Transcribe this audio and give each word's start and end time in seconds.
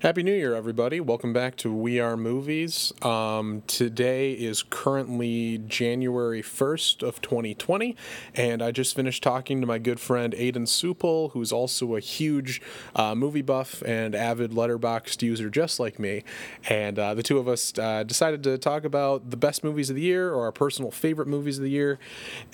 Happy 0.00 0.22
New 0.22 0.32
Year, 0.32 0.54
everybody. 0.54 0.98
Welcome 0.98 1.34
back 1.34 1.56
to 1.56 1.70
We 1.70 2.00
Are 2.00 2.16
Movies. 2.16 2.90
Um, 3.02 3.62
today 3.66 4.32
is 4.32 4.62
currently 4.62 5.58
January 5.58 6.40
1st 6.40 7.02
of 7.06 7.20
2020, 7.20 7.94
and 8.34 8.62
I 8.62 8.70
just 8.70 8.96
finished 8.96 9.22
talking 9.22 9.60
to 9.60 9.66
my 9.66 9.76
good 9.76 10.00
friend 10.00 10.32
Ayden 10.32 10.64
Soupal, 10.64 11.32
who's 11.32 11.52
also 11.52 11.96
a 11.96 12.00
huge 12.00 12.62
uh, 12.96 13.14
movie 13.14 13.42
buff 13.42 13.82
and 13.82 14.14
avid 14.14 14.52
Letterboxd 14.52 15.20
user 15.20 15.50
just 15.50 15.78
like 15.78 15.98
me. 15.98 16.24
And 16.66 16.98
uh, 16.98 17.12
the 17.12 17.22
two 17.22 17.36
of 17.36 17.46
us 17.46 17.78
uh, 17.78 18.02
decided 18.02 18.42
to 18.44 18.56
talk 18.56 18.84
about 18.84 19.28
the 19.28 19.36
best 19.36 19.62
movies 19.62 19.90
of 19.90 19.96
the 19.96 20.02
year 20.02 20.32
or 20.32 20.44
our 20.44 20.52
personal 20.52 20.90
favorite 20.90 21.28
movies 21.28 21.58
of 21.58 21.62
the 21.64 21.70
year. 21.70 21.98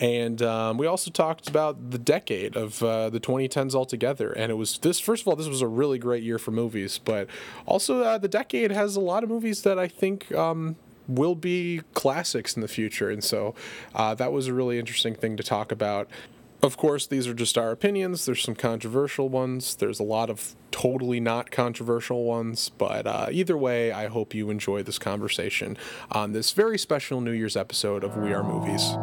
And 0.01 0.43
um, 0.43 0.79
we 0.79 0.89
also 0.89 1.13
talked 1.13 1.49
about 1.49 1.93
the 1.93 1.99
decade 1.99 2.57
of 2.57 2.83
uh, 2.83 3.09
the 3.09 3.21
2010s 3.21 3.73
altogether. 3.73 4.33
And 4.33 4.51
it 4.51 4.57
was 4.57 4.79
this, 4.79 4.99
first 4.99 5.23
of 5.23 5.29
all, 5.29 5.37
this 5.37 5.47
was 5.47 5.63
a 5.63 5.69
really 5.69 6.01
great 6.01 6.25
year 6.25 6.41
for 6.41 6.51
movies, 6.51 6.99
but 6.99 7.29
also, 7.67 8.01
uh, 8.03 8.19
the 8.19 8.29
decade 8.29 8.71
has 8.71 8.97
a 8.97 9.01
lot 9.01 9.23
of 9.23 9.29
movies 9.29 9.63
that 9.63 9.79
I 9.79 9.89
think 9.89 10.33
um, 10.35 10.77
will 11.09 11.35
be 11.35 11.83
classics 11.95 12.55
in 12.55 12.63
the 12.63 12.69
future, 12.69 13.11
and 13.11 13.23
so 13.23 13.55
uh, 13.95 14.15
that 14.15 14.33
was 14.33 14.47
a 14.47 14.55
really 14.55 14.79
interesting 14.79 15.15
thing 15.15 15.37
to 15.37 15.43
talk 15.43 15.73
about. 15.73 16.09
Of 16.63 16.77
course, 16.77 17.07
these 17.07 17.27
are 17.27 17.35
just 17.35 17.59
our 17.59 17.71
opinions. 17.71 18.25
There's 18.25 18.43
some 18.43 18.55
controversial 18.55 19.29
ones. 19.29 19.77
There's 19.77 20.01
a 20.01 20.03
lot 20.03 20.31
of 20.31 20.57
totally 20.71 21.21
not 21.21 21.51
controversial 21.51 22.25
ones. 22.25 22.71
But 22.71 23.07
uh, 23.07 23.29
either 23.31 23.57
way, 23.57 23.93
I 23.93 24.07
hope 24.07 24.35
you 24.35 24.51
enjoy 24.51 24.83
this 24.83 24.99
conversation 24.99 25.77
on 26.11 26.33
this 26.33 26.53
very 26.53 26.79
special 26.79 27.21
New 27.21 27.33
Year's 27.33 27.57
episode 27.57 28.03
of 28.03 28.17
We 28.17 28.33
Are 28.33 28.43
Movies. 28.43 28.97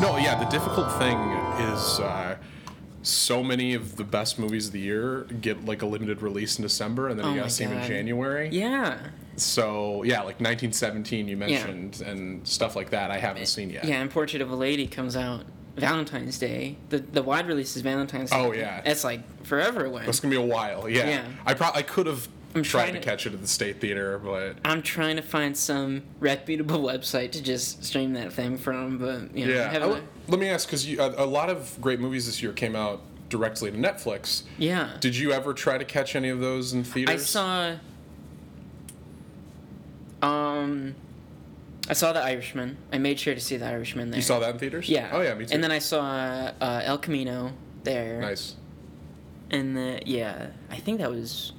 But 0.00 0.12
no, 0.12 0.16
yeah, 0.16 0.34
the 0.38 0.44
difficult 0.46 0.90
thing 0.92 1.18
is 1.72 2.00
uh, 2.00 2.36
so 3.02 3.42
many 3.42 3.74
of 3.74 3.96
the 3.96 4.04
best 4.04 4.38
movies 4.38 4.66
of 4.68 4.72
the 4.72 4.80
year 4.80 5.22
get 5.40 5.64
like 5.64 5.82
a 5.82 5.86
limited 5.86 6.22
release 6.22 6.58
in 6.58 6.62
December, 6.62 7.08
and 7.08 7.18
then 7.18 7.26
Oh 7.26 7.30
you 7.30 7.36
gotta 7.38 7.50
see 7.50 7.64
them 7.64 7.78
in 7.78 7.86
January. 7.86 8.48
Yeah. 8.50 8.98
So 9.36 10.02
yeah, 10.02 10.18
like 10.18 10.40
1917 10.40 11.28
you 11.28 11.36
mentioned, 11.36 12.00
and 12.00 12.46
stuff 12.46 12.76
like 12.76 12.90
that. 12.90 13.10
I 13.10 13.18
haven't 13.18 13.46
seen 13.46 13.70
yet. 13.70 13.84
Yeah, 13.84 14.00
and 14.00 14.10
Portrait 14.10 14.42
of 14.42 14.50
a 14.50 14.56
Lady 14.56 14.86
comes 14.86 15.16
out 15.16 15.44
Valentine's 15.76 16.38
Day. 16.38 16.76
The 16.90 16.98
the 16.98 17.22
wide 17.22 17.46
release 17.46 17.76
is 17.76 17.82
Valentine's 17.82 18.30
Day. 18.30 18.36
Oh, 18.36 18.52
yeah. 18.52 18.82
It's 18.84 19.04
like 19.04 19.44
forever 19.44 19.84
away. 19.84 20.04
It's 20.06 20.20
gonna 20.20 20.30
be 20.34 20.40
a 20.40 20.44
while. 20.44 20.88
Yeah. 20.88 21.08
Yeah. 21.08 21.24
I 21.46 21.54
pro- 21.54 21.72
I 21.74 21.82
could 21.82 22.06
have 22.06 22.28
I'm 22.54 22.62
trying 22.62 22.94
to 22.94 23.00
to- 23.00 23.04
catch 23.04 23.26
it 23.26 23.34
at 23.34 23.40
the 23.42 23.46
state 23.48 23.80
theater, 23.80 24.18
but 24.18 24.56
I'm 24.64 24.82
trying 24.82 25.16
to 25.16 25.22
find 25.22 25.56
some 25.56 26.02
reputable 26.18 26.80
website 26.82 27.32
to 27.32 27.42
just 27.42 27.84
stream 27.84 28.14
that 28.14 28.32
thing 28.32 28.56
from, 28.58 28.98
but 28.98 29.36
you 29.36 29.46
know, 29.46 29.54
yeah. 29.54 29.70
I 29.84 30.00
let 30.30 30.40
me 30.40 30.48
ask, 30.48 30.66
because 30.68 30.88
a, 30.88 31.14
a 31.18 31.26
lot 31.26 31.50
of 31.50 31.76
great 31.80 32.00
movies 32.00 32.26
this 32.26 32.42
year 32.42 32.52
came 32.52 32.74
out 32.74 33.00
directly 33.28 33.70
to 33.70 33.76
Netflix. 33.76 34.42
yeah. 34.56 34.96
Did 35.00 35.16
you 35.16 35.32
ever 35.32 35.52
try 35.52 35.76
to 35.78 35.84
catch 35.84 36.16
any 36.16 36.30
of 36.30 36.40
those 36.40 36.72
in 36.72 36.84
theaters? 36.84 37.14
I 37.14 37.18
saw. 37.18 37.76
Um, 40.22 40.94
I 41.88 41.92
saw 41.92 42.12
The 42.12 42.22
Irishman. 42.22 42.76
I 42.92 42.98
made 42.98 43.18
sure 43.20 43.34
to 43.34 43.40
see 43.40 43.56
The 43.56 43.66
Irishman 43.66 44.10
there. 44.10 44.18
You 44.18 44.22
saw 44.22 44.38
that 44.40 44.54
in 44.54 44.58
theaters? 44.58 44.88
Yeah. 44.88 45.10
Oh 45.12 45.20
yeah, 45.20 45.34
me 45.34 45.46
too. 45.46 45.54
And 45.54 45.62
then 45.62 45.70
I 45.70 45.78
saw 45.78 46.02
uh, 46.60 46.80
El 46.84 46.98
Camino 46.98 47.52
there. 47.84 48.20
nice. 48.20 48.56
And 49.50 49.76
the, 49.76 50.00
yeah, 50.04 50.48
I 50.70 50.76
think 50.76 50.98
that 50.98 51.10
was. 51.10 51.52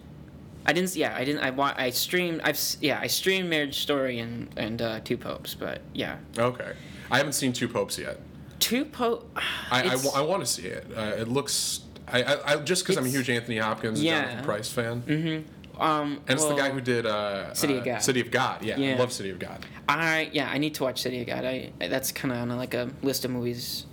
I 0.70 0.74
didn't. 0.74 0.96
Yeah, 0.96 1.16
I 1.16 1.24
didn't. 1.26 1.42
I 1.42 1.50
wa- 1.50 1.74
I 1.76 1.90
streamed. 1.90 2.42
I've. 2.44 2.60
Yeah, 2.80 3.00
I 3.02 3.08
streamed 3.08 3.50
Marriage 3.50 3.80
Story 3.80 4.20
and 4.20 4.48
and 4.56 4.80
uh, 4.82 5.00
Two 5.04 5.18
Popes. 5.18 5.56
But 5.56 5.82
yeah, 5.94 6.18
Okay. 6.38 6.74
I 7.10 7.18
haven't 7.18 7.34
seen 7.34 7.54
Two 7.54 7.68
Popes 7.68 7.98
yet. 7.98 8.20
Two 8.60 8.86
Pope. 8.86 9.28
I, 9.72 9.82
I, 9.82 9.86
It's- 9.86 10.06
wa- 10.06 10.12
I 10.16 10.22
want 10.22 10.46
to 10.46 10.46
see 10.46 10.68
it. 10.68 10.86
Uh, 10.96 11.14
it 11.18 11.28
looks. 11.28 11.82
I, 12.08 12.22
I, 12.22 12.54
I 12.54 12.56
just 12.58 12.84
because 12.84 12.98
I'm 12.98 13.06
a 13.06 13.10
huge 13.10 13.32
Anthony 13.32 13.58
Hopkins, 13.58 13.98
and 14.00 14.06
Yeah. 14.06 14.22
Jonathan 14.26 14.46
Pryce 14.46 14.72
fan, 14.72 15.02
Mm-hmm. 15.08 15.82
Um, 15.82 16.20
and 16.28 16.32
it's 16.38 16.46
the 16.46 16.56
guy 16.56 16.70
who 16.72 16.82
did 16.82 17.06
uh, 17.08 17.54
City 17.56 17.76
of 17.78 17.82
uh, 17.82 17.86
God. 17.86 18.02
City 18.04 18.20
of 18.20 18.30
God. 18.32 18.62
Yeah, 18.64 18.76
I 18.76 18.78
Yeah. 18.80 18.98
love 19.00 19.12
City 19.14 19.30
of 19.32 19.40
God. 19.40 19.66
I 19.88 20.30
yeah, 20.34 20.50
I 20.52 20.58
need 20.60 20.76
to 20.76 20.84
watch 20.84 21.02
City 21.02 21.22
of 21.22 21.26
God. 21.28 21.46
I 21.46 21.72
that's 21.80 22.12
kind 22.12 22.32
of 22.32 22.38
on 22.40 22.50
like 22.58 22.76
a 22.76 22.90
list 23.02 23.26
of 23.26 23.32
movies 23.32 23.86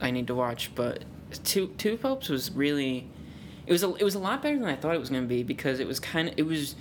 I 0.00 0.12
need 0.12 0.26
to 0.28 0.34
watch. 0.36 0.72
But 0.76 1.04
Two 1.42 1.68
Two 1.78 1.96
Popes 1.96 2.28
was 2.28 2.52
really, 2.52 3.08
it 3.66 3.72
was 3.72 3.82
a 3.82 3.94
it 3.94 4.04
was 4.04 4.14
a 4.14 4.18
lot 4.18 4.42
better 4.42 4.58
than 4.58 4.68
I 4.68 4.76
thought 4.76 4.94
it 4.94 5.00
was 5.00 5.10
gonna 5.10 5.26
be 5.26 5.42
because 5.42 5.80
it 5.80 5.86
was 5.86 6.00
kind 6.00 6.28
of 6.28 6.34
it 6.36 6.46
was, 6.46 6.74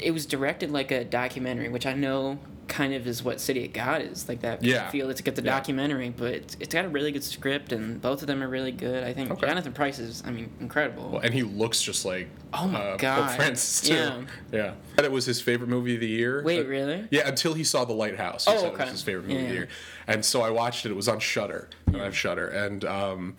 it 0.00 0.10
was 0.12 0.26
directed 0.26 0.70
like 0.70 0.90
a 0.90 1.04
documentary, 1.04 1.68
which 1.68 1.86
I 1.86 1.92
know 1.94 2.38
kind 2.68 2.92
of 2.92 3.06
is 3.06 3.22
what 3.24 3.40
City 3.40 3.64
of 3.64 3.72
God 3.72 4.02
is 4.02 4.28
like 4.28 4.40
that 4.40 4.62
Yeah. 4.62 4.90
feel 4.90 5.12
to 5.12 5.22
get 5.22 5.36
the 5.36 5.42
Yeah. 5.42 5.52
documentary, 5.52 6.10
but 6.10 6.34
it's, 6.34 6.56
it's 6.60 6.74
got 6.74 6.84
a 6.84 6.88
really 6.90 7.12
good 7.12 7.24
script 7.24 7.72
and 7.72 7.98
both 8.00 8.20
of 8.20 8.26
them 8.28 8.42
are 8.42 8.48
really 8.48 8.72
good. 8.72 9.04
I 9.04 9.14
think 9.14 9.30
Okay. 9.30 9.46
Jonathan 9.46 9.72
Pryce 9.72 9.98
is 9.98 10.22
I 10.26 10.30
mean 10.30 10.50
incredible. 10.60 11.08
Well, 11.12 11.20
and 11.22 11.32
he 11.32 11.42
looks 11.42 11.80
just 11.80 12.04
like 12.04 12.28
Oh 12.52 12.68
my 12.68 12.78
uh, 12.78 12.90
Pope 12.92 13.00
God. 13.00 13.36
Francis 13.36 13.80
too. 13.88 13.94
Yeah. 13.94 14.22
yeah. 14.52 14.72
That 14.96 15.06
it 15.06 15.10
was 15.12 15.24
his 15.24 15.40
favorite 15.40 15.68
movie 15.70 15.94
of 15.94 16.00
the 16.00 16.08
year. 16.08 16.42
Wait, 16.44 16.66
Uh, 16.66 16.68
really? 16.68 17.08
Yeah, 17.10 17.26
until 17.26 17.54
he 17.54 17.64
saw 17.64 17.86
The 17.86 17.94
Lighthouse. 17.94 18.44
He 18.44 18.52
Oh, 18.52 18.58
said 18.58 18.72
it 18.74 18.78
was 18.78 18.90
his 18.90 19.02
favorite 19.02 19.28
movie 19.28 19.42
of 19.44 19.48
the 19.48 19.54
year, 19.54 19.68
and 20.06 20.22
so 20.24 20.42
I 20.42 20.50
watched 20.50 20.84
it. 20.84 20.90
It 20.90 20.94
was 20.96 21.08
on 21.08 21.20
Shudder, 21.20 21.70
and 21.86 21.96
I 21.96 22.04
have 22.04 22.16
Shudder, 22.16 22.48
and 22.48 22.84
um, 22.84 23.36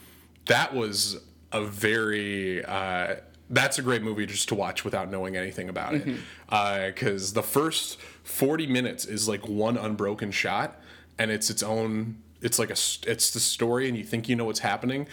that 0.48 0.74
was 0.74 1.20
a 1.52 1.64
very. 1.64 2.64
Uh, 2.64 3.16
that's 3.52 3.80
a 3.80 3.82
great 3.82 4.04
movie 4.04 4.28
just 4.28 4.48
to 4.50 4.56
watch 4.56 4.86
without 4.86 5.10
knowing 5.10 5.36
anything 5.36 5.70
about 5.70 5.94
Mm-hmm. 5.94 6.16
it, 6.52 6.96
because 6.96 7.34
the 7.34 7.42
first 7.44 8.00
forty 8.24 8.68
minutes 8.68 9.06
is 9.06 9.28
like 9.28 9.48
one 9.48 9.76
unbroken 9.78 10.30
shot, 10.32 10.80
and 11.18 11.32
it's 11.32 11.50
its 11.50 11.64
own. 11.64 12.18
It's 12.42 12.60
like 12.60 12.70
a 12.70 12.78
It's 13.10 13.32
the 13.32 13.40
story, 13.40 13.88
and 13.90 13.98
you 13.98 14.04
think 14.04 14.30
you 14.30 14.36
know 14.36 14.46
what's 14.46 14.60
happening, 14.60 15.08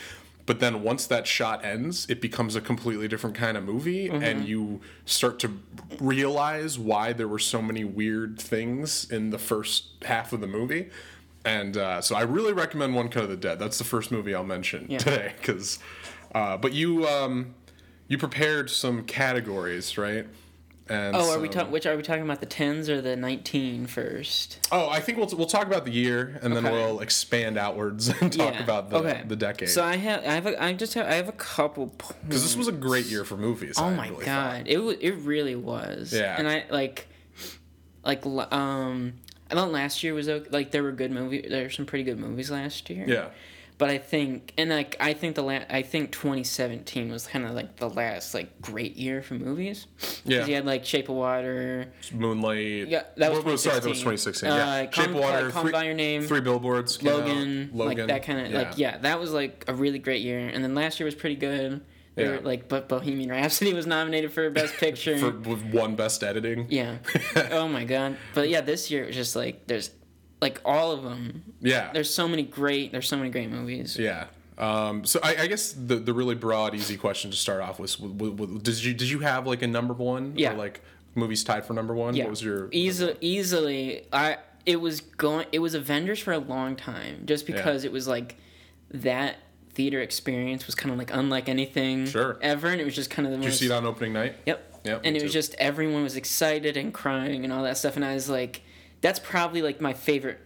but 0.45 0.61
then 0.61 0.83
once 0.83 1.07
that 1.07 1.27
shot 1.27 1.65
ends, 1.65 2.07
it 2.11 2.21
becomes 2.21 2.55
a 2.57 2.61
completely 2.61 3.09
different 3.09 3.35
kind 3.37 3.57
of 3.57 3.65
movie, 3.65 4.09
and 4.09 4.47
you 4.47 4.81
start 5.07 5.39
to 5.41 5.59
realize 5.99 6.79
why 6.79 7.13
there 7.13 7.27
were 7.29 7.39
so 7.39 7.61
many 7.63 7.85
weird 7.85 8.39
things 8.39 9.11
in 9.11 9.31
the 9.31 9.39
first 9.39 9.87
half 10.05 10.33
of 10.33 10.41
the 10.41 10.47
movie. 10.47 10.91
And 11.45 11.77
uh, 11.77 12.01
so 12.01 12.17
I 12.17 12.23
really 12.23 12.53
recommend 12.53 12.95
One 12.95 13.09
Cut 13.09 13.23
of 13.25 13.29
the 13.31 13.37
Dead. 13.37 13.59
That's 13.59 13.79
the 13.79 13.85
first 13.85 14.11
movie 14.13 14.35
I'll 14.35 14.45
mention 14.45 14.87
Yeah. 14.91 14.99
today, 14.99 15.33
because. 15.39 15.79
Uh, 16.37 16.55
but 16.59 16.75
you 16.75 17.07
um, 17.07 17.55
you 18.09 18.19
prepared 18.19 18.69
some 18.69 19.05
categories, 19.05 19.97
right? 19.97 20.27
And 20.87 21.17
Oh, 21.17 21.33
are 21.33 21.41
we 21.41 21.49
talking? 21.49 21.73
Which 21.73 21.87
are 21.87 21.97
we 21.97 22.03
talking 22.03 22.25
about? 22.25 22.41
The 22.41 22.47
tens 22.47 22.91
or 22.91 23.01
the 23.01 23.17
19 23.17 23.87
first? 23.87 24.61
Oh, 24.71 24.91
I 24.91 25.01
think 25.01 25.17
we'll 25.17 25.29
we'll 25.29 25.47
talk 25.47 25.67
about 25.67 25.87
the 25.87 25.93
year, 25.93 26.39
and 26.43 26.55
then 26.55 26.65
we'll 26.65 27.01
expand 27.01 27.57
outwards 27.57 28.09
and 28.21 28.31
talk 28.31 28.53
Yeah, 28.53 28.63
about 28.63 28.91
the, 28.91 28.97
okay. 28.99 29.23
the 29.27 29.35
decade. 29.35 29.71
So 29.71 29.83
I 29.83 29.97
have, 29.97 30.21
I 30.25 30.35
have, 30.35 30.47
a, 30.47 30.63
I 30.63 30.75
just 30.75 30.93
have, 30.93 31.07
I 31.07 31.15
have 31.15 31.31
a 31.31 31.33
couple. 31.33 31.87
Because 31.87 32.43
this 32.43 32.55
was 32.55 32.69
a 32.69 32.73
great 32.73 33.07
year 33.07 33.25
for 33.25 33.39
movies. 33.39 33.77
Oh 33.79 33.87
I 33.87 33.95
my 33.95 34.09
really 34.11 34.27
god, 34.27 34.65
it 34.67 34.79
was, 34.79 34.97
it 35.01 35.13
really 35.13 35.57
was. 35.57 36.13
Yeah. 36.13 36.37
And 36.39 36.47
I 36.47 36.65
like, 36.69 37.09
like, 38.05 38.27
um, 38.27 39.15
I 39.51 39.55
thought 39.55 39.73
last 39.73 40.03
year 40.03 40.13
was 40.13 40.29
okay. 40.29 40.51
Like 40.51 40.71
there 40.71 40.83
were 40.83 40.93
good 40.93 41.13
movie, 41.13 41.47
there 41.49 41.65
were 41.65 41.71
some 41.71 41.87
pretty 41.87 42.05
good 42.05 42.19
movies 42.19 42.51
last 42.51 42.91
year. 42.91 43.07
Yeah. 43.09 43.29
But 43.79 43.91
I 43.91 43.99
think, 43.99 44.55
and 44.57 44.71
like, 44.71 44.97
I 45.01 45.13
think 45.13 45.35
the 45.37 45.43
la- 45.43 45.61
I 45.69 45.83
think 45.83 46.11
2017 46.13 47.11
was 47.11 47.27
kind 47.27 47.45
of 47.45 47.51
like 47.53 47.77
the 47.77 47.91
last 47.91 48.33
like 48.33 48.61
great 48.63 48.97
year 48.97 49.21
for 49.23 49.35
movies. 49.35 49.87
Yeah. 50.25 50.39
Because 50.39 50.49
you 50.49 50.55
had 50.55 50.65
like 50.65 50.85
Shape 50.87 51.09
of 51.11 51.17
Water. 51.17 51.93
Moonlight. 52.13 52.89
Yeah, 52.89 53.03
that 53.17 53.33
was 53.33 53.45
Well, 53.45 53.59
sorry, 53.59 53.81
that 53.81 53.89
was 53.89 53.99
2016. 54.01 54.49
2016. 54.49 54.49
yeah. 54.49 54.89
Uh, 54.89 54.91
Shape 54.91 55.09
of 55.11 55.15
Water. 55.17 55.51
Call 55.51 55.63
three, 55.63 55.73
by 55.73 55.85
Your 55.85 55.95
Name, 55.95 56.23
Three 56.23 56.41
billboards. 56.41 56.97
out, 56.99 57.05
Logan, 57.05 57.71
like 57.75 57.99
that 58.07 58.23
kind 58.23 58.47
of 58.47 58.53
like 58.53 58.79
yeah, 58.79 58.97
that 58.99 59.21
was 59.21 59.33
like 59.33 59.65
a 59.69 59.75
really 59.75 59.99
great 59.99 60.23
year. 60.23 60.39
And 60.49 60.65
then 60.65 60.75
last 60.75 60.99
year 60.99 61.05
was 61.05 61.15
pretty 61.15 61.37
good. 61.37 61.83
Yeah. 62.17 62.31
were, 62.31 62.41
like, 62.41 62.67
but 62.71 62.89
Bohemian 62.89 63.29
Rhapsody 63.29 63.75
was 63.75 63.87
nominated 63.87 64.33
for 64.33 64.49
Best 64.49 64.75
Picture. 64.79 65.19
For 65.19 65.33
with 65.33 65.63
one 65.67 65.97
best 65.97 66.25
editing. 66.25 66.67
yeah. 66.71 66.97
oh 67.51 67.69
my 67.69 67.85
god. 67.85 68.17
But 68.33 68.49
yeah, 68.49 68.63
this 68.63 68.91
year 68.91 69.03
it 69.05 69.09
was 69.09 69.17
just 69.17 69.37
like 69.37 69.67
there's 69.67 69.91
like 70.47 70.61
all 70.65 70.93
of 70.93 71.03
them. 71.03 71.43
Yeah. 71.61 71.91
There's 71.93 72.13
so 72.13 72.29
many 72.29 72.43
great. 72.43 72.93
There's 72.93 73.09
so 73.09 73.17
many 73.17 73.31
great 73.31 73.51
movies. 73.51 73.97
Yeah. 73.99 74.27
Um, 74.59 75.05
so 75.05 75.21
I, 75.23 75.37
I 75.43 75.47
guess 75.49 75.73
the 75.73 75.97
the 75.97 76.15
really 76.15 76.35
broad, 76.35 76.75
easy 76.75 76.97
question 76.97 77.31
to 77.31 77.37
start 77.37 77.61
off 77.61 77.79
with, 77.79 77.99
was: 78.01 78.63
Did 78.63 78.85
you 78.85 78.95
did 78.95 79.11
you 79.11 79.21
have 79.21 79.47
like 79.47 79.63
a 79.63 79.67
number 79.67 79.93
one? 79.93 80.33
Yeah. 80.37 80.53
Or 80.53 80.57
like 80.57 80.81
movies 81.15 81.45
tied 81.45 81.65
for 81.67 81.75
number 81.75 81.95
one? 81.95 82.15
Yeah. 82.15 82.25
What 82.25 82.31
was 82.31 82.43
your 82.43 82.69
easily 82.73 83.17
easily 83.21 84.07
I 84.13 84.39
it 84.65 84.81
was 84.81 85.01
going 85.01 85.47
it 85.53 85.59
was 85.59 85.75
Avengers 85.75 86.21
for 86.21 86.33
a 86.33 86.39
long 86.39 86.77
time 86.77 87.23
just 87.27 87.47
because 87.47 87.85
it 87.85 87.93
was 87.93 88.07
like 88.09 88.37
that 88.91 89.37
theater 89.75 90.01
experience 90.01 90.65
was 90.67 90.75
kind 90.75 90.91
of 90.93 90.99
like 90.99 91.13
unlike 91.13 91.49
anything 91.51 92.07
Sure. 92.07 92.39
ever 92.41 92.69
and 92.69 92.81
it 92.81 92.85
was 92.85 92.95
just 92.95 93.11
kind 93.11 93.27
of 93.27 93.33
the 93.33 93.39
Did 93.39 93.47
you 93.47 93.53
see 93.53 93.67
it 93.67 93.73
on 93.73 93.85
opening 93.85 94.13
night? 94.13 94.37
Yep. 94.47 94.73
Yep, 94.87 95.01
and 95.05 95.17
it 95.17 95.23
was 95.23 95.33
just 95.33 95.55
everyone 95.59 96.03
was 96.05 96.17
excited 96.17 96.77
and 96.77 96.95
crying 96.95 97.43
and 97.45 97.53
all 97.53 97.65
that 97.65 97.77
stuff, 97.77 97.97
and 97.97 98.05
I 98.05 98.15
was 98.15 98.31
like, 98.31 98.63
that's 99.07 99.21
probably 99.21 99.63
like 99.63 99.81
my 99.81 99.93
favorite 99.93 100.41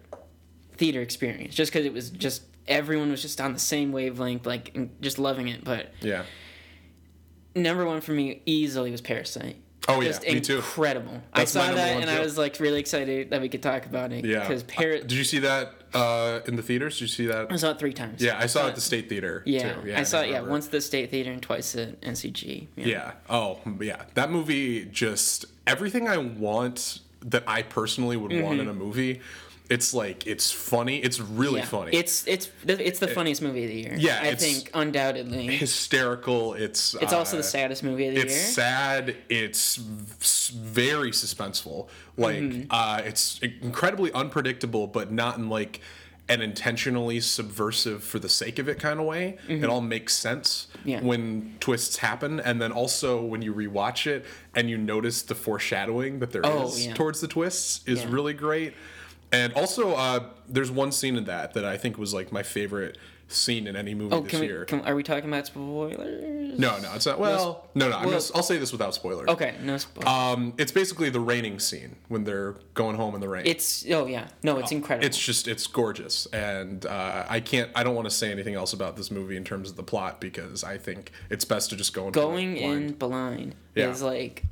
theater 0.76 1.00
experience, 1.00 1.54
just 1.54 1.72
because 1.72 1.86
it 1.86 1.94
was 1.94 2.10
just 2.10 2.42
everyone 2.68 3.10
was 3.10 3.22
just 3.22 3.40
on 3.40 3.54
the 3.54 3.58
same 3.58 3.90
wavelength, 3.90 4.44
like 4.44 4.70
and 4.74 4.90
just 5.00 5.18
loving 5.18 5.48
it. 5.48 5.64
But 5.64 5.94
Yeah. 6.02 6.24
number 7.54 7.84
one 7.86 8.00
for 8.02 8.12
me 8.12 8.42
easily 8.46 8.90
was 8.90 9.00
Parasite. 9.00 9.56
Oh, 9.88 10.00
yeah, 10.02 10.08
just 10.08 10.22
me 10.26 10.40
too. 10.40 10.56
incredible. 10.56 11.22
I 11.32 11.44
saw 11.46 11.72
that 11.72 12.00
and 12.02 12.10
I 12.10 12.20
was 12.20 12.36
like 12.36 12.60
really 12.60 12.80
excited 12.80 13.30
that 13.30 13.40
we 13.40 13.48
could 13.48 13.62
talk 13.62 13.86
about 13.86 14.12
it. 14.12 14.24
Yeah. 14.26 14.40
because 14.40 14.62
Uh, 14.62 14.66
Paris. 14.68 15.00
Did 15.00 15.12
you 15.12 15.24
see 15.24 15.38
that 15.40 15.72
uh, 15.94 16.40
in 16.46 16.54
the 16.56 16.62
theaters? 16.62 16.94
Did 16.98 17.00
you 17.02 17.06
see 17.08 17.26
that? 17.26 17.50
I 17.50 17.56
saw 17.56 17.70
it 17.70 17.78
three 17.78 17.94
times. 17.94 18.22
Yeah, 18.22 18.38
I 18.38 18.44
saw 18.46 18.60
it 18.60 18.64
Uh, 18.64 18.68
at 18.68 18.74
the 18.76 18.80
State 18.82 19.08
Theater. 19.08 19.42
Yeah, 19.46 19.72
too. 19.72 19.94
I 19.96 20.02
saw 20.04 20.20
it. 20.20 20.30
Yeah, 20.30 20.42
once 20.42 20.66
at 20.66 20.72
the 20.72 20.80
State 20.82 21.10
Theater 21.10 21.32
and 21.32 21.42
twice 21.42 21.74
at 21.74 21.98
NCG. 22.02 22.68
Yeah. 22.76 23.12
Oh, 23.28 23.58
yeah. 23.80 24.02
That 24.14 24.30
movie 24.30 24.84
just 24.84 25.46
everything 25.66 26.06
I 26.08 26.18
want 26.18 27.00
that 27.22 27.44
I 27.46 27.62
personally 27.62 28.16
would 28.16 28.32
want 28.42 28.60
in 28.60 28.68
a 28.68 28.74
movie. 28.74 29.20
It's 29.68 29.94
like 29.94 30.26
it's 30.26 30.50
funny. 30.50 30.98
It's 30.98 31.20
really 31.20 31.60
Mm-hmm. 31.60 31.76
Yeah. 31.76 31.80
funny. 31.80 31.96
It's 31.96 32.26
it's 32.26 32.50
it's 32.66 32.98
the 32.98 33.06
funniest 33.06 33.40
movie 33.40 33.62
of 33.64 33.70
the 33.70 33.76
year. 33.76 33.94
Yeah, 33.96 34.18
I 34.20 34.34
think 34.34 34.68
undoubtedly. 34.74 35.46
hysterical. 35.46 36.54
It's 36.54 36.94
It's 36.94 37.12
also 37.12 37.36
the 37.36 37.42
uh, 37.44 37.46
saddest 37.46 37.84
movie 37.84 38.08
of 38.08 38.14
the 38.16 38.20
It's 38.20 38.32
year. 38.34 38.42
It's 38.42 38.52
sad. 38.52 39.16
It's 39.28 39.76
very 39.76 41.12
suspenseful. 41.12 41.86
Like 42.16 42.36
Mm-hmm. 42.36 42.62
uh, 42.70 43.02
it's 43.04 43.38
incredibly 43.62 44.12
unpredictable, 44.12 44.88
but 44.88 45.12
not 45.12 45.38
in 45.38 45.48
like 45.48 45.80
an 46.30 46.40
intentionally 46.40 47.18
subversive 47.20 48.04
for 48.04 48.18
the 48.20 48.28
sake 48.28 48.58
of 48.60 48.68
it 48.68 48.78
kind 48.78 49.00
of 49.00 49.06
way. 49.06 49.36
It 49.48 49.64
all 49.64 49.80
makes 49.80 50.16
sense 50.16 50.68
Mm-hmm. 50.80 50.88
Yeah. 50.88 51.00
when 51.02 51.56
twists 51.60 51.98
happen, 51.98 52.40
and 52.40 52.62
then 52.62 52.72
also 52.72 53.22
when 53.22 53.42
you 53.42 53.52
rewatch 53.52 54.06
it 54.06 54.24
and 54.54 54.70
you 54.70 54.78
notice 54.78 55.20
the 55.22 55.34
foreshadowing 55.34 56.20
that 56.20 56.30
there 56.30 56.40
is 56.42 56.48
Oh, 56.48 56.72
yeah. 56.78 56.94
towards 56.94 57.20
the 57.20 57.28
twists 57.28 57.86
is 57.86 58.00
Yeah. 58.02 58.10
really 58.10 58.32
great. 58.32 58.72
And 59.32 59.52
also, 59.52 59.92
uh, 59.94 60.20
there's 60.48 60.70
one 60.70 60.90
scene 60.92 61.16
in 61.16 61.24
that 61.24 61.52
that 61.54 61.64
I 61.64 61.76
think 61.76 61.98
was 61.98 62.14
like 62.14 62.32
my 62.32 62.42
favorite 62.42 62.96
scene 63.32 63.66
in 63.66 63.76
any 63.76 63.94
movie 63.94 64.14
oh, 64.14 64.20
this 64.20 64.40
we? 64.40 64.46
year. 64.46 64.64
Can, 64.64 64.80
are 64.82 64.94
we 64.94 65.02
talking 65.02 65.28
about 65.28 65.46
spoilers? 65.46 66.58
no, 66.58 66.78
no, 66.78 66.92
it's 66.94 67.06
not. 67.06 67.18
Well, 67.18 67.68
no, 67.74 67.88
no. 67.88 67.96
I'm 67.96 68.06
well- 68.06 68.14
just, 68.14 68.34
I'll 68.34 68.42
say 68.42 68.58
this 68.58 68.72
without 68.72 68.94
spoilers. 68.94 69.28
Okay, 69.28 69.54
no 69.62 69.76
spoilers. 69.78 70.08
Um, 70.08 70.54
it's 70.58 70.72
basically 70.72 71.10
the 71.10 71.20
raining 71.20 71.58
scene 71.58 71.96
when 72.08 72.24
they're 72.24 72.56
going 72.74 72.96
home 72.96 73.14
in 73.14 73.20
the 73.20 73.28
rain. 73.28 73.44
it's 73.46 73.86
oh 73.90 74.06
yeah, 74.06 74.28
no, 74.42 74.58
it's 74.58 74.72
incredible. 74.72 75.06
It's 75.06 75.18
just 75.18 75.48
it's 75.48 75.66
gorgeous, 75.66 76.26
and 76.26 76.84
uh, 76.86 77.26
I 77.28 77.40
can't. 77.40 77.70
I 77.74 77.82
don't 77.82 77.94
want 77.94 78.06
to 78.06 78.14
say 78.14 78.30
anything 78.30 78.54
else 78.54 78.72
about 78.72 78.96
this 78.96 79.10
movie 79.10 79.36
in 79.36 79.44
terms 79.44 79.70
of 79.70 79.76
the 79.76 79.82
plot 79.82 80.20
because 80.20 80.64
I 80.64 80.78
think 80.78 81.12
it's 81.30 81.44
best 81.44 81.70
to 81.70 81.76
just 81.76 81.94
go 81.94 82.10
going 82.10 82.54
blind. 82.56 82.84
in 82.84 82.92
blind 82.94 83.54
Yeah. 83.74 83.90
is 83.90 84.02
like 84.02 84.44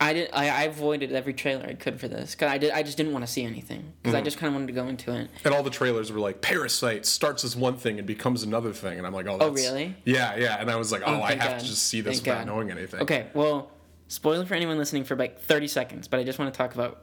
I 0.00 0.12
did 0.12 0.30
I, 0.32 0.48
I 0.48 0.62
avoided 0.64 1.12
every 1.12 1.34
trailer 1.34 1.64
I 1.66 1.74
could 1.74 2.00
for 2.00 2.08
this 2.08 2.32
because 2.34 2.50
I 2.50 2.58
did 2.58 2.72
I 2.72 2.82
just 2.82 2.96
didn't 2.96 3.12
want 3.12 3.24
to 3.24 3.30
see 3.30 3.44
anything 3.44 3.92
because 4.02 4.12
Mm-hmm. 4.14 4.20
I 4.20 4.22
just 4.22 4.38
kind 4.38 4.48
of 4.48 4.54
wanted 4.54 4.66
to 4.66 4.72
go 4.72 4.86
into 4.88 5.12
it. 5.14 5.30
And 5.44 5.54
all 5.54 5.62
the 5.62 5.70
trailers 5.70 6.10
were 6.12 6.18
like, 6.20 6.40
"Parasite 6.42 7.06
starts 7.06 7.44
as 7.44 7.56
one 7.56 7.76
thing 7.76 7.98
and 7.98 8.06
becomes 8.06 8.42
another 8.42 8.72
thing," 8.72 8.98
and 8.98 9.06
I'm 9.06 9.12
like, 9.14 9.26
"Oh, 9.28 9.38
that's, 9.38 9.54
really? 9.54 9.94
Yeah, 10.04 10.36
yeah." 10.36 10.60
And 10.60 10.70
I 10.70 10.76
was 10.76 10.90
like, 10.92 11.02
"Oh, 11.06 11.22
I 11.22 11.30
have 11.36 11.38
God. 11.52 11.60
to 11.60 11.66
just 11.66 11.84
see 11.84 12.00
this 12.00 12.16
Thank 12.16 12.26
without 12.26 12.46
God. 12.46 12.46
knowing 12.54 12.70
anything." 12.70 13.00
Okay, 13.02 13.28
well, 13.34 13.70
spoiler 14.08 14.44
for 14.44 14.54
anyone 14.54 14.78
listening 14.78 15.04
for 15.04 15.16
like 15.16 15.40
thirty 15.40 15.68
seconds, 15.68 16.08
but 16.08 16.18
I 16.20 16.24
just 16.24 16.38
want 16.38 16.52
to 16.52 16.58
talk 16.58 16.74
about. 16.74 17.02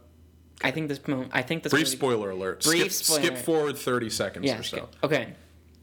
I 0.63 0.69
think 0.71 0.89
this 0.89 0.99
I 1.31 1.41
think 1.41 1.63
this 1.63 1.71
Brief 1.71 1.85
movie- 1.85 1.97
spoiler 1.97 2.29
alert. 2.29 2.63
Brief 2.63 2.91
skip, 2.93 3.05
spoiler. 3.05 3.21
skip 3.23 3.37
forward 3.39 3.77
30 3.77 4.09
seconds 4.11 4.45
Yeah. 4.45 4.59
or 4.59 4.63
so. 4.63 4.89
Okay. 5.03 5.33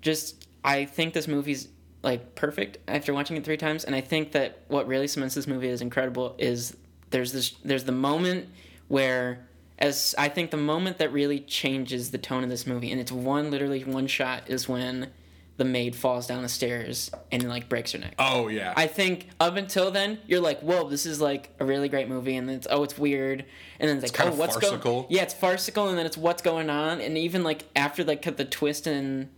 Just 0.03 0.47
I 0.63 0.85
think 0.85 1.15
this 1.15 1.27
movie's 1.27 1.67
like 2.05 2.37
perfect 2.37 2.79
after 2.87 3.13
watching 3.13 3.37
it 3.37 3.45
three 3.45 3.57
times, 3.57 3.83
and 3.85 3.93
I 3.95 4.01
think 4.03 4.33
that 4.33 4.61
what 4.69 4.87
really 4.87 5.09
cements 5.09 5.35
this 5.35 5.49
movie 5.49 5.69
as 5.71 5.81
incredible 5.81 6.37
is 6.39 6.77
there's 7.11 7.33
this 7.33 7.51
there's 7.65 7.85
the 7.85 7.93
moment 7.93 8.49
where 8.89 9.47
as 9.79 10.15
I 10.19 10.29
think 10.29 10.51
the 10.51 10.57
moment 10.57 10.99
that 10.99 11.13
really 11.13 11.41
changes 11.41 12.11
the 12.11 12.19
tone 12.19 12.43
of 12.43 12.51
this 12.51 12.67
movie, 12.67 12.91
and 12.91 13.01
it's 13.01 13.13
one 13.13 13.51
literally 13.51 13.85
one 13.85 14.07
shot 14.07 14.45
is 14.49 14.69
when 14.69 15.11
the 15.57 15.65
maid 15.65 15.95
falls 15.97 16.27
down 16.27 16.43
the 16.43 16.49
stairs 16.49 17.11
and 17.33 17.49
like 17.49 17.69
breaks 17.69 17.93
her 17.93 17.99
neck. 17.99 18.15
Oh 18.19 18.49
yeah. 18.49 18.73
I 18.77 18.87
think 18.87 19.29
up 19.41 19.57
until 19.57 19.91
then, 19.91 20.19
you're 20.27 20.41
like, 20.41 20.61
whoa, 20.61 20.89
this 20.89 21.05
is 21.05 21.21
like 21.21 21.51
a 21.59 21.65
really 21.65 21.89
great 21.89 22.09
movie, 22.09 22.37
and 22.37 22.49
then 22.49 22.57
it's 22.57 22.67
oh, 22.71 22.83
it's 22.85 22.97
weird, 22.97 23.45
and 23.79 23.89
then 23.89 23.99
it's, 23.99 24.05
like, 24.05 24.13
kind 24.13 24.31
oh, 24.31 24.37
what's 24.37 24.57
going? 24.57 24.73
farcical. 24.73 25.07
Yeah, 25.11 25.23
it's 25.23 25.35
farcical, 25.35 25.89
and 25.89 25.99
then 25.99 26.07
it's 26.07 26.17
what's 26.17 26.43
going 26.43 26.71
on, 26.71 27.01
and 27.01 27.19
even 27.19 27.43
like 27.43 27.65
after 27.77 28.05
like 28.05 28.23
the 28.23 28.45
twist 28.45 28.87
in 28.87 29.31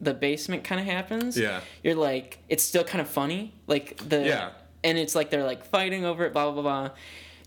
the 0.00 0.14
basement 0.14 0.64
kind 0.64 0.80
of 0.80 0.86
happens. 0.86 1.38
Yeah. 1.38 1.60
you're 1.82 1.94
like, 1.94 2.38
it's 2.48 2.62
still 2.62 2.84
kind 2.84 3.00
of 3.00 3.08
funny, 3.08 3.54
like 3.66 3.96
the 4.08 4.24
Yeah. 4.24 4.50
And 4.84 4.98
it's 4.98 5.14
like 5.14 5.30
they're 5.30 5.44
like 5.44 5.64
fighting 5.64 6.04
over 6.04 6.24
it, 6.24 6.32
blah 6.32 6.50
blah 6.50 6.62
blah. 6.62 6.90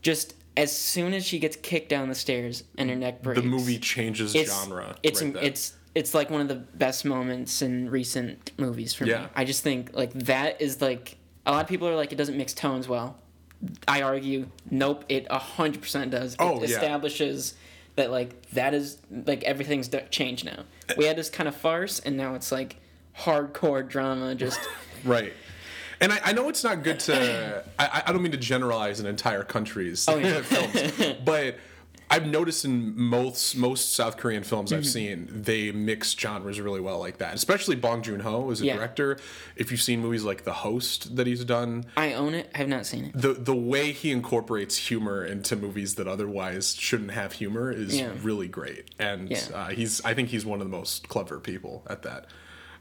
Just 0.02 0.36
as 0.58 0.76
soon 0.76 1.14
as 1.14 1.26
she 1.26 1.40
gets 1.40 1.56
kicked 1.56 1.90
down 1.90 2.10
the 2.10 2.16
stairs 2.16 2.64
and 2.78 2.90
her 2.90 2.96
neck 2.96 3.22
breaks, 3.22 3.40
the 3.42 3.48
movie 3.48 3.78
changes 3.80 4.36
it's, 4.36 4.52
genre. 4.52 4.96
It's 5.04 5.22
right 5.22 5.36
it's 5.42 5.74
it's 5.96 6.14
like 6.14 6.30
one 6.30 6.42
of 6.42 6.48
the 6.48 6.56
best 6.56 7.04
moments 7.06 7.62
in 7.62 7.90
recent 7.90 8.52
movies 8.58 8.94
for 8.94 9.06
Yeah. 9.06 9.22
me. 9.24 9.28
I 9.36 9.44
just 9.46 9.62
think 9.64 9.92
like 9.94 10.14
that 10.14 10.62
is 10.62 10.82
like 10.82 11.18
a 11.46 11.52
lot 11.52 11.62
of 11.64 11.68
people 11.68 11.88
are 11.88 11.96
like 11.96 12.12
it 12.12 12.16
doesn't 12.18 12.38
mix 12.38 12.54
tones 12.54 12.88
well. 12.88 13.18
I 13.88 14.02
argue, 14.02 14.48
nope, 14.72 15.06
it 15.08 15.32
hundred 15.32 15.82
percent 15.82 16.10
does. 16.12 16.34
It 16.34 16.38
Oh, 16.42 16.56
yeah. 16.60 16.64
establishes 16.66 17.54
that 17.96 18.10
like 18.10 18.50
that 18.52 18.74
is 18.74 18.98
like 19.12 19.44
everything's 19.44 19.90
changed 20.10 20.46
now. 20.46 20.64
We 20.98 21.06
had 21.06 21.16
this 21.18 21.30
kind 21.30 21.48
of 21.48 21.56
farce, 21.56 22.00
and 22.00 22.18
now 22.18 22.34
it's 22.36 22.52
like 22.52 22.78
hardcore 23.18 23.88
drama. 23.88 24.34
Just 24.36 24.60
Right. 25.06 25.34
And 26.02 26.12
I, 26.12 26.20
I 26.26 26.34
know 26.34 26.50
it's 26.50 26.64
not 26.64 26.84
good 26.84 27.00
to. 27.02 27.64
I, 27.80 28.04
I 28.08 28.12
don't 28.12 28.22
mean 28.24 28.32
to 28.34 28.38
generalize 28.38 29.00
an 29.00 29.06
entire 29.06 29.44
country's 29.44 30.08
Oh, 30.10 30.18
yeah. 30.18 30.42
films, 30.42 31.16
but 31.26 31.58
I've 32.10 32.26
noticed 32.26 32.66
in 32.66 33.00
most 33.00 33.56
most 33.56 33.94
South 33.94 34.18
Korean 34.18 34.44
films 34.44 34.72
Mm-hmm. 34.72 34.80
I've 34.80 34.86
seen, 34.88 35.30
they 35.32 35.72
mix 35.72 36.12
genres 36.14 36.60
really 36.60 36.82
well 36.82 37.00
like 37.00 37.20
that. 37.20 37.36
Especially 37.36 37.76
Bong 37.78 38.02
Joon 38.02 38.20
Ho 38.22 38.52
as 38.52 38.62
a 38.62 38.66
Yeah. 38.66 38.76
director. 38.76 39.18
If 39.56 39.72
you've 39.72 39.82
seen 39.82 40.02
movies 40.02 40.24
like 40.26 40.44
The 40.44 40.52
Host 40.52 41.16
that 41.16 41.26
he's 41.28 41.46
done, 41.46 41.86
I 41.96 42.14
own 42.14 42.34
it. 42.34 42.50
I 42.54 42.58
have 42.58 42.68
not 42.68 42.86
seen 42.86 43.06
it. 43.06 43.12
the 43.14 43.34
the 43.34 43.56
way 43.56 43.92
he 43.94 44.12
incorporates 44.12 44.76
humor 44.76 45.24
into 45.24 45.56
movies 45.56 45.96
that 45.96 46.08
otherwise 46.08 46.74
shouldn't 46.76 47.12
have 47.12 47.34
humor 47.34 47.72
is 47.72 47.98
Yeah. 47.98 48.12
really 48.22 48.48
great. 48.50 48.90
And 49.00 49.30
Yeah. 49.30 49.40
uh, 49.54 49.68
he's 49.70 50.04
I 50.04 50.14
think 50.14 50.30
he's 50.30 50.46
one 50.46 50.60
of 50.62 50.68
the 50.70 50.76
most 50.78 51.08
clever 51.08 51.40
people 51.40 51.84
at 51.90 52.02
that. 52.02 52.26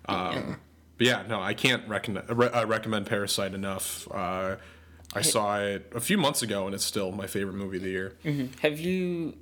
Um, 0.07 0.57
But 1.01 1.07
yeah, 1.07 1.23
no, 1.27 1.41
I 1.41 1.55
can't 1.55 1.89
recommend 1.89 2.29
re- 2.29 2.51
uh, 2.51 2.67
recommend 2.67 3.07
Parasite 3.07 3.55
enough. 3.55 4.07
Uh, 4.13 4.57
I 5.15 5.23
saw 5.23 5.59
it 5.59 5.91
a 5.95 6.01
few 6.01 6.19
months 6.19 6.43
ago, 6.43 6.67
and 6.67 6.75
it's 6.75 6.85
still 6.85 7.11
my 7.11 7.27
favorite 7.27 7.55
movie 7.55 7.79
of 7.79 7.85
the 7.85 7.89
year. 7.89 8.17
Have 8.61 8.79
you? 8.79 9.39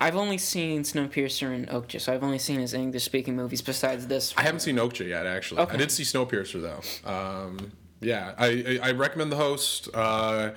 I've 0.00 0.16
only 0.16 0.36
seen 0.36 0.82
Snowpiercer 0.82 1.54
and 1.54 1.68
Okja, 1.68 2.00
so 2.00 2.12
I've 2.12 2.24
only 2.24 2.40
seen 2.40 2.58
his 2.58 2.74
English-speaking 2.74 3.36
movies 3.36 3.62
besides 3.62 4.08
this. 4.08 4.34
I 4.36 4.42
haven't 4.42 4.60
seen 4.60 4.76
Okja 4.78 5.06
yet, 5.06 5.26
actually. 5.26 5.60
Okay. 5.60 5.74
I 5.74 5.76
did 5.76 5.92
see 5.92 6.02
Snowpiercer 6.02 6.60
though. 6.60 7.08
Um, 7.08 7.70
yeah, 8.00 8.34
I, 8.36 8.80
I 8.82 8.88
I 8.88 8.90
recommend 8.90 9.30
the 9.30 9.36
host. 9.36 9.88
Uh, 9.94 10.50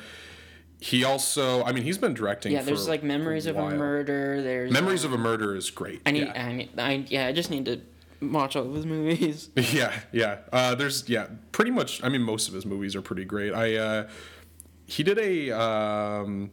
he 0.79 1.03
also, 1.03 1.63
I 1.63 1.73
mean, 1.73 1.83
he's 1.83 1.99
been 1.99 2.15
directing. 2.15 2.53
Yeah, 2.53 2.63
there's 2.63 2.87
like 2.87 3.03
Memories 3.03 3.45
of 3.45 3.55
a. 3.55 3.69
Murder. 3.69 4.41
There's 4.41 4.71
Memories 4.71 5.05
uh, 5.05 5.09
of 5.09 5.13
a 5.13 5.17
Murder 5.19 5.55
is 5.55 5.69
great. 5.69 6.01
I 6.07 6.11
need. 6.11 6.23
yeah. 6.25 6.43
I 6.47 6.51
need. 6.53 6.79
I 6.79 7.05
yeah. 7.07 7.27
I 7.27 7.33
just 7.33 7.51
need 7.51 7.65
to 7.65 7.81
watch 8.31 8.55
all 8.55 8.65
of 8.67 8.73
his 8.73 8.85
movies. 8.85 9.49
Yeah, 9.73 9.93
yeah. 10.11 10.37
Uh, 10.51 10.75
there's 10.75 11.07
yeah, 11.09 11.27
pretty 11.51 11.71
much. 11.71 12.03
I 12.03 12.09
mean, 12.09 12.21
most 12.21 12.47
of 12.47 12.53
his 12.53 12.65
movies 12.65 12.95
are 12.95 13.01
pretty 13.01 13.25
great. 13.25 13.53
I 13.53 13.75
uh, 13.75 14.07
he 14.85 15.03
did 15.03 15.17
a 15.19 15.51
um, 15.51 16.51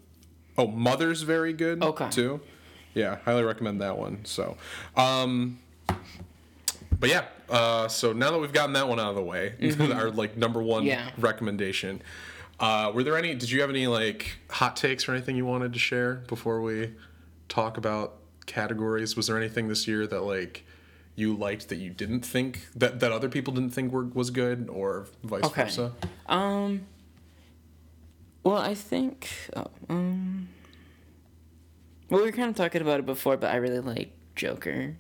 oh, 0.59 0.67
Mother's 0.69 1.23
very 1.23 1.53
good. 1.53 1.83
Okay. 1.83 2.09
Too. 2.11 2.41
Yeah, 2.95 3.19
highly 3.25 3.43
recommend 3.45 3.81
that 3.83 3.97
one. 3.99 4.25
So, 4.25 4.57
um, 4.97 5.59
but 6.99 7.09
yeah. 7.11 7.25
Uh, 7.49 7.89
so 7.89 8.13
now 8.13 8.31
that 8.31 8.39
we've 8.39 8.53
gotten 8.53 8.75
that 8.75 8.89
one 8.89 9.01
out 9.01 9.11
of 9.11 9.17
the 9.17 9.23
way, 9.23 9.55
our 9.93 10.11
like 10.11 10.37
number 10.37 10.63
one 10.63 10.83
Mm-hmm. 10.83 10.89
Yeah. 10.89 11.11
recommendation. 11.19 12.03
Uh, 12.59 12.93
were 12.95 13.03
there 13.03 13.17
any? 13.17 13.35
Did 13.35 13.51
you 13.51 13.61
have 13.63 13.71
any 13.71 13.87
like 13.87 14.39
hot 14.51 14.77
takes 14.77 15.09
or 15.09 15.13
anything 15.13 15.37
you 15.37 15.47
wanted 15.47 15.73
to 15.73 15.79
share 15.79 16.17
before 16.29 16.61
we 16.61 16.93
talk 17.49 17.77
about 17.79 18.17
categories? 18.47 19.17
Was 19.17 19.27
there 19.29 19.37
anything 19.39 19.69
this 19.69 19.89
year 19.89 20.07
that 20.07 20.21
like 20.23 20.65
you 21.21 21.35
liked 21.37 21.69
that 21.69 21.77
you 21.77 21.91
didn't 21.91 22.23
think 22.23 22.67
that 22.75 22.99
that 23.01 23.13
other 23.13 23.29
people 23.29 23.53
didn't 23.55 23.71
think 23.71 23.93
were 23.93 24.05
was 24.07 24.31
good, 24.31 24.69
or 24.73 25.07
vice 25.23 25.45
Okay. 25.45 25.65
versa? 25.65 25.93
Um. 26.27 26.87
Well, 28.43 28.57
I 28.57 28.75
think. 28.75 29.29
Oh, 29.55 29.67
um. 29.89 30.49
Well, 32.09 32.21
we 32.21 32.27
were 32.27 32.33
kind 32.33 32.49
of 32.51 32.57
talking 32.57 32.81
about 32.83 32.99
it 32.99 33.07
before, 33.07 33.37
but 33.37 33.53
I 33.53 33.57
really 33.57 33.81
like 33.81 34.11
Joker. 34.35 34.97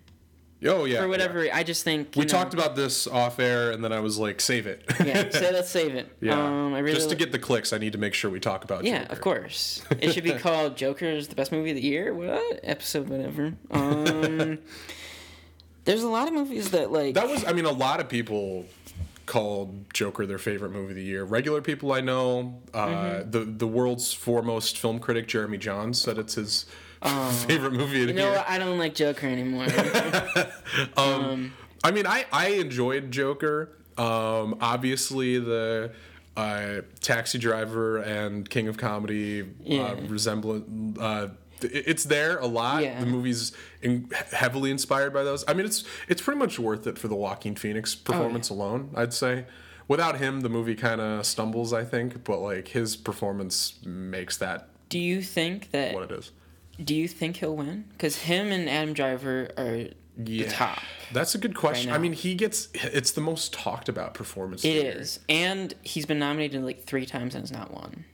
Oh 0.62 0.84
yeah. 0.84 0.98
For 0.98 1.04
yeah. 1.04 1.06
whatever, 1.06 1.46
I 1.50 1.62
just 1.62 1.84
think 1.84 2.14
We 2.14 2.24
know- 2.24 2.28
talked 2.28 2.52
about 2.52 2.76
this 2.76 3.06
off 3.06 3.40
air, 3.40 3.70
and 3.70 3.82
then 3.82 3.94
I 3.94 4.00
was 4.00 4.18
like, 4.18 4.42
"Save 4.42 4.66
it." 4.66 4.84
Yeah, 5.02 5.30
say 5.30 5.50
let's 5.52 5.70
save 5.78 5.94
it. 5.94 6.14
yeah. 6.20 6.34
Um, 6.38 6.74
I 6.74 6.80
really 6.80 6.94
Just 6.96 7.08
to 7.08 7.16
get 7.16 7.32
the 7.32 7.38
clicks, 7.38 7.72
I 7.72 7.78
need 7.78 7.92
to 7.92 7.98
make 7.98 8.12
sure 8.12 8.30
we 8.30 8.40
talk 8.40 8.62
about. 8.62 8.84
Yeah, 8.84 9.00
Joker. 9.00 9.12
of 9.14 9.20
course. 9.22 9.82
It 9.98 10.12
should 10.12 10.22
be 10.24 10.32
called 10.46 10.76
Joker's 10.76 11.28
the 11.28 11.34
best 11.34 11.50
movie 11.50 11.70
of 11.70 11.76
the 11.76 11.82
year. 11.82 12.12
What 12.12 12.60
episode? 12.62 13.08
Whatever. 13.08 13.54
Um, 13.70 14.58
there's 15.90 16.02
a 16.02 16.08
lot 16.08 16.28
of 16.28 16.34
movies 16.34 16.70
that 16.70 16.90
like. 16.92 17.14
That 17.14 17.28
was, 17.28 17.44
I 17.44 17.52
mean, 17.52 17.64
a 17.66 17.72
lot 17.72 18.00
of 18.00 18.08
people 18.08 18.66
called 19.26 19.92
Joker 19.94 20.26
their 20.26 20.38
favorite 20.38 20.70
movie 20.72 20.90
of 20.90 20.96
the 20.96 21.04
year. 21.04 21.22
Regular 21.24 21.60
people 21.62 21.92
I 21.92 22.00
know, 22.00 22.60
uh, 22.74 22.86
Mm-hmm. 22.86 23.30
the 23.30 23.40
the 23.40 23.66
world's 23.66 24.12
foremost 24.12 24.78
film 24.78 24.98
critic 24.98 25.28
Jeremy 25.28 25.58
Johns 25.58 26.00
said 26.00 26.18
it's 26.18 26.34
his 26.34 26.66
favorite 27.46 27.72
movie 27.72 28.02
of 28.02 28.08
the 28.08 28.12
you 28.14 28.18
know 28.18 28.26
year. 28.28 28.36
what? 28.38 28.48
I 28.48 28.58
don't 28.58 28.78
like 28.78 28.94
Joker 28.94 29.26
anymore. 29.26 29.66
I 30.96 31.90
mean, 31.92 32.06
I 32.06 32.26
I 32.32 32.48
enjoyed 32.48 33.10
Joker. 33.10 33.70
Um, 33.96 34.56
obviously 34.60 35.38
the 35.38 35.92
uh, 36.36 36.80
Taxi 37.00 37.38
Driver 37.38 37.98
and 37.98 38.48
King 38.48 38.68
of 38.68 38.76
Comedy 38.78 39.44
Yeah. 39.62 39.82
uh, 39.82 39.96
resemblant. 40.08 40.98
It- 41.64 41.84
it's 41.86 42.04
there 42.04 42.38
a 42.38 42.46
lot. 42.46 42.82
Yeah. 42.82 43.00
The 43.00 43.06
movie's 43.06 43.52
in, 43.82 44.10
heavily 44.32 44.70
inspired 44.70 45.12
by 45.12 45.22
those. 45.24 45.44
I 45.48 45.54
mean, 45.54 45.66
it's 45.66 45.84
it's 46.08 46.22
pretty 46.22 46.38
much 46.38 46.58
worth 46.58 46.86
it 46.86 46.98
for 46.98 47.08
the 47.08 47.16
Joaquin 47.16 47.56
Phoenix 47.56 47.96
oh, 47.98 48.12
performance 48.12 48.50
alone. 48.50 48.90
I'd 48.94 49.12
say. 49.12 49.46
Without 49.88 50.18
him, 50.18 50.42
the 50.42 50.48
movie 50.48 50.76
kind 50.76 51.00
of 51.00 51.26
stumbles. 51.26 51.72
I 51.72 51.84
think, 51.84 52.22
but 52.22 52.38
like 52.38 52.68
his 52.68 52.94
performance 52.96 53.74
makes 53.84 54.36
that 54.36 54.68
Do 54.88 55.00
you 55.00 55.20
think 55.20 55.72
that? 55.72 55.94
what 55.94 56.04
it 56.04 56.12
is. 56.12 56.30
Do 56.82 56.94
you 56.94 57.08
think 57.08 57.36
he'll 57.38 57.56
win? 57.56 57.86
Because 57.90 58.16
him 58.22 58.52
and 58.52 58.70
Adam 58.70 58.94
Driver 58.94 59.50
are 59.58 59.88
the 60.16 60.44
top. 60.44 60.78
That's 61.12 61.34
a 61.34 61.38
good 61.38 61.54
question. 61.56 61.90
now. 61.90 61.96
I 61.96 61.98
mean, 61.98 62.12
he 62.12 62.34
gets 62.34 62.68
it's 62.74 63.10
the 63.10 63.20
most 63.20 63.52
talked 63.52 63.88
about 63.88 64.14
performance. 64.14 64.64
It 64.64 64.68
of 64.68 64.74
the 64.74 64.80
year. 64.82 64.98
is, 64.98 65.20
and 65.28 65.74
he's 65.82 66.06
been 66.06 66.18
nominated 66.18 66.62
like 66.62 66.84
three 66.84 67.04
times 67.06 67.34
and 67.34 67.42
has 67.42 67.50
not 67.52 67.72
won. 67.72 68.04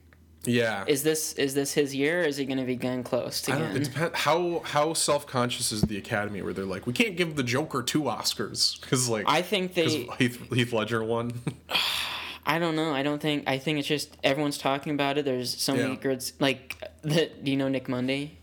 Yeah. 0.47 0.85
Is 0.87 1.03
this 1.03 1.33
is 1.33 1.53
this 1.53 1.73
his 1.73 1.93
year? 1.93 2.21
or 2.21 2.25
Is 2.25 2.37
he 2.37 2.45
going 2.45 2.57
to 2.57 2.63
be 2.65 2.75
getting 2.75 3.03
close 3.03 3.41
don't, 3.41 3.61
it 3.61 3.69
again? 3.71 3.83
depends 3.83 4.17
how 4.17 4.61
how 4.65 4.93
self 4.93 5.27
conscious 5.27 5.71
is 5.71 5.81
the 5.81 5.97
Academy 5.97 6.41
where 6.41 6.53
they're 6.53 6.65
like 6.65 6.87
we 6.87 6.93
can't 6.93 7.15
give 7.17 7.35
the 7.35 7.43
Joker 7.43 7.83
two 7.83 8.03
Oscars 8.03 8.79
because 8.81 9.07
like 9.09 9.25
I 9.27 9.41
think 9.41 9.73
they. 9.73 10.07
Heath, 10.17 10.41
Heath 10.53 10.73
Ledger 10.73 11.03
won. 11.03 11.33
I 12.45 12.59
don't 12.59 12.77
know. 12.77 12.93
I 12.93 13.03
don't 13.03 13.21
think. 13.21 13.43
I 13.45 13.57
think 13.57 13.77
it's 13.77 13.87
just 13.89 14.15
everyone's 14.23 14.57
talking 14.57 14.93
about 14.93 15.17
it. 15.17 15.25
There's 15.25 15.53
so 15.61 15.75
many 15.75 15.89
Yeah. 15.95 15.99
good. 15.99 16.23
Like, 16.39 16.77
the, 17.01 17.29
do 17.43 17.51
you 17.51 17.57
know 17.57 17.67
Nick 17.67 17.89
Monday? 17.89 18.36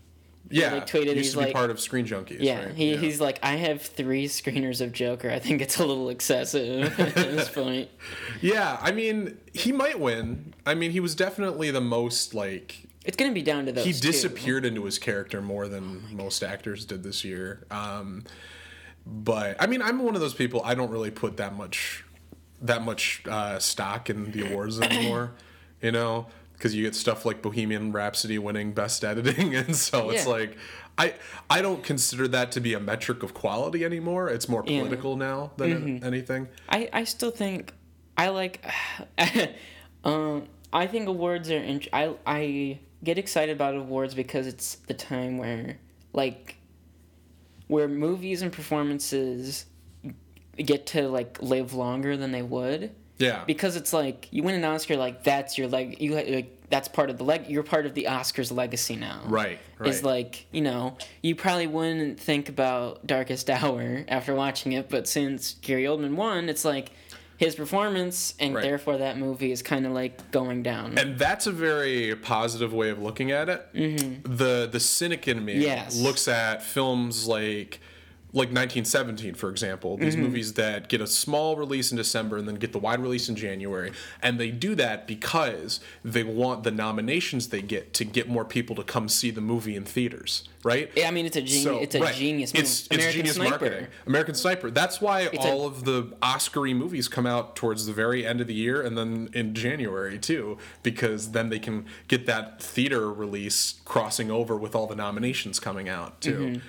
Yeah, 0.61 0.73
like, 0.73 0.87
tweeted, 0.87 1.05
used 1.05 1.15
he's 1.17 1.31
to 1.33 1.37
be 1.39 1.45
like- 1.45 1.53
part 1.53 1.69
of 1.69 1.79
Screen 1.79 2.05
Junkies. 2.05 2.37
Yeah, 2.39 2.65
right? 2.65 2.75
he, 2.75 2.95
he's 2.97 3.19
like, 3.21 3.39
I 3.43 3.55
have 3.55 3.81
three 3.81 4.25
screeners 4.27 4.81
of 4.81 4.91
Joker. 4.91 5.29
I 5.29 5.39
think 5.39 5.61
it's 5.61 5.77
a 5.79 5.85
little 5.85 6.09
excessive 6.09 6.99
at 6.99 7.13
this 7.15 7.49
point. 7.53 7.89
yeah. 8.41 8.77
I 8.81 8.91
mean, 8.91 9.37
he 9.53 9.71
might 9.71 9.99
win. 9.99 10.53
I 10.65 10.73
mean, 10.75 10.91
he 10.91 10.99
was 10.99 11.15
definitely 11.15 11.71
the 11.71 11.81
most 11.81 12.33
like 12.33 12.87
It's 13.05 13.17
gonna 13.17 13.31
be 13.33 13.41
down 13.41 13.65
to 13.65 13.71
those. 13.71 13.85
he 13.85 13.93
two. 13.93 13.99
disappeared 13.99 14.65
into 14.65 14.85
his 14.85 14.97
character 14.99 15.41
more 15.41 15.67
than 15.67 16.03
most 16.15 16.43
actors 16.43 16.85
did 16.85 17.03
this 17.03 17.23
year. 17.23 17.65
Um, 17.71 18.23
but 19.05 19.55
I 19.61 19.67
mean, 19.67 19.81
I'm 19.81 20.01
one 20.03 20.15
of 20.15 20.21
those 20.21 20.33
people. 20.33 20.61
I 20.63 20.73
don't 20.75 20.89
really 20.89 21.11
put 21.11 21.37
that 21.37 21.55
much 21.55 22.03
that 22.61 22.83
much 22.83 23.21
uh, 23.29 23.59
stock 23.59 24.09
in 24.09 24.31
the 24.31 24.49
awards 24.49 24.79
anymore. 24.81 25.33
you 25.81 25.91
know, 25.91 26.25
because 26.57 26.73
you 26.75 26.83
get 26.83 26.95
stuff 26.95 27.25
like 27.25 27.41
Bohemian 27.41 27.91
Rhapsody 27.91 28.37
winning 28.39 28.73
Best 28.73 29.03
Editing, 29.03 29.55
and 29.61 29.75
so 29.75 30.09
it's 30.09 30.25
Yeah. 30.25 30.31
like. 30.31 30.57
I, 30.97 31.13
I 31.49 31.61
don't 31.61 31.83
consider 31.83 32.25
that 32.29 32.53
to 32.53 32.61
be 32.61 32.73
a 32.73 32.79
metric 32.79 33.21
of 33.21 33.33
quality 33.33 33.83
anymore. 33.83 34.29
It's 34.29 34.47
more 34.47 34.63
Yeah. 34.65 34.79
political 34.79 35.17
now 35.17 35.51
than 35.57 35.71
Mm-hmm. 35.71 36.05
anything. 36.05 36.47
I, 36.69 36.87
I 36.93 37.03
still 37.03 37.31
think 37.31 37.73
I 38.15 38.29
like 38.29 38.63
um 40.05 40.47
I 40.71 40.87
think 40.87 41.09
awards 41.09 41.51
are 41.51 41.57
int- 41.57 41.89
I 41.91 42.15
I 42.25 42.79
get 43.03 43.17
excited 43.17 43.53
about 43.55 43.75
awards 43.75 44.13
because 44.13 44.47
it's 44.47 44.75
the 44.87 44.93
time 44.93 45.37
where 45.37 45.79
like 46.13 46.55
where 47.67 47.89
movies 47.89 48.41
and 48.41 48.53
performances 48.53 49.65
get 50.55 50.85
to 50.87 51.09
like 51.09 51.41
live 51.41 51.73
longer 51.73 52.15
than 52.15 52.31
they 52.31 52.41
would 52.41 52.91
Yeah. 53.17 53.43
because 53.45 53.75
it's 53.75 53.93
like 53.93 54.27
you 54.31 54.43
win 54.43 54.55
an 54.55 54.65
Oscar 54.65 54.97
like 54.97 55.23
that's 55.23 55.57
your 55.57 55.67
leg 55.67 56.01
you 56.01 56.15
like 56.15 56.51
that's 56.69 56.87
part 56.87 57.09
of 57.09 57.17
the 57.17 57.23
leg 57.23 57.45
you're 57.47 57.63
part 57.63 57.85
of 57.85 57.93
the 57.93 58.07
Oscars 58.09 58.51
legacy 58.51 58.95
now 58.95 59.21
Right, 59.25 59.59
right. 59.79 59.89
is 59.89 60.03
like 60.03 60.45
you 60.51 60.61
know 60.61 60.97
you 61.21 61.35
probably 61.35 61.67
wouldn't 61.67 62.19
think 62.19 62.49
about 62.49 63.05
Darkest 63.07 63.49
Hour 63.49 64.03
after 64.07 64.33
watching 64.35 64.73
it 64.73 64.89
but 64.89 65.07
since 65.07 65.55
Gary 65.61 65.83
Oldman 65.83 66.15
won 66.15 66.49
it's 66.49 66.65
like 66.65 66.91
his 67.37 67.53
performance 67.55 68.33
and 68.39 68.55
Right. 68.55 68.61
therefore 68.63 68.97
that 68.97 69.17
movie 69.17 69.51
is 69.51 69.61
kind 69.61 69.85
of 69.85 69.91
like 69.91 70.31
going 70.31 70.63
down 70.63 70.97
and 70.97 71.17
that's 71.19 71.45
a 71.47 71.51
very 71.51 72.15
positive 72.15 72.73
way 72.73 72.89
of 72.89 73.01
looking 73.01 73.31
at 73.31 73.49
it. 73.49 73.67
The 74.23 74.67
the 74.71 74.79
cynic 74.79 75.27
in 75.27 75.43
me 75.45 75.53
Mm-hmm. 75.55 75.61
Yes. 75.61 75.99
looks 75.99 76.27
at 76.27 76.63
films 76.63 77.27
like 77.27 77.79
like 78.35 78.49
1917, 78.49 79.33
for 79.33 79.49
example, 79.49 79.95
these 79.95 80.13
Mm-hmm. 80.13 80.23
movies 80.23 80.53
that 80.53 80.89
get 80.89 80.99
a 80.99 81.07
small 81.07 81.55
release 81.55 81.89
in 81.91 81.97
December 81.97 82.35
and 82.37 82.45
then 82.47 82.55
get 82.55 82.73
the 82.73 82.77
wide 82.79 82.99
release 82.99 83.29
in 83.29 83.35
January, 83.37 83.93
and 84.21 84.37
they 84.37 84.51
do 84.51 84.75
that 84.75 85.07
because 85.07 85.79
they 86.03 86.21
want 86.21 86.63
the 86.63 86.69
nominations 86.71 87.47
they 87.47 87.61
get 87.61 87.93
to 87.93 88.03
get 88.03 88.27
more 88.27 88.43
people 88.43 88.75
to 88.75 88.83
come 88.83 89.07
see 89.07 89.31
the 89.31 89.39
movie 89.39 89.73
in 89.75 89.85
theaters, 89.85 90.49
right? 90.63 90.91
Yeah, 90.97 91.07
I 91.07 91.11
mean 91.11 91.25
it's 91.25 91.37
a 91.37 91.41
genius 91.41 91.63
So, 91.63 91.79
it's 91.79 91.95
a 91.95 92.01
right. 92.01 92.13
genius 92.13 92.53
move. 92.53 92.63
It's, 92.63 92.85
it's 92.87 92.91
American 92.95 93.13
genius 93.19 93.35
Sniper 93.35 93.49
marketing. 93.51 93.87
American 94.05 94.35
Sniper. 94.35 94.69
That's 94.69 94.99
why 94.99 95.21
a- 95.21 95.37
all 95.37 95.65
of 95.65 95.85
the 95.85 96.13
Oscar-y 96.21 96.73
movies 96.73 97.07
come 97.07 97.25
out 97.25 97.55
towards 97.55 97.85
the 97.85 97.93
very 97.93 98.25
end 98.25 98.41
of 98.41 98.47
the 98.47 98.53
year 98.53 98.81
and 98.81 98.97
then 98.97 99.29
in 99.33 99.53
January 99.55 100.19
too, 100.19 100.57
because 100.83 101.31
then 101.31 101.47
they 101.49 101.59
can 101.59 101.85
get 102.09 102.25
that 102.25 102.61
theater 102.61 103.11
release 103.13 103.75
crossing 103.85 104.29
over 104.29 104.57
with 104.57 104.75
all 104.75 104.87
the 104.87 104.95
nominations 104.95 105.59
coming 105.61 105.87
out 105.87 106.19
too. 106.19 106.37
Mm-hmm. 106.39 106.59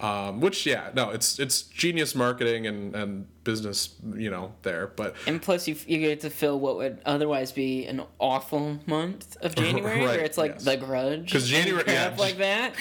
Um, 0.00 0.40
which 0.40 0.66
yeah, 0.66 0.90
no, 0.94 1.10
it's 1.10 1.38
it's 1.38 1.62
genius 1.62 2.14
marketing 2.16 2.66
and, 2.66 2.94
and 2.96 3.26
business, 3.44 3.94
you 4.16 4.28
know, 4.28 4.52
there. 4.62 4.88
But 4.88 5.14
and 5.26 5.40
plus 5.40 5.68
you 5.68 5.76
you 5.86 5.98
get 6.00 6.20
to 6.22 6.30
fill 6.30 6.58
what 6.58 6.76
would 6.78 7.00
otherwise 7.06 7.52
be 7.52 7.86
an 7.86 8.02
awful 8.18 8.80
month 8.86 9.36
of 9.40 9.54
January 9.62 10.00
Right, 10.00 10.06
where 10.16 10.20
it's 10.24 10.36
like 10.36 10.54
yes. 10.54 10.64
The 10.64 10.76
Grudge, 10.78 11.26
because 11.26 11.48
January- 11.48 11.84
crap 11.84 12.16
yeah. 12.16 12.20
like 12.20 12.38
that 12.38 12.74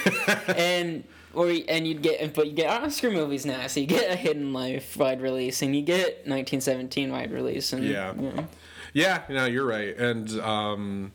and 0.57 1.03
or 1.35 1.51
and 1.69 1.87
you'd 1.87 2.01
get 2.01 2.33
but 2.33 2.47
you 2.47 2.53
get 2.53 2.69
Oscar 2.83 3.11
movies 3.11 3.45
now 3.45 3.67
so 3.67 3.79
you 3.79 3.85
get 3.85 4.11
a 4.11 4.15
Hidden 4.15 4.51
Life 4.51 4.97
wide 4.97 5.21
release 5.21 5.61
and 5.61 5.75
you 5.75 5.83
get 5.83 6.25
1917 6.27 7.11
wide 7.11 7.31
release 7.31 7.73
and 7.73 7.83
Yeah. 7.83 8.15
you 8.15 8.21
know. 8.31 8.47
yeah, 8.93 9.21
no, 9.29 9.45
you're 9.45 9.65
right. 9.67 9.95
And 9.97 10.31
um, 10.39 11.11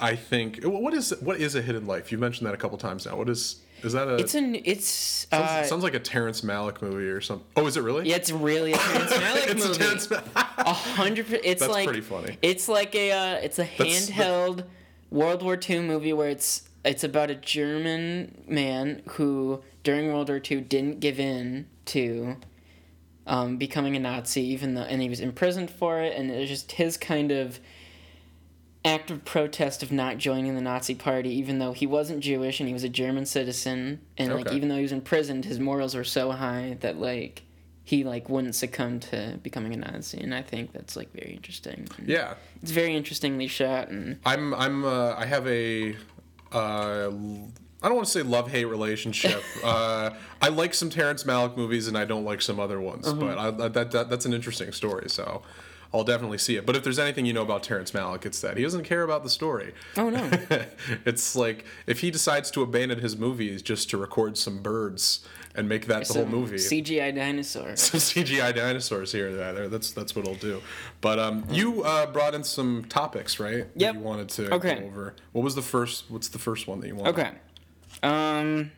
I 0.00 0.14
think 0.14 0.62
what 0.64 0.94
is 0.94 1.12
what 1.20 1.40
is 1.40 1.56
a 1.56 1.62
hidden 1.62 1.86
life? 1.86 2.12
You 2.12 2.18
mentioned 2.18 2.46
that 2.46 2.54
a 2.54 2.58
couple 2.58 2.78
times 2.78 3.06
now. 3.06 3.16
What 3.16 3.28
is 3.28 3.56
is 3.82 3.92
that 3.94 4.08
a 4.08 4.16
it's 4.16 4.34
an 4.34 4.54
it's 4.64 4.86
Sounds, 5.30 5.44
uh, 5.50 5.64
sounds 5.64 5.82
like 5.82 5.94
a 5.94 5.98
Terrence 6.00 6.42
Malick 6.42 6.82
movie 6.82 7.08
or 7.08 7.20
something. 7.20 7.46
Oh, 7.56 7.66
is 7.66 7.76
it 7.76 7.82
really? 7.82 8.08
yeah, 8.08 8.16
it's 8.16 8.30
really 8.30 8.72
a 8.72 8.76
Terrence 8.76 9.12
Malick 9.12 9.48
it's 9.50 9.64
movie. 9.66 9.74
a 9.74 9.78
Terrence 9.78 10.06
Malick. 10.08 10.24
A 10.58 10.72
hundred. 10.72 11.26
It's 11.44 11.60
That's 11.60 11.72
like 11.72 11.86
pretty 11.86 12.02
funny. 12.02 12.36
It's 12.42 12.68
like 12.68 12.94
a 12.94 13.10
uh, 13.12 13.34
it's 13.36 13.58
a 13.58 13.64
That's- 13.78 14.10
handheld 14.10 14.64
World 15.10 15.42
War 15.42 15.58
II 15.68 15.80
movie 15.80 16.12
where 16.12 16.28
it's 16.28 16.68
it's 16.84 17.02
about 17.04 17.30
a 17.30 17.34
German 17.34 18.42
man 18.46 19.02
who 19.12 19.62
during 19.82 20.08
World 20.12 20.28
War 20.28 20.40
II 20.48 20.60
didn't 20.62 21.00
give 21.00 21.18
in 21.18 21.66
to 21.86 22.36
um, 23.26 23.56
becoming 23.56 23.96
a 23.96 24.00
Nazi, 24.00 24.42
even 24.42 24.74
though 24.74 24.82
and 24.82 25.00
he 25.02 25.08
was 25.08 25.20
imprisoned 25.20 25.70
for 25.70 26.00
it, 26.00 26.16
and 26.16 26.30
it 26.30 26.38
was 26.38 26.48
just 26.48 26.72
his 26.72 26.96
kind 26.96 27.30
of 27.32 27.58
act 28.84 29.10
of 29.10 29.24
protest 29.24 29.82
of 29.82 29.92
not 29.92 30.18
joining 30.18 30.54
the 30.54 30.60
Nazi 30.60 30.94
party, 30.94 31.30
even 31.30 31.58
though 31.58 31.72
he 31.72 31.86
wasn't 31.86 32.20
Jewish 32.20 32.60
and 32.60 32.68
he 32.68 32.72
was 32.72 32.84
a 32.84 32.88
German 32.88 33.26
citizen, 33.26 34.00
and 34.18 34.34
like 34.34 34.52
even 34.52 34.68
though 34.68 34.76
he 34.76 34.82
was 34.82 34.92
imprisoned, 34.92 35.44
his 35.44 35.60
morals 35.60 35.94
were 35.94 36.04
so 36.04 36.32
high 36.32 36.76
that 36.80 36.98
like 36.98 37.42
he 37.84 38.04
like 38.04 38.28
wouldn't 38.28 38.54
succumb 38.54 39.00
to 39.00 39.38
becoming 39.42 39.72
a 39.74 39.76
Nazi, 39.76 40.20
and 40.20 40.34
I 40.34 40.42
think 40.42 40.72
that's 40.72 40.96
like 40.96 41.12
very 41.12 41.32
interesting. 41.32 41.88
Yeah, 42.04 42.34
It's 42.60 42.70
very 42.70 42.94
interestingly 42.94 43.46
shot, 43.46 43.88
and 43.88 44.18
I'm. 44.24 44.54
I'm. 44.54 44.84
Uh, 44.84 45.14
I 45.16 45.26
have 45.26 45.46
a. 45.46 45.96
Uh, 46.52 47.10
I 47.84 47.88
don't 47.88 47.96
want 47.96 48.06
to 48.06 48.12
say 48.12 48.22
love 48.22 48.50
hate 48.50 48.66
relationship. 48.66 49.42
uh, 49.64 50.10
I 50.40 50.48
like 50.48 50.74
some 50.74 50.90
Terrence 50.90 51.24
Malick 51.24 51.56
movies, 51.56 51.88
and 51.88 51.96
I 51.96 52.04
don't 52.04 52.24
like 52.24 52.42
some 52.42 52.60
other 52.60 52.80
ones. 52.80 53.06
Uh-huh. 53.06 53.16
But 53.16 53.38
I, 53.38 53.68
that, 53.68 53.90
that 53.92 54.10
that's 54.10 54.26
an 54.26 54.34
interesting 54.34 54.72
story. 54.72 55.08
So. 55.08 55.42
I'll 55.94 56.04
definitely 56.04 56.38
see 56.38 56.56
it. 56.56 56.64
But 56.64 56.74
if 56.76 56.82
there's 56.84 56.98
anything 56.98 57.26
you 57.26 57.32
know 57.34 57.42
about 57.42 57.62
Terrence 57.62 57.90
Malick, 57.90 58.24
it's 58.24 58.40
that 58.40 58.56
he 58.56 58.62
doesn't 58.62 58.84
care 58.84 59.02
about 59.02 59.22
the 59.24 59.30
story. 59.30 59.74
oh 59.96 60.08
no, 60.10 60.30
it's 61.04 61.36
like 61.36 61.64
if 61.86 62.00
he 62.00 62.10
decides 62.10 62.50
to 62.52 62.62
abandon 62.62 63.00
his 63.00 63.16
movies 63.16 63.60
just 63.62 63.90
to 63.90 63.98
record 63.98 64.38
some 64.38 64.62
birds 64.62 65.26
and 65.54 65.68
make 65.68 65.86
that 65.86 66.06
the 66.06 66.14
whole 66.14 66.24
movie. 66.26 66.56
CGI 66.56 67.14
dinosaur. 67.14 67.76
some 67.76 68.00
CGI 68.00 68.54
dinosaurs 68.56 69.12
here 69.12 69.28
and 69.28 69.38
there. 69.38 69.68
That's 69.68 69.90
that's 69.92 70.16
what 70.16 70.26
I'll 70.26 70.34
do. 70.36 70.62
But 71.02 71.18
um, 71.18 71.44
you 71.50 71.82
uh, 71.82 72.06
brought 72.06 72.34
in 72.34 72.42
some 72.42 72.86
topics, 72.88 73.38
right? 73.38 73.64
that 73.74 73.80
Yep. 73.80 73.94
You 73.94 74.00
wanted 74.00 74.28
to 74.30 74.54
Okay. 74.54 74.80
go 74.80 74.86
over. 74.86 75.14
What 75.32 75.42
was 75.42 75.54
the 75.54 75.60
first? 75.62 76.10
What's 76.10 76.28
the 76.28 76.38
first 76.38 76.66
one 76.66 76.80
that 76.80 76.86
you 76.88 76.96
wanted? 76.96 77.10
Okay, 77.18 77.30
um, 78.02 78.70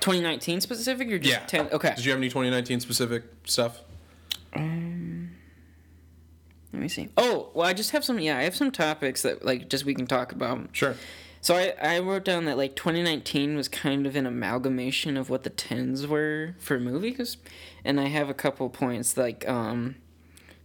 2019 0.00 0.60
specific 0.60 1.10
or 1.10 1.18
just 1.18 1.28
Yeah. 1.40 1.46
10? 1.46 1.68
Okay, 1.72 1.92
Did 1.96 2.04
you 2.04 2.12
have 2.12 2.20
any 2.20 2.28
2019 2.28 2.78
specific 2.80 3.24
stuff? 3.44 3.80
Let 6.72 6.82
me 6.82 6.88
see. 6.88 7.08
Oh, 7.16 7.50
well, 7.54 7.66
I 7.66 7.72
just 7.72 7.90
have 7.90 8.04
some. 8.04 8.18
Yeah, 8.18 8.38
I 8.38 8.42
have 8.42 8.56
some 8.56 8.70
topics 8.70 9.22
that 9.22 9.44
like 9.44 9.68
just 9.68 9.84
we 9.84 9.94
can 9.94 10.06
talk 10.06 10.32
about. 10.32 10.68
Sure. 10.72 10.94
So 11.42 11.54
I, 11.54 11.74
I 11.82 11.98
wrote 12.00 12.24
down 12.24 12.44
that 12.44 12.58
like 12.58 12.76
2019 12.76 13.56
was 13.56 13.66
kind 13.66 14.06
of 14.06 14.14
an 14.14 14.26
amalgamation 14.26 15.16
of 15.16 15.30
what 15.30 15.42
the 15.42 15.50
tens 15.50 16.06
were 16.06 16.54
for 16.58 16.78
movies, 16.78 17.38
and 17.84 17.98
I 17.98 18.06
have 18.08 18.28
a 18.28 18.34
couple 18.34 18.68
points 18.68 19.16
like 19.16 19.48
um, 19.48 19.96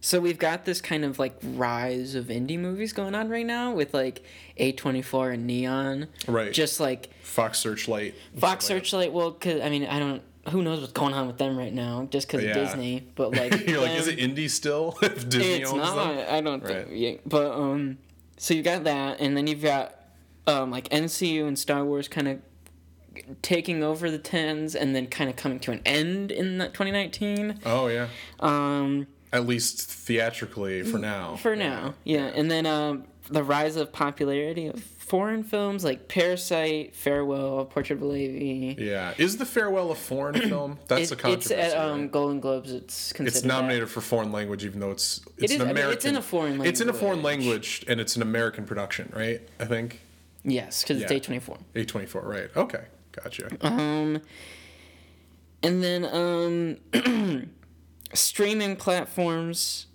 so 0.00 0.20
we've 0.20 0.38
got 0.38 0.64
this 0.66 0.80
kind 0.80 1.04
of 1.04 1.18
like 1.18 1.36
rise 1.42 2.14
of 2.14 2.26
indie 2.26 2.58
movies 2.58 2.92
going 2.92 3.14
on 3.14 3.28
right 3.28 3.46
now 3.46 3.72
with 3.72 3.94
like 3.94 4.22
A24 4.60 5.34
and 5.34 5.46
Neon, 5.46 6.08
Right. 6.28 6.52
Just 6.52 6.78
like 6.78 7.10
Fox 7.22 7.58
Searchlight. 7.58 8.14
Fox 8.38 8.66
Searchlight. 8.66 9.12
Well, 9.12 9.32
cause 9.32 9.60
I 9.60 9.70
mean 9.70 9.84
I 9.86 9.98
don't 9.98 10.22
who 10.50 10.62
knows 10.62 10.80
what's 10.80 10.92
going 10.92 11.14
on 11.14 11.26
with 11.26 11.38
them 11.38 11.56
right 11.56 11.72
now, 11.72 12.06
just 12.10 12.26
because 12.28 12.42
Yeah. 12.44 12.50
of 12.50 12.56
Disney. 12.68 13.06
But 13.14 13.32
like, 13.36 13.66
You're 13.66 13.80
like, 13.80 13.98
is 13.98 14.08
it 14.08 14.18
indie 14.18 14.48
still? 14.50 14.96
if 15.02 15.28
Disney 15.28 15.62
it's 15.62 15.70
owns 15.70 15.78
not. 15.82 16.14
them? 16.16 16.26
I 16.30 16.40
don't 16.40 16.62
Right. 16.62 16.86
think. 16.86 16.88
Yeah, 16.92 17.12
but 17.26 17.52
um, 17.52 17.98
so 18.36 18.54
you 18.54 18.62
got 18.62 18.84
that, 18.84 19.20
and 19.20 19.36
then 19.36 19.46
you've 19.46 19.62
got 19.62 19.94
um 20.46 20.70
like 20.70 20.88
MCU 20.90 21.46
and 21.46 21.58
Star 21.58 21.84
Wars 21.84 22.08
kind 22.08 22.28
of 22.28 22.38
taking 23.42 23.82
over 23.82 24.10
the 24.10 24.18
tens, 24.18 24.74
and 24.74 24.94
then 24.94 25.06
kind 25.06 25.30
of 25.30 25.36
coming 25.36 25.58
to 25.60 25.72
an 25.72 25.80
end 25.86 26.30
in 26.30 26.58
that 26.58 26.74
2019. 26.74 27.60
Oh 27.64 27.86
yeah. 27.88 28.08
Um, 28.40 29.06
At 29.32 29.46
least 29.46 29.90
theatrically 29.90 30.82
for 30.82 30.98
now. 30.98 31.36
for 31.36 31.56
now, 31.56 31.94
yeah, 32.04 32.26
and 32.34 32.50
then 32.50 32.66
um 32.66 33.04
the 33.28 33.42
rise 33.42 33.74
of 33.76 33.90
popularity 33.92 34.66
of 34.68 34.84
foreign 35.06 35.44
films 35.44 35.84
like 35.84 36.08
Parasite, 36.08 36.94
Farewell, 36.94 37.64
Portrait 37.66 37.96
of 37.96 38.02
a 38.02 38.06
Lady. 38.06 38.74
Yeah. 38.78 39.14
Is 39.18 39.36
the 39.36 39.46
farewell 39.46 39.90
a 39.92 39.94
foreign 39.94 40.34
film? 40.48 40.78
That's 40.88 41.10
It- 41.10 41.14
a 41.14 41.16
controversy. 41.16 41.54
it's 41.54 41.74
at 41.74 41.78
um, 41.78 42.00
right? 42.02 42.12
Golden 42.12 42.40
Globes. 42.40 42.72
It's 42.72 43.12
considered. 43.12 43.28
It's 43.28 43.40
that. 43.42 43.48
nominated 43.48 43.88
for 43.88 44.00
foreign 44.00 44.32
language, 44.32 44.64
even 44.64 44.80
though 44.80 44.90
it's 44.90 45.20
it's 45.38 45.52
is- 45.52 45.60
an 45.60 45.62
I 45.62 45.64
mean, 45.66 45.76
American. 45.76 45.96
it's 45.96 46.04
in 46.06 46.16
a 46.16 46.22
foreign 46.22 46.50
language. 46.52 46.68
It's 46.68 46.80
in 46.80 46.88
a 46.88 46.92
foreign 46.92 47.22
language. 47.22 47.84
and 47.88 48.00
it's 48.00 48.16
an 48.16 48.22
American 48.22 48.64
production, 48.66 49.12
right? 49.14 49.40
I 49.60 49.64
think 49.64 50.00
Yes, 50.44 50.82
because 50.82 51.00
it's 51.02 51.10
Yeah. 51.10 51.16
A 51.16 51.20
twenty 51.20 51.40
four. 51.40 51.58
A 51.74 51.84
twenty 51.84 52.06
four, 52.06 52.22
right? 52.22 52.48
Okay, 52.56 52.84
gotcha. 53.12 53.48
Um, 53.66 54.20
and 55.62 55.82
then 55.82 56.04
um, 56.94 57.48
streaming 58.14 58.76
platforms 58.76 59.86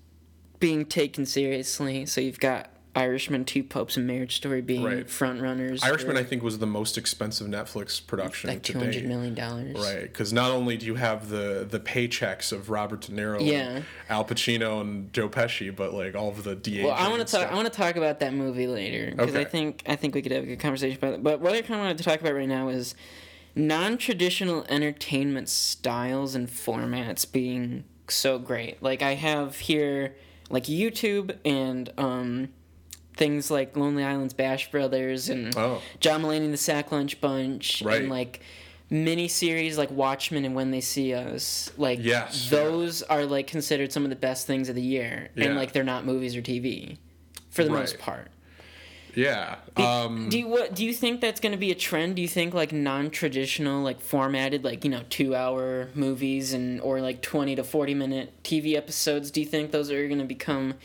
being 0.60 0.86
taken 0.86 1.26
seriously. 1.26 2.06
So 2.06 2.22
you've 2.22 2.40
got 2.40 2.70
Irishman, 2.96 3.46
Two 3.46 3.64
Popes, 3.64 3.96
and 3.96 4.06
Marriage 4.06 4.36
Story 4.36 4.62
being 4.62 4.84
Right. 4.84 5.10
front 5.10 5.42
runners. 5.42 5.82
Irishman, 5.82 6.16
for, 6.16 6.22
I 6.22 6.24
think, 6.26 6.44
was 6.44 6.60
the 6.60 6.68
most 6.68 6.98
expensive 6.98 7.48
Netflix 7.48 8.06
production 8.06 8.50
like 8.50 8.64
two 8.64 8.78
hundred 8.78 9.06
million 9.06 9.34
dollars. 9.34 9.78
Right, 9.78 10.02
because 10.04 10.34
not 10.34 10.52
only 10.52 10.76
do 10.78 10.86
you 10.86 10.96
have 10.96 11.30
the 11.30 11.66
the 11.70 11.80
paychecks 11.80 12.52
of 12.52 12.70
Robert 12.70 13.02
De 13.02 13.12
Niro, 13.14 13.40
Yeah. 13.46 13.70
and 13.78 13.86
Al 14.10 14.26
Pacino, 14.26 14.82
and 14.82 15.12
Joe 15.14 15.30
Pesci, 15.30 15.74
but 15.74 15.94
like 15.94 16.16
all 16.16 16.30
of 16.30 16.44
the 16.44 16.56
de 16.56 16.84
Well, 16.84 16.92
I 16.94 17.08
want 17.08 17.26
to 17.26 17.32
talk. 17.32 17.50
I 17.50 17.56
want 17.56 17.72
to 17.72 17.78
talk 17.78 17.96
about 17.96 18.20
that 18.20 18.34
movie 18.34 18.68
later 18.68 19.12
because 19.16 19.36
I 19.36 19.46
think 19.46 19.84
I 19.88 19.96
think 19.96 20.14
we 20.14 20.22
could 20.22 20.34
have 20.34 20.44
a 20.44 20.48
good 20.48 20.60
conversation 20.60 20.98
about 20.98 21.14
it. 21.14 21.24
But 21.24 21.40
what 21.40 21.54
I 21.54 21.62
kind 21.62 21.76
of 21.76 21.80
wanted 21.82 21.98
to 22.00 22.04
talk 22.04 22.20
about 22.20 22.34
right 22.34 22.48
now 22.50 22.68
is 22.70 22.94
non-traditional 23.56 24.66
entertainment 24.70 25.48
styles 25.50 26.36
and 26.36 26.48
formats 26.50 27.30
being 27.30 27.84
so 28.08 28.38
great. 28.40 28.82
Like 28.84 29.02
I 29.02 29.14
have 29.16 29.56
here, 29.60 30.16
like 30.50 30.64
YouTube 30.66 31.38
and 31.46 31.90
um, 31.98 32.50
things 33.18 33.52
like 33.52 33.76
Lonely 33.76 34.04
Island's 34.04 34.34
Bash 34.34 34.72
Brothers 34.72 35.30
and 35.30 35.56
Oh. 35.58 35.82
John 36.00 36.22
Mulaney 36.24 36.46
and 36.46 36.54
the 36.54 36.58
Sack 36.58 36.92
Lunch 36.92 37.20
Bunch 37.22 37.82
Right. 37.82 38.02
and 38.02 38.10
like 38.10 38.42
mini 38.90 39.28
series 39.28 39.78
like 39.78 39.90
Watchmen 39.92 40.44
and 40.46 40.56
When 40.56 40.72
They 40.72 40.82
See 40.82 41.14
Us. 41.14 41.72
Like 41.78 42.00
Yes, 42.02 42.50
those 42.50 43.02
are 43.04 43.26
like 43.26 43.48
considered 43.48 43.92
some 43.92 44.04
of 44.04 44.10
the 44.10 44.16
best 44.16 44.48
things 44.48 44.70
of 44.70 44.76
the 44.76 44.82
year, 44.82 45.30
Yeah. 45.36 45.46
and 45.46 45.56
like 45.56 45.72
they're 45.74 45.84
not 45.84 46.06
movies 46.06 46.36
or 46.36 46.42
TV, 46.42 46.98
for 47.50 47.64
the 47.64 47.70
most 47.70 48.00
part. 48.00 48.28
Yeah. 49.14 49.56
Do, 49.76 49.84
Um, 49.84 50.30
do 50.30 50.40
you 50.40 50.48
what 50.48 50.74
do 50.74 50.86
you 50.86 50.94
think 50.94 51.20
that's 51.20 51.42
going 51.42 51.52
to 51.52 51.58
be 51.58 51.70
a 51.70 51.76
trend? 51.76 52.16
Do 52.16 52.22
you 52.22 52.30
think 52.30 52.54
like 52.54 52.72
non-traditional, 52.72 53.84
like 53.84 54.00
formatted, 54.00 54.64
like 54.64 54.86
you 54.86 54.90
know, 54.90 55.02
two-hour 55.10 55.90
movies 55.94 56.54
and 56.54 56.80
or 56.80 57.02
like 57.02 57.22
twenty 57.22 57.54
to 57.58 57.64
forty-minute 57.66 58.42
TV 58.44 58.76
episodes? 58.76 59.30
Do 59.32 59.42
you 59.42 59.46
think 59.46 59.72
those 59.72 59.92
are 59.92 60.08
going 60.08 60.20
to 60.20 60.26
become 60.26 60.76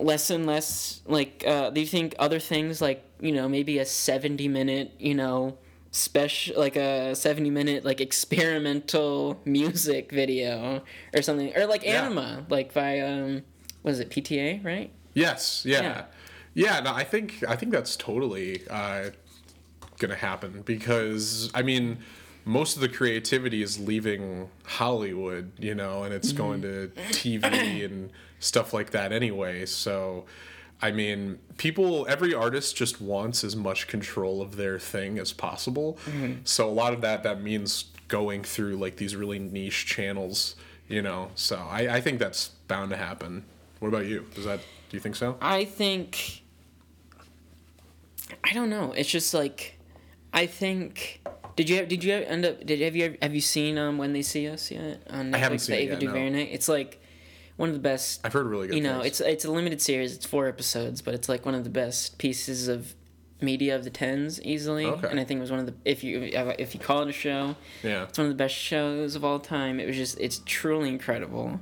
less 0.00 0.30
and 0.30 0.46
less? 0.46 1.00
Like, 1.06 1.44
uh, 1.46 1.70
do 1.70 1.80
you 1.80 1.86
think 1.86 2.14
other 2.18 2.38
things 2.38 2.80
like 2.80 3.04
you 3.20 3.32
know 3.32 3.48
maybe 3.48 3.78
a 3.78 3.86
seventy-minute, 3.86 4.92
you 4.98 5.14
know, 5.14 5.58
special 5.90 6.58
like 6.58 6.76
a 6.76 7.14
seventy-minute 7.14 7.84
like 7.84 8.00
experimental 8.00 9.40
music 9.44 10.10
video 10.10 10.82
or 11.14 11.22
something, 11.22 11.56
or 11.56 11.66
like 11.66 11.84
Yeah. 11.84 12.06
Anima, 12.06 12.46
like 12.48 12.72
by 12.74 13.00
um, 13.00 13.42
what 13.82 13.92
is 13.92 14.00
it 14.00 14.10
PTA, 14.10 14.64
right? 14.64 14.90
Yes. 15.14 15.64
Yeah. 15.66 15.82
Yeah. 15.82 16.04
Yeah. 16.54 16.80
no, 16.80 16.94
I 16.94 17.04
think 17.04 17.44
I 17.48 17.56
think 17.56 17.72
that's 17.72 17.96
totally 17.96 18.62
uh, 18.68 19.10
gonna 19.98 20.16
happen 20.16 20.62
because 20.64 21.50
I 21.54 21.62
mean, 21.62 21.98
most 22.44 22.76
of 22.76 22.80
the 22.82 22.88
creativity 22.88 23.62
is 23.62 23.78
leaving 23.78 24.50
Hollywood, 24.64 25.52
you 25.58 25.74
know, 25.74 26.04
and 26.04 26.14
it's 26.14 26.32
going 26.32 26.62
to 26.62 26.90
TV 27.10 27.84
and 27.84 28.10
stuff 28.40 28.74
like 28.74 28.90
that 28.90 29.12
anyway. 29.12 29.66
So. 29.66 30.24
I 30.82 30.92
mean, 30.92 31.40
people, 31.58 32.06
every 32.08 32.32
artist 32.32 32.74
just 32.74 33.02
wants 33.02 33.44
as 33.44 33.54
much 33.54 33.86
control 33.86 34.40
of 34.40 34.56
their 34.56 34.78
thing 34.78 35.18
as 35.18 35.30
possible. 35.30 35.98
So 36.44 36.66
a 36.66 36.72
lot 36.72 36.94
of 36.94 37.02
that, 37.02 37.22
that 37.22 37.42
means 37.42 37.90
going 38.08 38.44
through 38.44 38.76
like 38.76 38.96
these 38.96 39.14
really 39.14 39.38
niche 39.38 39.84
channels, 39.84 40.56
you 40.88 41.02
know. 41.02 41.32
So 41.34 41.56
I, 41.56 41.96
I 41.96 42.00
think 42.00 42.18
that's 42.18 42.48
bound 42.66 42.88
to 42.92 42.96
happen. 42.96 43.44
What 43.80 43.88
about 43.88 44.06
you? 44.06 44.24
Does 44.34 44.46
that, 44.46 44.60
do 44.88 44.96
you 44.96 45.00
think 45.00 45.16
so? 45.16 45.36
I 45.42 45.66
think 45.66 46.44
I 48.44 48.52
don't 48.52 48.70
know. 48.70 48.92
It's 48.92 49.10
just 49.10 49.34
like 49.34 49.78
I 50.32 50.46
think 50.46 51.20
did 51.56 51.68
you 51.68 51.76
have, 51.76 51.88
did 51.88 52.04
you 52.04 52.14
end 52.14 52.44
up 52.44 52.64
did 52.64 52.80
have 52.80 52.96
you 52.96 53.16
have 53.20 53.34
you 53.34 53.40
seen 53.40 53.76
um 53.78 53.98
when 53.98 54.12
they 54.12 54.22
see 54.22 54.48
us 54.48 54.70
yet 54.70 55.02
on 55.10 55.30
Netflix? 55.30 55.34
I 55.34 55.38
haven't 55.38 55.58
seen 55.58 55.76
the 55.76 55.82
it 55.82 55.84
Ava 55.84 55.92
yet, 55.92 56.02
no. 56.02 56.06
DuVernay. 56.12 56.44
It's 56.44 56.68
like 56.68 56.99
one 57.60 57.68
of 57.68 57.74
the 57.74 57.80
best. 57.80 58.22
I've 58.24 58.32
heard 58.32 58.46
really 58.46 58.68
good 58.68 58.76
you 58.76 58.82
know, 58.82 59.02
things. 59.02 59.20
it's 59.20 59.20
it's 59.20 59.44
a 59.44 59.50
limited 59.50 59.82
series. 59.82 60.14
It's 60.14 60.24
four 60.24 60.48
episodes, 60.48 61.02
but 61.02 61.12
it's 61.12 61.28
like 61.28 61.44
one 61.44 61.54
of 61.54 61.62
the 61.62 61.70
best 61.70 62.16
pieces 62.16 62.68
of 62.68 62.94
media 63.42 63.76
of 63.76 63.84
the 63.84 63.90
tens 63.90 64.42
easily. 64.42 64.86
Okay. 64.86 65.08
And 65.08 65.20
I 65.20 65.24
think 65.24 65.38
it 65.38 65.42
was 65.42 65.50
one 65.50 65.60
of 65.60 65.66
the 65.66 65.74
if 65.84 66.02
you 66.02 66.22
if 66.58 66.74
you 66.74 66.80
call 66.80 67.02
it 67.02 67.10
a 67.10 67.12
show, 67.12 67.56
yeah. 67.82 68.04
it's 68.04 68.16
one 68.16 68.26
of 68.26 68.32
the 68.32 68.42
best 68.42 68.54
shows 68.54 69.14
of 69.14 69.26
all 69.26 69.38
time. 69.38 69.78
It 69.78 69.86
was 69.86 69.96
just 69.96 70.18
it's 70.18 70.40
truly 70.46 70.88
incredible. 70.88 71.60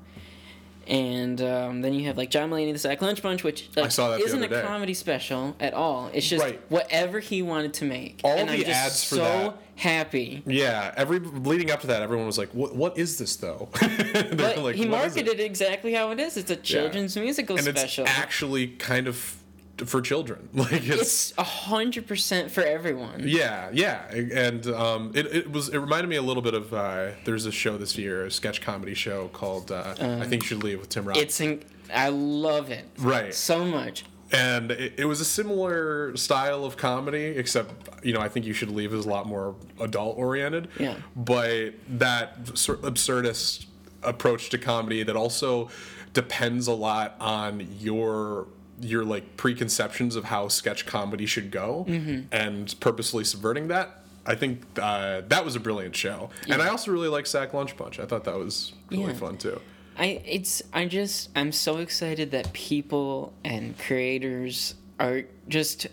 And 0.88 1.40
um, 1.42 1.82
then 1.82 1.92
you 1.92 2.06
have 2.06 2.16
like 2.16 2.30
John 2.30 2.48
Mulaney, 2.50 2.72
the 2.72 2.78
Sack 2.78 3.02
Lunch 3.02 3.20
Bunch, 3.22 3.44
which 3.44 3.68
like, 3.76 3.90
saw 3.90 4.08
that 4.10 4.20
the 4.20 4.24
isn't 4.24 4.42
a 4.42 4.48
day. 4.48 4.62
comedy 4.62 4.94
special 4.94 5.54
at 5.60 5.74
all. 5.74 6.10
It's 6.14 6.26
just 6.26 6.42
Right. 6.42 6.58
whatever 6.70 7.20
he 7.20 7.42
wanted 7.42 7.74
to 7.74 7.84
make. 7.84 8.22
All 8.24 8.32
and 8.38 8.48
the 8.48 8.54
I'm 8.54 8.58
just 8.60 8.70
ads 8.70 9.04
for 9.04 9.14
so 9.16 9.20
that- 9.22 9.58
happy. 9.76 10.42
Yeah, 10.46 10.94
every 10.96 11.18
leading 11.18 11.70
up 11.70 11.82
to 11.82 11.88
that, 11.88 12.00
everyone 12.00 12.26
was 12.26 12.38
like, 12.38 12.48
"What? 12.52 12.74
What 12.74 12.96
is 12.96 13.18
this 13.18 13.36
though?" 13.36 13.68
But 13.80 14.58
like, 14.58 14.76
he 14.76 14.86
"What 14.88 15.04
is 15.04 15.16
it?" 15.16 15.26
marketed 15.26 15.40
it 15.40 15.44
exactly 15.44 15.92
how 15.92 16.10
it 16.10 16.18
is. 16.20 16.36
It's 16.38 16.50
a 16.50 16.56
children's 16.56 17.16
musical 17.16 17.56
and 17.56 17.66
special. 17.66 18.04
it's 18.04 18.12
actually 18.18 18.68
kind 18.68 19.06
of 19.08 19.34
for 19.86 20.00
children. 20.00 20.48
Like 20.54 20.86
it's, 20.88 21.32
a 21.38 21.42
hundred 21.44 22.06
percent 22.06 22.50
for 22.50 22.62
everyone. 22.62 23.22
yeah, 23.24 23.68
yeah, 23.72 24.10
and 24.12 24.66
um, 24.68 25.12
it, 25.14 25.26
it 25.26 25.50
was 25.52 25.68
it 25.68 25.78
reminded 25.78 26.08
me 26.08 26.16
a 26.16 26.22
little 26.22 26.42
bit 26.42 26.54
of 26.54 26.72
uh, 26.74 27.10
there's 27.24 27.46
a 27.46 27.52
show 27.52 27.78
this 27.78 27.96
year, 27.96 28.26
a 28.26 28.30
sketch 28.30 28.60
comedy 28.60 28.94
show 28.94 29.28
called 29.28 29.70
uh, 29.70 29.94
I 30.00 30.26
think 30.26 30.42
you 30.42 30.48
should 30.48 30.62
leave 30.64 30.80
with 30.80 30.88
Tim 30.88 31.04
Robbins. 31.06 31.24
It's 31.24 31.40
in, 31.40 31.62
I 31.94 32.08
love 32.10 32.70
it 32.70 32.84
Right. 32.98 33.32
so 33.34 33.64
much. 33.64 34.04
and 34.30 34.70
it, 34.72 34.92
it 34.98 35.04
was 35.06 35.20
a 35.20 35.24
similar 35.24 36.14
style 36.16 36.64
of 36.64 36.76
comedy 36.76 37.24
except 37.42 37.70
you 38.04 38.12
know 38.12 38.20
i 38.20 38.28
think 38.28 38.44
you 38.44 38.52
should 38.52 38.68
leave 38.70 38.92
is 38.92 39.06
a 39.06 39.08
lot 39.08 39.26
more 39.26 39.54
adult 39.80 40.18
oriented 40.18 40.68
Yeah. 40.78 40.96
but 41.16 41.72
that 41.98 42.58
sort 42.58 42.82
absurdist 42.82 43.64
approach 44.02 44.50
to 44.50 44.58
comedy 44.58 45.02
that 45.02 45.16
also 45.16 45.70
depends 46.12 46.66
a 46.66 46.74
lot 46.74 47.16
on 47.20 47.66
your 47.80 48.48
your 48.80 49.04
like 49.04 49.36
preconceptions 49.36 50.16
of 50.16 50.24
how 50.24 50.48
sketch 50.48 50.86
comedy 50.86 51.26
should 51.26 51.50
go 51.50 51.84
Mm-hmm. 51.88 52.20
and 52.32 52.74
purposely 52.80 53.24
subverting 53.24 53.68
that 53.68 54.02
I 54.26 54.34
think 54.34 54.62
uh, 54.78 55.22
that 55.28 55.42
was 55.44 55.56
a 55.56 55.60
brilliant 55.60 55.96
show, 55.96 56.28
and 56.50 56.60
I 56.60 56.68
also 56.68 56.90
really 56.92 57.08
like 57.08 57.26
Sack 57.26 57.54
Lunch 57.54 57.74
Bunch. 57.78 57.98
I 57.98 58.04
thought 58.04 58.24
that 58.24 58.36
was 58.36 58.74
really 58.90 59.04
Yeah. 59.04 59.12
fun 59.14 59.38
too. 59.38 59.58
I 59.96 60.20
it's 60.26 60.62
I 60.72 60.84
just 60.84 61.30
I'm 61.34 61.50
so 61.50 61.78
excited 61.78 62.30
that 62.32 62.52
people 62.52 63.32
and 63.42 63.76
creators 63.78 64.74
are 65.00 65.22
just 65.48 65.86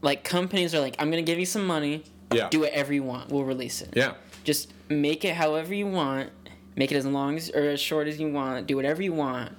like 0.00 0.22
companies 0.22 0.74
are 0.76 0.80
like 0.80 0.94
I'm 1.00 1.10
gonna 1.10 1.22
give 1.22 1.40
you 1.40 1.46
some 1.46 1.66
money, 1.66 2.04
Yeah. 2.32 2.48
do 2.50 2.60
whatever 2.60 2.94
you 2.94 3.02
want, 3.02 3.30
we'll 3.30 3.44
release 3.44 3.82
it. 3.82 3.90
Yeah, 3.96 4.12
Just 4.44 4.72
make 4.88 5.24
it 5.24 5.34
however 5.34 5.74
you 5.74 5.86
want, 5.88 6.30
make 6.76 6.92
it 6.92 6.96
as 6.96 7.04
long 7.06 7.36
as 7.36 7.50
or 7.50 7.64
as 7.70 7.80
short 7.80 8.06
as 8.06 8.20
you 8.20 8.30
want, 8.32 8.68
do 8.68 8.76
whatever 8.76 9.02
you 9.02 9.12
want, 9.12 9.52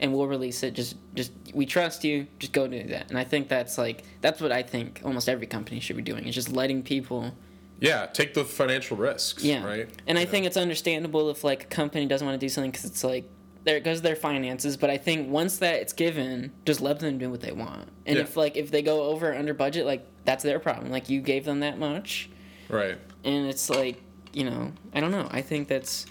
and 0.00 0.12
we'll 0.14 0.26
release 0.26 0.62
it. 0.62 0.72
Just 0.74 0.96
just 1.14 1.32
we 1.54 1.66
trust 1.66 2.04
you, 2.04 2.26
just 2.38 2.52
go 2.52 2.66
do 2.66 2.82
that. 2.84 3.08
And 3.10 3.18
I 3.18 3.24
think 3.24 3.48
that's 3.48 3.78
like 3.78 4.04
that's 4.20 4.40
what 4.40 4.52
I 4.52 4.62
think 4.62 5.00
almost 5.04 5.28
every 5.28 5.46
company 5.46 5.80
should 5.80 5.96
be 5.96 6.02
doing. 6.02 6.26
Is 6.26 6.34
just 6.34 6.50
letting 6.52 6.82
people 6.82 7.32
yeah. 7.80 8.06
Take 8.06 8.34
the 8.34 8.44
financial 8.44 8.96
risks. 8.96 9.44
yeah. 9.44 9.64
Right. 9.64 9.88
And 10.08 10.18
I 10.18 10.22
Yeah. 10.22 10.26
think 10.26 10.46
it's 10.46 10.56
understandable 10.56 11.30
if 11.30 11.44
like 11.44 11.62
a 11.64 11.66
company 11.66 12.06
doesn't 12.06 12.26
want 12.26 12.38
to 12.40 12.44
do 12.44 12.48
something 12.48 12.72
because 12.72 12.84
it's 12.84 13.04
like 13.04 13.28
there 13.64 13.76
it 13.76 13.84
goes 13.84 14.02
their 14.02 14.16
finances. 14.16 14.76
But 14.76 14.90
I 14.90 14.96
think 14.96 15.30
once 15.30 15.58
that 15.58 15.74
it's 15.76 15.92
given, 15.92 16.52
just 16.64 16.80
let 16.80 16.98
them 17.00 17.18
do 17.18 17.30
what 17.30 17.40
they 17.40 17.52
want. 17.52 17.88
And 18.06 18.16
Yeah. 18.16 18.22
if 18.22 18.36
like 18.36 18.56
if 18.56 18.70
they 18.72 18.82
go 18.82 19.02
over 19.04 19.30
or 19.30 19.34
under 19.34 19.54
budget, 19.54 19.86
like 19.86 20.04
that's 20.24 20.42
their 20.42 20.58
problem. 20.58 20.90
Like 20.90 21.08
you 21.08 21.20
gave 21.20 21.44
them 21.44 21.60
that 21.60 21.78
much, 21.78 22.28
right. 22.68 22.98
and 23.24 23.46
it's 23.46 23.70
like 23.70 24.00
you 24.32 24.44
know 24.44 24.72
I 24.92 25.00
don't 25.00 25.10
know. 25.12 25.28
I 25.30 25.40
think 25.42 25.68
that's 25.68 26.06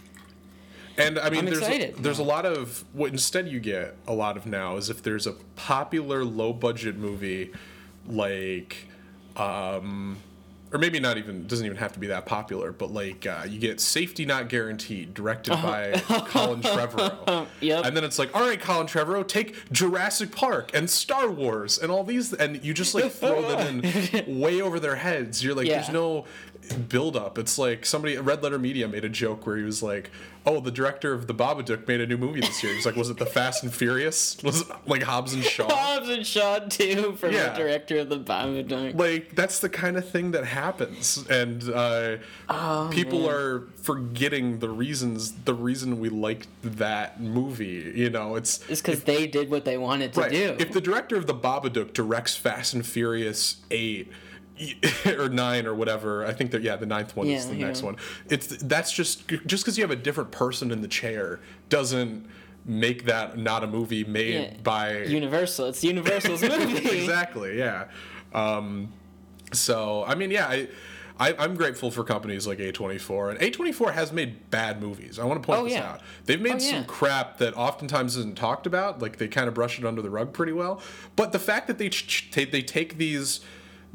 And 0.98 1.20
I 1.20 1.30
mean, 1.30 1.40
I'm 1.40 1.46
there's 1.46 1.60
excited. 1.60 1.98
A, 1.98 2.02
there's 2.02 2.20
a 2.20 2.24
lot 2.24 2.46
of 2.46 2.84
what 2.94 3.12
instead 3.12 3.48
you 3.48 3.60
get 3.60 3.96
a 4.08 4.14
lot 4.14 4.38
of 4.38 4.46
now 4.46 4.78
is 4.78 4.90
if 4.90 5.04
there's 5.04 5.28
a 5.28 5.34
popular 5.56 6.24
low 6.24 6.54
budget 6.54 6.98
movie 6.98 7.52
like 8.08 8.88
um 9.36 10.18
or 10.72 10.80
maybe 10.80 11.00
not 11.00 11.18
even 11.18 11.48
doesn't 11.48 11.66
even 11.66 11.78
have 11.78 11.94
to 11.94 12.00
be 12.00 12.08
that 12.08 12.26
popular, 12.26 12.72
but 12.72 12.92
like 12.92 13.26
uh, 13.26 13.46
you 13.48 13.60
get 13.60 13.80
Safety 13.80 14.26
Not 14.26 14.50
Guaranteed, 14.50 15.14
directed 15.14 15.54
by 15.54 15.94
Colin 16.28 16.62
Trevorrow. 16.62 17.48
Yep. 17.62 17.86
And 17.86 17.96
then 17.96 18.04
it's 18.04 18.20
like, 18.20 18.36
all 18.36 18.42
right, 18.42 18.60
Colin 18.60 18.88
Trevorrow, 18.88 19.26
take 19.26 19.72
Jurassic 19.72 20.32
Park 20.32 20.72
and 20.74 20.90
Star 20.90 21.32
Wars 21.32 21.78
and 21.78 21.92
all 21.92 22.04
these, 22.04 22.34
and 22.34 22.64
you 22.66 22.74
just 22.74 22.94
like 22.94 23.12
throw 23.12 23.42
them 23.48 23.84
in 23.84 24.40
way 24.40 24.62
over 24.62 24.80
their 24.80 24.98
heads. 24.98 25.44
You're 25.44 25.56
like, 25.56 25.68
there's 25.68 25.90
no 25.90 26.26
build 26.74 27.16
up. 27.16 27.38
It's 27.38 27.58
like 27.58 27.86
somebody, 27.86 28.18
Red 28.18 28.44
Letter 28.44 28.60
Media 28.60 28.88
made 28.88 29.06
a 29.06 29.10
joke 29.10 29.46
where 29.48 29.58
he 29.58 29.64
was 29.64 29.82
like, 29.84 30.10
oh, 30.46 30.62
the 30.62 30.72
director 30.72 31.12
of 31.14 31.28
the 31.28 31.34
Babadook 31.34 31.88
made 31.90 32.00
a 32.00 32.08
new 32.08 32.18
movie 32.18 32.40
this 32.40 32.64
year. 32.64 32.74
He's 32.74 32.86
like, 32.86 32.96
was 32.96 33.10
it 33.10 33.18
the 33.18 33.26
Fast 33.26 33.64
and 33.64 33.74
Furious? 33.74 34.38
Was 34.44 34.62
it 34.62 34.68
like 34.86 35.04
Hobbs 35.04 35.34
and 35.34 35.44
Shaw? 35.44 35.68
Hobbs 35.70 36.08
and 36.08 36.26
Shaw 36.26 36.60
too 36.60 37.18
from 37.18 37.34
Yeah. 37.34 37.50
the 37.50 37.58
director 37.60 37.98
of 38.00 38.08
the 38.10 38.18
Babadook. 38.20 38.98
like 38.98 39.36
that's 39.36 39.60
the 39.60 39.68
kind 39.70 39.98
of 39.98 40.10
thing 40.10 40.32
that 40.32 40.46
happens 40.46 41.26
and 41.30 41.64
uh, 41.70 42.18
people 42.92 43.22
man. 43.24 43.30
are 43.30 43.68
forgetting 43.82 44.60
the 44.60 44.70
reasons 44.70 45.34
the 45.46 45.54
reason 45.54 46.00
we 46.00 46.10
liked 46.10 46.48
that 46.64 47.20
movie 47.22 47.92
you 47.96 48.10
know 48.10 48.36
it's 48.36 48.60
It's 48.70 48.82
because 48.82 49.04
they 49.04 49.28
did 49.28 49.50
what 49.50 49.66
they 49.66 49.78
wanted 49.78 50.14
to 50.14 50.22
right 50.22 50.32
do. 50.32 50.56
if 50.60 50.72
the 50.72 50.82
director 50.82 51.16
of 51.18 51.28
the 51.28 51.34
babadook 51.34 51.94
directs 51.94 52.36
fast 52.36 52.74
and 52.74 52.86
furious 52.86 53.58
8 53.72 54.10
or 55.18 55.30
nine 55.30 55.66
or 55.66 55.74
whatever. 55.76 56.26
I 56.26 56.34
think 56.34 56.52
that 56.52 56.62
yeah, 56.62 56.76
the 56.76 56.86
ninth 56.86 57.16
one 57.16 57.28
is 57.28 57.46
Yeah, 57.46 57.52
the 57.54 57.58
next 57.60 57.82
one. 57.84 57.96
It's 58.30 58.48
that's 58.48 58.92
just 58.92 59.28
just 59.46 59.64
because 59.64 59.78
you 59.78 59.84
have 59.84 59.92
a 59.92 59.96
different 59.96 60.32
person 60.32 60.72
in 60.72 60.82
the 60.82 60.88
chair 60.88 61.40
doesn't 61.70 62.26
make 62.66 63.06
that 63.06 63.38
not 63.38 63.64
a 63.64 63.68
movie 63.68 64.04
made 64.04 64.34
Yeah. 64.34 64.54
by 64.64 65.04
Universal. 65.04 65.68
It's 65.68 65.84
Universal's 65.84 66.42
movie. 66.50 67.00
exactly 67.00 67.58
yeah 67.58 67.86
um, 68.34 68.92
so 69.54 70.04
i 70.06 70.14
mean 70.16 70.30
yeah 70.32 70.48
I, 70.48 70.68
I 71.18 71.34
i'm 71.40 71.56
grateful 71.56 71.90
for 71.92 72.04
companies 72.04 72.46
like 72.46 72.58
a24 72.60 73.30
and 73.32 73.40
a24 73.40 73.94
has 73.94 74.12
made 74.12 74.50
bad 74.52 74.82
movies 74.82 75.18
i 75.18 75.24
want 75.24 75.42
to 75.42 75.46
point 75.48 75.62
Oh, 75.62 75.64
this 75.64 75.74
yeah. 75.76 75.92
out 75.94 76.02
they've 76.26 76.42
made 76.42 76.56
Oh, 76.56 76.60
some 76.60 76.76
yeah. 76.80 76.84
crap 76.88 77.38
that 77.38 77.56
oftentimes 77.56 78.18
isn't 78.18 78.36
talked 78.38 78.68
about 78.68 79.02
like 79.02 79.16
they 79.18 79.30
kind 79.30 79.48
of 79.48 79.54
brush 79.54 79.80
it 79.80 79.86
under 79.86 80.02
the 80.02 80.10
rug 80.10 80.34
pretty 80.34 80.52
well 80.52 80.82
but 81.16 81.32
the 81.32 81.40
fact 81.40 81.68
that 81.68 81.78
they 81.78 81.88
ch- 81.88 82.30
they 82.34 82.62
take 82.62 82.98
these 82.98 83.40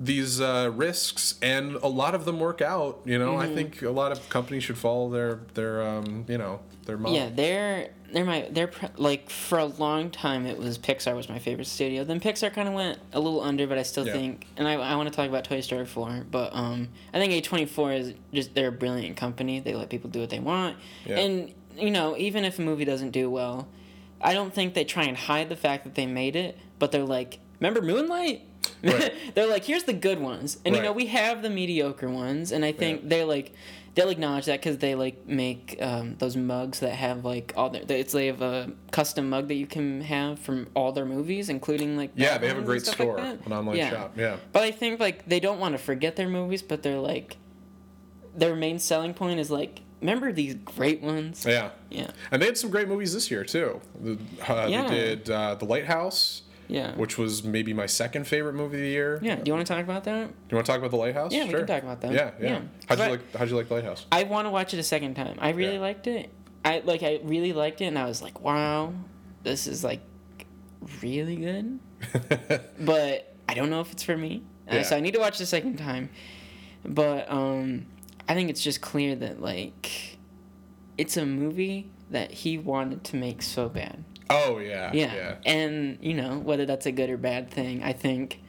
these 0.05 0.41
uh, 0.41 0.71
risks 0.75 1.37
and 1.43 1.77
a 1.77 1.87
lot 1.87 2.15
of 2.15 2.25
them 2.25 2.41
work 2.41 2.61
out 2.61 3.01
you 3.05 3.19
know 3.19 3.33
Mm-hmm. 3.35 3.53
i 3.53 3.55
think 3.55 3.83
a 3.83 3.91
lot 3.91 4.11
of 4.13 4.29
companies 4.29 4.65
should 4.65 4.79
follow 4.79 5.09
their 5.11 5.41
their 5.55 5.83
um, 5.83 6.25
you 6.29 6.39
know 6.39 6.61
their 6.87 6.97
model 6.99 7.17
Yeah, 7.17 7.29
they're 7.33 7.91
they're 8.13 8.25
my 8.25 8.49
they're 8.51 8.67
pr- 8.67 8.87
like 8.97 9.31
for 9.31 9.59
a 9.59 9.65
long 9.67 10.11
time 10.11 10.45
it 10.47 10.59
was 10.59 10.79
Pixar 10.79 11.15
was 11.15 11.29
my 11.29 11.39
favorite 11.39 11.67
studio. 11.69 12.03
Then 12.05 12.19
Pixar 12.21 12.53
kind 12.53 12.67
of 12.69 12.75
went 12.75 12.99
a 13.13 13.21
little 13.21 13.41
under, 13.41 13.67
but 13.69 13.79
I 13.79 13.85
still 13.85 14.05
Yeah. 14.07 14.13
think 14.13 14.47
and 14.57 14.67
I, 14.69 14.73
I 14.75 14.97
want 14.97 15.09
to 15.09 15.15
talk 15.15 15.29
about 15.29 15.45
Toy 15.45 15.61
Story 15.61 15.87
four, 15.87 16.27
but 16.31 16.53
um 16.55 16.89
I 17.15 17.19
think 17.21 17.33
A 17.33 17.41
twenty 17.41 17.67
four 17.67 17.93
is 17.93 18.13
just 18.35 18.55
they're 18.55 18.69
a 18.69 18.73
brilliant 18.73 19.17
company. 19.17 19.61
They 19.61 19.75
let 19.75 19.89
people 19.91 20.11
do 20.11 20.19
what 20.21 20.31
they 20.31 20.41
want, 20.41 20.77
Yeah. 21.07 21.21
and 21.21 21.55
you 21.77 21.91
know 21.93 22.17
even 22.19 22.45
if 22.45 22.59
a 22.59 22.63
movie 22.63 22.85
doesn't 22.85 23.13
do 23.13 23.31
well, 23.31 23.69
I 24.21 24.35
don't 24.35 24.53
think 24.53 24.75
they 24.75 24.85
try 24.85 25.05
and 25.05 25.17
hide 25.17 25.49
the 25.49 25.57
fact 25.57 25.85
that 25.85 25.95
they 25.95 26.07
made 26.07 26.35
it, 26.37 26.59
but 26.81 26.91
they're 26.93 27.05
like, 27.05 27.39
remember 27.61 27.81
Moonlight. 27.81 28.43
Right. 28.83 29.13
they're 29.35 29.47
like, 29.49 29.65
here's 29.65 29.85
the 29.85 29.93
good 29.93 30.21
ones, 30.21 30.59
and 30.65 30.75
you 30.77 30.83
know 30.83 30.93
we 30.93 31.07
have 31.07 31.43
the 31.43 31.51
mediocre 31.51 32.09
ones, 32.11 32.53
and 32.53 32.65
I 32.65 32.73
think 32.73 33.03
Yeah. 33.03 33.09
they're 33.09 33.25
like 33.25 33.53
they'll 33.95 34.09
acknowledge 34.09 34.47
that 34.47 34.59
because 34.59 34.79
they 34.79 34.95
like 34.95 35.27
make 35.29 35.77
um, 35.81 36.17
those 36.19 36.35
mugs 36.37 36.81
that 36.81 36.95
have 36.95 37.25
like 37.27 37.53
all 37.57 37.69
their 37.71 37.83
it's 37.89 38.13
they 38.15 38.27
have 38.27 38.41
a 38.41 38.71
custom 38.91 39.29
mug 39.29 39.49
that 39.49 39.55
you 39.57 39.67
can 39.67 40.01
have 40.01 40.39
from 40.39 40.67
all 40.75 40.93
their 40.93 41.05
movies, 41.05 41.49
including 41.49 41.97
like 41.97 42.11
yeah 42.17 42.39
they 42.39 42.49
have 42.49 42.59
a 42.59 42.63
great 42.63 42.87
store 42.87 43.19
like 43.19 43.45
an 43.47 43.53
online 43.53 43.77
Yeah. 43.77 43.91
shop 43.91 44.13
yeah 44.17 44.37
But 44.53 44.63
I 44.63 44.71
think 44.71 44.99
like 44.99 45.27
they 45.29 45.41
don't 45.41 45.59
want 45.61 45.73
to 45.75 45.79
forget 45.79 46.17
their 46.17 46.29
movies, 46.29 46.63
but 46.63 46.83
they're 46.83 46.99
like 47.01 47.37
their 48.35 48.57
main 48.57 48.79
selling 48.79 49.13
point 49.15 49.39
is 49.39 49.51
like 49.51 49.81
remember 50.01 50.33
these 50.33 50.55
great 50.55 51.03
ones. 51.03 51.45
yeah 51.47 51.71
Yeah, 51.91 52.11
And 52.31 52.41
they 52.43 52.47
had 52.47 52.57
some 52.59 52.71
great 52.71 52.89
movies 52.89 53.13
this 53.13 53.31
year 53.31 53.45
too. 53.45 53.81
Uh, 54.49 54.67
Yeah. 54.69 54.89
They 54.89 54.95
did 54.95 55.31
uh, 55.31 55.55
The 55.57 55.67
Lighthouse, 55.67 56.43
yeah, 56.73 56.95
which 56.97 57.19
was 57.19 57.45
maybe 57.45 57.73
my 57.73 57.87
second 57.87 58.27
favorite 58.27 58.55
movie 58.55 58.77
of 58.79 58.83
the 58.83 58.89
year. 58.89 59.19
yeah. 59.23 59.37
Do 59.37 59.43
you 59.47 59.53
want 59.55 59.67
to 59.67 59.73
talk 59.73 59.85
about 59.85 60.05
that? 60.05 60.27
Do 60.29 60.35
you 60.51 60.57
want 60.57 60.67
to 60.67 60.73
talk 60.73 60.79
about 60.79 60.91
The 60.91 60.97
Lighthouse? 60.97 61.33
Yeah, 61.33 61.45
we 61.45 61.51
sure. 61.51 61.59
can 61.61 61.67
talk 61.69 61.83
about 61.83 62.01
that. 62.01 62.13
Yeah, 62.13 62.31
yeah. 62.41 62.49
Yeah. 62.49 62.61
How'd 62.89 62.99
you 62.99 63.05
like? 63.11 63.37
How'd 63.37 63.49
you 63.51 63.57
like 63.57 63.69
The 63.69 63.75
Lighthouse? 63.75 64.07
I 64.11 64.23
want 64.25 64.47
to 64.47 64.51
watch 64.51 64.73
it 64.75 64.79
a 64.81 64.83
second 64.83 65.15
time. 65.15 65.37
I 65.41 65.51
really 65.51 65.75
Yeah. 65.75 65.81
liked 65.81 66.07
it. 66.07 66.31
I 66.65 66.81
like 66.85 67.03
I 67.03 67.21
really 67.25 67.53
liked 67.53 67.81
it, 67.81 67.87
and 67.87 67.99
I 67.99 68.07
was 68.07 68.23
like, 68.23 68.41
wow, 68.41 68.93
this 69.43 69.67
is 69.67 69.83
like 69.85 70.01
really 71.03 71.37
good. 71.37 71.79
but 72.81 73.35
I 73.49 73.55
don't 73.55 73.71
know 73.71 73.81
if 73.81 73.93
it's 73.93 74.03
for 74.03 74.17
me. 74.17 74.43
Yeah. 74.71 74.83
so 74.83 74.97
I 74.97 75.01
need 75.01 75.13
to 75.15 75.21
watch 75.21 75.39
the 75.39 75.47
second 75.47 75.77
time. 75.77 76.09
But 76.85 77.31
um, 77.31 77.87
I 78.29 78.35
think 78.35 78.49
it's 78.51 78.63
just 78.63 78.81
clear 78.81 79.15
that 79.17 79.41
like 79.41 80.19
it's 80.99 81.17
a 81.17 81.27
movie 81.27 81.91
that 82.11 82.31
he 82.31 82.59
wanted 82.59 83.05
to 83.05 83.17
make 83.17 83.43
so 83.43 83.69
bad. 83.69 84.05
Oh 84.33 84.59
yeah, 84.59 84.91
Yeah. 84.93 85.15
yeah. 85.15 85.35
And 85.45 85.99
you 86.01 86.15
know 86.15 86.39
whether 86.39 86.67
that's 86.67 86.87
a 86.87 86.93
good 86.93 87.11
or 87.11 87.17
bad 87.17 87.51
thing, 87.51 87.83
I 87.83 87.93
think. 87.93 88.41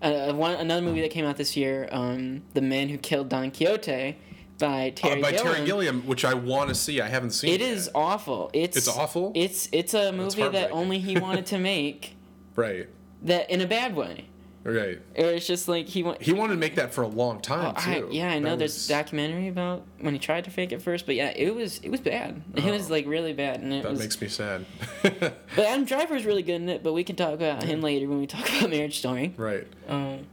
Uh, 0.00 0.32
one 0.32 0.54
another 0.54 0.80
movie 0.82 1.00
that 1.00 1.10
came 1.10 1.24
out 1.24 1.36
this 1.36 1.56
year, 1.56 1.88
um, 1.90 2.42
"The 2.54 2.60
Man 2.60 2.88
Who 2.88 2.98
Killed 2.98 3.28
Don 3.28 3.50
Quixote," 3.50 4.16
by 4.58 4.88
Uh, 4.88 4.90
Terry 4.94 5.20
by 5.20 5.32
Gilliam. 5.32 5.54
Terry 5.54 5.66
Gilliam, 5.66 6.06
which 6.06 6.24
I 6.24 6.34
want 6.34 6.68
to 6.68 6.74
see. 6.74 7.00
I 7.00 7.08
haven't 7.08 7.30
seen. 7.32 7.52
It 7.52 7.60
yet. 7.60 7.70
is 7.70 7.90
awful. 7.94 8.48
It's 8.52 8.76
It's 8.76 8.88
awful? 8.88 9.32
It's 9.34 9.68
it's 9.72 9.94
a 9.94 10.12
movie 10.12 10.46
that 10.48 10.70
only 10.70 10.98
he 11.00 11.18
wanted 11.18 11.46
to 11.46 11.58
make 11.74 12.14
right, 12.54 12.88
that 13.22 13.50
in 13.50 13.60
a 13.60 13.66
bad 13.66 13.96
way. 13.96 14.26
Right. 14.72 14.98
Or 15.16 15.24
it's 15.32 15.46
just 15.46 15.68
like 15.68 15.86
he. 15.86 16.02
He 16.20 16.32
wanted 16.32 16.54
to 16.54 16.58
make 16.60 16.74
that 16.76 16.92
for 16.94 17.02
a 17.02 17.08
long 17.08 17.40
time 17.40 17.74
Oh, 17.76 17.80
I, 17.90 18.00
too. 18.00 18.08
yeah, 18.12 18.30
I 18.30 18.38
know. 18.38 18.50
That 18.50 18.58
There's 18.60 18.74
was- 18.74 18.90
a 18.90 18.92
documentary 18.92 19.48
about 19.48 19.84
when 20.00 20.12
he 20.14 20.18
tried 20.18 20.44
to 20.44 20.50
fake 20.50 20.72
it 20.72 20.82
first, 20.82 21.06
but 21.06 21.14
yeah, 21.14 21.32
it 21.34 21.54
was 21.54 21.78
it 21.82 21.90
was 21.90 22.00
bad. 22.00 22.42
It 22.54 22.64
was 22.64 22.88
Oh. 22.90 22.94
like 22.94 23.06
really 23.06 23.32
bad, 23.32 23.60
and 23.60 23.72
it 23.72 23.82
that 23.82 23.90
was. 23.90 24.00
makes 24.00 24.20
me 24.20 24.28
sad. 24.28 24.64
But 25.02 25.34
Adam 25.58 25.84
Driver 25.84 26.14
is 26.16 26.24
really 26.24 26.42
good 26.42 26.56
in 26.62 26.68
it. 26.68 26.82
But 26.82 26.92
we 26.92 27.04
can 27.04 27.16
talk 27.16 27.32
about 27.34 27.62
him 27.64 27.80
later 27.80 28.06
when 28.08 28.18
we 28.20 28.26
talk 28.26 28.48
about 28.58 28.70
Marriage 28.70 28.98
Story. 28.98 29.34
right. 29.36 29.66
Um, 29.88 30.26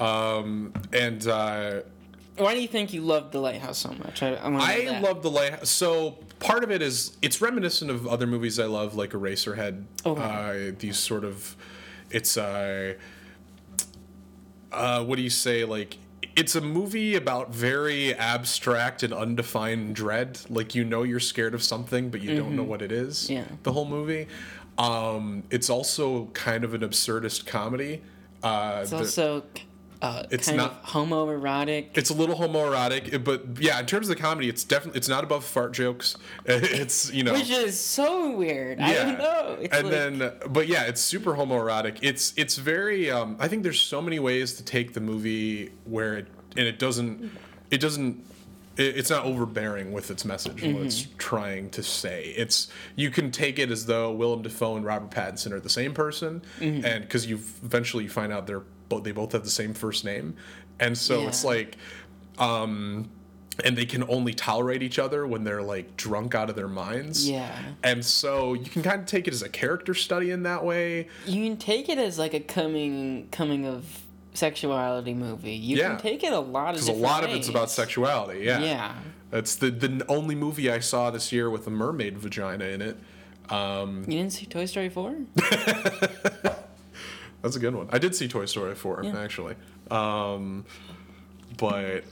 Um, 0.00 0.72
and 0.92 1.26
uh, 1.26 1.80
why 2.36 2.54
do 2.54 2.60
you 2.62 2.68
think 2.68 2.92
you 2.92 3.00
loved 3.02 3.32
The 3.32 3.40
Lighthouse 3.40 3.78
so 3.78 3.90
much? 3.90 4.22
I, 4.22 4.34
I, 4.34 4.86
I 4.94 5.00
love 5.00 5.22
the 5.22 5.30
lighthouse. 5.30 5.68
So 5.70 6.18
part 6.38 6.62
of 6.62 6.70
it 6.70 6.82
is 6.82 7.16
it's 7.20 7.40
reminiscent 7.40 7.90
of 7.90 8.06
other 8.06 8.26
movies 8.26 8.60
I 8.60 8.66
love, 8.66 8.94
like 8.94 9.10
Eraserhead. 9.10 9.84
Okay. 10.06 10.68
Uh, 10.70 10.72
these 10.78 10.98
sort 10.98 11.24
of, 11.24 11.56
it's 12.12 12.36
uh, 12.36 12.94
uh, 14.72 15.04
what 15.04 15.16
do 15.16 15.22
you 15.22 15.30
say? 15.30 15.64
Like 15.64 15.98
it's 16.36 16.54
a 16.54 16.60
movie 16.60 17.14
about 17.16 17.52
very 17.52 18.14
abstract 18.14 19.02
and 19.02 19.12
undefined 19.12 19.94
dread. 19.96 20.40
Like 20.48 20.74
you 20.74 20.84
know 20.84 21.02
you're 21.02 21.20
scared 21.20 21.54
of 21.54 21.62
something, 21.62 22.10
but 22.10 22.20
you 22.22 22.36
don't 22.36 22.54
know 22.56 22.62
what 22.64 22.82
it 22.82 22.92
is. 22.92 23.24
Mm-hmm. 23.24 23.32
Yeah. 23.32 23.44
The 23.62 23.72
whole 23.72 23.86
movie. 23.86 24.26
Um, 24.76 25.42
it's 25.50 25.68
also 25.70 26.26
kind 26.34 26.62
of 26.64 26.72
an 26.74 26.82
absurdist 26.82 27.46
comedy. 27.46 28.02
Uh, 28.42 28.78
It's 28.82 28.90
the- 28.90 28.98
also 28.98 29.42
uh, 30.00 30.22
It's 30.30 30.50
not- 30.50 30.84
homoerotic. 30.84 31.86
it's 31.94 32.10
a 32.10 32.14
little 32.14 32.36
homoerotic, 32.36 33.24
but 33.24 33.60
yeah, 33.60 33.80
in 33.80 33.86
terms 33.86 34.08
of 34.08 34.16
the 34.16 34.22
comedy, 34.22 34.48
it's 34.48 34.64
definitely 34.64 34.98
it's 34.98 35.08
not 35.08 35.24
above 35.24 35.44
fart 35.44 35.72
jokes. 35.72 36.16
It's 36.46 37.12
you 37.12 37.24
know, 37.24 37.32
Which 37.32 37.50
is 37.50 37.78
so 37.78 38.30
weird. 38.36 38.78
I 38.80 38.94
don't 38.94 39.18
know. 39.18 39.56
It's 39.60 39.74
and 39.76 39.84
like, 39.88 39.92
then, 40.18 40.32
but 40.52 40.68
yeah, 40.68 40.84
it's 40.84 41.00
super 41.00 41.32
homoerotic. 41.34 41.98
It's 42.02 42.32
it's 42.36 42.56
very. 42.56 43.10
Um, 43.10 43.36
I 43.40 43.48
think 43.48 43.62
there's 43.62 43.80
so 43.80 44.00
many 44.00 44.18
ways 44.18 44.54
to 44.54 44.64
take 44.64 44.94
the 44.94 45.00
movie 45.00 45.72
where 45.84 46.18
it 46.18 46.26
and 46.56 46.66
it 46.66 46.78
doesn't 46.78 47.30
it 47.70 47.80
doesn't. 47.80 48.24
it- 48.76 48.96
It's 48.96 49.10
not 49.10 49.24
overbearing 49.24 49.90
with 49.92 50.10
its 50.12 50.24
message 50.24 50.62
and 50.62 50.74
what 50.76 50.84
it's 50.86 51.02
Mm-hmm. 51.02 51.16
trying 51.18 51.70
to 51.70 51.82
say. 51.82 52.32
It's 52.36 52.68
you 52.94 53.10
can 53.10 53.30
take 53.32 53.58
it 53.58 53.70
as 53.72 53.86
though 53.86 54.12
Willem 54.12 54.42
Dafoe 54.42 54.76
and 54.76 54.84
Robert 54.84 55.10
Pattinson 55.10 55.50
are 55.52 55.60
the 55.60 55.68
same 55.68 55.92
person, 55.94 56.42
Mm-hmm. 56.60 56.84
and 56.86 57.02
because 57.02 57.26
you 57.26 57.36
eventually 57.64 58.04
you 58.04 58.10
find 58.10 58.32
out 58.32 58.46
they're 58.46 58.62
both 58.88 59.04
they 59.04 59.12
both 59.12 59.32
have 59.32 59.44
the 59.44 59.50
same 59.50 59.74
first 59.74 60.04
name, 60.04 60.34
and 60.80 60.96
so 60.96 61.26
it's 61.26 61.44
like 61.44 61.76
um 62.38 63.08
and 63.64 63.76
they 63.76 63.84
can 63.86 64.04
only 64.08 64.32
tolerate 64.32 64.82
each 64.84 65.00
other 65.00 65.26
when 65.26 65.42
they're 65.42 65.62
like 65.62 65.96
drunk 65.96 66.34
out 66.34 66.48
of 66.48 66.54
their 66.54 66.68
minds 66.68 67.28
Yeah. 67.28 67.58
and 67.82 68.04
so 68.04 68.54
you 68.54 68.66
can 68.66 68.82
kind 68.84 69.00
of 69.00 69.06
take 69.06 69.26
it 69.26 69.34
as 69.34 69.42
a 69.42 69.48
character 69.48 69.94
study 69.94 70.30
in 70.30 70.44
that 70.44 70.64
way 70.64 71.08
you 71.26 71.44
can 71.44 71.56
take 71.56 71.88
it 71.88 71.98
as 71.98 72.20
like 72.20 72.34
a 72.34 72.40
coming 72.40 73.26
coming 73.32 73.66
of 73.66 73.84
sexuality 74.34 75.14
movie. 75.14 75.54
You 75.54 75.78
Yeah. 75.78 75.88
can 75.88 75.98
take 76.00 76.22
it 76.22 76.32
a 76.32 76.38
lot 76.38 76.76
of 76.76 76.80
because 76.82 76.88
a 76.88 76.92
lot 76.92 77.24
of 77.24 77.30
it's 77.30 77.48
about 77.48 77.68
sexuality 77.72 78.44
yeah 78.44 78.60
Yeah. 78.60 78.94
it's 79.32 79.56
the 79.56 79.70
the 79.72 80.04
only 80.08 80.36
movie 80.36 80.70
i 80.70 80.78
saw 80.78 81.10
this 81.10 81.32
year 81.32 81.50
with 81.50 81.66
a 81.66 81.70
mermaid 81.70 82.16
vagina 82.18 82.66
in 82.66 82.80
it 82.80 82.96
um 83.50 84.04
You 84.06 84.18
didn't 84.18 84.34
see 84.34 84.46
Toy 84.46 84.66
Story 84.66 84.88
4? 84.90 85.16
that's 87.42 87.56
a 87.56 87.58
good 87.60 87.74
one. 87.74 87.88
I 87.92 87.98
did 87.98 88.14
see 88.14 88.28
toy 88.28 88.44
story 88.46 88.74
4 88.74 89.00
Yeah. 89.04 89.18
actually. 89.20 89.54
Um 89.90 90.64
but 91.56 92.04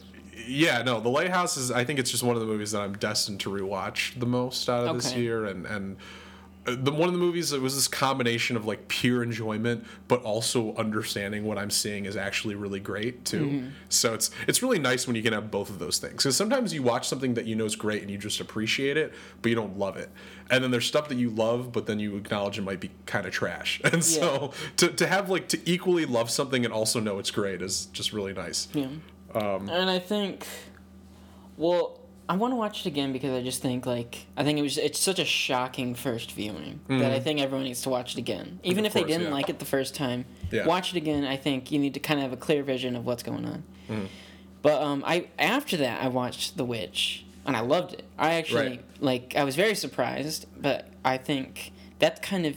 yeah 0.46 0.82
no 0.82 1.00
the 1.00 1.08
lighthouse 1.08 1.56
is 1.56 1.70
i 1.70 1.82
think 1.84 1.98
it's 1.98 2.10
just 2.10 2.22
one 2.22 2.36
of 2.36 2.40
the 2.40 2.46
movies 2.46 2.72
that 2.72 2.80
i'm 2.82 2.92
destined 2.98 3.40
to 3.40 3.48
rewatch 3.50 4.18
the 4.20 4.26
most 4.26 4.68
out 4.68 4.86
of 4.86 4.96
this 4.96 5.14
year 5.14 5.46
and 5.46 5.64
and 5.66 5.96
the 6.66 6.90
one 6.90 7.08
of 7.08 7.12
the 7.12 7.18
movies 7.18 7.50
that 7.50 7.60
was 7.60 7.74
this 7.74 7.88
combination 7.88 8.56
of 8.56 8.66
like 8.66 8.88
pure 8.88 9.22
enjoyment 9.22 9.86
but 10.08 10.20
also 10.22 10.74
understanding 10.74 11.44
what 11.44 11.58
I'm 11.58 11.70
seeing 11.70 12.06
is 12.06 12.16
actually 12.16 12.54
really 12.56 12.80
great 12.80 13.24
too. 13.24 13.70
So 13.88 14.14
it's 14.14 14.30
it's 14.48 14.62
really 14.62 14.78
nice 14.78 15.06
when 15.06 15.16
you 15.16 15.22
can 15.22 15.32
have 15.32 15.50
both 15.50 15.70
of 15.70 15.78
those 15.78 15.98
things 15.98 16.14
because 16.14 16.36
sometimes 16.36 16.74
you 16.74 16.82
watch 16.82 17.08
something 17.08 17.34
that 17.34 17.46
you 17.46 17.54
know 17.54 17.64
is 17.64 17.76
great 17.76 18.02
and 18.02 18.10
you 18.10 18.18
just 18.18 18.40
appreciate 18.40 18.96
it 18.96 19.12
but 19.42 19.48
you 19.48 19.54
don't 19.54 19.78
love 19.78 19.96
it, 19.96 20.10
and 20.50 20.62
then 20.62 20.70
there's 20.70 20.86
stuff 20.86 21.08
that 21.08 21.18
you 21.18 21.30
love 21.30 21.72
but 21.72 21.86
then 21.86 21.98
you 21.98 22.16
acknowledge 22.16 22.58
it 22.58 22.62
might 22.62 22.80
be 22.80 22.90
kind 23.06 23.26
of 23.26 23.32
trash, 23.32 23.80
and 23.92 24.04
so 24.04 24.52
to 24.76 24.88
to 24.88 25.06
have 25.06 25.30
like 25.30 25.48
to 25.48 25.58
equally 25.70 26.04
love 26.04 26.30
something 26.30 26.64
and 26.64 26.72
also 26.72 27.00
know 27.00 27.18
it's 27.18 27.30
great 27.30 27.62
is 27.62 27.86
just 27.86 28.12
really 28.12 28.32
nice. 28.32 28.68
Yeah. 28.72 28.88
Um, 29.34 29.68
and 29.68 29.90
I 29.90 29.98
think, 29.98 30.46
well, 31.56 32.00
I 32.28 32.36
want 32.36 32.50
to 32.52 32.56
watch 32.56 32.80
it 32.80 32.86
again 32.86 33.12
because 33.12 33.30
I 33.30 33.42
just 33.42 33.62
think 33.62 33.86
like 33.86 34.26
I 34.36 34.42
think 34.42 34.58
it 34.58 34.62
was 34.62 34.78
it's 34.78 34.98
such 34.98 35.18
a 35.20 35.24
shocking 35.24 35.94
first 35.94 36.32
viewing 36.32 36.80
that 36.88 37.12
I 37.12 37.20
think 37.20 37.40
everyone 37.40 37.64
needs 37.64 37.82
to 37.82 37.88
watch 37.90 38.14
it 38.14 38.18
again. 38.18 38.58
Even 38.64 38.82
Mm. 38.84 38.86
Of 38.88 38.96
if 38.96 39.02
they 39.02 39.04
didn't 39.04 39.28
yeah. 39.28 39.32
like 39.34 39.48
it 39.48 39.58
the 39.60 39.64
first 39.64 39.94
time, 39.94 40.24
Yeah. 40.50 40.66
watch 40.66 40.92
it 40.92 40.96
again. 40.96 41.24
I 41.24 41.36
think 41.36 41.70
you 41.70 41.78
need 41.78 41.94
to 41.94 42.00
kind 42.00 42.18
of 42.18 42.24
have 42.24 42.32
a 42.32 42.36
clear 42.36 42.62
vision 42.64 42.96
of 42.96 43.06
what's 43.06 43.22
going 43.22 43.44
on. 43.44 43.62
Mm. 43.88 44.06
But 44.62 44.82
um, 44.82 45.04
I 45.06 45.28
after 45.38 45.76
that 45.76 46.02
I 46.02 46.08
watched 46.08 46.56
The 46.56 46.64
Witch 46.64 47.24
and 47.46 47.56
I 47.56 47.60
loved 47.60 47.92
it. 47.92 48.04
I 48.18 48.34
actually 48.34 48.68
Right. 48.68 48.84
like 49.00 49.34
I 49.36 49.44
was 49.44 49.54
very 49.54 49.76
surprised, 49.76 50.46
but 50.60 50.88
I 51.04 51.18
think 51.18 51.70
that 52.00 52.22
kind 52.22 52.44
of. 52.46 52.56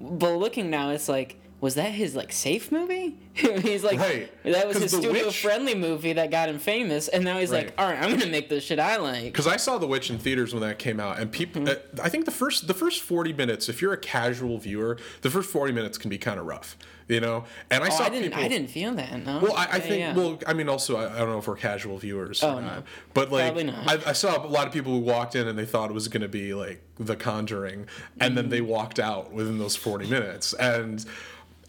But 0.00 0.36
looking 0.36 0.70
now, 0.70 0.90
it's 0.90 1.08
like. 1.08 1.38
Was 1.66 1.74
that 1.74 1.90
his 1.90 2.14
like 2.14 2.30
safe 2.32 2.70
movie? 2.70 3.16
he's 3.34 3.82
like 3.82 3.98
Right. 3.98 4.30
that 4.44 4.68
was 4.68 4.76
his 4.76 4.92
studio 4.92 5.26
Witch- 5.26 5.42
friendly 5.42 5.74
movie 5.74 6.12
that 6.12 6.30
got 6.30 6.48
him 6.48 6.60
famous, 6.60 7.08
and 7.08 7.24
now 7.24 7.38
he's 7.40 7.50
Right. 7.50 7.64
like, 7.66 7.74
all 7.76 7.88
right, 7.90 8.00
I'm 8.00 8.10
gonna 8.16 8.30
make 8.30 8.48
the 8.48 8.60
shit 8.60 8.78
I 8.78 8.98
like. 8.98 9.24
because 9.24 9.48
I 9.48 9.56
saw 9.56 9.76
The 9.76 9.86
Witch 9.88 10.08
in 10.08 10.16
theaters 10.18 10.54
when 10.54 10.60
that 10.62 10.78
came 10.78 11.00
out, 11.00 11.18
and 11.18 11.32
people. 11.32 11.62
Mm-hmm. 11.62 11.98
Uh, 11.98 12.04
I 12.04 12.08
think 12.08 12.24
the 12.24 12.30
first 12.30 12.68
the 12.68 12.72
first 12.74 13.02
forty 13.02 13.32
minutes, 13.32 13.68
if 13.68 13.82
you're 13.82 13.92
a 13.92 13.98
casual 13.98 14.58
viewer, 14.58 14.96
the 15.22 15.30
first 15.30 15.50
forty 15.50 15.72
minutes 15.72 15.98
can 15.98 16.08
be 16.08 16.18
kind 16.18 16.38
of 16.38 16.46
rough, 16.46 16.76
you 17.08 17.18
know. 17.20 17.44
And 17.68 17.82
I 17.82 17.88
Oh, 17.88 17.90
saw 17.90 18.04
I 18.04 18.10
didn't. 18.10 18.26
people. 18.28 18.44
I 18.44 18.46
didn't 18.48 18.70
feel 18.70 18.92
that. 18.94 19.26
No. 19.26 19.40
Well, 19.40 19.54
I, 19.56 19.66
I 19.72 19.80
think. 19.80 19.98
yeah. 19.98 20.14
Well, 20.14 20.38
I 20.46 20.52
mean, 20.52 20.68
also, 20.68 20.96
I, 20.96 21.12
I 21.16 21.18
don't 21.18 21.30
know 21.30 21.38
if 21.38 21.48
we're 21.48 21.56
casual 21.56 21.98
viewers 21.98 22.44
Oh, 22.44 22.58
or 22.58 22.62
no. 22.62 22.84
but 23.12 23.32
like, 23.32 23.56
not. 23.66 24.06
I, 24.06 24.10
I 24.10 24.12
saw 24.12 24.40
a 24.40 24.46
lot 24.46 24.68
of 24.68 24.72
people 24.72 24.92
who 24.92 25.00
walked 25.00 25.34
in 25.34 25.48
and 25.48 25.58
they 25.58 25.66
thought 25.66 25.90
it 25.90 25.94
was 25.94 26.06
going 26.06 26.22
to 26.22 26.28
be 26.28 26.54
like 26.54 26.80
The 27.00 27.16
Conjuring, 27.16 27.86
and 28.20 28.36
then 28.36 28.50
they 28.50 28.60
Mm-hmm. 28.60 28.68
walked 28.68 29.00
out 29.00 29.32
within 29.32 29.58
those 29.58 29.74
forty 29.74 30.06
minutes, 30.08 30.52
and 30.54 31.04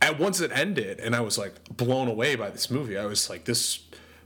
at 0.02 0.20
once 0.20 0.42
it 0.42 0.52
ended, 0.54 1.00
and 1.00 1.16
I 1.16 1.22
was 1.22 1.38
like 1.38 1.54
blown 1.76 2.08
away 2.08 2.36
by 2.36 2.50
this 2.50 2.70
movie. 2.70 2.98
I 2.98 3.06
was 3.06 3.30
like, 3.30 3.46
this, 3.46 3.80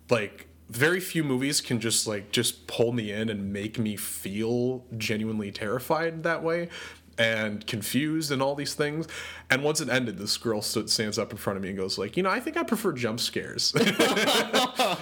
like. 0.09 0.47
Very 0.69 1.01
few 1.01 1.25
movies 1.25 1.59
can 1.59 1.81
just 1.81 2.07
like 2.07 2.31
just 2.31 2.65
pull 2.65 2.93
me 2.93 3.11
in 3.11 3.27
and 3.27 3.51
make 3.51 3.77
me 3.77 3.97
feel 3.97 4.85
genuinely 4.97 5.51
terrified 5.51 6.23
that 6.23 6.43
way 6.43 6.69
and 7.17 7.65
confused 7.67 8.31
and 8.31 8.41
all 8.41 8.55
these 8.55 8.73
things. 8.73 9.05
And 9.49 9.63
once 9.63 9.81
it 9.81 9.89
ended, 9.89 10.17
this 10.17 10.37
girl 10.37 10.61
stood, 10.61 10.89
stands 10.89 11.19
up 11.19 11.31
in 11.31 11.37
front 11.37 11.57
of 11.57 11.63
me 11.63 11.69
and 11.69 11.77
goes 11.77 11.97
like, 11.97 12.15
"You 12.17 12.23
know, 12.23 12.29
I 12.29 12.39
think 12.39 12.57
I 12.57 12.63
prefer 12.63 12.93
jump 12.93 13.19
scares." 13.19 13.73
and 13.75 13.85
I 13.89 14.97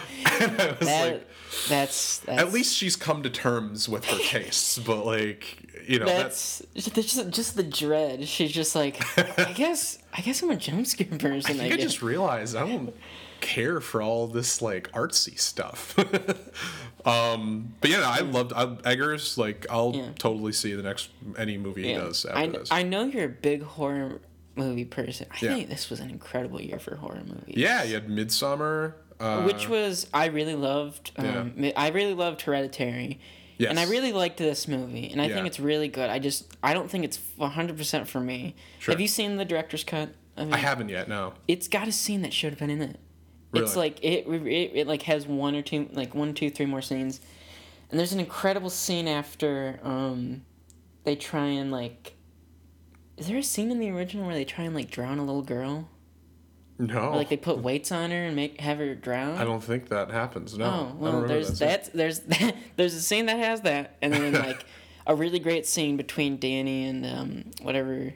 was 0.79 0.79
that, 0.79 1.11
like, 1.11 1.27
that's, 1.67 2.19
that's 2.19 2.41
at 2.41 2.51
least 2.51 2.75
she's 2.75 2.95
come 2.95 3.23
to 3.23 3.29
terms 3.29 3.87
with 3.87 4.05
her 4.05 4.17
tastes, 4.17 4.79
but 4.79 5.05
like, 5.05 5.87
you 5.87 5.99
know, 5.99 6.05
that's, 6.05 6.63
that's 6.73 6.89
just, 6.89 7.29
just 7.29 7.55
the 7.55 7.63
dread. 7.63 8.27
She's 8.27 8.51
just 8.51 8.75
like, 8.75 8.99
I 9.39 9.53
guess, 9.53 9.98
I 10.13 10.21
guess 10.21 10.41
I'm 10.41 10.49
a 10.49 10.55
jump 10.55 10.87
scare 10.87 11.07
person. 11.17 11.29
I 11.31 11.35
I, 11.35 11.41
think 11.57 11.61
I 11.73 11.75
guess. 11.77 11.83
just 11.85 12.01
realized 12.01 12.55
I 12.55 12.67
don't 12.67 12.95
care 13.41 13.79
for 13.79 14.01
all 14.01 14.27
this 14.27 14.61
like 14.61 14.91
artsy 14.91 15.39
stuff. 15.39 15.95
um, 17.05 17.73
but 17.81 17.89
yeah, 17.89 18.01
I 18.05 18.19
loved 18.21 18.53
I, 18.53 18.75
Eggers. 18.85 19.37
Like, 19.37 19.65
I'll 19.69 19.93
Yeah. 19.95 20.09
totally 20.17 20.51
see 20.51 20.73
the 20.73 20.83
next 20.83 21.09
any 21.37 21.57
movie 21.57 21.83
he 21.83 21.93
does 21.93 22.25
after 22.25 22.39
I, 22.39 22.47
this. 22.47 22.71
I 22.71 22.83
know 22.83 23.03
you're 23.05 23.25
a 23.25 23.29
big 23.29 23.63
horror 23.63 24.19
movie 24.55 24.85
person. 24.85 25.27
I 25.31 25.37
Yeah. 25.45 25.53
think 25.55 25.69
this 25.69 25.89
was 25.89 25.99
an 25.99 26.09
incredible 26.09 26.61
year 26.61 26.79
for 26.79 26.95
horror 26.95 27.21
movies. 27.25 27.55
yeah, 27.55 27.83
you 27.83 27.93
had 27.93 28.07
Midsommar. 28.07 28.93
Uh, 29.19 29.43
which 29.43 29.67
was 29.67 30.07
I 30.13 30.27
really 30.27 30.55
loved. 30.55 31.11
Um, 31.17 31.53
Yeah. 31.57 31.71
I 31.75 31.89
really 31.89 32.13
loved 32.13 32.41
Hereditary, 32.41 33.19
yes. 33.59 33.69
and 33.69 33.79
I 33.79 33.85
really 33.85 34.11
liked 34.11 34.37
this 34.37 34.67
movie, 34.67 35.09
and 35.11 35.21
I 35.21 35.27
Yeah. 35.27 35.35
think 35.35 35.45
it's 35.47 35.59
really 35.59 35.87
good. 35.87 36.09
I 36.09 36.17
just 36.17 36.47
I 36.63 36.73
don't 36.73 36.89
think 36.89 37.05
it's 37.05 37.19
one 37.37 37.51
hundred 37.51 37.77
percent 37.77 38.09
for 38.09 38.19
me. 38.19 38.55
Sure. 38.79 38.93
Have 38.93 38.99
you 38.99 39.07
seen 39.07 39.37
the 39.37 39.45
director's 39.45 39.83
cut? 39.83 40.09
of 40.37 40.51
I 40.53 40.57
haven't 40.57 40.89
yet. 40.89 41.07
No. 41.09 41.33
It's 41.47 41.67
got 41.67 41.87
a 41.87 41.91
scene 41.91 42.21
that 42.23 42.33
should 42.33 42.51
have 42.51 42.59
been 42.59 42.69
in 42.71 42.81
it. 42.81 42.97
It's 43.53 43.75
like 43.75 44.03
it, 44.03 44.25
it 44.27 44.71
it 44.75 44.87
like 44.87 45.01
has 45.03 45.27
one 45.27 45.55
or 45.55 45.61
two 45.61 45.89
like 45.91 46.15
one 46.15 46.33
two 46.33 46.49
three 46.49 46.65
more 46.65 46.81
scenes, 46.81 47.19
and 47.91 47.99
there's 47.99 48.13
an 48.13 48.19
incredible 48.19 48.69
scene 48.69 49.07
after 49.07 49.79
um, 49.83 50.43
they 51.03 51.15
try 51.15 51.45
and 51.47 51.71
like. 51.71 52.13
Is 53.17 53.27
there 53.27 53.37
a 53.37 53.43
scene 53.43 53.69
in 53.69 53.79
the 53.79 53.89
original 53.89 54.25
where 54.25 54.35
they 54.35 54.45
try 54.45 54.63
and 54.63 54.73
like 54.73 54.89
drown 54.89 55.17
a 55.19 55.25
little 55.25 55.41
girl? 55.41 55.89
No. 56.79 57.09
Or, 57.09 57.15
like 57.17 57.27
they 57.29 57.37
put 57.37 57.57
weights 57.59 57.91
on 57.91 58.09
her 58.11 58.23
and 58.25 58.35
make 58.35 58.61
have 58.61 58.77
her 58.77 58.95
drown? 58.95 59.37
I 59.37 59.43
don't 59.43 59.61
think 59.63 59.89
that 59.89 60.09
happens. 60.11 60.57
No. 60.57 60.65
Oh 60.65 60.95
I 60.97 61.01
well, 61.11 61.21
there's 61.23 61.59
that. 61.59 61.85
that. 61.85 61.93
There's 61.93 62.21
there's 62.77 62.93
a 62.93 63.01
scene 63.01 63.25
that 63.27 63.37
has 63.37 63.61
that, 63.61 63.97
and 64.01 64.13
then 64.13 64.33
like 64.33 64.63
a 65.05 65.13
really 65.15 65.39
great 65.39 65.65
scene 65.67 65.97
between 65.97 66.37
Danny 66.37 66.85
and 66.87 67.05
um, 67.05 67.51
whatever 67.61 68.13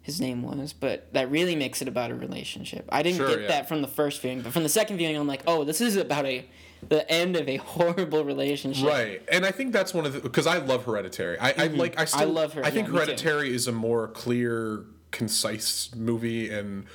his 0.00 0.20
name 0.20 0.42
was, 0.42 0.72
but 0.72 1.12
that 1.12 1.30
really 1.30 1.54
makes 1.54 1.80
it 1.80 1.86
about 1.86 2.10
a 2.10 2.14
relationship. 2.14 2.88
I 2.90 3.02
didn't 3.02 3.18
Sure, 3.18 3.28
get 3.28 3.40
yeah. 3.42 3.48
that 3.48 3.68
from 3.68 3.82
the 3.82 3.88
first 3.88 4.20
viewing, 4.20 4.40
but 4.42 4.52
from 4.52 4.62
the 4.64 4.68
second 4.68 4.96
viewing, 4.96 5.16
I'm 5.16 5.28
like, 5.28 5.42
oh, 5.46 5.62
this 5.62 5.80
is 5.80 5.94
about 5.96 6.24
a 6.26 6.44
the 6.88 7.08
end 7.08 7.36
of 7.36 7.48
a 7.48 7.56
horrible 7.58 8.24
relationship. 8.24 8.88
Right, 8.88 9.22
and 9.30 9.44
I 9.46 9.50
think 9.52 9.72
that's 9.72 9.92
one 9.94 10.06
of 10.06 10.12
the 10.14 10.20
because 10.20 10.46
I 10.46 10.58
love 10.58 10.86
Hereditary. 10.86 11.38
I, 11.38 11.54
I 11.56 11.66
like 11.68 12.00
I 12.00 12.06
still 12.06 12.30
love 12.30 12.54
her- 12.54 12.64
I 12.64 12.70
think 12.70 12.88
yeah. 12.88 12.94
Hereditary 12.94 13.54
is 13.54 13.68
a 13.68 13.72
more 13.72 14.08
clear, 14.08 14.84
concise 15.12 15.90
movie 15.94 16.50
and 16.50 16.86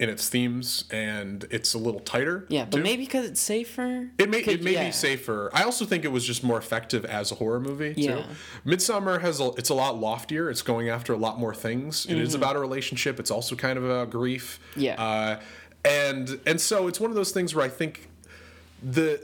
in 0.00 0.08
its 0.08 0.30
themes, 0.30 0.84
and 0.90 1.46
it's 1.50 1.74
a 1.74 1.78
little 1.78 2.00
tighter. 2.00 2.46
Yeah, 2.48 2.64
but 2.64 2.78
too. 2.78 2.82
maybe 2.82 3.04
because 3.04 3.26
it's 3.26 3.40
safer. 3.40 4.10
It 4.16 4.30
may 4.30 4.38
it 4.38 4.62
may 4.62 4.72
yeah. 4.72 4.86
be 4.86 4.92
safer. 4.92 5.50
I 5.52 5.64
also 5.64 5.84
think 5.84 6.06
it 6.06 6.10
was 6.10 6.26
just 6.26 6.42
more 6.42 6.56
effective 6.56 7.04
as 7.04 7.30
a 7.30 7.34
horror 7.34 7.60
movie 7.60 7.94
too. 7.94 8.00
Yeah. 8.00 8.24
Midsommar 8.64 9.20
has 9.20 9.40
a, 9.40 9.50
it's 9.58 9.68
a 9.68 9.74
lot 9.74 9.98
loftier. 9.98 10.48
It's 10.48 10.62
going 10.62 10.88
after 10.88 11.12
a 11.12 11.18
lot 11.18 11.38
more 11.38 11.54
things. 11.54 12.06
It 12.06 12.16
is 12.16 12.34
about 12.34 12.56
a 12.56 12.58
relationship. 12.58 13.20
It's 13.20 13.30
also 13.30 13.54
kind 13.54 13.76
of 13.76 13.84
about 13.84 14.08
grief. 14.08 14.58
Mm-hmm. 14.70 14.80
Yeah. 14.80 15.02
Uh, 15.02 15.40
and 15.84 16.40
and 16.46 16.58
so 16.58 16.88
it's 16.88 16.98
one 16.98 17.10
of 17.10 17.16
those 17.16 17.30
things 17.30 17.54
where 17.54 17.64
I 17.64 17.68
think 17.68 18.08
the 18.82 19.20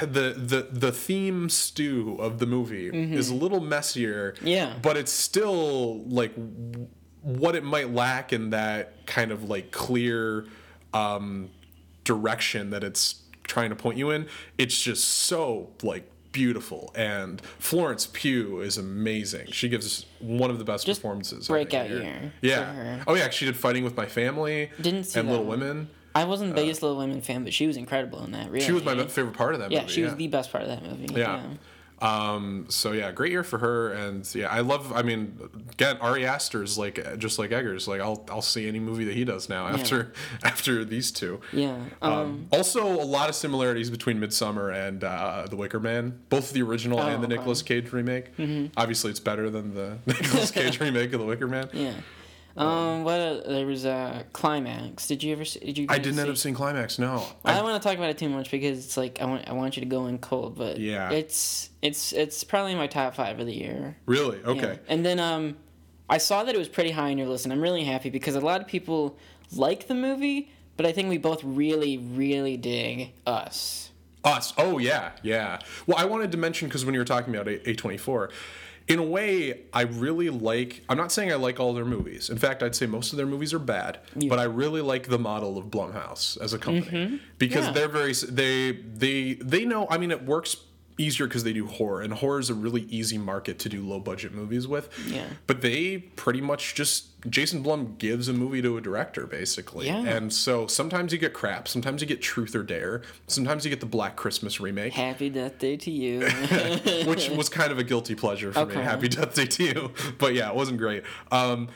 the 0.00 0.34
the 0.36 0.68
the 0.70 0.92
theme 0.92 1.48
stew 1.48 2.16
of 2.20 2.38
the 2.38 2.46
movie 2.46 2.86
is 2.88 3.28
a 3.28 3.34
little 3.34 3.60
messier. 3.60 4.34
Mm-hmm. 4.36 4.46
Yeah. 4.46 4.74
But 4.80 4.96
it's 4.96 5.12
still 5.12 6.04
like 6.04 6.32
what 7.22 7.54
it 7.54 7.64
might 7.64 7.92
lack 7.92 8.32
in 8.32 8.50
that 8.50 9.06
kind 9.06 9.30
of 9.30 9.48
like 9.48 9.70
clear 9.70 10.44
um, 10.92 11.50
direction 12.04 12.70
that 12.70 12.82
it's 12.84 13.22
trying 13.44 13.70
to 13.70 13.76
point 13.76 13.98
you 13.98 14.10
in. 14.10 14.26
It's 14.58 14.80
just 14.80 15.04
so 15.04 15.70
like 15.82 16.08
beautiful 16.32 16.90
and 16.94 17.40
Florence 17.58 18.08
Pugh 18.12 18.60
is 18.60 18.78
amazing. 18.78 19.48
She 19.52 19.68
gives 19.68 20.06
one 20.18 20.50
of 20.50 20.58
the 20.58 20.64
best 20.64 20.86
Just 20.86 21.00
performances. 21.02 21.48
I 21.50 21.52
breakout 21.52 21.90
year 21.90 22.32
for 22.40 22.46
Yeah. 22.46 22.72
her. 22.72 23.04
Oh 23.06 23.14
yeah, 23.14 23.28
she 23.30 23.44
did 23.44 23.56
Fighting 23.56 23.84
with 23.84 23.96
My 23.96 24.06
Family. 24.06 24.70
Didn't 24.80 25.04
see 25.04 25.20
and 25.20 25.28
that 25.28 25.32
Little 25.32 25.46
one. 25.46 25.60
Women. 25.60 25.90
I 26.14 26.24
wasn't 26.24 26.50
the 26.50 26.54
biggest 26.60 26.82
Little 26.82 26.98
Women 26.98 27.22
fan, 27.22 27.42
but 27.44 27.52
she 27.54 27.66
was 27.66 27.76
incredible 27.76 28.22
in 28.24 28.32
that. 28.32 28.50
Really, 28.50 28.64
Uh, 28.64 28.66
She 28.66 28.72
was 28.72 28.84
my 28.84 29.06
favorite 29.06 29.34
part 29.34 29.54
of 29.54 29.60
that 29.60 29.66
movie. 29.66 29.74
yeah, 29.76 29.80
movie. 29.82 29.92
she 29.92 30.02
was 30.02 30.14
the 30.16 30.26
best 30.28 30.50
part 30.52 30.62
of 30.64 30.68
that 30.70 30.82
movie. 30.82 31.06
Yeah. 31.14 31.42
Um, 32.02 32.66
so 32.68 32.90
yeah, 32.92 33.12
great 33.12 33.30
year 33.30 33.44
for 33.44 33.58
her, 33.58 33.92
and 33.92 34.28
yeah, 34.34 34.48
I 34.48 34.60
love. 34.60 34.92
I 34.92 35.02
mean, 35.02 35.38
again, 35.70 35.96
Ari 36.00 36.26
Aster's 36.26 36.76
like 36.76 37.18
just 37.18 37.38
like 37.38 37.52
Eggers. 37.52 37.86
Like 37.86 38.00
I'll 38.00 38.24
I'll 38.30 38.42
see 38.42 38.66
any 38.66 38.80
movie 38.80 39.04
that 39.04 39.14
he 39.14 39.24
does 39.24 39.48
now 39.48 39.68
after 39.68 40.12
after 40.42 40.84
these 40.84 41.12
two. 41.12 41.40
Yeah. 41.52 41.76
Um, 42.00 42.12
Um, 42.12 42.46
also, 42.52 42.84
a 42.86 43.04
lot 43.06 43.28
of 43.28 43.34
similarities 43.34 43.88
between 43.90 44.18
Midsommar 44.18 44.74
and 44.74 45.04
uh, 45.04 45.46
The 45.48 45.56
Wicker 45.56 45.80
Man, 45.80 46.18
both 46.28 46.52
the 46.52 46.62
original 46.62 46.98
Oh, 46.98 47.06
and 47.06 47.22
the. 47.22 47.28
Nicolas 47.28 47.62
Cage 47.62 47.92
remake. 47.92 48.26
Obviously, 48.76 49.10
it's 49.10 49.20
better 49.20 49.48
than 49.48 49.74
the 49.74 49.98
Nicolas 50.06 50.50
Cage 50.58 50.80
remake 50.80 51.12
of 51.12 51.20
The 51.20 51.26
Wicker 51.26 51.46
Man. 51.48 51.68
yeah. 51.72 51.94
Um, 52.56 53.04
what 53.04 53.20
uh, 53.20 53.40
there 53.48 53.66
was 53.66 53.84
a 53.84 54.24
climax. 54.32 55.06
Did 55.06 55.22
you 55.22 55.32
ever? 55.32 55.44
See, 55.44 55.60
did 55.60 55.78
you? 55.78 55.86
I 55.88 55.98
didn't 55.98 56.18
end 56.18 56.26
see- 56.26 56.30
up 56.32 56.36
seeing 56.36 56.54
Climax. 56.54 56.98
No, 56.98 57.24
I 57.44 57.52
I, 57.52 57.54
don't 57.56 57.64
want 57.64 57.82
to 57.82 57.88
talk 57.88 57.96
about 57.96 58.10
it 58.10 58.18
too 58.18 58.28
much 58.28 58.50
because 58.50 58.84
it's 58.84 58.96
like 58.96 59.20
I 59.20 59.24
want 59.24 59.48
I 59.48 59.52
want 59.52 59.76
you 59.76 59.80
to 59.80 59.88
go 59.88 60.06
in 60.06 60.18
cold, 60.18 60.56
but 60.56 60.78
Yeah. 60.78 61.10
it's 61.10 61.70
it's 61.80 62.12
it's 62.12 62.44
probably 62.44 62.74
my 62.74 62.86
top 62.86 63.14
five 63.14 63.40
of 63.40 63.46
the 63.46 63.54
year. 63.54 63.96
really 64.06 64.38
Yeah. 64.40 64.48
okay. 64.50 64.78
And 64.88 65.04
then 65.04 65.18
um, 65.18 65.56
I 66.10 66.18
saw 66.18 66.44
that 66.44 66.54
it 66.54 66.58
was 66.58 66.68
pretty 66.68 66.90
high 66.90 67.10
on 67.10 67.18
your 67.18 67.26
list, 67.28 67.44
and 67.46 67.52
I'm 67.52 67.60
really 67.62 67.84
happy 67.84 68.10
because 68.10 68.34
a 68.34 68.40
lot 68.40 68.60
of 68.60 68.66
people 68.66 69.16
like 69.54 69.86
the 69.88 69.94
movie, 69.94 70.50
but 70.76 70.84
I 70.84 70.92
think 70.92 71.08
we 71.08 71.16
both 71.18 71.42
really 71.42 71.96
really 71.96 72.56
dig 72.58 73.12
Us. 73.26 73.90
Us. 74.24 74.52
Oh 74.58 74.76
yeah, 74.78 75.12
yeah. 75.22 75.58
Well, 75.86 75.96
I 75.98 76.04
wanted 76.04 76.30
to 76.32 76.38
mention 76.38 76.68
because 76.68 76.84
when 76.84 76.92
you 76.94 77.00
were 77.00 77.04
talking 77.06 77.34
about 77.34 77.48
A 77.48 77.74
twenty 77.74 77.96
four, 77.96 78.30
in 78.88 78.98
a 78.98 79.02
way, 79.02 79.62
I 79.72 79.82
really 79.82 80.28
like. 80.30 80.82
I'm 80.88 80.96
not 80.96 81.12
saying 81.12 81.30
I 81.32 81.36
like 81.36 81.60
all 81.60 81.72
their 81.74 81.84
movies. 81.84 82.30
In 82.30 82.38
fact, 82.38 82.62
I'd 82.62 82.74
say 82.74 82.86
most 82.86 83.12
of 83.12 83.16
their 83.16 83.26
movies 83.26 83.54
are 83.54 83.58
bad. 83.58 84.00
But 84.28 84.38
I 84.38 84.44
really 84.44 84.80
like 84.80 85.08
the 85.08 85.18
model 85.18 85.56
of 85.58 85.66
Blumhouse 85.66 86.40
as 86.40 86.52
a 86.52 86.58
company 86.58 86.98
mm-hmm. 87.06 87.16
because 87.38 87.66
Yeah. 87.66 87.72
they're 87.72 87.88
very. 87.88 88.12
They 88.12 88.72
they 88.72 89.34
they 89.34 89.64
know. 89.64 89.86
I 89.88 89.98
mean, 89.98 90.10
it 90.10 90.24
works 90.24 90.56
easier 91.02 91.26
because 91.26 91.44
they 91.44 91.52
do 91.52 91.66
horror, 91.66 92.00
and 92.02 92.12
horror 92.14 92.38
is 92.38 92.50
a 92.50 92.54
really 92.54 92.82
easy 92.82 93.18
market 93.18 93.58
to 93.60 93.68
do 93.68 93.86
low 93.86 93.98
budget 94.00 94.32
movies 94.32 94.66
with. 94.68 94.88
Yeah. 95.06 95.26
But 95.46 95.60
they 95.62 95.98
pretty 95.98 96.40
much 96.40 96.74
just 96.74 97.08
Jason 97.30 97.62
Blum 97.62 97.94
gives 97.98 98.28
a 98.28 98.32
movie 98.32 98.60
to 98.62 98.76
a 98.76 98.80
director 98.80 99.26
basically, 99.26 99.86
Yeah. 99.86 99.98
and 100.04 100.32
so 100.32 100.66
sometimes 100.66 101.12
you 101.12 101.18
get 101.18 101.32
crap, 101.32 101.68
sometimes 101.68 102.00
you 102.00 102.06
get 102.08 102.20
Truth 102.22 102.54
or 102.54 102.62
Dare, 102.62 103.02
sometimes 103.26 103.64
you 103.64 103.70
get 103.70 103.80
the 103.80 103.86
Black 103.86 104.16
Christmas 104.16 104.60
remake. 104.60 104.92
Happy 104.92 105.30
Death 105.30 105.58
Day 105.58 105.76
to 105.76 105.90
you. 105.90 106.20
which 107.06 107.28
was 107.30 107.48
kind 107.48 107.70
of 107.72 107.78
a 107.78 107.84
guilty 107.84 108.14
pleasure 108.14 108.52
for 108.52 108.66
me. 108.66 108.74
Happy 108.74 109.08
Death 109.08 109.34
Day 109.34 109.46
to 109.46 109.64
you, 109.64 109.92
but 110.18 110.34
yeah, 110.34 110.48
it 110.48 110.54
wasn't 110.56 110.78
great. 110.78 111.04
Um, 111.30 111.68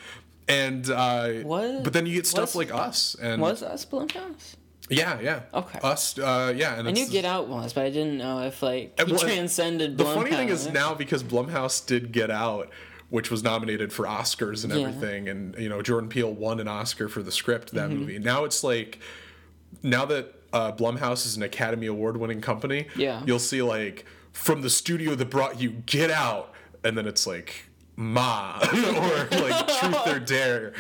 and 0.48 0.88
uh, 0.90 1.28
What- 1.42 1.82
but 1.84 1.92
then 1.92 2.06
you 2.06 2.14
get 2.14 2.26
stuff 2.26 2.54
was- 2.54 2.56
like 2.56 2.72
us, 2.74 3.14
and 3.20 3.40
was 3.42 3.62
us 3.62 3.84
Blumhouse? 3.84 4.54
Yeah, 4.88 5.20
yeah, 5.20 5.40
Okay. 5.53 5.79
us, 5.83 6.18
uh, 6.18 6.53
yeah, 6.57 6.79
and 6.79 6.87
I 6.88 6.90
knew 6.92 7.07
Get 7.09 7.25
Out 7.25 7.49
was, 7.49 7.72
but 7.72 7.85
I 7.85 7.90
didn't 7.90 8.18
know 8.18 8.40
if 8.42 8.62
like 8.62 8.99
he 9.05 9.11
well, 9.12 9.20
transcended. 9.20 9.99
The 9.99 10.05
funny 10.05 10.31
thing 10.31 10.49
is 10.49 10.68
now 10.70 10.94
because 10.94 11.22
Blumhouse 11.25 11.85
did 11.85 12.12
Get 12.12 12.31
Out, 12.31 12.70
which 13.11 13.31
was 13.31 13.42
nominated 13.42 13.92
for 13.92 14.05
Oscars 14.07 14.64
and 14.64 14.72
Yeah. 14.72 14.81
everything, 14.88 15.29
and 15.29 15.57
you 15.59 15.68
know 15.68 15.83
Jordan 15.83 16.09
Peele 16.09 16.33
won 16.33 16.61
an 16.61 16.68
Oscar 16.68 17.09
for 17.09 17.22
the 17.22 17.33
script 17.33 17.72
that 17.72 17.90
Mm-hmm. 17.90 17.99
movie. 17.99 18.18
Now 18.18 18.44
it's 18.44 18.62
like, 18.64 19.01
now 19.83 20.05
that 20.07 20.33
uh, 20.53 20.72
Blumhouse 20.72 21.27
is 21.27 21.37
an 21.37 21.42
Academy 21.42 21.87
Award 21.87 22.16
winning 22.16 22.40
company, 22.40 22.87
Yeah. 22.96 23.22
you'll 23.27 23.38
see 23.38 23.62
like 23.62 24.05
from 24.33 24.62
the 24.62 24.70
studio 24.70 25.14
that 25.14 25.31
brought 25.31 25.61
you 25.61 25.70
Get 25.87 26.11
Out, 26.11 26.53
and 26.85 26.96
then 26.96 27.07
it's 27.07 27.27
like. 27.27 27.65
Ma 27.98 28.59
or 28.72 29.38
like 29.40 29.68
Truth 29.68 30.06
or 30.06 30.18
Dare, 30.26 30.74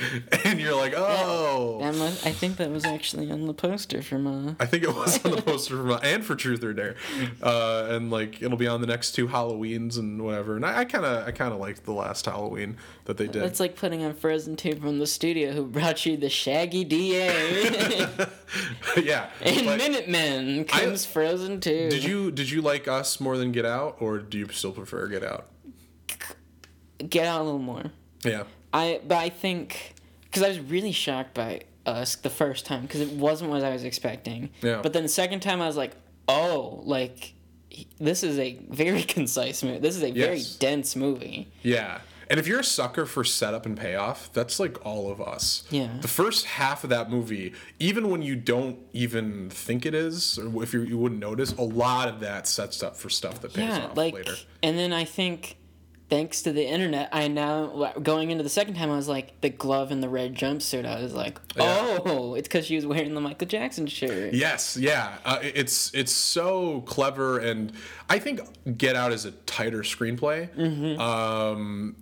and 0.44 0.60
you're 0.60 0.76
like, 0.76 0.92
oh, 0.94 1.80
must, 1.80 2.26
I 2.26 2.32
think 2.32 2.58
that 2.58 2.70
was 2.70 2.84
actually 2.84 3.30
on 3.30 3.46
the 3.46 3.54
poster 3.54 4.02
for 4.02 4.16
uh 4.16 4.54
I 4.60 4.66
think 4.66 4.82
it 4.82 4.94
was 4.94 5.24
on 5.24 5.30
the 5.30 5.40
poster 5.40 5.76
for, 5.76 5.84
Ma 5.84 5.98
and 6.02 6.22
for 6.22 6.36
Truth 6.36 6.62
or 6.62 6.74
Dare, 6.74 6.96
uh, 7.42 7.86
and 7.90 8.10
like 8.10 8.42
it'll 8.42 8.58
be 8.58 8.68
on 8.68 8.82
the 8.82 8.86
next 8.86 9.12
two 9.12 9.28
Halloweens 9.28 9.98
and 9.98 10.22
whatever. 10.22 10.56
And 10.56 10.66
I 10.66 10.84
kind 10.84 11.06
of, 11.06 11.26
I 11.26 11.30
kind 11.30 11.54
of 11.54 11.58
liked 11.58 11.84
the 11.84 11.92
last 11.92 12.26
Halloween 12.26 12.76
that 13.06 13.16
they 13.16 13.26
did. 13.26 13.44
It's 13.44 13.60
like 13.60 13.76
putting 13.76 14.04
on 14.04 14.12
Frozen 14.14 14.56
2 14.56 14.76
from 14.76 14.98
the 14.98 15.06
studio 15.06 15.52
who 15.52 15.64
brought 15.64 16.04
you 16.04 16.16
the 16.16 16.28
Shaggy 16.28 16.84
DA. 16.84 18.08
yeah. 19.02 19.30
In 19.40 19.64
but 19.64 19.78
Minutemen 19.78 20.64
comes 20.64 21.06
Frozen 21.06 21.60
2. 21.60 21.88
did 21.88 22.04
you 22.04 22.30
did 22.30 22.50
you 22.50 22.60
like 22.60 22.86
Us 22.86 23.20
more 23.20 23.38
than 23.38 23.52
Get 23.52 23.64
Out, 23.64 23.96
or 24.00 24.18
do 24.18 24.38
you 24.38 24.48
still 24.48 24.72
prefer 24.72 25.06
Get 25.08 25.24
Out? 25.24 25.46
Get 27.08 27.26
out 27.26 27.40
a 27.40 27.44
little 27.44 27.58
more? 27.58 27.84
Yeah. 28.24 28.44
I 28.72 29.00
but 29.06 29.18
I 29.18 29.28
think 29.28 29.94
because 30.24 30.42
I 30.42 30.48
was 30.48 30.60
really 30.60 30.92
shocked 30.92 31.34
by 31.34 31.62
us 31.86 32.16
the 32.16 32.30
first 32.30 32.66
time 32.66 32.82
because 32.82 33.00
it 33.00 33.12
wasn't 33.12 33.50
what 33.50 33.62
I 33.62 33.70
was 33.70 33.84
expecting. 33.84 34.50
Yeah. 34.62 34.80
But 34.82 34.92
then 34.92 35.02
the 35.04 35.08
second 35.08 35.40
time 35.40 35.60
I 35.62 35.66
was 35.66 35.76
like, 35.76 35.92
oh, 36.28 36.80
like 36.84 37.32
this 37.98 38.22
is 38.22 38.38
a 38.38 38.58
very 38.68 39.02
concise 39.16 39.62
movie. 39.62 39.78
This 39.78 39.96
is 39.96 40.02
a 40.02 40.10
very 40.12 40.38
Yes. 40.38 40.56
dense 40.56 40.96
movie. 40.96 41.48
Yeah. 41.62 42.00
And 42.28 42.40
if 42.40 42.48
you're 42.48 42.58
a 42.58 42.64
sucker 42.64 43.06
for 43.06 43.22
setup 43.22 43.66
and 43.66 43.78
payoff, 43.78 44.32
that's 44.32 44.58
like 44.58 44.84
all 44.84 45.12
of 45.12 45.20
us. 45.20 45.62
Yeah. 45.70 45.90
The 46.00 46.08
first 46.08 46.44
half 46.46 46.82
of 46.82 46.90
that 46.90 47.08
movie, 47.08 47.52
even 47.78 48.10
when 48.10 48.20
you 48.20 48.34
don't 48.34 48.78
even 48.92 49.48
think 49.48 49.86
it 49.86 49.94
is, 49.94 50.36
or 50.36 50.60
if 50.64 50.72
you, 50.74 50.80
you 50.82 50.98
wouldn't 50.98 51.20
notice, 51.20 51.52
a 51.52 51.62
lot 51.62 52.08
of 52.08 52.18
that 52.20 52.48
sets 52.48 52.82
up 52.82 52.96
for 52.96 53.08
stuff 53.10 53.40
that 53.42 53.54
pays 53.54 53.68
Yeah, 53.68 53.86
off 53.86 53.96
like, 53.96 54.12
later. 54.14 54.34
and 54.60 54.76
then 54.76 54.92
I 54.92 55.04
think. 55.04 55.56
Thanks 56.08 56.42
to 56.42 56.52
the 56.52 56.64
internet, 56.64 57.08
I 57.10 57.26
now 57.26 57.92
going 58.00 58.30
into 58.30 58.44
the 58.44 58.48
second 58.50 58.74
time. 58.74 58.92
I 58.92 58.96
was 58.96 59.08
like 59.08 59.40
the 59.40 59.48
glove 59.50 59.90
and 59.90 60.00
the 60.00 60.08
red 60.08 60.36
jumpsuit. 60.36 60.86
I 60.86 61.02
was 61.02 61.12
like, 61.14 61.40
Yeah. 61.56 61.98
oh, 62.04 62.34
it's 62.34 62.46
because 62.46 62.66
she 62.66 62.76
was 62.76 62.86
wearing 62.86 63.12
the 63.14 63.20
Michael 63.20 63.48
Jackson 63.48 63.88
shirt. 63.88 64.32
Yes, 64.32 64.76
yeah, 64.76 65.18
uh, 65.24 65.40
it's 65.42 65.92
it's 65.94 66.12
so 66.12 66.82
clever, 66.82 67.40
and 67.40 67.72
I 68.08 68.20
think 68.20 68.40
Get 68.78 68.94
Out 68.94 69.12
is 69.12 69.24
a 69.24 69.32
tighter 69.32 69.80
screenplay. 69.82 70.48
Mm-hmm. 70.54 71.00
Um, 71.00 71.96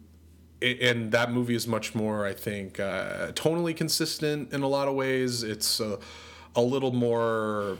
and 0.61 1.13
that 1.13 1.33
movie 1.33 1.55
is 1.55 1.67
much 1.67 1.95
more, 1.95 2.27
I 2.27 2.33
think, 2.35 2.79
uh, 2.81 3.33
tonally 3.33 3.75
consistent 3.77 4.53
in 4.53 4.63
a 4.63 4.69
lot 4.69 4.87
of 4.89 4.95
ways. 4.95 5.43
It's 5.43 5.81
a, 5.81 5.99
a 6.55 6.61
little 6.63 6.93
more. 6.93 7.79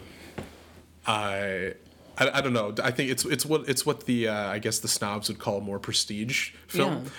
I, 1.07 1.75
I, 2.19 2.39
I 2.39 2.41
don't 2.41 2.53
know. 2.53 2.75
I 2.83 2.91
think 2.91 3.11
it's 3.11 3.25
it's 3.25 3.45
what 3.47 3.69
it's 3.69 3.85
what 3.85 4.07
the 4.07 4.29
uh, 4.29 4.49
I 4.51 4.59
guess 4.59 4.79
the 4.79 4.89
snobs 4.89 5.29
would 5.29 5.39
call 5.39 5.61
more 5.61 5.79
prestige 5.79 6.51
film. 6.69 7.05
Yeah. 7.05 7.11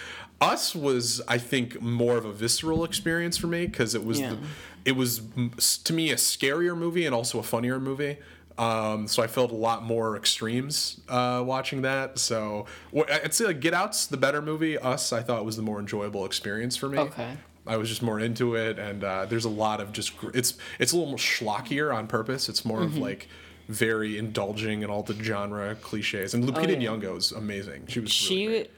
Us 0.41 0.75
was 0.75 1.21
I 1.27 1.37
think 1.37 1.81
more 1.81 2.17
of 2.17 2.25
a 2.25 2.31
visceral 2.33 2.83
experience 2.83 3.37
for 3.37 3.47
me 3.47 3.65
because 3.65 3.95
it 3.95 4.03
was 4.05 4.19
Yeah. 4.19 4.31
the, 4.31 4.37
it 4.85 4.95
was 4.95 5.21
to 5.85 5.93
me 5.93 6.11
a 6.11 6.15
scarier 6.15 6.77
movie 6.77 7.05
and 7.05 7.15
also 7.15 7.39
a 7.39 7.43
funnier 7.43 7.79
movie. 7.79 8.17
Um, 8.57 9.07
so 9.07 9.21
I 9.21 9.27
felt 9.27 9.51
a 9.51 9.55
lot 9.55 9.83
more 9.83 10.15
extremes 10.15 11.01
uh, 11.09 11.43
watching 11.45 11.81
that. 11.81 12.19
So 12.19 12.65
I'd 13.11 13.33
say 13.33 13.45
like 13.45 13.59
Get 13.59 13.73
Out's 13.73 14.07
the 14.07 14.17
better 14.17 14.41
movie. 14.41 14.77
Us 14.77 15.11
I 15.11 15.21
thought 15.21 15.43
was 15.45 15.55
the 15.57 15.61
more 15.61 15.79
enjoyable 15.79 16.25
experience 16.25 16.77
for 16.77 16.87
me. 16.87 16.97
Okay. 16.99 17.35
I 17.67 17.77
was 17.77 17.89
just 17.89 18.03
more 18.03 18.19
into 18.19 18.55
it, 18.55 18.77
and 18.77 19.03
uh, 19.03 19.25
there's 19.25 19.45
a 19.45 19.49
lot 19.49 19.81
of 19.81 19.91
just 19.91 20.15
gr- 20.17 20.29
it's 20.33 20.53
it's 20.79 20.91
a 20.91 20.95
little 20.95 21.09
more 21.09 21.17
schlockier 21.17 21.93
on 21.93 22.07
purpose. 22.07 22.47
It's 22.47 22.63
more 22.63 22.79
Mm-hmm. 22.79 22.95
of 22.95 22.97
like 22.97 23.27
very 23.67 24.17
indulging 24.17 24.83
in 24.83 24.89
all 24.89 25.03
the 25.03 25.13
genre 25.15 25.75
cliches. 25.75 26.33
And 26.33 26.43
Lupita 26.43 26.67
Oh, 26.75 26.79
yeah. 26.79 26.89
Nyong'o's 26.89 27.31
amazing. 27.31 27.87
She 27.87 27.99
was 27.99 28.11
she 28.11 28.47
really 28.47 28.69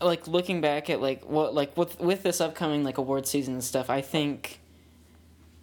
like 0.00 0.26
looking 0.28 0.60
back 0.60 0.90
at 0.90 1.00
like 1.00 1.24
what 1.24 1.54
like 1.54 1.76
with 1.76 1.98
with 2.00 2.22
this 2.22 2.40
upcoming 2.40 2.84
like 2.84 2.98
award 2.98 3.26
season 3.26 3.54
and 3.54 3.64
stuff 3.64 3.88
i 3.88 4.02
think 4.02 4.60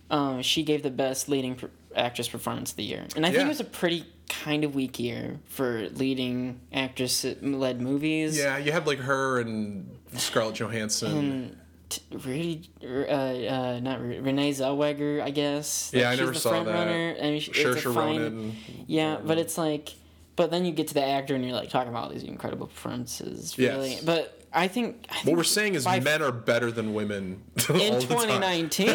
um 0.10 0.42
she 0.42 0.64
gave 0.64 0.82
the 0.82 0.90
best 0.90 1.30
leading 1.30 1.54
pr- 1.54 1.68
actress 1.96 2.28
performance 2.28 2.72
of 2.72 2.78
the 2.78 2.84
year 2.84 3.06
and 3.16 3.28
i 3.28 3.30
think 3.32 3.44
it 3.46 3.48
was 3.48 3.60
a 3.60 3.64
pretty 3.64 4.04
kind 4.30 4.64
of 4.64 4.74
weak 4.74 4.98
year 5.00 5.40
for 5.46 5.88
leading 5.90 6.60
actress 6.74 7.24
led 7.44 7.80
movies 7.80 8.36
Yeah, 8.36 8.58
you 8.58 8.72
had 8.72 8.88
like 8.88 8.98
her 9.00 9.40
and 9.40 9.88
Scarlett 10.16 10.56
Johansson. 10.56 11.16
and 11.18 11.58
really 12.12 12.70
uh, 12.84 12.88
uh 12.88 13.80
not 13.82 14.02
Re- 14.02 14.20
renee 14.20 14.52
zellweger 14.52 15.22
i 15.22 15.30
guess 15.32 15.92
Yeah, 15.94 16.10
I 16.10 16.12
she's 16.12 16.20
never 16.20 16.32
the 16.34 16.40
saw 16.40 16.50
front 16.52 16.66
that. 16.66 16.74
runner 16.74 17.10
and 17.20 17.42
she, 17.42 17.52
Saoirse 17.52 17.76
it's 17.78 17.86
a 17.86 17.94
fine, 17.94 18.22
Ronan. 18.22 18.56
yeah, 18.88 19.18
but 19.24 19.38
it's 19.38 19.58
like, 19.58 19.90
but 20.36 20.52
then 20.52 20.66
you 20.66 20.72
get 20.72 20.88
to 20.90 20.94
the 20.94 21.06
actor 21.06 21.36
and 21.36 21.44
you're 21.46 21.54
like 21.56 21.70
talking 21.70 21.90
about 21.90 22.06
all 22.06 22.10
these 22.10 22.24
incredible 22.24 22.68
performances. 22.68 23.58
Really, 23.58 23.92
Yes. 23.92 24.04
but 24.04 24.40
I 24.56 24.68
think 24.68 25.06
I 25.10 25.16
What 25.16 25.24
think 25.26 25.38
we're 25.38 25.44
saying 25.44 25.74
is 25.76 25.86
men 25.86 26.22
are 26.22 26.32
better 26.32 26.72
than 26.72 26.94
women 26.94 27.42
in 27.70 28.00
2019. 28.00 28.88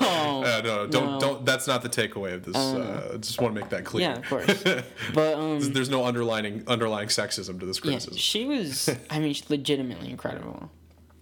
oh, 0.00 0.42
Uh, 0.44 0.60
no, 0.64 0.86
don't 0.86 1.12
No. 1.12 1.20
don't. 1.20 1.44
That's 1.46 1.66
not 1.66 1.82
the 1.82 1.88
takeaway 1.88 2.34
of 2.34 2.44
this. 2.44 2.56
Uh, 2.56 3.12
I 3.14 3.16
just 3.18 3.40
want 3.40 3.54
to 3.54 3.60
make 3.60 3.70
that 3.70 3.84
clear. 3.84 4.08
yeah, 4.10 4.16
of 4.18 4.28
course. 4.28 4.64
But 5.14 5.34
um, 5.34 5.60
There's 5.72 5.90
no 5.90 6.04
underlining 6.04 6.64
underlying 6.66 7.08
sexism 7.08 7.58
to 7.60 7.66
this 7.66 7.78
yeah, 7.78 7.82
criticism. 7.82 8.16
she 8.16 8.44
was. 8.46 8.88
I 9.10 9.18
mean, 9.20 9.32
she's 9.32 9.48
legitimately 9.48 10.10
incredible. 10.10 10.70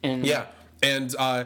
And 0.03 0.25
Yeah, 0.27 0.47
and 0.83 1.15
uh, 1.19 1.45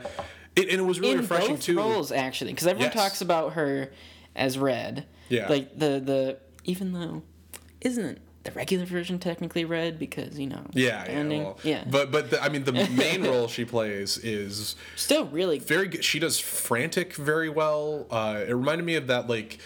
it, 0.55 0.69
and 0.71 0.81
it 0.81 0.85
was 0.85 1.01
really 1.01 1.13
in 1.13 1.19
refreshing 1.21 1.55
both 1.57 1.63
too. 1.63 1.77
roles 1.79 2.13
actually, 2.13 2.53
because 2.53 2.67
everyone 2.67 2.93
Yes. 2.95 3.03
talks 3.03 3.21
about 3.21 3.53
her 3.55 3.91
as 4.35 4.59
Red. 4.59 5.07
Yeah. 5.29 5.49
Like 5.49 5.79
the 5.79 6.01
the 6.01 6.39
even 6.65 6.93
though 6.93 7.23
isn't 7.81 8.19
the 8.45 8.53
regular 8.53 8.85
version 8.85 9.19
technically 9.19 9.65
red 9.65 9.99
because 9.99 10.39
you 10.39 10.47
know 10.47 10.65
Yeah, 10.73 11.05
the 11.05 11.13
yeah, 11.13 11.43
well, 11.43 11.59
yeah. 11.65 11.85
But 11.91 12.13
but 12.13 12.31
the, 12.31 12.41
I 12.43 12.49
mean, 12.49 12.63
the 12.65 12.73
main 12.97 13.25
role 13.25 13.49
she 13.49 13.65
plays 13.65 14.19
is 14.19 14.77
still 14.95 15.27
really 15.27 15.59
very 15.59 15.89
good. 15.89 16.05
She 16.05 16.19
does 16.21 16.39
frantic 16.39 17.15
very 17.15 17.49
well. 17.49 18.07
Uh, 18.11 18.45
it 18.47 18.53
reminded 18.53 18.85
me 18.85 18.95
of 18.95 19.09
that 19.09 19.29
like 19.29 19.59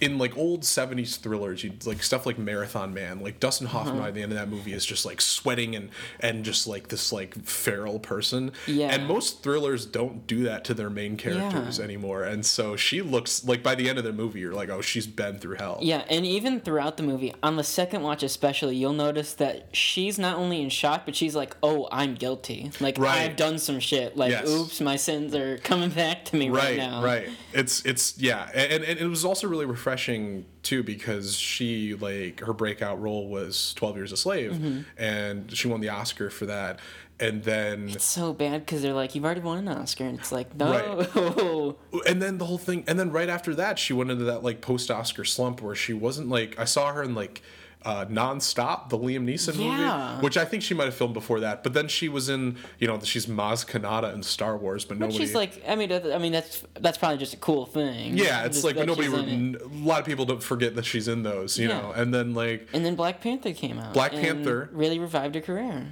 in 0.00 0.18
like 0.18 0.36
old 0.36 0.62
70s 0.62 1.18
thrillers 1.18 1.62
you 1.64 1.72
like 1.84 2.02
stuff 2.02 2.24
like 2.26 2.38
marathon 2.38 2.94
man 2.94 3.20
like 3.20 3.38
dustin 3.40 3.66
Uh-huh. 3.66 3.80
hoffman 3.80 4.02
at 4.04 4.14
the 4.14 4.22
end 4.22 4.32
of 4.32 4.38
that 4.38 4.48
movie 4.48 4.72
is 4.72 4.84
just 4.86 5.04
like 5.04 5.20
sweating 5.20 5.76
and 5.76 5.90
and 6.20 6.44
just 6.44 6.66
like 6.66 6.88
this 6.88 7.12
like 7.12 7.34
feral 7.44 7.98
person 7.98 8.52
Yeah. 8.66 8.88
and 8.88 9.06
most 9.06 9.42
thrillers 9.42 9.86
don't 9.86 10.26
do 10.26 10.44
that 10.44 10.64
to 10.66 10.74
their 10.74 10.90
main 10.90 11.16
characters 11.16 11.78
Yeah. 11.78 11.84
anymore 11.84 12.24
and 12.24 12.44
so 12.46 12.76
she 12.76 13.02
looks 13.02 13.44
like 13.44 13.62
by 13.62 13.74
the 13.74 13.88
end 13.88 13.98
of 13.98 14.04
the 14.04 14.12
movie 14.12 14.40
you're 14.40 14.54
like 14.54 14.70
oh 14.70 14.80
she's 14.80 15.06
been 15.06 15.38
through 15.38 15.56
hell 15.56 15.78
Yeah, 15.82 16.04
and 16.08 16.24
even 16.26 16.60
throughout 16.60 16.96
the 16.96 17.02
movie, 17.02 17.34
on 17.42 17.56
the 17.56 17.64
second 17.64 18.02
watch 18.02 18.22
especially, 18.22 18.76
you'll 18.76 18.92
notice 18.92 19.34
that 19.34 19.68
she's 19.74 20.18
not 20.18 20.36
only 20.36 20.60
in 20.62 20.68
shock, 20.70 21.02
but 21.04 21.14
she's 21.16 21.34
like, 21.34 21.56
"Oh, 21.62 21.88
I'm 21.90 22.14
guilty. 22.14 22.70
Like 22.80 22.98
Right. 22.98 23.22
I've 23.22 23.36
done 23.36 23.58
some 23.58 23.80
shit. 23.80 24.16
Like, 24.16 24.30
Yes. 24.30 24.48
oops, 24.48 24.80
my 24.80 24.96
sins 24.96 25.34
are 25.34 25.58
coming 25.58 25.90
back 25.90 26.24
to 26.26 26.36
me 26.36 26.50
right, 26.50 26.64
right 26.64 26.76
now." 26.76 27.02
right 27.02 27.28
it's 27.52 27.84
it's 27.84 28.16
yeah 28.18 28.48
and, 28.54 28.84
and 28.84 28.98
it 29.00 29.06
was 29.08 29.24
also 29.24 29.48
really 29.48 29.66
refreshing 29.70 30.44
too 30.62 30.82
because 30.82 31.36
she 31.36 31.94
like 31.94 32.40
her 32.40 32.52
breakout 32.52 33.00
role 33.00 33.28
was 33.28 33.72
12 33.74 33.96
years 33.96 34.12
a 34.12 34.16
slave 34.16 34.52
Mm-hmm. 34.52 34.80
and 34.98 35.56
she 35.56 35.68
won 35.68 35.80
the 35.80 35.88
oscar 35.88 36.28
for 36.30 36.46
that 36.46 36.78
and 37.18 37.42
then 37.44 37.88
It's 37.90 38.04
so 38.04 38.32
bad 38.32 38.64
because 38.64 38.80
they're 38.80 38.94
like, 38.94 39.14
"You've 39.14 39.26
already 39.26 39.42
won 39.42 39.58
an 39.58 39.68
Oscar," 39.68 40.04
and 40.04 40.18
it's 40.18 40.32
like, 40.32 40.54
no. 40.56 41.76
and 42.06 42.22
then 42.22 42.38
the 42.38 42.46
whole 42.46 42.56
thing 42.56 42.82
and 42.88 42.98
then 42.98 43.10
right 43.12 43.28
after 43.28 43.54
that 43.56 43.78
she 43.78 43.92
went 43.92 44.10
into 44.10 44.24
that 44.24 44.42
like 44.42 44.62
post 44.62 44.90
oscar 44.90 45.24
slump 45.26 45.60
where 45.60 45.74
she 45.74 45.92
wasn't 45.92 46.30
like 46.30 46.58
i 46.58 46.64
saw 46.64 46.90
her 46.92 47.02
in 47.02 47.14
like 47.14 47.42
uh, 47.84 48.04
nonstop, 48.06 48.90
the 48.90 48.98
Liam 48.98 49.24
Neeson 49.24 49.56
Yeah. 49.58 50.10
movie, 50.16 50.22
which 50.24 50.36
I 50.36 50.44
think 50.44 50.62
she 50.62 50.74
might 50.74 50.84
have 50.84 50.94
filmed 50.94 51.14
before 51.14 51.40
that. 51.40 51.62
But 51.62 51.72
then 51.72 51.88
she 51.88 52.08
was 52.10 52.28
in, 52.28 52.56
you 52.78 52.86
know, 52.86 53.00
she's 53.00 53.26
Maz 53.26 53.64
Kanata 53.66 54.12
in 54.12 54.22
Star 54.22 54.56
Wars, 54.56 54.84
but 54.84 54.98
But 54.98 55.06
nobody. 55.06 55.18
she's 55.24 55.34
like, 55.34 55.62
I 55.66 55.74
mean, 55.76 55.90
I 55.90 56.18
mean, 56.18 56.32
that's 56.32 56.62
that's 56.78 56.98
probably 56.98 57.16
just 57.18 57.32
a 57.34 57.38
cool 57.38 57.64
thing. 57.66 58.18
yeah, 58.18 58.44
it's 58.44 58.56
Just 58.58 58.64
like 58.66 58.76
that 58.76 58.86
nobody. 58.86 59.08
it. 59.08 59.62
a 59.62 59.66
lot 59.68 60.00
of 60.00 60.06
people 60.06 60.26
don't 60.26 60.42
forget 60.42 60.74
that 60.76 60.84
she's 60.84 61.08
in 61.08 61.22
those, 61.22 61.58
you 61.58 61.68
Yeah. 61.68 61.80
know. 61.80 61.92
And 61.92 62.12
then 62.12 62.34
like, 62.34 62.68
And 62.72 62.84
then 62.84 62.96
Black 62.96 63.20
Panther 63.22 63.52
came 63.52 63.78
out. 63.78 63.94
Black 63.94 64.12
Panther. 64.12 64.68
really 64.72 64.98
revived 64.98 65.34
her 65.34 65.40
career. 65.40 65.86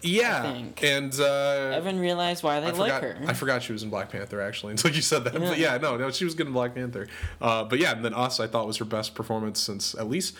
yeah, 0.00 0.42
think. 0.54 0.82
and 0.82 1.12
uh, 1.20 1.72
Everyone 1.74 2.00
realized 2.00 2.42
why 2.42 2.60
they 2.60 2.68
I 2.68 2.70
like 2.70 2.92
forgot. 2.94 3.02
her. 3.02 3.16
I 3.26 3.32
forgot 3.34 3.62
she 3.62 3.72
was 3.72 3.82
in 3.82 3.90
Black 3.90 4.10
Panther 4.10 4.40
actually 4.40 4.70
until 4.76 4.90
you 4.92 5.02
said 5.02 5.24
that. 5.24 5.32
But 5.34 5.42
Yeah. 5.58 5.72
yeah, 5.74 5.78
no, 5.78 5.96
no, 5.96 6.10
she 6.10 6.24
was 6.24 6.34
good 6.34 6.46
in 6.46 6.52
Black 6.52 6.74
Panther. 6.74 7.08
Uh, 7.40 7.64
but 7.64 7.78
yeah, 7.78 7.92
and 7.92 8.04
then 8.04 8.14
Us, 8.14 8.40
I 8.40 8.46
thought 8.46 8.66
was 8.66 8.78
her 8.78 8.84
best 8.86 9.14
performance 9.14 9.60
since 9.60 9.94
at 9.96 10.08
least 10.08 10.34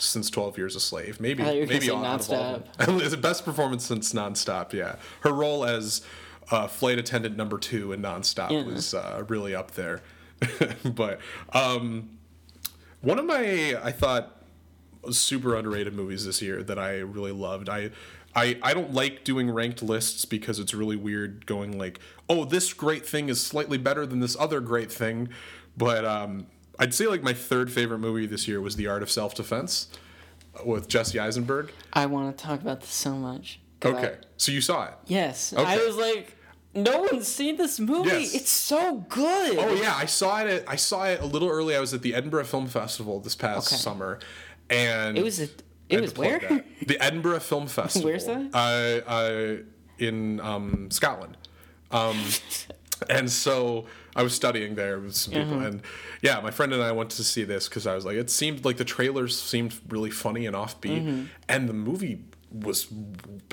since 0.00 0.30
Twelve 0.30 0.58
Years 0.58 0.74
a 0.76 0.80
Slave. 0.80 1.20
Maybe 1.20 1.42
you 1.42 1.66
maybe 1.66 1.80
say 1.86 1.88
all 1.90 2.04
of 2.04 2.04
all 2.04 2.14
of 2.14 2.20
Nonstop. 2.66 2.86
them. 2.86 2.96
It's 3.00 3.10
the 3.10 3.16
best 3.16 3.44
performance 3.44 3.84
since 3.84 4.12
Nonstop. 4.12 4.72
Yeah, 4.72 4.96
her 5.20 5.32
role 5.32 5.64
as 5.64 6.02
uh, 6.50 6.66
flight 6.66 6.98
attendant 6.98 7.36
number 7.36 7.58
two 7.58 7.92
in 7.92 8.02
Nonstop 8.02 8.50
Yeah. 8.50 8.64
was 8.64 8.94
uh, 8.94 9.24
really 9.28 9.54
up 9.54 9.72
there. 9.72 10.02
but 10.84 11.20
um, 11.52 12.18
one 13.02 13.18
of 13.18 13.24
my 13.24 13.76
I 13.82 13.92
thought 13.92 14.36
super 15.10 15.54
underrated 15.56 15.94
movies 15.94 16.26
this 16.26 16.42
year 16.42 16.62
that 16.62 16.78
I 16.78 16.98
really 16.98 17.32
loved. 17.32 17.68
I 17.68 17.90
I 18.34 18.58
I 18.62 18.74
don't 18.74 18.92
like 18.92 19.24
doing 19.24 19.50
ranked 19.50 19.82
lists 19.82 20.24
because 20.24 20.58
it's 20.58 20.72
really 20.74 20.96
weird 20.96 21.46
going 21.46 21.76
like, 21.78 22.00
"Oh, 22.28 22.44
this 22.44 22.72
great 22.72 23.06
thing 23.06 23.28
is 23.28 23.40
slightly 23.40 23.78
better 23.78 24.06
than 24.06 24.20
this 24.20 24.36
other 24.38 24.60
great 24.60 24.90
thing." 24.92 25.28
But 25.76 26.04
um 26.04 26.46
I'd 26.80 26.92
say 26.94 27.06
like 27.06 27.22
my 27.22 27.32
third 27.34 27.70
favorite 27.70 27.98
movie 28.00 28.26
this 28.26 28.48
year 28.48 28.60
was 28.60 28.74
The 28.74 28.88
Art 28.88 29.02
of 29.02 29.10
Self-Defense 29.10 29.88
with 30.64 30.88
Jesse 30.88 31.20
Eisenberg. 31.20 31.72
I 31.92 32.06
want 32.06 32.36
to 32.36 32.44
talk 32.44 32.60
about 32.60 32.80
this 32.80 32.90
so 32.90 33.14
much. 33.14 33.60
I- 33.82 33.88
Okay. 33.88 34.16
So 34.36 34.50
you 34.52 34.60
saw 34.60 34.86
it. 34.86 34.94
yes. 35.06 35.52
Okay. 35.54 35.62
I 35.64 35.76
was 35.78 35.96
like, 35.96 36.36
no 36.74 37.02
one's 37.02 37.28
seen 37.28 37.56
this 37.56 37.78
movie. 37.80 38.08
Yes. 38.10 38.34
It's 38.34 38.50
so 38.50 39.04
good. 39.08 39.58
Oh 39.58 39.74
yeah, 39.74 39.94
I 39.96 40.06
saw 40.06 40.40
it. 40.40 40.46
At, 40.48 40.68
I 40.68 40.76
saw 40.76 41.04
it 41.04 41.20
a 41.20 41.26
little 41.26 41.48
early. 41.48 41.74
I 41.76 41.80
was 41.80 41.92
at 41.94 42.02
the 42.02 42.14
Edinburgh 42.14 42.44
Film 42.44 42.66
Festival 42.66 43.20
this 43.20 43.34
past 43.34 43.68
Okay. 43.68 43.76
summer, 43.76 44.18
and 44.68 45.16
It 45.18 45.24
was 45.24 45.40
a, 45.40 45.44
I 45.44 45.48
it 45.90 46.00
was 46.00 46.14
where? 46.16 46.38
that. 46.40 46.64
The 46.86 46.98
Edinburgh 47.02 47.40
Film 47.40 47.66
Festival. 47.78 48.08
Where's 48.10 48.24
that? 48.26 48.50
Uh, 48.54 49.10
uh, 49.10 49.56
in 49.98 50.40
um, 50.40 50.90
Scotland. 50.90 51.36
Um, 51.90 52.18
and 53.10 53.30
so 53.30 53.86
I 54.16 54.22
was 54.22 54.34
studying 54.34 54.74
there 54.74 54.98
with 54.98 55.14
some 55.14 55.34
people, 55.34 55.54
Uh-huh. 55.58 55.66
and 55.66 55.82
yeah, 56.22 56.40
my 56.40 56.50
friend 56.50 56.72
and 56.72 56.82
I 56.82 56.92
went 56.92 57.10
to 57.10 57.24
see 57.24 57.44
this 57.44 57.68
because 57.68 57.86
I 57.86 57.94
was 57.94 58.04
like, 58.04 58.16
it 58.16 58.30
seemed 58.30 58.64
like 58.64 58.76
the 58.76 58.84
trailers 58.84 59.40
seemed 59.40 59.74
really 59.88 60.10
funny 60.10 60.46
and 60.46 60.56
offbeat, 60.56 61.02
Mm-hmm. 61.02 61.24
and 61.48 61.68
the 61.68 61.72
movie 61.74 62.24
was 62.52 62.88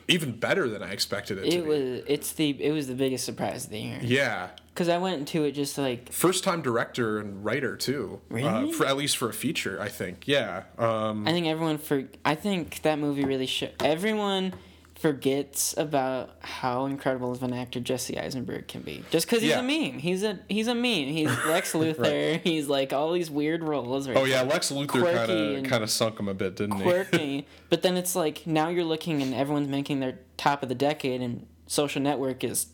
even 0.08 0.32
better 0.40 0.68
than 0.68 0.82
I 0.82 0.92
expected 0.92 1.38
it, 1.38 1.42
to 1.42 1.48
It 1.58 1.62
be. 1.64 1.68
was 1.68 2.04
it's 2.08 2.32
the 2.34 2.50
it 2.64 2.72
was 2.72 2.88
the 2.88 2.96
biggest 2.96 3.26
surprise 3.26 3.66
of 3.66 3.70
the 3.72 3.80
year. 3.80 4.00
yeah. 4.02 4.50
Because 4.74 4.90
I 4.90 4.98
went 5.00 5.18
into 5.20 5.44
it 5.44 5.52
just 5.54 5.78
like 5.80 6.12
First 6.12 6.44
time 6.44 6.62
director 6.62 7.20
and 7.20 7.44
writer 7.46 7.76
too. 7.76 8.22
Uh, 8.32 8.68
for 8.72 8.86
at 8.86 8.96
least 8.98 9.18
for 9.18 9.28
a 9.30 9.34
feature, 9.34 9.80
I 9.82 9.88
think. 9.90 10.28
Yeah. 10.28 10.64
Um, 10.78 11.28
I 11.28 11.32
think 11.32 11.46
everyone 11.48 11.78
for 11.80 12.04
I 12.26 12.34
think 12.36 12.82
that 12.84 12.98
movie 13.00 13.24
really 13.26 13.48
show 13.48 13.70
everyone 13.84 14.54
forgets 15.00 15.76
about 15.78 16.32
how 16.40 16.86
incredible 16.86 17.32
of 17.32 17.44
an 17.44 17.54
actor 17.54 17.80
Jesse 17.80 18.18
Eisenberg 18.18 18.68
can 18.68 18.82
be. 18.82 19.04
Just 19.12 19.28
because 19.28 19.42
he's 19.42 19.52
Yeah. 19.52 19.60
a 19.60 19.64
meme. 19.64 20.00
He's 20.00 20.24
a 20.24 20.40
he's 20.50 20.68
a 20.68 20.74
meme. 20.76 21.08
He's 21.08 21.28
Lex 21.48 21.74
Luthor. 21.74 22.42
He's 22.42 22.68
like 22.68 22.94
all 22.94 23.12
these 23.14 23.30
weird 23.30 23.64
roles. 23.64 24.08
oh 24.08 24.26
yeah, 24.26 24.42
Lex 24.42 24.72
Luthor 24.72 25.04
kind 25.14 25.32
of 25.32 25.64
kind 25.70 25.84
of 25.84 25.90
sunk 25.92 26.20
him 26.20 26.28
a 26.28 26.34
bit, 26.34 26.56
didn't 26.56 26.78
he? 26.78 26.84
quirky. 26.84 27.48
but 27.70 27.84
then 27.84 27.96
it's 27.96 28.16
like 28.16 28.48
now 28.48 28.70
you're 28.70 28.84
looking 28.84 29.22
and 29.22 29.34
everyone's 29.34 29.68
making 29.70 30.00
their 30.00 30.18
top 30.36 30.64
of 30.64 30.70
the 30.70 30.76
decade, 30.76 31.22
and 31.22 31.46
Social 31.68 32.02
Network 32.02 32.44
is 32.44 32.68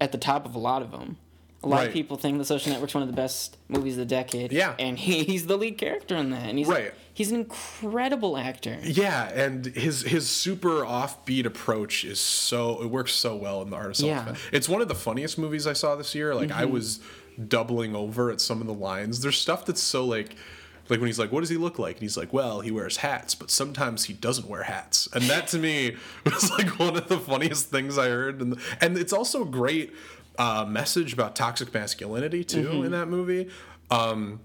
at 0.00 0.10
the 0.12 0.18
top 0.18 0.44
of 0.46 0.54
a 0.54 0.58
lot 0.58 0.82
of 0.82 0.90
them. 0.90 1.16
A 1.62 1.68
lot 1.68 1.76
Right. 1.78 1.86
of 1.88 1.92
people 1.94 2.18
think 2.18 2.36
The 2.36 2.44
Social 2.44 2.72
Network's 2.72 2.92
one 2.94 3.02
of 3.02 3.08
the 3.08 3.14
best 3.16 3.56
movies 3.68 3.94
of 3.94 4.00
the 4.00 4.04
decade. 4.04 4.52
Yeah. 4.52 4.74
and 4.78 4.98
he, 4.98 5.24
he's 5.24 5.46
the 5.46 5.56
lead 5.56 5.78
character 5.78 6.14
in 6.16 6.28
that, 6.30 6.46
and 6.48 6.58
he's 6.58 6.68
Right. 6.68 6.92
He's 7.14 7.30
an 7.32 7.38
incredible 7.38 8.36
actor. 8.36 8.76
Yeah, 8.82 9.28
and 9.30 9.64
his 9.66 10.02
his 10.02 10.28
super 10.28 10.80
offbeat 10.84 11.46
approach 11.46 12.04
is 12.04 12.20
so 12.20 12.82
it 12.82 12.88
works 12.90 13.14
so 13.14 13.34
well 13.36 13.62
in 13.62 13.70
the 13.70 13.76
art 13.76 13.86
of 13.90 13.96
self 13.96 14.08
Yeah. 14.10 14.24
Mm-hmm. 14.24 14.56
It's 14.56 14.68
one 14.68 14.82
of 14.82 14.88
the 14.88 14.94
funniest 14.94 15.38
movies 15.38 15.66
I 15.66 15.72
saw 15.72 15.96
this 15.96 16.14
year. 16.14 16.34
Like 16.34 16.50
I 16.52 16.64
was 16.66 17.00
doubling 17.48 17.96
over 17.96 18.30
at 18.30 18.40
some 18.40 18.60
of 18.60 18.66
the 18.66 18.74
lines. 18.74 19.20
There's 19.20 19.38
stuff 19.38 19.64
that's 19.64 19.80
so 19.80 20.04
like 20.04 20.34
like 20.90 21.00
when 21.00 21.06
he's 21.06 21.18
like, 21.18 21.32
"What 21.32 21.40
does 21.40 21.48
he 21.48 21.56
look 21.56 21.78
like?" 21.78 21.94
and 21.96 22.02
he's 22.02 22.16
like, 22.18 22.32
"Well, 22.32 22.60
he 22.60 22.70
wears 22.70 22.98
hats, 22.98 23.34
but 23.34 23.50
sometimes 23.50 24.04
he 24.04 24.12
doesn't 24.12 24.46
wear 24.48 24.64
hats." 24.64 25.08
And 25.14 25.24
that 25.24 25.48
to 25.48 25.58
me 25.58 25.96
was 26.26 26.50
like 26.50 26.78
one 26.78 26.94
of 26.96 27.08
the 27.08 27.18
funniest 27.18 27.70
things 27.70 27.96
I 27.96 28.08
heard. 28.08 28.40
And 28.42 28.58
and 28.82 28.98
it's 28.98 29.12
also 29.12 29.42
a 29.42 29.46
great 29.46 29.94
uh, 30.38 30.66
message 30.68 31.12
about 31.14 31.34
toxic 31.36 31.72
masculinity 31.72 32.44
too 32.44 32.64
Mm-hmm. 32.68 32.84
in 32.84 32.90
that 32.92 33.08
movie. 33.08 33.48
Um, 33.90 34.40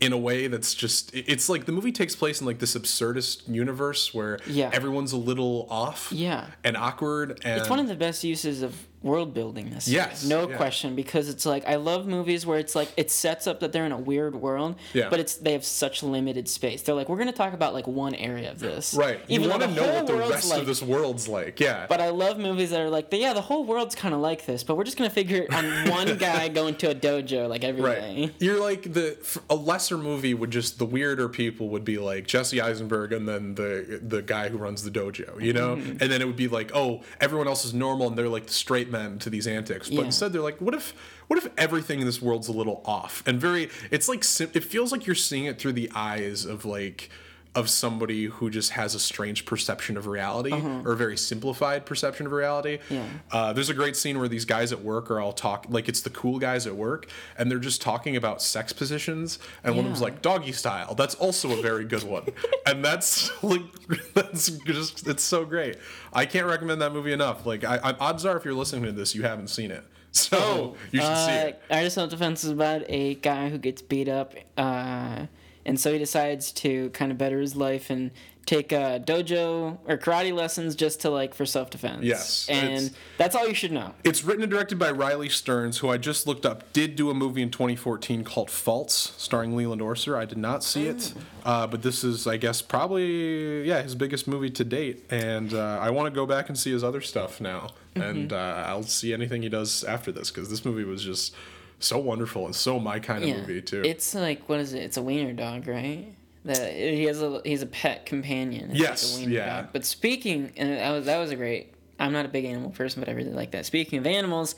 in 0.00 0.12
a 0.12 0.18
way 0.18 0.46
that's 0.48 0.74
just 0.74 1.10
it's 1.14 1.48
like 1.48 1.64
the 1.66 1.72
movie 1.72 1.92
takes 1.92 2.14
place 2.16 2.40
in 2.40 2.46
like 2.46 2.58
this 2.58 2.74
absurdist 2.76 3.42
universe 3.52 4.12
where 4.12 4.38
Yeah. 4.46 4.70
everyone's 4.72 5.12
a 5.12 5.16
little 5.16 5.66
off 5.70 6.08
Yeah. 6.12 6.46
and 6.62 6.76
awkward 6.76 7.40
and 7.44 7.60
It's 7.60 7.70
one 7.70 7.78
of 7.80 7.88
the 7.88 7.94
best 7.94 8.24
uses 8.24 8.62
of 8.62 8.74
world 9.04 9.34
building 9.34 9.70
this. 9.70 9.86
Yes, 9.86 10.24
no 10.24 10.48
yeah. 10.48 10.56
question 10.56 10.96
because 10.96 11.28
it's 11.28 11.44
like 11.46 11.66
I 11.68 11.76
love 11.76 12.06
movies 12.06 12.46
where 12.46 12.58
it's 12.58 12.74
like 12.74 12.90
it 12.96 13.10
sets 13.10 13.46
up 13.46 13.60
that 13.60 13.70
they're 13.72 13.84
in 13.86 13.92
a 13.92 13.98
weird 13.98 14.34
world 14.34 14.76
Yeah. 14.94 15.10
but 15.10 15.20
it's 15.20 15.34
they 15.36 15.52
have 15.52 15.64
such 15.64 16.02
limited 16.02 16.48
space 16.48 16.82
they're 16.82 16.94
like 16.94 17.08
we're 17.08 17.16
going 17.18 17.28
to 17.28 17.32
talk 17.36 17.52
about 17.52 17.74
like 17.74 17.86
one 17.86 18.14
area 18.14 18.50
of 18.50 18.58
this 18.58 18.94
right 18.94 19.20
you 19.28 19.36
Even 19.36 19.48
though 19.50 19.58
want 19.58 19.74
to 19.74 19.80
know 19.80 19.92
what 19.94 20.06
the 20.06 20.14
rest 20.14 20.50
like- 20.50 20.60
of 20.60 20.66
this 20.66 20.82
world's 20.82 21.28
like 21.28 21.60
yeah 21.60 21.86
but 21.88 22.00
I 22.00 22.08
love 22.08 22.38
movies 22.38 22.70
that 22.70 22.80
are 22.80 22.88
like 22.90 23.08
yeah 23.12 23.34
the 23.34 23.42
whole 23.42 23.64
world's 23.64 23.94
kind 23.94 24.14
of 24.14 24.20
like 24.20 24.46
this 24.46 24.64
but 24.64 24.76
we're 24.76 24.84
just 24.84 24.96
going 24.96 25.08
to 25.10 25.14
figure 25.14 25.46
on 25.52 25.64
one 25.90 26.16
guy 26.16 26.48
going 26.48 26.74
to 26.76 26.90
a 26.90 26.94
dojo 26.94 27.48
like 27.48 27.62
every 27.62 27.82
day. 27.82 28.22
Right. 28.24 28.34
You're 28.38 28.60
like 28.60 28.92
the 28.92 29.18
a 29.50 29.54
lesser 29.54 29.98
movie 29.98 30.32
would 30.34 30.50
just 30.50 30.78
the 30.78 30.86
weirder 30.86 31.28
people 31.28 31.68
would 31.68 31.84
be 31.84 31.98
like 31.98 32.26
Jesse 32.26 32.60
Eisenberg 32.60 33.12
and 33.12 33.28
then 33.28 33.54
the 33.54 34.00
the 34.02 34.22
guy 34.22 34.48
who 34.48 34.56
runs 34.56 34.82
the 34.82 34.90
dojo, 34.90 35.40
you 35.40 35.52
know? 35.52 35.76
Mm-hmm. 35.76 35.90
And 36.00 36.10
then 36.12 36.22
it 36.22 36.26
would 36.26 36.36
be 36.36 36.48
like, 36.48 36.70
"Oh, 36.74 37.02
everyone 37.20 37.48
else 37.48 37.64
is 37.64 37.74
normal 37.74 38.08
and 38.08 38.16
they're 38.16 38.28
like 38.28 38.46
the 38.46 38.52
straight 38.52 38.90
men 38.98 39.18
to 39.24 39.28
these 39.30 39.46
antics." 39.58 39.88
But 39.88 39.98
Yeah. 39.98 40.04
instead 40.10 40.32
they're 40.32 40.48
like, 40.50 40.60
"What 40.60 40.74
if 40.74 40.86
what 41.28 41.38
if 41.40 41.46
everything 41.66 41.98
in 42.00 42.06
this 42.06 42.20
world's 42.26 42.48
a 42.48 42.56
little 42.60 42.80
off?" 42.84 43.22
And 43.26 43.40
very 43.40 43.64
it's 43.90 44.08
like 44.08 44.22
it 44.58 44.64
feels 44.64 44.92
like 44.92 45.02
you're 45.06 45.22
seeing 45.30 45.46
it 45.50 45.58
through 45.60 45.74
the 45.82 45.90
eyes 45.94 46.44
of 46.44 46.64
like 46.64 47.10
of 47.54 47.70
somebody 47.70 48.24
who 48.26 48.50
just 48.50 48.70
has 48.72 48.94
a 48.94 49.00
strange 49.00 49.46
perception 49.46 49.96
of 49.96 50.06
reality 50.06 50.52
or 50.52 50.92
a 50.92 50.96
very 50.96 51.16
simplified 51.16 51.86
perception 51.86 52.26
of 52.26 52.32
reality. 52.32 52.74
Uh-huh. 52.76 52.94
Yeah. 52.94 53.06
Uh, 53.30 53.52
there's 53.52 53.70
a 53.70 53.74
great 53.74 53.96
scene 53.96 54.18
where 54.18 54.28
these 54.28 54.44
guys 54.44 54.72
at 54.72 54.82
work 54.82 55.10
are 55.10 55.20
all 55.20 55.32
talk 55.32 55.66
like 55.68 55.88
it's 55.88 56.00
the 56.00 56.10
cool 56.10 56.38
guys 56.38 56.66
at 56.66 56.74
work, 56.74 57.08
and 57.38 57.50
they're 57.50 57.58
just 57.58 57.80
talking 57.80 58.16
about 58.16 58.42
sex 58.42 58.72
positions, 58.72 59.38
and 59.62 59.76
one 59.76 59.84
of 59.84 59.90
them's 59.90 60.02
like 60.02 60.20
doggy 60.22 60.52
style. 60.52 60.94
That's 60.94 61.14
also 61.14 61.56
a 61.58 61.62
very 61.62 61.84
good 61.84 62.02
one, 62.02 62.24
and 62.66 62.84
that's 62.84 63.30
like 63.42 63.62
that's 64.14 64.50
just 64.50 65.06
it's 65.06 65.22
so 65.22 65.44
great. 65.44 65.76
I 66.12 66.26
can't 66.26 66.46
recommend 66.46 66.80
that 66.82 66.92
movie 66.92 67.12
enough. 67.12 67.46
Like, 67.46 67.64
I, 67.64 67.76
I, 67.76 67.92
odds 67.94 68.24
are 68.24 68.36
if 68.36 68.44
you're 68.44 68.54
listening 68.54 68.84
to 68.84 68.92
this, 68.92 69.14
you 69.14 69.22
haven't 69.22 69.48
seen 69.48 69.70
it, 69.70 69.84
so 70.10 70.76
you 70.92 71.00
should 71.00 71.16
see 71.16 71.32
Uh, 71.32 71.46
it. 71.46 71.62
Art 71.70 71.86
of 71.86 71.92
Self 71.92 72.10
Defense 72.10 72.44
is 72.44 72.50
about 72.50 72.82
a 72.88 73.14
guy 73.16 73.48
who 73.50 73.58
gets 73.58 73.80
beat 73.82 74.08
up, 74.08 74.34
uh, 74.56 75.26
and 75.66 75.78
so 75.78 75.92
he 75.92 75.98
decides 75.98 76.52
to 76.52 76.90
kind 76.90 77.10
of 77.10 77.18
better 77.18 77.40
his 77.40 77.56
life 77.56 77.90
and 77.90 78.10
take 78.46 78.72
uh, 78.72 78.98
dojo 78.98 79.78
or 79.86 79.96
karate 79.96 80.34
lessons 80.34 80.74
just 80.74 81.00
to 81.00 81.10
like 81.10 81.34
for 81.34 81.46
self 81.46 81.70
defense. 81.70 82.02
Yes, 82.02 82.48
and 82.48 82.90
that's 83.16 83.34
all 83.34 83.48
you 83.48 83.54
should 83.54 83.72
know. 83.72 83.94
It's 84.04 84.24
written 84.24 84.42
and 84.42 84.50
directed 84.50 84.78
by 84.78 84.90
Riley 84.90 85.28
Stearns, 85.28 85.78
who 85.78 85.88
I 85.88 85.96
just 85.96 86.26
looked 86.26 86.44
up 86.44 86.72
did 86.72 86.96
do 86.96 87.10
a 87.10 87.14
movie 87.14 87.42
in 87.42 87.50
2014 87.50 88.24
called 88.24 88.50
Faults, 88.50 89.14
starring 89.16 89.56
Leland 89.56 89.80
Orser. 89.80 90.16
I 90.16 90.24
did 90.24 90.38
not 90.38 90.62
see 90.62 90.86
it, 90.86 91.14
uh, 91.44 91.66
but 91.66 91.82
this 91.82 92.04
is, 92.04 92.26
I 92.26 92.36
guess, 92.36 92.62
probably 92.62 93.66
yeah 93.66 93.82
his 93.82 93.94
biggest 93.94 94.28
movie 94.28 94.50
to 94.50 94.64
date, 94.64 95.04
and 95.10 95.54
uh, 95.54 95.78
I 95.80 95.90
want 95.90 96.12
to 96.12 96.14
go 96.14 96.26
back 96.26 96.48
and 96.48 96.58
see 96.58 96.72
his 96.72 96.84
other 96.84 97.00
stuff 97.00 97.40
now, 97.40 97.70
and 97.94 98.32
uh, 98.32 98.64
I'll 98.66 98.82
see 98.82 99.12
anything 99.12 99.42
he 99.42 99.48
does 99.48 99.84
after 99.84 100.12
this 100.12 100.30
because 100.30 100.50
this 100.50 100.64
movie 100.64 100.84
was 100.84 101.02
just 101.02 101.34
so 101.78 101.98
wonderful 101.98 102.46
and 102.46 102.54
so 102.54 102.78
my 102.80 102.98
kind 102.98 103.22
of 103.22 103.28
Yeah, 103.28 103.36
movie 103.40 103.60
too. 103.62 103.82
it's 103.84 104.14
like 104.14 104.48
what 104.48 104.60
is 104.60 104.72
it? 104.74 104.82
It's 104.82 104.96
a 104.96 105.02
wiener 105.02 105.32
dog, 105.32 105.66
right? 105.68 106.14
That 106.44 106.72
he 106.74 107.04
has 107.04 107.22
a 107.22 107.40
he's 107.44 107.62
a 107.62 107.66
pet 107.66 108.04
companion. 108.06 108.70
It's 108.70 108.80
like 108.80 108.88
Yes, 108.90 109.16
wiener 109.18 109.32
yeah. 109.32 109.56
dog. 109.62 109.68
But 109.72 109.84
speaking, 109.84 110.52
and 110.56 110.70
that 110.78 110.90
was 110.90 111.06
that 111.06 111.18
was 111.18 111.30
a 111.30 111.36
great. 111.36 111.72
I'm 111.98 112.12
not 112.12 112.24
a 112.26 112.28
big 112.28 112.44
animal 112.44 112.70
person, 112.70 113.00
but 113.00 113.08
I 113.08 113.12
really 113.12 113.32
like 113.32 113.52
that. 113.52 113.64
Speaking 113.66 113.98
of 113.98 114.06
animals, 114.06 114.54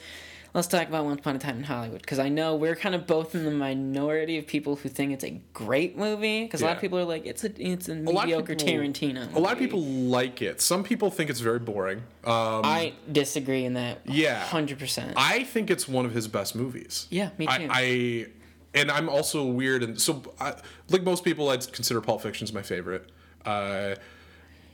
let's 0.56 0.68
talk 0.68 0.88
about 0.88 1.04
Once 1.04 1.20
Upon 1.20 1.36
a 1.36 1.38
Time 1.38 1.58
in 1.58 1.64
Hollywood 1.64 2.00
because 2.00 2.18
I 2.18 2.30
know 2.30 2.56
we're 2.56 2.74
kind 2.74 2.94
of 2.94 3.06
both 3.06 3.34
in 3.34 3.44
the 3.44 3.50
minority 3.50 4.38
of 4.38 4.46
people 4.46 4.76
who 4.76 4.88
think 4.88 5.12
it's 5.12 5.22
a 5.22 5.40
great 5.52 5.96
movie 5.98 6.44
because 6.44 6.62
a 6.62 6.64
lot 6.64 6.76
of 6.76 6.80
people 6.80 6.98
are 6.98 7.04
like 7.04 7.26
it's 7.26 7.44
a 7.44 7.62
it's 7.62 7.88
a 7.88 7.92
of 7.92 7.98
mediocre 7.98 8.56
people- 8.56 8.66
Tarantino. 8.66 9.32
a 9.34 9.38
lot 9.38 9.52
of 9.52 9.58
people 9.58 9.82
like 9.84 10.40
it. 10.40 10.60
Some 10.62 10.82
people 10.82 11.10
think 11.10 11.28
it's 11.30 11.40
very 11.40 11.58
boring. 11.58 11.98
Um, 12.24 12.62
I 12.64 12.94
disagree 13.12 13.64
in 13.66 13.74
that. 13.74 14.00
Yeah. 14.06 14.40
hundred 14.40 14.78
percent. 14.78 15.12
I 15.16 15.44
think 15.44 15.70
it's 15.70 15.86
one 15.86 16.06
of 16.06 16.12
his 16.12 16.26
best 16.26 16.56
movies. 16.56 17.06
Yeah, 17.10 17.30
me 17.38 17.46
too. 17.46 17.52
I, 17.52 17.68
I 17.70 18.26
and 18.74 18.90
I'm 18.90 19.08
also 19.08 19.44
weird, 19.44 19.82
and 19.82 20.00
so 20.00 20.22
I, 20.40 20.54
like 20.88 21.02
most 21.02 21.22
people, 21.22 21.50
I'd 21.50 21.70
consider 21.72 22.00
Pulp 22.00 22.22
Fiction's 22.22 22.52
my 22.52 22.62
favorite. 22.62 23.10
Uh, 23.44 23.94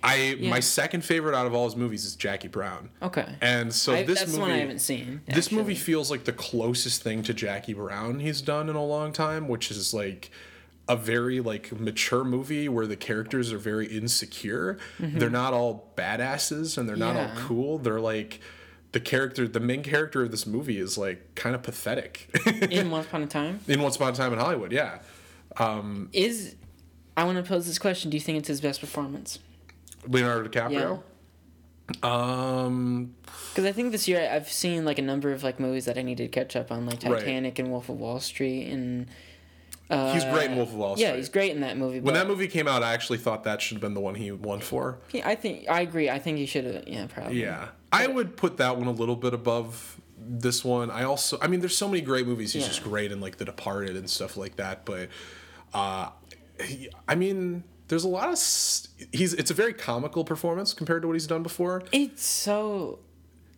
I 0.02 0.36
my 0.40 0.60
second 0.60 1.04
favorite 1.04 1.34
out 1.36 1.46
of 1.46 1.54
all 1.54 1.64
his 1.64 1.76
movies 1.76 2.04
is 2.04 2.16
Jackie 2.16 2.48
Brown. 2.48 2.90
Okay. 3.00 3.26
And 3.40 3.72
so 3.72 3.94
I, 3.94 4.02
this 4.02 4.20
that's 4.20 4.32
movie, 4.32 4.42
one 4.42 4.50
I 4.50 4.56
haven't 4.58 4.80
seen. 4.80 5.22
this 5.26 5.52
movie 5.52 5.74
feels 5.74 6.10
like 6.10 6.24
the 6.24 6.32
closest 6.32 7.02
thing 7.02 7.22
to 7.24 7.34
Jackie 7.34 7.74
Brown 7.74 8.20
he's 8.20 8.42
done 8.42 8.68
in 8.68 8.76
a 8.76 8.84
long 8.84 9.12
time, 9.12 9.48
which 9.48 9.70
is 9.70 9.94
like 9.94 10.30
a 10.88 10.96
very 10.96 11.40
like 11.40 11.70
mature 11.78 12.24
movie 12.24 12.68
where 12.68 12.86
the 12.86 12.96
characters 12.96 13.52
are 13.52 13.58
very 13.58 13.86
insecure. 13.86 14.78
They're 14.98 15.30
not 15.30 15.54
all 15.54 15.92
badasses 15.96 16.76
and 16.76 16.88
they're 16.88 16.96
not 16.96 17.16
all 17.16 17.22
Mm-hmm. 17.22 17.46
Cool. 17.46 17.78
They're 17.78 18.00
like 18.00 18.40
the 18.90 19.00
character, 19.00 19.46
the 19.46 19.60
main 19.60 19.82
character 19.82 20.22
of 20.22 20.30
this 20.32 20.46
movie 20.46 20.78
is 20.78 20.98
like 20.98 21.34
kind 21.34 21.54
of 21.54 21.62
pathetic. 21.62 22.28
in 22.70 22.90
Once 22.90 23.06
Upon 23.06 23.22
a 23.22 23.26
Time 23.26 23.60
in 23.68 23.80
Once 23.80 23.96
Upon 23.96 24.12
a 24.12 24.16
Time 24.16 24.32
in 24.32 24.38
Hollywood, 24.38 24.72
yeah. 24.72 24.98
is. 26.12 26.56
I 27.16 27.24
want 27.24 27.36
to 27.36 27.44
pose 27.44 27.66
this 27.66 27.78
question: 27.78 28.10
Do 28.10 28.16
you 28.16 28.20
think 28.20 28.38
it's 28.38 28.48
his 28.48 28.60
best 28.60 28.80
performance? 28.80 29.38
Leonardo 30.06 30.48
DiCaprio. 30.48 31.02
Yeah. 31.02 31.98
Um, 32.02 33.14
Because 33.50 33.64
I 33.64 33.72
think 33.72 33.92
this 33.92 34.08
year 34.08 34.28
I've 34.32 34.50
seen 34.50 34.84
like 34.84 34.98
a 34.98 35.02
number 35.02 35.32
of 35.32 35.42
like 35.42 35.60
movies 35.60 35.84
that 35.86 35.98
I 35.98 36.02
needed 36.02 36.32
to 36.32 36.40
catch 36.40 36.56
up 36.56 36.70
on, 36.72 36.86
like 36.86 37.02
Right. 37.02 37.18
Titanic 37.20 37.58
and 37.58 37.70
Wolf 37.70 37.88
of 37.88 37.98
Wall 37.98 38.20
Street, 38.20 38.68
and 38.70 39.06
he's 39.90 40.24
great 40.24 40.50
in 40.50 40.56
Wolf 40.56 40.70
of 40.70 40.74
Wall 40.76 40.96
Street. 40.96 41.06
yeah, 41.08 41.16
he's 41.16 41.28
great 41.28 41.50
in 41.52 41.60
that 41.60 41.76
movie. 41.76 42.00
When 42.00 42.14
that 42.14 42.26
movie 42.26 42.48
came 42.48 42.66
out, 42.66 42.82
I 42.82 42.94
actually 42.94 43.18
thought 43.18 43.44
that 43.44 43.60
should 43.60 43.76
have 43.76 43.82
been 43.82 43.94
the 43.94 44.00
one 44.00 44.14
he 44.14 44.30
won 44.32 44.60
for. 44.60 44.98
he- 45.08 45.22
I 45.22 45.34
think 45.34 45.68
I 45.68 45.82
agree. 45.82 46.08
I 46.08 46.18
think 46.18 46.38
he 46.38 46.46
should 46.46 46.64
have. 46.64 46.88
Yeah, 46.88 47.06
probably. 47.08 47.40
Yeah, 47.42 47.68
I 47.92 48.06
would 48.06 48.36
put 48.36 48.56
that 48.56 48.76
one 48.78 48.86
a 48.86 48.92
little 48.92 49.16
bit 49.16 49.34
above 49.34 50.00
this 50.16 50.64
one. 50.64 50.90
I 50.90 51.02
also, 51.02 51.36
I 51.42 51.48
mean, 51.48 51.60
there's 51.60 51.76
so 51.76 51.88
many 51.88 52.00
great 52.00 52.26
movies. 52.26 52.52
He's 52.52 52.62
Yeah. 52.62 52.68
just 52.68 52.84
great 52.84 53.10
in 53.12 53.20
like 53.20 53.36
The 53.38 53.44
Departed 53.44 53.96
and 53.96 54.08
stuff 54.08 54.36
like 54.36 54.56
that. 54.56 54.84
But, 54.86 55.08
uh, 55.74 56.10
I 57.08 57.14
mean, 57.16 57.64
there's 57.92 58.04
a 58.04 58.08
lot 58.08 58.30
of 58.30 58.38
he's. 59.12 59.34
It's 59.34 59.50
a 59.50 59.54
very 59.54 59.74
comical 59.74 60.24
performance 60.24 60.72
compared 60.72 61.02
to 61.02 61.08
what 61.08 61.12
he's 61.12 61.26
done 61.26 61.42
before. 61.42 61.82
It's 61.92 62.24
so. 62.24 63.00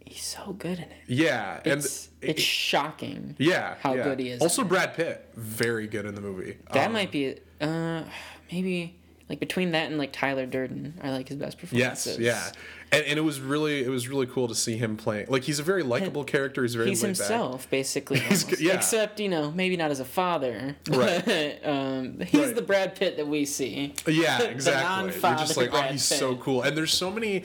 He's 0.05 0.25
so 0.25 0.53
good 0.55 0.79
in 0.79 0.85
it. 0.91 1.03
Yeah, 1.07 1.61
and 1.65 1.75
It's 1.75 2.09
it's 2.21 2.43
shocking. 2.43 3.37
yeah, 3.39 3.77
how 3.81 3.95
yeah. 3.95 4.03
good 4.03 4.19
he 4.19 4.31
is 4.31 4.43
Also. 4.43 4.65
Brad 4.65 4.95
Pitt, 4.95 5.31
very 5.37 5.87
good 5.87 6.05
in 6.05 6.17
the 6.17 6.21
movie. 6.21 6.59
That 6.73 6.89
Um, 6.89 6.93
might 6.95 7.13
be 7.13 7.37
uh 7.61 8.03
maybe 8.51 8.97
like 9.29 9.41
between 9.41 9.73
that 9.73 9.89
and 9.89 9.99
like 9.99 10.13
Tyler 10.13 10.47
Durden 10.47 10.95
are 11.03 11.11
like 11.11 11.29
his 11.29 11.37
best 11.39 11.59
performances. 11.59 12.19
Yes, 12.19 12.53
yeah, 12.93 12.97
and, 12.99 13.07
and 13.07 13.19
it 13.19 13.23
was 13.23 13.41
really 13.41 13.83
it 13.83 13.89
was 13.89 14.07
really 14.09 14.27
cool 14.27 14.49
to 14.49 14.55
see 14.55 14.77
him 14.77 14.97
playing. 14.97 15.27
Like 15.29 15.43
he's 15.45 15.59
a 15.59 15.63
very 15.63 15.83
likable 15.83 16.25
character. 16.25 16.63
He's 16.63 16.75
very 16.75 16.89
He's 16.91 17.03
laid 17.03 17.11
back. 17.17 17.19
himself, 17.19 17.71
basically. 17.71 18.23
Yeah. 18.59 18.75
Except, 18.75 19.21
you 19.21 19.29
know, 19.31 19.51
maybe 19.51 19.77
not 19.77 19.91
as 19.91 20.01
a 20.01 20.05
father. 20.05 20.77
Right. 20.91 21.59
Um, 21.65 22.21
he's 22.21 22.41
Right. 22.41 22.55
the 22.55 22.63
Brad 22.63 22.95
Pitt 22.97 23.17
that 23.17 23.27
we 23.27 23.45
see. 23.47 23.95
Yeah, 24.07 24.43
exactly. 24.43 25.13
You're 25.13 25.37
just 25.39 25.57
like, 25.57 25.73
oh, 25.73 25.81
he's 25.83 26.05
so 26.05 26.37
cool. 26.37 26.63
And 26.63 26.77
there's 26.77 26.93
so 26.93 27.11
many. 27.11 27.45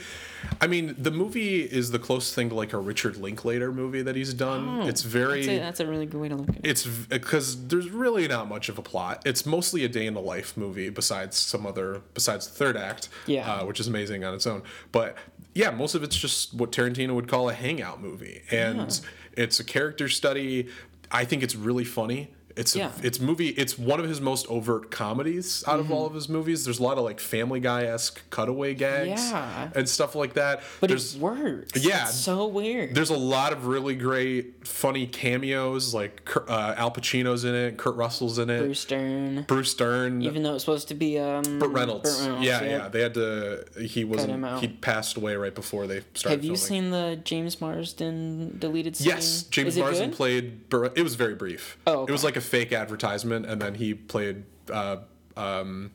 I 0.61 0.67
mean, 0.67 0.95
the 0.97 1.11
movie 1.11 1.61
is 1.61 1.91
the 1.91 1.99
closest 1.99 2.33
thing 2.35 2.49
to 2.49 2.55
like 2.55 2.73
a 2.73 2.77
Richard 2.77 3.17
Linklater 3.17 3.71
movie 3.71 4.01
that 4.01 4.15
he's 4.15 4.33
done. 4.33 4.81
it's 4.87 5.01
very. 5.01 5.39
I'd 5.39 5.45
say 5.45 5.59
that's 5.59 5.79
a 5.79 5.87
really 5.87 6.05
good 6.05 6.19
way 6.21 6.29
to 6.29 6.35
look 6.35 6.49
at 6.49 6.55
it. 6.57 6.61
it's 6.65 6.85
because 6.85 7.67
there's 7.67 7.89
really 7.89 8.27
not 8.27 8.47
much 8.47 8.69
of 8.69 8.77
a 8.77 8.81
plot. 8.81 9.21
It's 9.25 9.45
mostly 9.45 9.83
a 9.83 9.89
day 9.89 10.05
in 10.05 10.13
the 10.13 10.21
life 10.21 10.55
movie, 10.57 10.89
besides 10.89 11.37
some 11.37 11.65
other, 11.65 12.01
besides 12.13 12.47
the 12.47 12.53
third 12.53 12.77
act, 12.77 13.09
Yeah. 13.27 13.51
uh, 13.51 13.65
which 13.65 13.79
is 13.79 13.87
amazing 13.87 14.23
on 14.23 14.33
its 14.33 14.45
own. 14.47 14.63
But 14.91 15.17
yeah, 15.55 15.71
most 15.71 15.95
of 15.95 16.03
it's 16.03 16.15
just 16.17 16.53
what 16.53 16.71
Tarantino 16.71 17.15
would 17.15 17.27
call 17.27 17.49
a 17.49 17.53
hangout 17.53 18.01
movie, 18.01 18.43
and 18.51 18.99
it's 19.33 19.59
a 19.59 19.63
character 19.63 20.07
study. 20.09 20.67
I 21.11 21.25
think 21.25 21.41
it's 21.43 21.55
really 21.55 21.85
funny. 21.85 22.31
It's 22.55 22.75
Yeah. 22.75 22.87
Mm-hmm. 22.89 23.05
it's 23.05 23.19
movie. 23.19 23.49
It's 23.49 23.77
one 23.77 23.99
of 23.99 24.07
his 24.09 24.19
most 24.19 24.47
overt 24.47 24.91
comedies 24.91 25.63
out 25.67 25.79
of 25.79 25.91
all 25.91 26.05
of 26.05 26.13
his 26.13 26.27
movies. 26.27 26.65
There's 26.65 26.79
a 26.79 26.83
lot 26.83 26.97
of 26.97 27.03
like 27.03 27.19
Family 27.19 27.59
Guy 27.59 27.83
esque 27.83 28.21
cutaway 28.31 28.73
gags 28.73 29.29
Yeah. 29.31 29.69
and 29.75 29.87
stuff 29.87 30.15
like 30.15 30.33
that. 30.33 30.61
But 30.81 30.89
there's 30.89 31.15
it 31.15 31.21
works. 31.21 31.83
Yeah. 31.83 32.07
It's 32.07 32.15
so 32.15 32.47
weird. 32.47 32.95
there's 32.95 33.11
a 33.11 33.17
lot 33.17 33.53
of 33.53 33.67
really 33.67 33.95
great, 33.95 34.67
funny 34.67 35.05
cameos. 35.07 35.93
Like 35.93 36.29
uh, 36.49 36.73
Al 36.77 36.91
Pacino's 36.91 37.45
in 37.45 37.55
it, 37.55 37.77
Kurt 37.77 37.95
Russell's 37.95 38.39
in 38.39 38.49
it, 38.49 38.59
Bruce 38.59 38.85
Dern. 38.85 39.43
Bruce 39.47 39.73
Dern, 39.73 40.21
Even 40.21 40.43
though 40.43 40.55
it's 40.55 40.63
supposed 40.63 40.87
to 40.89 40.95
be 40.95 41.17
um 41.19 41.59
Burt 41.59 41.71
Reynolds. 41.71 42.17
Burt 42.17 42.25
Reynolds, 42.27 42.45
yeah, 42.45 42.63
yeah, 42.63 42.87
They 42.89 43.01
had 43.01 43.13
to. 43.13 43.65
He 43.79 44.03
wasn't. 44.03 44.59
He 44.59 44.67
passed 44.67 45.17
away 45.17 45.35
right 45.35 45.53
before 45.55 45.87
they 45.87 46.01
started. 46.13 46.37
Have 46.37 46.43
you 46.45 46.55
filming. 46.55 46.83
seen 46.83 46.89
the 46.91 47.19
James 47.23 47.61
Marsden 47.61 48.57
deleted 48.59 48.95
scene? 48.97 49.07
Yes, 49.07 49.43
James 49.43 49.77
Marsden 49.77 50.09
good? 50.09 50.15
played. 50.17 50.69
Bur- 50.69 50.91
It 50.95 51.03
was 51.03 51.15
very 51.15 51.35
brief. 51.35 51.77
Oh, 51.87 52.05
It 52.05 52.11
was 52.11 52.23
like 52.23 52.35
a 52.39 52.41
fake 52.41 52.71
advertisement, 52.73 53.45
and 53.45 53.61
then 53.61 53.75
he 53.75 53.93
played 53.93 54.43
uh, 54.71 54.97
um, 55.37 55.91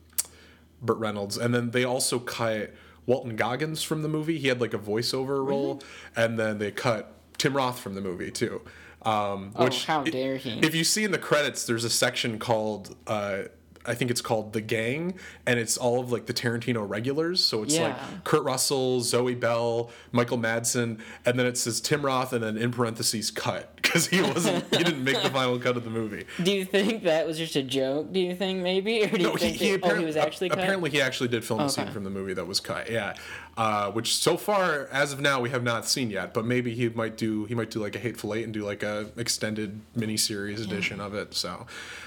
Burt 0.81 0.99
Reynolds, 0.99 1.37
and 1.37 1.53
then 1.55 1.71
they 1.73 1.85
also 1.85 2.19
cut 2.19 2.73
Walton 3.07 3.37
Goggins 3.37 3.83
from 3.83 4.03
the 4.03 4.09
movie. 4.09 4.39
He 4.39 4.49
had 4.49 4.61
like 4.61 4.75
a 4.75 4.79
voiceover 4.79 5.45
role, 5.47 5.83
and 6.15 6.39
then 6.39 6.59
they 6.59 6.71
cut 6.71 7.13
Tim 7.39 7.57
Roth 7.57 7.81
from 7.81 7.95
the 7.95 8.01
movie 8.01 8.31
too. 8.31 8.63
Um, 9.03 9.53
Oh, 9.57 9.65
which 9.65 9.85
how 9.85 10.03
dare 10.03 10.37
he. 10.39 10.61
If 10.61 10.75
you 10.75 10.85
see 10.85 11.05
in 11.05 11.11
the 11.13 11.19
credits, 11.19 11.67
there's 11.67 11.85
a 11.85 11.91
section 11.91 12.39
called. 12.39 12.95
Uh, 13.07 13.45
I 13.87 13.95
think 13.95 14.11
it's 14.11 14.21
called 14.21 14.53
The 14.53 14.61
Gang, 14.61 15.15
and 15.47 15.59
it's 15.59 15.77
all 15.77 16.01
of 16.01 16.11
like 16.11 16.27
the 16.27 16.33
Tarantino 16.35 16.89
regulars. 16.89 17.45
So 17.45 17.63
it's 17.63 17.75
Yeah. 17.75 17.89
like 17.89 18.25
Kurt 18.25 18.43
Russell, 18.45 19.01
Zoe 19.03 19.35
Bell, 19.35 19.91
Michael 20.13 20.39
Madsen, 20.39 20.99
and 21.27 21.39
then 21.39 21.47
it 21.47 21.59
says 21.59 21.81
Tim 21.81 22.03
Roth, 22.05 22.33
and 22.33 22.43
then 22.43 22.57
in 22.57 22.71
parentheses 22.71 23.31
cut 23.31 23.77
because 23.83 24.07
he 24.07 24.23
wasn't 24.23 24.65
he 24.75 24.83
didn't 24.83 25.05
make 25.05 25.23
the 25.23 25.31
final 25.31 25.59
cut 25.59 25.77
of 25.77 25.85
the 25.85 25.91
movie. 25.91 26.25
Do 26.43 26.53
you 26.53 26.65
think 26.65 27.03
that 27.05 27.27
was 27.27 27.37
just 27.39 27.57
a 27.57 27.63
joke? 27.63 28.13
Do 28.13 28.21
you 28.21 28.35
think 28.35 28.63
maybe, 28.63 29.05
or 29.05 29.09
do 29.09 29.19
you 29.19 29.23
No, 29.25 29.33
he, 29.35 29.39
think 29.39 29.57
he, 29.57 29.77
that, 29.77 29.85
oh, 29.93 29.95
he 29.97 30.05
was 30.05 30.17
actually 30.17 30.49
cut? 30.49 30.59
apparently 30.59 30.91
he 30.91 31.01
actually 31.01 31.29
did 31.29 31.45
film 31.45 31.61
a 31.61 31.69
scene 31.69 31.91
from 31.91 32.05
the 32.05 32.11
movie 32.11 32.35
that 32.35 32.47
was 32.47 32.61
cut. 32.61 32.91
Yeah, 32.91 33.15
uh, 33.57 33.91
which 33.93 34.15
so 34.17 34.37
far 34.37 34.89
as 34.91 35.13
of 35.13 35.21
now 35.21 35.41
we 35.41 35.51
have 35.51 35.63
not 35.63 35.87
seen 35.87 36.11
yet, 36.11 36.33
but 36.33 36.45
maybe 36.47 36.75
he 36.75 36.89
might 36.89 37.17
do 37.17 37.45
he 37.45 37.55
might 37.55 37.71
do 37.71 37.81
like 37.81 37.95
a 37.95 37.99
Hateful 37.99 38.35
Eight 38.35 38.45
and 38.45 38.53
do 38.55 38.65
like 38.65 38.83
a 38.83 39.11
extended 39.17 39.81
miniseries 39.97 40.63
edition 40.65 41.01
of 41.01 41.15
it. 41.15 41.35
So. 41.35 41.67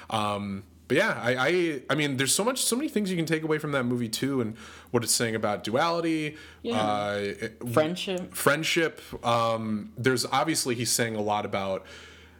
Um, 0.09 0.63
but 0.87 0.97
yeah, 0.97 1.19
I, 1.21 1.35
I 1.37 1.81
I 1.89 1.95
mean, 1.95 2.17
there's 2.17 2.33
so 2.33 2.43
much, 2.43 2.63
so 2.63 2.75
many 2.75 2.87
things 2.89 3.09
you 3.09 3.17
can 3.17 3.25
take 3.25 3.43
away 3.43 3.57
from 3.57 3.71
that 3.73 3.83
movie 3.83 4.09
too, 4.09 4.41
and 4.41 4.55
what 4.91 5.03
it's 5.03 5.13
saying 5.13 5.35
about 5.35 5.63
duality, 5.63 6.37
Yeah. 6.61 6.77
uh, 6.81 7.33
Friendship. 7.71 8.33
friendship. 8.33 9.01
Um, 9.25 9.91
there's 9.97 10.25
obviously 10.25 10.75
he's 10.75 10.91
saying 10.91 11.15
a 11.15 11.21
lot 11.21 11.45
about 11.45 11.85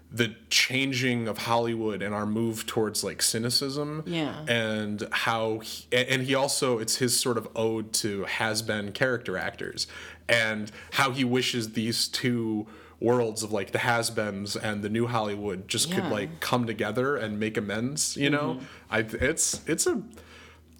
the 0.10 0.34
changing 0.50 1.28
of 1.28 1.40
Hollywood 1.40 2.02
and 2.02 2.16
our 2.16 2.26
move 2.26 2.66
towards 2.66 3.04
like 3.04 3.22
cynicism. 3.22 4.04
Yeah. 4.06 4.46
And 4.48 5.06
how, 5.12 5.60
he, 5.60 5.86
and 5.92 6.22
he 6.24 6.34
also, 6.34 6.80
it's 6.80 6.96
his 6.96 7.20
sort 7.20 7.38
of 7.38 7.50
ode 7.58 7.92
to 7.94 8.24
has 8.24 8.62
been 8.62 8.94
character 8.94 9.38
actors 9.38 9.86
and 10.30 10.72
how 10.92 11.12
he 11.12 11.26
wishes 11.26 11.74
these 11.74 12.08
two 12.08 12.68
worlds 13.00 13.44
of 13.44 13.52
like 13.52 13.72
the 13.72 13.80
has-beens 13.80 14.56
and 14.56 14.82
the 14.82 14.90
new 14.90 15.08
Hollywood 15.08 15.68
just 15.68 15.92
could 15.92 16.06
like 16.06 16.40
come 16.40 16.66
together 16.66 17.16
and 17.16 17.40
make 17.40 17.58
amends, 17.58 18.18
you 18.18 18.30
know? 18.30 18.60
I 18.90 19.00
it's 19.00 19.62
it's 19.68 19.86
a 19.88 20.02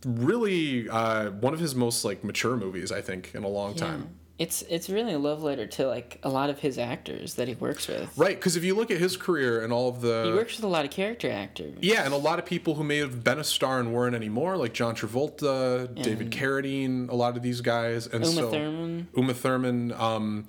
really 0.06 0.90
uh, 0.90 1.32
one 1.32 1.54
of 1.54 1.60
his 1.60 1.76
most 1.76 2.06
like 2.06 2.24
mature 2.24 2.56
movies, 2.56 2.92
I 2.92 3.02
think, 3.02 3.34
in 3.36 3.44
a 3.44 3.48
long 3.50 3.76
time. 3.76 4.10
It's 4.40 4.62
it's 4.64 4.88
really 4.88 5.14
a 5.14 5.18
love 5.20 5.42
letter 5.42 5.66
to 5.66 5.88
like 5.88 6.20
a 6.22 6.30
lot 6.30 6.52
of 6.52 6.60
his 6.60 6.78
actors 6.78 7.34
that 7.36 7.48
he 7.48 7.56
works 7.56 7.88
with. 7.88 8.16
Right, 8.16 8.36
because 8.36 8.56
if 8.56 8.64
you 8.64 8.76
look 8.76 8.92
at 8.92 9.00
his 9.00 9.18
career 9.18 9.64
and 9.64 9.74
all 9.74 9.90
of 9.90 10.02
the 10.02 10.26
He 10.26 10.32
works 10.32 10.58
with 10.58 10.64
a 10.64 10.68
lot 10.68 10.86
of 10.86 10.92
character 10.92 11.32
actors. 11.32 11.76
yeah, 11.82 12.06
and 12.06 12.14
a 12.14 12.18
lot 12.18 12.38
of 12.38 12.46
people 12.46 12.76
who 12.76 12.84
may 12.84 12.98
have 12.98 13.24
been 13.24 13.40
a 13.40 13.44
star 13.44 13.80
and 13.80 13.92
weren't 13.92 14.16
anymore, 14.16 14.56
like 14.56 14.74
John 14.74 14.96
Travolta, 14.96 15.94
David 16.04 16.30
Carradine, 16.30 17.10
a 17.10 17.16
lot 17.16 17.36
of 17.36 17.42
these 17.42 17.62
guys, 17.62 18.06
and 18.06 18.24
Uma 18.24 18.36
so 18.36 18.52
Thurman. 18.52 19.08
Uma 19.16 19.34
Thurman, 19.34 19.92
um, 19.94 20.46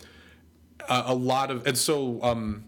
a, 0.88 1.14
lot 1.14 1.50
of, 1.50 1.66
and 1.66 1.76
so 1.76 2.22
um, 2.22 2.64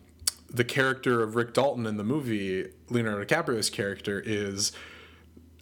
the 0.49 0.64
character 0.64 1.23
of 1.23 1.37
Rick 1.37 1.55
Dalton 1.55 1.87
in 1.87 1.97
the 1.97 2.05
movie, 2.05 2.71
Leonardo 2.89 3.25
DiCaprio's 3.25 3.71
character 3.71 4.23
is. 4.25 4.73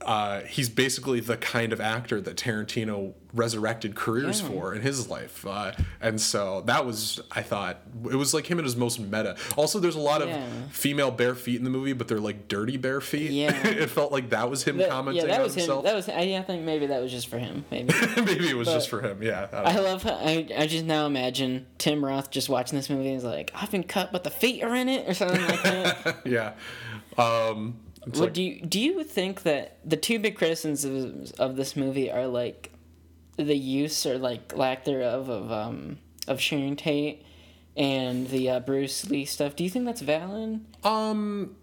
Uh, 0.00 0.42
he's 0.42 0.68
basically 0.68 1.18
the 1.18 1.36
kind 1.36 1.72
of 1.72 1.80
actor 1.80 2.20
that 2.20 2.36
Tarantino 2.36 3.14
resurrected 3.34 3.94
careers 3.94 4.40
Yeah. 4.40 4.48
for 4.48 4.74
in 4.74 4.80
his 4.82 5.08
life, 5.08 5.46
uh, 5.46 5.72
and 6.00 6.20
so 6.20 6.62
that 6.66 6.86
was 6.86 7.20
I 7.30 7.42
thought 7.42 7.80
it 8.10 8.14
was 8.16 8.32
like 8.32 8.46
him 8.46 8.58
at 8.58 8.64
his 8.64 8.74
most 8.76 8.98
meta. 8.98 9.36
Also, 9.56 9.78
there's 9.78 9.96
a 9.96 10.00
lot 10.00 10.22
of 10.22 10.30
female 10.70 11.10
bare 11.10 11.34
feet 11.34 11.56
in 11.56 11.64
the 11.64 11.70
movie, 11.70 11.92
but 11.92 12.08
they're 12.08 12.20
like 12.20 12.48
dirty 12.48 12.76
bare 12.76 13.00
feet. 13.00 13.30
Yeah. 13.30 13.54
it 13.66 13.90
felt 13.90 14.12
like 14.12 14.30
that 14.30 14.48
was 14.48 14.64
him 14.64 14.78
That- 14.78 14.88
commenting 14.90 15.22
yeah, 15.22 15.28
that 15.32 15.40
on 15.40 15.44
was 15.44 15.54
him. 15.54 15.82
That 15.82 15.94
was. 15.94 16.08
I, 16.08 16.20
I 16.20 16.42
think 16.42 16.64
maybe 16.64 16.86
that 16.86 17.02
was 17.02 17.10
just 17.12 17.28
for 17.28 17.38
him. 17.38 17.64
Maybe. 17.70 17.92
Maybe 18.16 18.48
it 18.48 18.56
was 18.56 18.68
just 18.68 18.88
for 18.88 19.00
him. 19.02 19.22
Yeah. 19.22 19.48
I 19.52 19.74
I 19.74 19.78
love. 19.78 20.02
How, 20.02 20.14
I 20.14 20.48
I 20.56 20.66
just 20.66 20.84
now 20.84 21.06
imagine 21.06 21.66
Tim 21.78 22.04
Roth 22.04 22.30
just 22.30 22.48
watching 22.48 22.76
this 22.78 22.88
movie 22.90 23.04
and 23.06 23.14
he's 23.14 23.24
like, 23.24 23.50
"I've 23.54 23.70
been 23.70 23.84
cut, 23.84 24.10
but 24.12 24.24
the 24.24 24.30
feet 24.30 24.62
are 24.62 24.74
in 24.74 24.88
it," 24.88 25.08
or 25.08 25.14
something 25.14 25.40
like 25.42 25.62
that. 25.62 26.18
yeah. 26.26 26.52
Um, 27.16 27.80
What 28.04 28.16
like- 28.18 28.32
do 28.32 28.42
you 28.42 28.62
do 28.64 28.80
you 28.80 29.02
think 29.04 29.42
that 29.42 29.78
the 29.84 29.96
two 29.96 30.18
big 30.18 30.36
criticisms 30.36 30.84
of, 30.84 31.32
of 31.40 31.56
this 31.56 31.76
movie 31.76 32.10
are 32.10 32.26
like 32.26 32.70
the 33.38 33.56
use 33.56 34.04
or 34.04 34.18
like 34.18 34.56
lack 34.56 34.84
thereof 34.84 35.28
of 35.28 35.50
um 35.50 35.98
of 36.26 36.40
Sharon 36.40 36.76
Tate 36.76 37.24
and 37.76 38.28
the 38.28 38.50
uh, 38.50 38.60
Bruce 38.60 39.08
Lee 39.08 39.24
stuff? 39.24 39.56
Do 39.56 39.64
you 39.64 39.70
think 39.70 39.86
that's 39.86 40.00
valid? 40.00 40.64
um, 40.84 41.56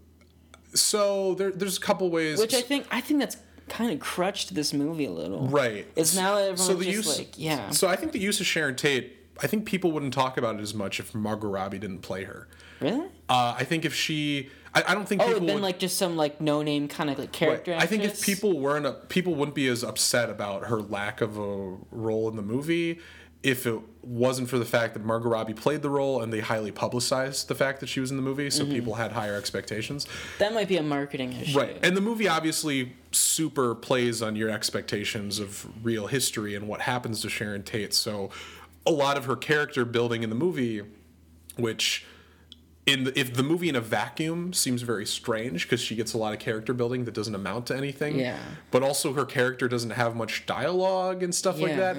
so 0.74 1.36
there, 1.36 1.52
there's 1.52 1.78
a 1.78 1.82
couple 1.82 2.10
ways. 2.10 2.38
Which 2.40 2.54
I 2.54 2.62
think 2.62 2.86
I 2.92 3.00
think 3.02 3.20
that's 3.20 3.38
kind 3.70 3.92
of 3.92 4.00
crutched 4.00 4.54
this 4.54 4.74
movie 4.74 5.06
a 5.06 5.12
little. 5.12 5.48
Right. 5.48 5.88
It's 5.96 6.16
now 6.16 6.36
that 6.36 6.42
everyone's 6.42 6.66
So 6.66 6.74
the 6.74 6.86
just 6.86 6.96
use, 6.98 7.18
like, 7.18 7.34
yeah. 7.38 7.70
So 7.70 7.88
I 7.88 7.96
think 7.96 8.12
the 8.12 8.20
use 8.20 8.40
of 8.40 8.46
Sharon 8.46 8.76
Tate. 8.76 9.14
I 9.42 9.48
think 9.48 9.66
people 9.66 9.92
wouldn't 9.92 10.14
talk 10.14 10.38
about 10.38 10.56
it 10.56 10.62
as 10.62 10.74
much 10.74 11.00
if 11.00 11.14
Margot 11.14 11.48
Robbie 11.48 11.78
didn't 11.80 12.00
play 12.00 12.24
her. 12.24 12.48
really? 12.80 13.08
Uh, 13.28 13.56
I 13.58 13.64
think 13.66 13.84
if 13.86 13.94
she, 13.94 14.50
I, 14.74 14.84
I 14.90 14.94
don't 14.96 15.08
think 15.08 15.22
Oh, 15.22 15.26
people 15.26 15.38
it'd 15.38 15.48
been 15.48 15.56
would, 15.56 15.64
like 15.64 15.80
just 15.80 15.98
some 15.98 16.16
like 16.16 16.40
no 16.40 16.62
name 16.62 16.88
kind 16.88 17.10
of 17.10 17.18
like 17.18 17.28
Right. 17.28 17.34
character. 17.34 17.76
I 17.78 17.86
think 17.86 18.04
if 18.04 18.22
people 18.22 18.60
weren't, 18.60 18.86
a, 18.86 18.94
people 18.94 19.36
wouldn't 19.36 19.56
be 19.56 19.68
as 19.68 19.84
upset 19.84 20.30
about 20.30 20.66
her 20.68 20.82
lack 20.82 21.22
of 21.22 21.38
a 21.38 21.78
role 21.92 22.30
in 22.30 22.36
the 22.36 22.42
movie 22.44 23.00
if 23.44 23.68
it 23.68 23.80
wasn't 24.02 24.50
for 24.50 24.58
the 24.58 24.66
fact 24.66 24.96
that 24.96 25.06
Margot 25.06 25.30
Robbie 25.30 25.54
played 25.54 25.84
the 25.84 25.90
role 25.90 26.20
and 26.24 26.34
they 26.34 26.40
highly 26.40 26.72
publicized 26.72 27.48
the 27.48 27.54
fact 27.54 27.80
that 27.80 27.88
she 27.88 28.00
was 28.00 28.10
in 28.10 28.18
the 28.18 28.24
movie, 28.24 28.48
Mm-hmm. 28.48 28.58
so 28.58 28.74
people 28.74 28.96
had 28.96 29.12
higher 29.12 29.36
expectations. 29.36 30.08
that 30.40 30.52
might 30.54 30.68
be 30.68 30.78
a 30.78 30.82
marketing 30.84 31.32
issue. 31.34 31.58
Right. 31.60 31.78
And 31.84 31.96
the 31.96 32.02
movie 32.02 32.28
obviously 32.28 32.94
super 33.12 33.76
plays 33.76 34.24
on 34.24 34.36
your 34.36 34.50
expectations 34.50 35.38
of 35.40 35.68
real 35.86 36.08
history 36.08 36.56
and 36.56 36.68
what 36.68 36.82
happens 36.82 37.22
to 37.22 37.30
Sharon 37.30 37.62
Tate. 37.62 37.94
So 37.94 38.32
a 38.86 38.92
lot 38.92 39.18
of 39.18 39.26
her 39.26 39.36
character 39.36 39.86
building 39.86 40.24
in 40.24 40.30
the 40.30 40.36
movie, 40.36 40.82
which 41.58 42.06
in 42.86 43.06
the, 43.06 43.20
if 43.20 43.34
the 43.34 43.42
movie 43.44 43.68
in 43.70 43.76
a 43.76 43.82
vacuum 43.82 44.54
seems 44.54 44.84
very 44.84 45.06
strange 45.08 45.64
because 45.64 45.82
she 45.82 45.96
gets 45.96 46.14
a 46.14 46.18
lot 46.20 46.34
of 46.34 46.40
character 46.40 46.72
building 46.74 47.06
that 47.06 47.14
doesn't 47.16 47.34
amount 47.34 47.66
to 47.68 47.76
anything. 47.76 48.20
Yeah. 48.20 48.38
But 48.70 48.84
also 48.84 49.14
her 49.14 49.26
character 49.26 49.68
doesn't 49.68 49.90
have 49.92 50.16
much 50.16 50.46
dialogue 50.46 51.24
and 51.24 51.34
stuff 51.34 51.60
like 51.60 51.72
Yeah. 51.72 51.94
that. 51.94 51.98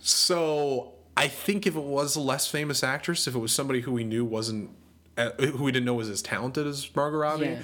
So 0.00 0.92
I 1.16 1.28
think 1.28 1.66
if 1.66 1.76
it 1.76 1.82
was 1.82 2.16
a 2.16 2.20
less 2.20 2.46
famous 2.46 2.82
actress, 2.82 3.26
if 3.26 3.34
it 3.34 3.38
was 3.38 3.52
somebody 3.52 3.80
who 3.82 3.92
we 3.92 4.04
knew 4.04 4.24
wasn't, 4.24 4.70
uh, 5.18 5.30
who 5.32 5.64
we 5.64 5.72
didn't 5.72 5.86
know 5.86 5.94
was 5.94 6.08
as 6.08 6.22
talented 6.22 6.66
as 6.66 6.88
Margot 6.96 7.18
Robbie, 7.18 7.46
Yeah. 7.46 7.60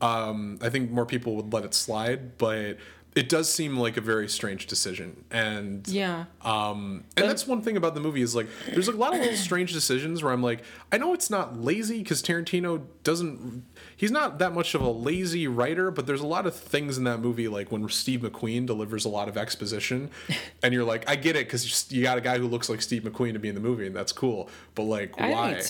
um, 0.00 0.58
I 0.62 0.68
think 0.68 0.90
more 0.90 1.06
people 1.06 1.34
would 1.36 1.52
let 1.52 1.64
it 1.64 1.74
slide. 1.74 2.36
But 2.38 2.76
it 3.14 3.28
does 3.28 3.52
seem 3.52 3.76
like 3.76 3.96
a 3.98 4.00
very 4.00 4.26
strange 4.28 4.66
decision, 4.66 5.24
and 5.30 5.86
Yeah. 5.86 6.24
um, 6.40 7.04
and 7.16 7.28
that's 7.28 7.46
one 7.46 7.60
thing 7.60 7.76
about 7.76 7.94
the 7.94 8.00
movie 8.00 8.22
is 8.22 8.34
like 8.34 8.46
there's 8.72 8.88
a 8.88 8.92
lot 8.92 9.12
of 9.14 9.20
little 9.20 9.36
strange 9.36 9.72
decisions 9.72 10.22
where 10.22 10.32
I'm 10.32 10.42
like, 10.42 10.62
I 10.90 10.96
know 10.98 11.12
it's 11.12 11.28
not 11.28 11.60
lazy 11.60 11.98
because 11.98 12.22
Tarantino 12.22 12.82
doesn't, 13.04 13.64
he's 13.96 14.10
not 14.10 14.38
that 14.38 14.54
much 14.54 14.74
of 14.74 14.80
a 14.80 14.88
lazy 14.90 15.46
writer, 15.46 15.90
but 15.90 16.06
there's 16.06 16.22
a 16.22 16.26
lot 16.26 16.46
of 16.46 16.56
things 16.56 16.96
in 16.96 17.04
that 17.04 17.20
movie 17.20 17.48
like 17.48 17.70
when 17.70 17.86
Steve 17.90 18.20
McQueen 18.20 18.64
delivers 18.66 19.04
a 19.04 19.10
lot 19.10 19.28
of 19.28 19.36
exposition, 19.36 20.10
and 20.62 20.72
you're 20.72 20.84
like, 20.84 21.08
I 21.08 21.16
get 21.16 21.36
it 21.36 21.46
because 21.46 21.92
you 21.92 22.02
got 22.02 22.16
a 22.16 22.22
guy 22.22 22.38
who 22.38 22.46
looks 22.48 22.70
like 22.70 22.80
Steve 22.80 23.02
McQueen 23.02 23.34
to 23.34 23.38
be 23.38 23.48
in 23.48 23.54
the 23.54 23.60
movie, 23.60 23.86
and 23.86 23.94
that's 23.94 24.12
cool, 24.12 24.48
but 24.74 24.84
like, 24.84 25.20
I 25.20 25.30
why? 25.30 25.62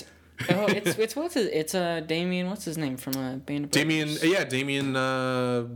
oh, 0.49 0.67
it's 0.67 0.87
it's 0.99 1.17
what's 1.17 1.35
his, 1.35 1.47
it's 1.49 1.75
uh 1.75 2.01
Damian. 2.07 2.49
What's 2.49 2.65
his 2.65 2.79
name 2.79 2.97
from 2.97 3.15
a 3.15 3.37
band 3.39 3.65
of 3.65 3.71
Damian, 3.73 4.11
yeah, 4.23 4.45
Damian. 4.45 4.95
Uh, 4.95 5.67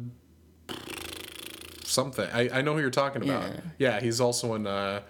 something. 1.97 2.29
I, 2.33 2.59
I 2.59 2.63
know 2.63 2.75
who 2.75 2.81
you're 2.81 2.91
talking 2.91 3.23
about. 3.23 3.51
Yeah. 3.51 3.61
Yeah, 3.79 4.01
he's 4.01 4.21
also 4.21 4.55
in 4.55 4.67
uh, 4.67 5.01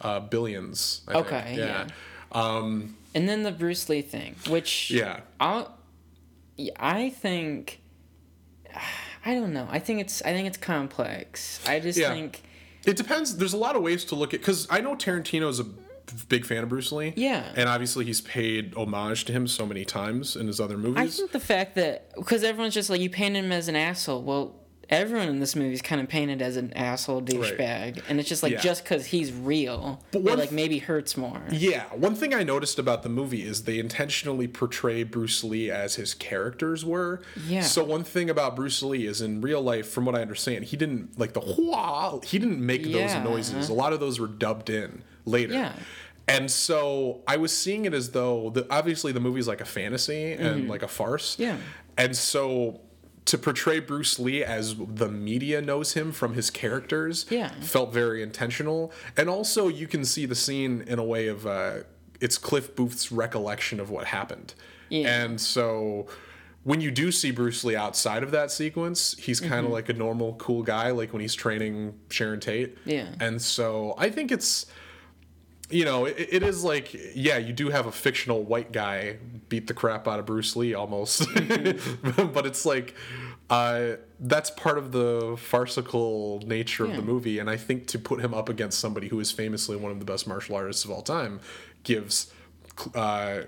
uh, 0.00 0.20
Billions. 0.20 1.02
I 1.08 1.12
think. 1.14 1.26
Okay, 1.26 1.54
Yeah. 1.58 1.86
Um, 2.30 2.96
And 3.14 3.28
then 3.28 3.42
the 3.42 3.52
Bruce 3.52 3.88
Lee 3.88 4.02
thing, 4.02 4.36
which 4.48 4.90
yeah. 4.90 5.20
I'll, 5.40 5.76
I 6.78 7.10
think 7.10 7.80
I 9.24 9.34
don't 9.34 9.52
know. 9.52 9.66
I 9.70 9.78
think 9.78 10.00
it's 10.00 10.20
I 10.22 10.32
think 10.32 10.46
it's 10.46 10.58
complex. 10.58 11.60
I 11.66 11.80
just 11.80 11.98
Yeah. 11.98 12.10
think 12.12 12.42
It 12.84 12.96
depends. 12.96 13.36
There's 13.36 13.54
a 13.54 13.62
lot 13.66 13.76
of 13.76 13.82
ways 13.82 14.04
to 14.06 14.14
look 14.14 14.34
at 14.34 14.40
because 14.40 14.66
I 14.70 14.80
know 14.80 14.94
Tarantino's 14.94 15.60
a 15.60 15.66
big 16.28 16.44
fan 16.44 16.62
of 16.62 16.68
Bruce 16.68 16.92
Lee. 16.92 17.12
Yeah. 17.16 17.50
And 17.56 17.68
obviously 17.68 18.04
he's 18.04 18.20
paid 18.20 18.74
homage 18.76 19.24
to 19.26 19.32
him 19.32 19.46
so 19.46 19.64
many 19.64 19.84
times 19.84 20.36
in 20.36 20.46
his 20.46 20.60
other 20.60 20.76
movies. 20.76 21.02
I 21.02 21.06
think 21.08 21.32
the 21.32 21.40
fact 21.40 21.76
that 21.76 22.14
because 22.16 22.44
everyone's 22.44 22.74
just 22.74 22.90
like 22.90 23.00
you 23.00 23.10
paint 23.10 23.36
him 23.36 23.50
as 23.52 23.68
an 23.68 23.76
asshole. 23.76 24.22
Well, 24.22 24.54
everyone 24.90 25.28
in 25.28 25.40
this 25.40 25.54
movie 25.56 25.72
is 25.72 25.82
kind 25.82 26.00
of 26.00 26.08
painted 26.08 26.42
as 26.42 26.56
an 26.56 26.72
asshole 26.74 27.22
douchebag, 27.22 28.02
and 28.08 28.20
it's 28.20 28.28
just 28.28 28.42
like 28.42 28.52
Yeah. 28.52 28.60
just 28.60 28.84
because 28.84 29.06
he's 29.06 29.32
real, 29.32 30.02
But 30.12 30.20
it 30.24 30.38
like 30.38 30.52
maybe 30.52 30.78
hurts 30.78 31.16
more. 31.16 31.42
Yeah, 31.50 31.84
one 31.94 32.14
thing 32.14 32.34
I 32.34 32.42
noticed 32.42 32.78
about 32.78 33.02
the 33.02 33.08
movie 33.08 33.42
is 33.46 33.64
they 33.64 33.78
intentionally 33.78 34.48
portray 34.48 35.02
Bruce 35.02 35.42
Lee 35.44 35.70
as 35.70 35.94
his 35.96 36.14
characters 36.14 36.84
were. 36.84 37.20
Yeah. 37.46 37.62
So 37.62 37.82
one 37.84 38.04
thing 38.04 38.28
about 38.30 38.56
Bruce 38.56 38.82
Lee 38.82 39.06
is 39.06 39.20
in 39.20 39.40
real 39.40 39.62
life, 39.62 39.88
from 39.88 40.04
what 40.04 40.14
I 40.14 40.20
understand, 40.22 40.64
he 40.64 40.76
didn't 40.76 41.18
like 41.18 41.32
the 41.32 41.40
whoa, 41.40 42.20
he 42.24 42.38
didn't 42.38 42.60
make 42.64 42.84
Yeah. 42.84 43.22
those 43.22 43.24
noises. 43.30 43.68
A 43.68 43.74
lot 43.74 43.92
of 43.92 44.00
those 44.00 44.18
were 44.20 44.26
dubbed 44.28 44.70
in 44.70 45.02
later. 45.24 45.54
Yeah. 45.54 45.72
And 46.26 46.50
so 46.50 47.20
I 47.28 47.36
was 47.36 47.54
seeing 47.56 47.84
it 47.84 47.92
as 47.92 48.12
though 48.12 48.48
the, 48.48 48.66
obviously 48.70 49.12
the 49.12 49.20
movie's 49.20 49.46
like 49.46 49.60
a 49.60 49.66
fantasy 49.66 50.32
and 50.32 50.68
like 50.70 50.82
a 50.82 50.88
farce. 50.88 51.32
Mm-hmm. 51.34 51.42
Yeah. 51.42 51.56
And 51.98 52.16
so 52.16 52.80
to 53.26 53.38
portray 53.38 53.80
Bruce 53.80 54.18
Lee 54.18 54.44
as 54.44 54.76
the 54.76 55.08
media 55.08 55.60
knows 55.62 55.94
him 55.94 56.12
from 56.12 56.34
his 56.34 56.50
characters 56.50 57.24
Yeah. 57.30 57.52
felt 57.60 57.92
very 57.92 58.22
intentional. 58.22 58.92
And 59.16 59.28
also 59.30 59.68
you 59.68 59.86
can 59.86 60.04
see 60.04 60.26
the 60.26 60.34
scene 60.34 60.84
in 60.86 60.98
a 60.98 61.04
way 61.04 61.28
of 61.28 61.46
uh, 61.46 61.78
it's 62.20 62.36
Cliff 62.38 62.76
Booth's 62.76 63.10
recollection 63.10 63.80
of 63.80 63.88
what 63.90 64.06
happened. 64.06 64.54
Yeah. 64.90 65.22
And 65.24 65.40
so 65.40 66.06
when 66.64 66.80
you 66.80 66.90
do 66.90 67.10
see 67.12 67.30
Bruce 67.30 67.64
Lee 67.64 67.76
outside 67.76 68.22
of 68.22 68.30
that 68.32 68.50
sequence, 68.50 69.14
he's 69.18 69.40
kind 69.40 69.54
of 69.54 69.64
Mm-hmm. 69.64 69.72
like 69.72 69.88
a 69.88 69.94
normal, 69.94 70.34
cool 70.34 70.62
guy, 70.62 70.90
like 70.90 71.12
when 71.12 71.20
he's 71.22 71.34
training 71.34 71.94
Sharon 72.10 72.40
Tate. 72.40 72.76
Yeah. 72.84 73.06
And 73.20 73.40
so 73.40 73.94
I 73.98 74.10
think 74.10 74.32
it's, 74.32 74.66
you 75.74 75.84
know, 75.84 76.04
it, 76.04 76.28
it 76.30 76.42
is 76.44 76.62
like, 76.62 76.94
yeah, 77.16 77.36
you 77.36 77.52
do 77.52 77.68
have 77.68 77.86
a 77.86 77.92
fictional 77.92 78.44
white 78.44 78.70
guy 78.70 79.16
beat 79.48 79.66
the 79.66 79.74
crap 79.74 80.06
out 80.06 80.20
of 80.20 80.26
Bruce 80.26 80.54
Lee 80.54 80.72
almost. 80.72 81.22
Mm-hmm. 81.22 82.26
but 82.32 82.46
it's 82.46 82.64
like, 82.64 82.94
uh, 83.50 83.96
that's 84.20 84.50
part 84.50 84.78
of 84.78 84.92
the 84.92 85.36
farcical 85.36 86.40
nature 86.46 86.84
of 86.84 86.94
the 86.94 87.02
movie. 87.02 87.40
And 87.40 87.50
I 87.50 87.56
think 87.56 87.88
to 87.88 87.98
put 87.98 88.20
him 88.20 88.32
up 88.32 88.48
against 88.48 88.78
somebody 88.78 89.08
who 89.08 89.18
is 89.18 89.32
famously 89.32 89.74
one 89.76 89.90
of 89.90 89.98
the 89.98 90.04
best 90.04 90.28
martial 90.28 90.54
artists 90.54 90.84
of 90.84 90.92
all 90.92 91.02
time 91.02 91.40
gives, 91.82 92.32
uh, 92.94 93.40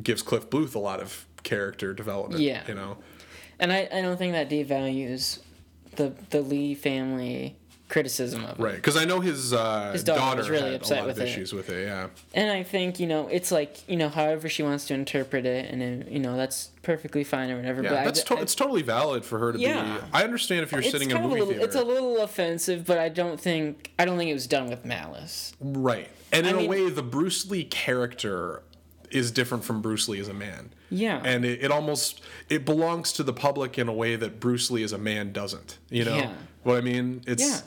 gives 0.00 0.22
Cliff 0.22 0.48
Booth 0.48 0.76
a 0.76 0.78
lot 0.78 1.00
of 1.00 1.26
character 1.42 1.92
development. 1.92 2.42
Yeah. 2.42 2.62
You 2.68 2.74
know? 2.74 2.98
And 3.58 3.72
I, 3.72 3.88
I 3.92 4.02
don't 4.02 4.16
think 4.16 4.34
that 4.34 4.48
devalues 4.48 5.40
the 5.96 6.14
the 6.30 6.40
Lee 6.40 6.74
family 6.74 7.56
criticism 7.92 8.44
of 8.44 8.58
it. 8.58 8.62
Right. 8.62 8.74
Because 8.76 8.96
I 8.96 9.04
know 9.04 9.20
his, 9.20 9.52
uh, 9.52 9.92
His 9.92 10.02
daughter 10.02 10.20
daughter, 10.20 10.38
was 10.38 10.50
really 10.50 10.72
had 10.72 10.80
upset 10.80 10.98
a 10.98 11.00
lot 11.02 11.06
with 11.08 11.18
of 11.18 11.22
it. 11.24 11.28
issues 11.28 11.52
with 11.52 11.68
it. 11.68 11.86
Yeah. 11.86 12.08
And 12.34 12.50
I 12.50 12.62
think 12.62 12.98
you 12.98 13.06
know 13.06 13.28
it's 13.28 13.52
like 13.52 13.88
you 13.88 13.96
know 13.96 14.08
however 14.08 14.48
she 14.48 14.62
wants 14.62 14.86
to 14.86 14.94
interpret 14.94 15.46
it, 15.46 15.70
and 15.70 16.04
uh, 16.04 16.10
you 16.10 16.18
know 16.18 16.36
that's 16.36 16.70
perfectly 16.82 17.22
fine 17.22 17.50
or 17.50 17.56
whatever. 17.56 17.82
Yeah, 17.82 17.90
but 17.90 18.04
that's 18.04 18.20
I, 18.22 18.24
to- 18.24 18.36
I- 18.38 18.42
it's 18.42 18.54
totally 18.54 18.82
valid 18.82 19.24
for 19.24 19.38
her 19.38 19.52
to 19.52 19.58
Yeah. 19.58 19.98
be. 19.98 20.04
I 20.12 20.24
understand 20.24 20.62
if 20.64 20.72
you're 20.72 20.80
it's 20.80 20.90
sitting 20.90 21.10
in 21.10 21.16
a 21.16 21.20
movie 21.20 21.34
a 21.34 21.44
little, 21.44 21.46
theater, 21.52 21.64
It's 21.66 21.76
a 21.76 21.84
little 21.84 22.18
offensive, 22.22 22.84
but 22.86 22.98
I 22.98 23.08
don't 23.10 23.38
think 23.40 23.92
I 23.98 24.04
don't 24.06 24.16
think 24.18 24.30
it 24.30 24.34
was 24.34 24.46
done 24.48 24.68
with 24.70 24.84
malice. 24.84 25.52
right? 25.60 26.08
And 26.32 26.46
in 26.46 26.54
I 26.54 26.56
a 26.56 26.60
mean- 26.62 26.70
way, 26.70 26.88
the 26.90 27.02
Bruce 27.02 27.48
Lee 27.50 27.64
character 27.64 28.62
is 29.10 29.30
different 29.30 29.62
from 29.64 29.82
Bruce 29.82 30.08
Lee 30.08 30.18
as 30.20 30.28
a 30.28 30.34
man. 30.34 30.72
Yeah. 30.88 31.22
and 31.24 31.44
it, 31.46 31.62
it 31.64 31.70
almost 31.70 32.20
it 32.50 32.64
belongs 32.66 33.12
to 33.14 33.22
the 33.22 33.32
public 33.32 33.78
in 33.78 33.88
a 33.88 33.92
way 33.94 34.14
that 34.16 34.40
Bruce 34.40 34.70
Lee 34.70 34.82
as 34.82 34.92
a 34.92 34.98
man 34.98 35.32
doesn't. 35.32 35.78
You 35.90 36.04
know 36.04 36.16
Yeah. 36.16 36.32
what 36.64 36.76
I 36.76 36.80
mean? 36.82 37.22
It's 37.26 37.42
Yeah. 37.42 37.60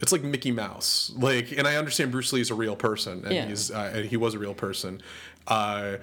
It's 0.00 0.12
like 0.12 0.22
Mickey 0.22 0.52
Mouse. 0.52 1.12
Like, 1.16 1.52
and 1.56 1.66
I 1.66 1.76
understand 1.76 2.12
Bruce 2.12 2.32
Lee 2.32 2.40
is 2.40 2.50
a 2.50 2.54
real 2.54 2.76
person, 2.76 3.24
and 3.24 3.34
Yeah. 3.34 3.46
he's 3.46 3.70
uh, 3.70 3.92
and 3.94 4.06
he 4.06 4.16
was 4.16 4.34
a 4.34 4.38
real 4.38 4.54
person. 4.54 5.00
Uh, 5.46 5.96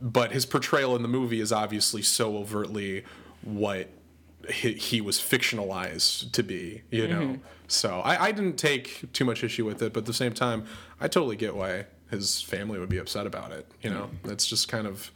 but 0.00 0.32
his 0.32 0.46
portrayal 0.46 0.94
in 0.96 1.02
the 1.02 1.08
movie 1.08 1.40
is 1.40 1.52
obviously 1.52 2.02
so 2.02 2.36
overtly 2.36 3.04
what 3.42 3.88
he, 4.50 4.72
he 4.74 5.00
was 5.00 5.18
fictionalized 5.18 6.32
to 6.32 6.42
be, 6.42 6.82
you 6.90 7.08
know. 7.08 7.20
Mm-hmm. 7.20 7.42
So 7.66 8.00
I, 8.00 8.26
I 8.26 8.32
didn't 8.32 8.56
take 8.56 9.12
too 9.12 9.24
much 9.24 9.44
issue 9.44 9.64
with 9.64 9.82
it, 9.82 9.92
but 9.92 10.00
at 10.00 10.06
the 10.06 10.14
same 10.14 10.32
time, 10.32 10.64
I 11.00 11.08
totally 11.08 11.36
get 11.36 11.54
why 11.54 11.86
his 12.10 12.40
family 12.40 12.78
would 12.78 12.88
be 12.88 12.98
upset 12.98 13.26
about 13.26 13.52
it. 13.52 13.70
You 13.82 13.90
know, 13.90 14.10
it's 14.24 14.46
just 14.46 14.68
kind 14.68 14.86
of 14.86 15.10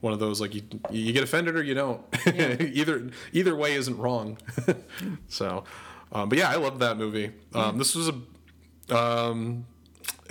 one 0.00 0.12
of 0.12 0.18
those 0.18 0.40
like 0.40 0.54
you 0.54 0.62
you 0.90 1.12
get 1.12 1.22
offended 1.22 1.56
or 1.56 1.62
you 1.62 1.74
don't. 1.74 2.02
either 2.26 3.08
either 3.32 3.54
way 3.54 3.74
isn't 3.74 3.96
wrong. 3.98 4.38
so, 5.28 5.64
um, 6.12 6.28
but 6.28 6.38
yeah, 6.38 6.50
I 6.50 6.56
love 6.56 6.78
that 6.80 6.96
movie. 6.96 7.32
Um, 7.54 7.78
This 7.78 7.94
was 7.94 8.10
a, 8.10 8.96
um, 8.96 9.66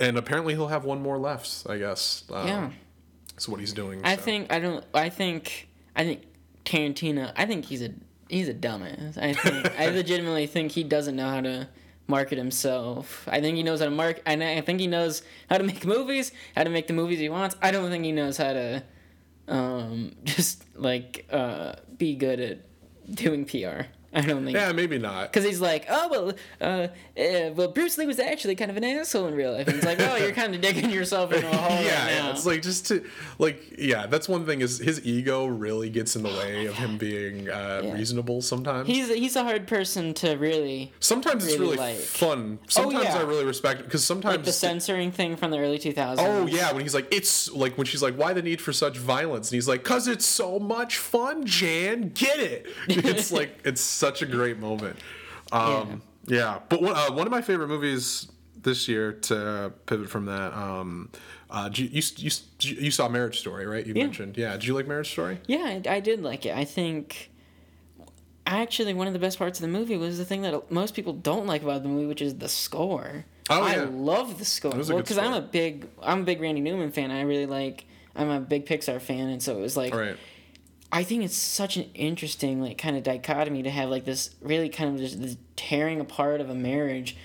and 0.00 0.16
apparently 0.16 0.54
he'll 0.54 0.68
have 0.68 0.84
one 0.84 1.02
more 1.02 1.18
left. 1.18 1.66
I 1.68 1.78
guess. 1.78 2.24
Um, 2.30 2.46
Yeah. 2.46 2.70
That's 3.32 3.48
what 3.48 3.60
he's 3.60 3.74
doing. 3.74 4.00
I 4.02 4.16
so. 4.16 4.22
think 4.22 4.50
I 4.50 4.58
don't. 4.58 4.84
I 4.94 5.10
think 5.10 5.68
I 5.94 6.04
think 6.04 6.22
Tarantino. 6.64 7.32
I 7.36 7.44
think 7.44 7.66
he's 7.66 7.82
a 7.82 7.90
he's 8.30 8.48
a 8.48 8.54
dumbass. 8.54 9.18
I 9.18 9.34
think 9.34 9.78
I 9.78 9.90
legitimately 9.90 10.46
think 10.46 10.72
he 10.72 10.82
doesn't 10.82 11.14
know 11.14 11.28
how 11.28 11.42
to 11.42 11.68
market 12.06 12.38
himself. 12.38 13.28
I 13.30 13.40
think 13.40 13.56
he 13.56 13.62
knows 13.62 13.80
how 13.80 13.86
to 13.86 13.90
market. 13.90 14.22
And 14.26 14.42
I 14.42 14.60
think 14.60 14.80
he 14.80 14.86
knows 14.86 15.22
how 15.50 15.58
to 15.58 15.64
make 15.64 15.84
movies, 15.84 16.32
how 16.54 16.64
to 16.64 16.70
make 16.70 16.86
the 16.86 16.92
movies 16.92 17.18
he 17.18 17.28
wants. 17.28 17.56
I 17.60 17.70
don't 17.70 17.90
think 17.90 18.04
he 18.04 18.12
knows 18.12 18.36
how 18.36 18.52
to 18.52 18.82
um, 19.48 20.12
just 20.24 20.64
like 20.76 21.26
uh, 21.30 21.74
be 21.96 22.14
good 22.16 22.40
at 22.40 22.60
doing 23.14 23.44
PR. 23.44 23.86
I 24.16 24.20
don't 24.22 24.44
think. 24.44 24.56
Yeah, 24.56 24.72
maybe 24.72 24.98
not. 24.98 25.30
Because 25.32 25.44
he's 25.44 25.60
like, 25.60 25.86
oh 25.88 26.08
well, 26.10 26.32
uh, 26.60 26.88
uh, 27.20 27.50
well, 27.54 27.68
Bruce 27.68 27.96
Lee 27.98 28.06
was 28.06 28.18
actually 28.18 28.56
kind 28.56 28.70
of 28.70 28.76
an 28.76 28.84
asshole 28.84 29.26
in 29.26 29.34
real 29.34 29.52
life. 29.52 29.68
And 29.68 29.76
it's 29.76 29.86
like, 29.86 30.00
oh, 30.00 30.16
you're 30.16 30.32
kind 30.32 30.54
of 30.54 30.60
digging 30.60 30.90
yourself 30.90 31.32
into 31.32 31.46
a 31.48 31.56
hole 31.56 31.70
yeah, 31.84 32.04
right 32.04 32.10
yeah, 32.14 32.30
it's 32.30 32.46
like 32.46 32.62
just 32.62 32.86
to 32.88 33.04
like 33.38 33.62
yeah. 33.78 34.06
That's 34.06 34.28
one 34.28 34.46
thing 34.46 34.60
is 34.62 34.78
his 34.78 35.04
ego 35.06 35.46
really 35.46 35.90
gets 35.90 36.16
in 36.16 36.22
the 36.22 36.30
way 36.30 36.66
of 36.66 36.74
him 36.74 36.98
being 36.98 37.48
uh, 37.48 37.82
Yeah. 37.84 37.92
reasonable 37.92 38.40
sometimes. 38.42 38.88
he's 38.88 39.08
he's 39.12 39.36
a 39.36 39.44
hard 39.44 39.66
person 39.66 40.14
to 40.14 40.36
really 40.36 40.92
sometimes 41.00 41.44
it's 41.44 41.54
really 41.58 41.76
really 41.76 41.76
like- 41.76 41.96
fun. 41.96 42.58
Sometimes 42.68 43.04
yeah. 43.04 43.18
I 43.18 43.22
really 43.22 43.44
respect 43.44 43.82
because 43.84 44.04
sometimes 44.04 44.36
like 44.38 44.44
the 44.46 44.52
censoring 44.52 45.12
thing 45.12 45.36
from 45.36 45.50
the 45.50 45.58
early 45.58 45.78
2000s. 45.78 46.16
Oh 46.18 46.46
yeah, 46.46 46.72
when 46.72 46.80
he's 46.82 46.94
like, 46.94 47.06
it's 47.12 47.50
like 47.52 47.76
when 47.76 47.86
she's 47.86 48.02
like, 48.02 48.14
why 48.16 48.32
the 48.32 48.42
need 48.42 48.60
for 48.60 48.72
such 48.72 48.96
violence? 48.96 49.50
And 49.50 49.56
he's 49.56 49.68
like, 49.68 49.84
cause 49.84 50.08
it's 50.08 50.24
so 50.24 50.58
much 50.58 50.96
fun, 50.98 51.44
Jan. 51.44 52.10
Get 52.14 52.40
it? 52.40 52.66
It's 53.16 53.30
like 53.30 53.58
it's 53.64 53.80
such 54.06 54.22
a 54.22 54.26
great 54.26 54.58
moment. 54.58 54.98
Um, 55.52 56.02
yeah. 56.26 56.60
but 56.68 56.82
one, 56.82 56.96
uh, 56.96 57.12
one 57.12 57.26
of 57.26 57.30
my 57.30 57.42
favorite 57.42 57.68
movies 57.68 58.28
this 58.62 58.88
year 58.88 59.12
to 59.12 59.72
pivot 59.86 60.08
from 60.08 60.26
that. 60.26 60.52
Um, 60.52 61.10
uh, 61.48 61.70
you, 61.72 61.86
you 61.86 62.02
you 62.18 62.30
you 62.58 62.90
saw 62.90 63.08
Marriage 63.08 63.38
Story, 63.38 63.66
right? 63.66 63.86
You 63.86 63.94
mentioned, 63.94 64.36
yeah. 64.36 64.52
Did 64.52 64.64
you 64.64 64.74
like 64.74 64.88
Marriage 64.88 65.12
Story? 65.12 65.40
Yeah, 65.46 65.80
I, 65.86 65.96
I 65.96 66.00
did 66.00 66.22
like 66.22 66.44
it. 66.44 66.56
I 66.56 66.64
think 66.64 67.30
actually 68.46 68.94
one 68.94 69.06
of 69.06 69.12
the 69.12 69.18
best 69.18 69.38
parts 69.38 69.58
of 69.58 69.62
the 69.62 69.68
movie 69.68 69.96
was 69.96 70.18
the 70.18 70.24
thing 70.24 70.42
that 70.42 70.70
most 70.70 70.94
people 70.94 71.12
don't 71.12 71.46
like 71.46 71.62
about 71.62 71.82
the 71.82 71.88
movie, 71.88 72.06
which 72.06 72.22
is 72.22 72.36
the 72.36 72.48
score. 72.48 73.24
Oh, 73.48 73.62
I 73.62 73.76
yeah. 73.76 73.86
love 73.90 74.38
the 74.38 74.44
score. 74.44 74.72
a 74.72 74.78
Well, 74.78 74.98
because 74.98 75.18
I'm 75.18 75.32
a 75.32 75.40
big 75.40 75.86
I'm 76.02 76.22
a 76.22 76.24
big 76.24 76.40
Randy 76.40 76.60
Newman 76.60 76.90
fan. 76.90 77.10
I 77.10 77.22
really 77.22 77.46
like. 77.46 77.84
I'm 78.16 78.30
a 78.30 78.40
big 78.40 78.64
Pixar 78.66 79.00
fan, 79.00 79.28
and 79.28 79.42
so 79.42 79.58
it 79.58 79.60
was 79.60 79.76
like 79.76 79.94
Right. 79.94 80.16
I 80.92 81.02
think 81.02 81.24
it's 81.24 81.34
such 81.36 81.76
an 81.76 81.90
interesting 81.94 82.60
like 82.60 82.78
kind 82.78 82.96
of 82.96 83.02
dichotomy 83.02 83.62
to 83.64 83.70
have 83.70 83.88
like 83.90 84.04
this 84.04 84.30
really 84.40 84.68
kind 84.68 84.94
of 84.94 85.00
just 85.00 85.20
this 85.20 85.36
tearing 85.56 86.00
apart 86.00 86.40
of 86.40 86.48
a 86.48 86.54
marriage 86.54 87.16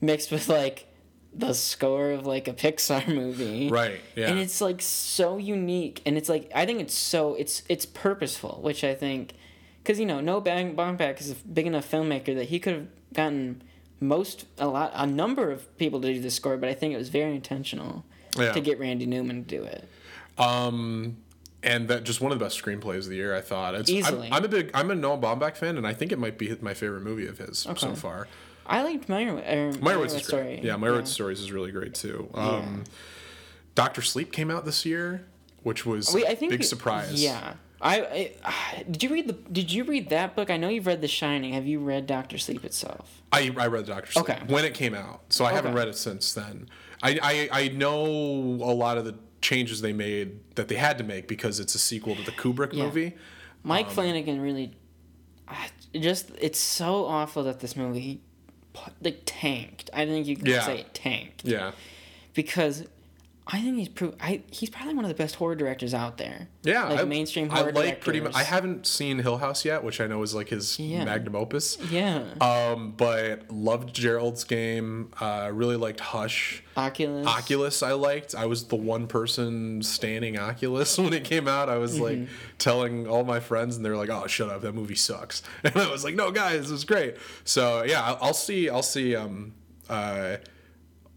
mixed 0.00 0.30
with 0.32 0.48
like 0.48 0.86
the 1.32 1.52
score 1.52 2.10
of 2.10 2.26
like 2.26 2.48
a 2.48 2.52
Pixar 2.52 3.06
movie. 3.14 3.68
Right. 3.68 4.00
Yeah. 4.16 4.28
And 4.30 4.38
it's 4.38 4.60
like 4.60 4.82
so 4.82 5.36
unique 5.38 6.02
and 6.04 6.16
it's 6.16 6.28
like 6.28 6.50
I 6.54 6.66
think 6.66 6.80
it's 6.80 6.94
so 6.94 7.34
it's 7.34 7.62
it's 7.68 7.86
purposeful, 7.86 8.58
which 8.62 8.82
I 8.84 8.94
think 8.94 9.34
cuz 9.84 9.98
you 10.00 10.06
know, 10.06 10.20
no 10.20 10.40
Bang 10.40 10.74
Baumbach 10.74 11.20
is 11.20 11.30
a 11.30 11.34
big 11.36 11.66
enough 11.66 11.88
filmmaker 11.90 12.34
that 12.34 12.46
he 12.48 12.58
could 12.58 12.74
have 12.74 12.86
gotten 13.14 13.62
most 14.00 14.44
a 14.58 14.66
lot 14.66 14.90
a 14.94 15.06
number 15.06 15.50
of 15.52 15.76
people 15.78 16.00
to 16.00 16.12
do 16.12 16.20
the 16.20 16.30
score, 16.30 16.56
but 16.56 16.68
I 16.68 16.74
think 16.74 16.92
it 16.92 16.98
was 16.98 17.08
very 17.10 17.34
intentional 17.34 18.04
Yeah. 18.36 18.52
to 18.52 18.60
get 18.60 18.78
Randy 18.80 19.06
Newman 19.06 19.44
to 19.44 19.56
do 19.58 19.62
it. 19.62 19.88
Um, 20.36 21.16
and 21.64 21.88
that 21.88 22.04
just 22.04 22.20
one 22.20 22.30
of 22.30 22.38
the 22.38 22.44
best 22.44 22.62
screenplays 22.62 22.98
of 22.98 23.08
the 23.08 23.16
year. 23.16 23.34
I 23.34 23.40
thought. 23.40 23.74
It's, 23.74 23.90
I'm- 23.90 23.98
Easily. 23.98 24.28
I'm, 24.30 24.44
a 24.44 24.48
big. 24.48 24.70
I'm 24.74 24.90
a 24.90 24.94
Noah 24.94 25.18
Baumbach 25.18 25.56
fan, 25.56 25.76
and 25.76 25.86
I 25.86 25.92
think 25.94 26.12
it 26.12 26.18
might 26.18 26.38
be 26.38 26.54
my 26.60 26.74
favorite 26.74 27.02
movie 27.02 27.26
of 27.26 27.38
his 27.38 27.58
so 27.58 27.94
far. 27.94 28.28
I 28.66 28.82
liked 28.82 29.08
Meyer, 29.08 29.34
er, 29.36 29.72
Meyerowitz 29.78 30.16
is 30.16 30.26
story. 30.26 30.42
great. 30.42 30.64
Yeah, 30.64 30.76
Meyerowitz 30.76 31.08
Stories 31.08 31.40
is 31.40 31.52
really 31.52 31.70
great 31.70 31.94
too. 31.94 32.30
Um, 32.32 32.84
Doctor 33.74 34.00
Sleep 34.00 34.32
came 34.32 34.50
out 34.50 34.64
this 34.64 34.86
year, 34.86 35.26
which 35.62 35.84
was 35.84 36.14
Wait, 36.14 36.26
I 36.26 36.34
think 36.34 36.50
big 36.52 36.64
surprise. 36.64 37.22
Yeah. 37.22 37.54
I, 37.82 38.32
I 38.42 38.84
did 38.90 39.02
you 39.02 39.10
read 39.10 39.26
the 39.28 39.34
did 39.34 39.70
you 39.70 39.84
read 39.84 40.08
that 40.08 40.34
book? 40.34 40.48
I 40.48 40.56
know 40.56 40.68
you've 40.68 40.86
read 40.86 41.02
The 41.02 41.08
Shining. 41.08 41.52
Have 41.52 41.66
you 41.66 41.80
read 41.80 42.06
Doctor 42.06 42.38
Sleep 42.38 42.64
itself? 42.64 43.22
I, 43.30 43.54
I 43.58 43.66
read 43.66 43.84
Doctor 43.84 44.10
Sleep 44.10 44.30
Okay. 44.30 44.40
when 44.46 44.64
it 44.64 44.72
came 44.72 44.94
out, 44.94 45.20
so 45.28 45.44
I 45.44 45.52
haven't 45.52 45.74
read 45.74 45.88
it 45.88 45.96
since 45.96 46.32
then. 46.32 46.68
I, 47.02 47.18
I 47.52 47.64
I 47.64 47.68
know 47.68 48.06
a 48.06 48.72
lot 48.72 48.96
of 48.96 49.04
the 49.04 49.16
changes 49.44 49.80
they 49.82 49.92
made 49.92 50.40
that 50.56 50.66
they 50.68 50.74
had 50.76 50.96
to 50.98 51.04
make 51.04 51.28
because 51.28 51.60
it's 51.60 51.74
a 51.74 51.78
sequel 51.78 52.16
to 52.16 52.22
the 52.22 52.32
Kubrick 52.32 52.72
Yeah. 52.72 52.84
movie. 52.84 53.12
Mike 53.62 53.86
Um, 53.88 53.92
Flanagan 53.94 54.40
really, 54.40 54.72
just 55.94 56.30
it's 56.40 56.58
so 56.58 57.04
awful 57.04 57.44
that 57.44 57.60
this 57.60 57.76
movie, 57.76 58.20
like 59.02 59.20
tanked. 59.26 59.90
I 59.92 60.06
think 60.06 60.26
you 60.26 60.36
can 60.36 60.46
Yeah. 60.46 60.66
say 60.66 60.80
it 60.80 60.94
tanked 60.94 61.44
Yeah, 61.44 61.72
because 62.34 62.84
I 63.46 63.60
think 63.60 63.76
he's 63.76 63.90
pro- 63.90 64.14
I 64.20 64.42
he's 64.50 64.70
probably 64.70 64.94
one 64.94 65.04
of 65.04 65.10
the 65.10 65.14
best 65.14 65.34
horror 65.34 65.54
directors 65.54 65.92
out 65.92 66.16
there. 66.16 66.48
yeah. 66.62 66.84
like 66.88 67.00
I, 67.00 67.04
mainstream 67.04 67.50
I 67.50 67.58
horror 67.58 67.72
like 67.72 68.00
pretty 68.00 68.20
much. 68.20 68.34
I 68.34 68.42
haven't 68.42 68.86
seen 68.86 69.18
Hill 69.18 69.36
House 69.36 69.66
yet, 69.66 69.84
which 69.84 70.00
I 70.00 70.06
know 70.06 70.22
is 70.22 70.34
like 70.34 70.48
his 70.48 70.78
Yeah. 70.80 71.04
magnum 71.04 71.36
opus. 71.36 71.76
Yeah, 71.90 72.24
Um, 72.40 72.92
but 72.96 73.50
loved 73.50 73.94
Gerald's 73.94 74.44
game. 74.44 75.10
Uh, 75.20 75.50
really 75.52 75.76
liked 75.76 76.00
Hush. 76.00 76.62
Oculus. 76.74 77.26
Oculus 77.26 77.82
I 77.82 77.92
liked. 77.92 78.34
I 78.34 78.46
was 78.46 78.64
the 78.68 78.76
one 78.76 79.06
person 79.08 79.82
standing 79.82 80.38
Oculus 80.38 80.96
when 81.04 81.12
it 81.12 81.24
came 81.24 81.46
out. 81.46 81.68
I 81.68 81.76
was 81.76 82.00
like 82.00 82.16
Mm-hmm. 82.16 82.32
telling 82.56 83.06
all 83.06 83.24
my 83.24 83.40
friends 83.40 83.76
and 83.76 83.84
they 83.84 83.90
were 83.90 83.96
like, 83.98 84.08
"Oh, 84.10 84.26
shut 84.26 84.48
up. 84.48 84.62
That 84.62 84.74
movie 84.74 84.94
sucks." 84.94 85.42
And 85.64 85.76
I 85.76 85.90
was 85.90 86.02
like, 86.02 86.14
"No, 86.14 86.30
guys, 86.30 86.70
it 86.70 86.72
was 86.72 86.84
great." 86.84 87.16
So, 87.44 87.82
yeah, 87.84 88.02
I'll, 88.02 88.18
I'll 88.22 88.34
see 88.34 88.70
I'll 88.70 88.82
see 88.82 89.14
um 89.14 89.52
uh, 89.90 90.36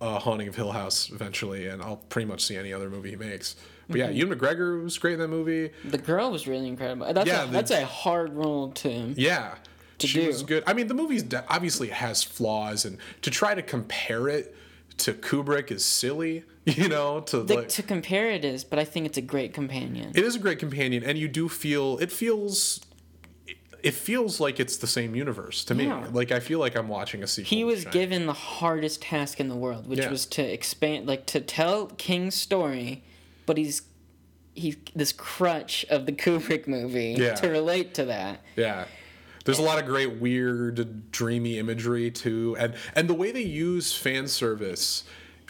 uh 0.02 0.20
Haunting 0.20 0.48
of 0.48 0.56
Hill 0.56 0.72
House 0.72 1.10
eventually 1.12 1.68
and 1.68 1.82
I'll 1.82 1.98
pretty 2.10 2.28
much 2.28 2.44
see 2.46 2.56
any 2.56 2.72
other 2.74 2.90
movie 2.90 3.12
he 3.12 3.16
makes. 3.16 3.56
But 3.90 3.98
yeah, 4.00 4.10
Ewan 4.10 4.38
McGregor 4.38 4.84
was 4.84 4.98
great 4.98 5.14
in 5.14 5.20
that 5.20 5.30
movie. 5.30 5.72
The 5.86 5.98
girl 5.98 6.30
was 6.32 6.46
really 6.48 6.68
incredible. 6.68 7.12
That's 7.14 7.28
Yeah, 7.28 7.44
a, 7.44 7.46
the- 7.48 7.52
that's 7.54 7.72
a 7.72 7.86
hard 7.86 8.34
role 8.34 8.72
to. 8.74 8.90
Yeah. 9.18 9.56
she 10.00 10.20
do. 10.22 10.28
was 10.28 10.44
good. 10.44 10.64
I 10.68 10.74
mean, 10.74 10.88
the 10.88 10.94
movie's 10.94 11.24
de- 11.24 11.46
obviously 11.50 11.88
has 11.90 12.22
flaws, 12.22 12.84
and 12.86 12.98
to 13.22 13.32
try 13.32 13.56
to 13.56 13.62
compare 13.62 14.28
it 14.28 14.54
to 14.98 15.14
Kubrick 15.14 15.72
is 15.72 15.84
silly. 15.86 16.44
You 16.68 16.90
know, 16.90 17.22
to 17.22 17.44
The, 17.44 17.56
like, 17.56 17.70
to 17.70 17.82
compare 17.82 18.30
it 18.30 18.44
is, 18.44 18.66
but 18.66 18.78
I 18.78 18.84
think 18.84 19.06
it's 19.06 19.18
a 19.18 19.22
great 19.22 19.54
companion. 19.54 20.12
it 20.14 20.26
is 20.26 20.36
a 20.36 20.40
great 20.40 20.60
companion, 20.60 21.02
and 21.02 21.18
you 21.18 21.30
do 21.30 21.48
feel 21.48 21.98
it 22.00 22.12
feels. 22.12 22.82
It 23.88 23.94
feels 23.94 24.40
like 24.40 24.60
it's 24.60 24.78
the 24.78 24.88
same 24.88 25.16
universe 25.16 25.64
to 25.66 25.76
me. 25.76 25.88
Like 25.92 26.32
I 26.32 26.40
feel 26.40 26.60
like 26.60 26.76
I'm 26.76 26.88
watching 26.88 27.24
a 27.24 27.28
sequel. 27.28 27.50
he 27.58 27.64
was 27.64 27.86
given 27.86 28.26
the 28.26 28.34
hardest 28.34 29.02
task 29.02 29.40
in 29.40 29.48
the 29.48 29.56
world, 29.56 29.88
which 29.88 30.00
Yeah. 30.00 30.10
was 30.10 30.26
to 30.28 30.42
expand, 30.44 31.08
like 31.08 31.26
to 31.28 31.40
tell 31.42 31.88
King's 31.88 32.36
story, 32.36 33.04
but 33.46 33.58
he's 33.58 33.82
he's 34.54 34.76
this 34.96 35.12
crutch 35.14 35.86
of 35.90 36.06
the 36.06 36.12
Kubrick 36.24 36.68
movie 36.68 37.16
Yeah. 37.18 37.36
to 37.36 37.48
relate 37.48 37.94
to 37.96 38.06
that. 38.06 38.42
Yeah. 38.56 38.86
There's 39.46 39.60
a 39.60 39.62
lot 39.62 39.80
of 39.80 39.86
great 39.86 40.20
weird 40.20 41.10
dreamy 41.12 41.58
imagery 41.58 42.12
too 42.12 42.56
and 42.60 42.74
and 42.96 43.08
the 43.08 43.14
way 43.14 43.32
they 43.32 43.44
use 43.44 43.94
fan 43.96 44.28
service 44.28 45.04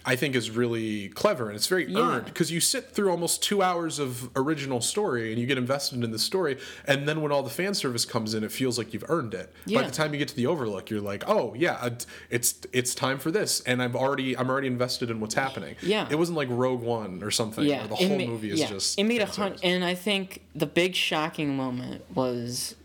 I 0.07 0.15
think 0.15 0.35
is 0.35 0.49
really 0.49 1.09
clever 1.09 1.47
and 1.47 1.55
it's 1.57 1.67
very 1.67 1.85
Yeah. 1.85 1.99
earned 1.99 2.25
because 2.25 2.49
you 2.49 2.61
sit 2.61 2.91
through 2.91 3.11
almost 3.11 3.43
2 3.43 3.61
hours 3.61 3.99
of 3.99 4.29
original 4.37 4.79
story 4.79 5.31
and 5.33 5.39
you 5.41 5.45
get 5.45 5.57
invested 5.57 6.01
in 6.01 6.11
the 6.11 6.17
story 6.17 6.57
and 6.85 7.07
then 7.07 7.21
when 7.21 7.31
all 7.33 7.43
the 7.43 7.49
fan 7.49 7.73
service 7.73 8.05
comes 8.05 8.33
in 8.33 8.43
it 8.45 8.51
feels 8.51 8.77
like 8.77 8.93
you've 8.93 9.03
earned 9.09 9.33
it. 9.33 9.53
Yeah. 9.65 9.81
By 9.81 9.87
the 9.87 9.93
time 9.93 10.13
you 10.13 10.17
get 10.19 10.29
to 10.29 10.35
the 10.35 10.47
overlook 10.47 10.89
you're 10.89 11.01
like, 11.01 11.25
"Oh, 11.27 11.53
yeah, 11.57 11.89
it's 12.29 12.55
it's 12.71 12.95
time 12.95 13.19
for 13.19 13.31
this." 13.31 13.59
And 13.65 13.83
I'm 13.83 13.95
already 13.97 14.37
I'm 14.37 14.49
already 14.49 14.67
invested 14.67 15.09
in 15.09 15.19
what's 15.19 15.35
happening. 15.35 15.75
Yeah. 15.81 16.07
It 16.09 16.15
wasn't 16.15 16.37
like 16.37 16.47
Rogue 16.49 16.81
One 16.81 17.21
or 17.21 17.29
something 17.29 17.65
Yeah, 17.65 17.79
where 17.79 17.87
the 17.89 17.95
whole 17.95 18.17
ma- 18.17 18.25
movie 18.25 18.51
is 18.51 18.59
yeah, 18.61 18.69
just 18.69 18.97
it 18.97 19.03
made 19.03 19.21
a 19.21 19.25
hunt, 19.25 19.59
and 19.61 19.83
I 19.83 19.93
think 19.93 20.41
the 20.55 20.65
big 20.67 20.95
shocking 20.95 21.57
moment 21.57 22.03
was 22.15 22.75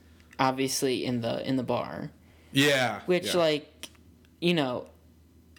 obviously 0.41 1.05
in 1.05 1.21
the 1.21 1.47
in 1.49 1.55
the 1.57 1.63
bar, 1.63 2.11
Yeah. 2.53 3.01
which 3.07 3.27
yeah. 3.35 3.37
like, 3.37 3.89
you 4.41 4.55
know, 4.55 4.87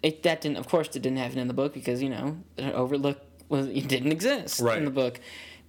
it 0.04 0.22
that 0.22 0.40
didn't 0.42 0.58
of 0.58 0.68
course 0.68 0.88
it 0.94 1.02
didn't 1.02 1.18
happen 1.18 1.38
in 1.38 1.48
the 1.48 1.54
book 1.54 1.72
because 1.74 2.02
you 2.02 2.08
know 2.10 2.36
the 2.56 2.72
Overlook 2.72 3.18
was 3.48 3.66
it 3.68 3.88
didn't 3.88 4.12
exist 4.12 4.60
Right. 4.60 4.78
in 4.78 4.84
the 4.84 4.90
book, 4.90 5.20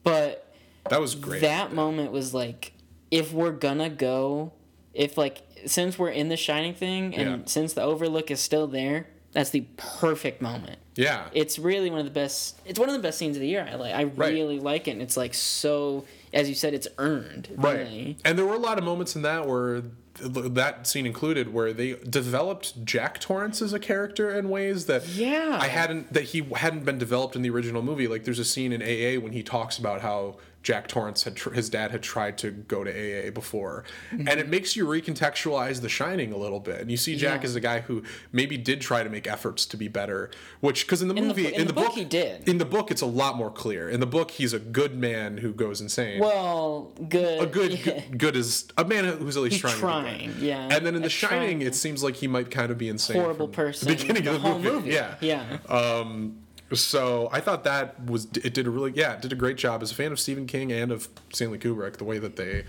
but 0.04 0.54
that 0.90 1.00
was 1.02 1.16
great. 1.16 1.42
that 1.42 1.74
moment 1.74 2.12
was 2.12 2.34
like 2.34 2.74
if 3.12 3.32
we're 3.34 3.52
gonna 3.52 3.90
go 3.90 4.52
if 4.94 5.18
like 5.18 5.42
since 5.66 5.98
we're 6.00 6.10
in 6.22 6.30
the 6.30 6.38
shining 6.38 6.74
thing 6.74 7.16
and 7.16 7.30
Yeah. 7.42 7.46
since 7.46 7.74
the 7.74 7.82
overlook 7.82 8.30
is 8.32 8.40
still 8.40 8.68
there 8.68 9.08
that's 9.32 9.50
the 9.50 9.66
perfect 9.78 10.42
moment 10.42 10.80
yeah. 10.96 11.28
it's 11.34 11.58
really 11.60 11.90
one 11.90 12.00
of 12.00 12.06
the 12.06 12.12
best 12.12 12.60
it's 12.66 12.80
one 12.80 12.88
of 12.88 12.94
the 12.94 13.02
best 13.02 13.18
scenes 13.18 13.36
of 13.36 13.42
the 13.42 13.48
year 13.48 13.68
i 13.70 13.76
like 13.76 13.94
i 13.94 14.04
Right. 14.06 14.32
really 14.34 14.60
like 14.60 14.88
it 14.88 14.92
and 14.92 15.02
it's 15.02 15.18
like 15.18 15.34
so 15.34 16.06
as 16.34 16.48
you 16.50 16.56
said 16.56 16.74
it's 16.74 16.88
earned 16.98 17.50
Right. 17.56 17.80
really. 17.80 18.18
And 18.24 18.38
there 18.38 18.46
were 18.46 18.56
a 18.56 18.60
lot 18.70 18.78
of 18.78 18.84
moments 18.86 19.16
in 19.16 19.24
that 19.24 19.48
where 19.48 19.84
that 20.20 20.88
scene 20.88 21.06
included 21.06 21.54
where 21.54 21.74
they 21.74 21.94
developed 22.10 22.86
Jack 22.86 23.20
Torrance 23.20 23.62
as 23.62 23.74
a 23.74 23.80
character 23.80 24.32
in 24.38 24.50
ways 24.50 24.86
that 24.86 25.08
Yeah. 25.08 25.58
I 25.62 25.68
hadn't 25.68 26.14
that 26.14 26.24
he 26.24 26.42
hadn't 26.56 26.86
been 26.86 26.98
developed 26.98 27.36
in 27.36 27.42
the 27.42 27.50
original 27.50 27.82
movie. 27.82 28.08
Like 28.08 28.24
there's 28.24 28.40
a 28.40 28.46
scene 28.46 28.72
in 28.72 28.82
AA 28.82 29.22
when 29.22 29.34
he 29.34 29.44
talks 29.44 29.78
about 29.78 30.02
how 30.02 30.38
Jack 30.66 30.88
Torrance 30.88 31.22
had 31.26 31.36
tr- 31.36 31.52
his 31.52 31.70
dad 31.70 31.92
had 31.92 32.02
tried 32.02 32.40
to 32.40 32.50
go 32.50 32.84
to 32.84 32.90
AA 32.90 33.30
before, 33.30 33.84
mm-hmm. 34.12 34.28
and 34.28 34.40
it 34.40 34.50
makes 34.50 34.76
you 34.76 34.88
recontextualize 34.88 35.80
The 35.82 35.90
Shining 35.90 36.32
a 36.34 36.38
little 36.38 36.60
bit, 36.60 36.82
and 36.82 36.90
you 36.90 36.98
see 36.98 37.16
Jack 37.16 37.42
Yeah. 37.42 37.50
as 37.50 37.56
a 37.56 37.60
guy 37.60 37.82
who 37.82 38.02
maybe 38.32 38.58
did 38.58 38.82
try 38.82 39.04
to 39.04 39.10
make 39.10 39.28
efforts 39.28 39.68
to 39.68 39.78
be 39.78 39.88
better. 39.88 40.32
Which 40.62 40.88
because 40.88 41.04
in 41.04 41.08
the 41.08 41.14
the 41.14 41.22
movie 41.22 41.44
bo- 41.44 41.56
in 41.56 41.68
the 41.68 41.74
book, 41.74 41.92
he 41.94 42.04
did. 42.04 42.50
in 42.50 42.58
the 42.58 42.66
book 42.66 42.90
it's 42.90 43.02
a 43.02 43.06
lot 43.06 43.38
more 43.38 43.52
clear. 43.52 43.88
In 43.88 44.00
the 44.00 44.08
book 44.08 44.32
he's 44.32 44.54
a 44.54 44.60
good 44.60 44.98
man 44.98 45.38
who 45.38 45.54
goes 45.54 45.82
insane 45.82 46.20
well 46.20 46.92
good 47.08 47.44
a 47.44 47.46
good, 47.46 47.72
yeah. 47.74 48.00
good 48.10 48.18
good 48.18 48.36
is 48.36 48.68
a 48.76 48.84
man 48.84 49.06
who's 49.06 49.38
at 49.38 49.44
least 49.44 49.62
He's 49.62 49.62
trying. 49.62 49.76
to 49.76 50.28
be 50.28 50.34
trying, 50.34 50.36
yeah. 50.40 50.68
And 50.72 50.84
then 50.84 50.96
in 50.96 51.04
The 51.04 51.10
Shining, 51.10 51.60
trying- 51.60 51.62
it 51.62 51.76
seems 51.76 52.04
like 52.04 52.16
he 52.16 52.28
might 52.28 52.50
kind 52.50 52.72
of 52.72 52.80
be 52.80 52.90
insane. 52.90 53.22
horrible 53.22 53.50
person 53.50 53.88
The 53.88 53.96
beginning 53.96 54.26
of 54.26 54.34
the 54.34 54.40
whole 54.40 54.58
movie. 54.58 54.90
Yeah. 54.90 55.16
yeah 55.22 55.58
um, 55.70 56.40
So 56.74 57.30
I 57.32 57.42
thought 57.42 57.64
that 57.66 58.04
was 58.06 58.26
it 58.44 58.54
did 58.54 58.66
a 58.68 58.70
really 58.70 58.92
yeah 58.96 59.14
it 59.14 59.22
did 59.22 59.32
a 59.32 59.36
great 59.36 59.58
job 59.58 59.84
as 59.84 59.92
a 59.92 59.96
fan 59.96 60.12
of 60.12 60.20
Stephen 60.20 60.48
King 60.48 60.72
and 60.72 60.92
of 60.92 61.08
Stanley 61.32 61.60
Kubrick 61.60 61.98
the 61.98 62.04
way 62.04 62.18
that 62.20 62.36
they 62.36 62.64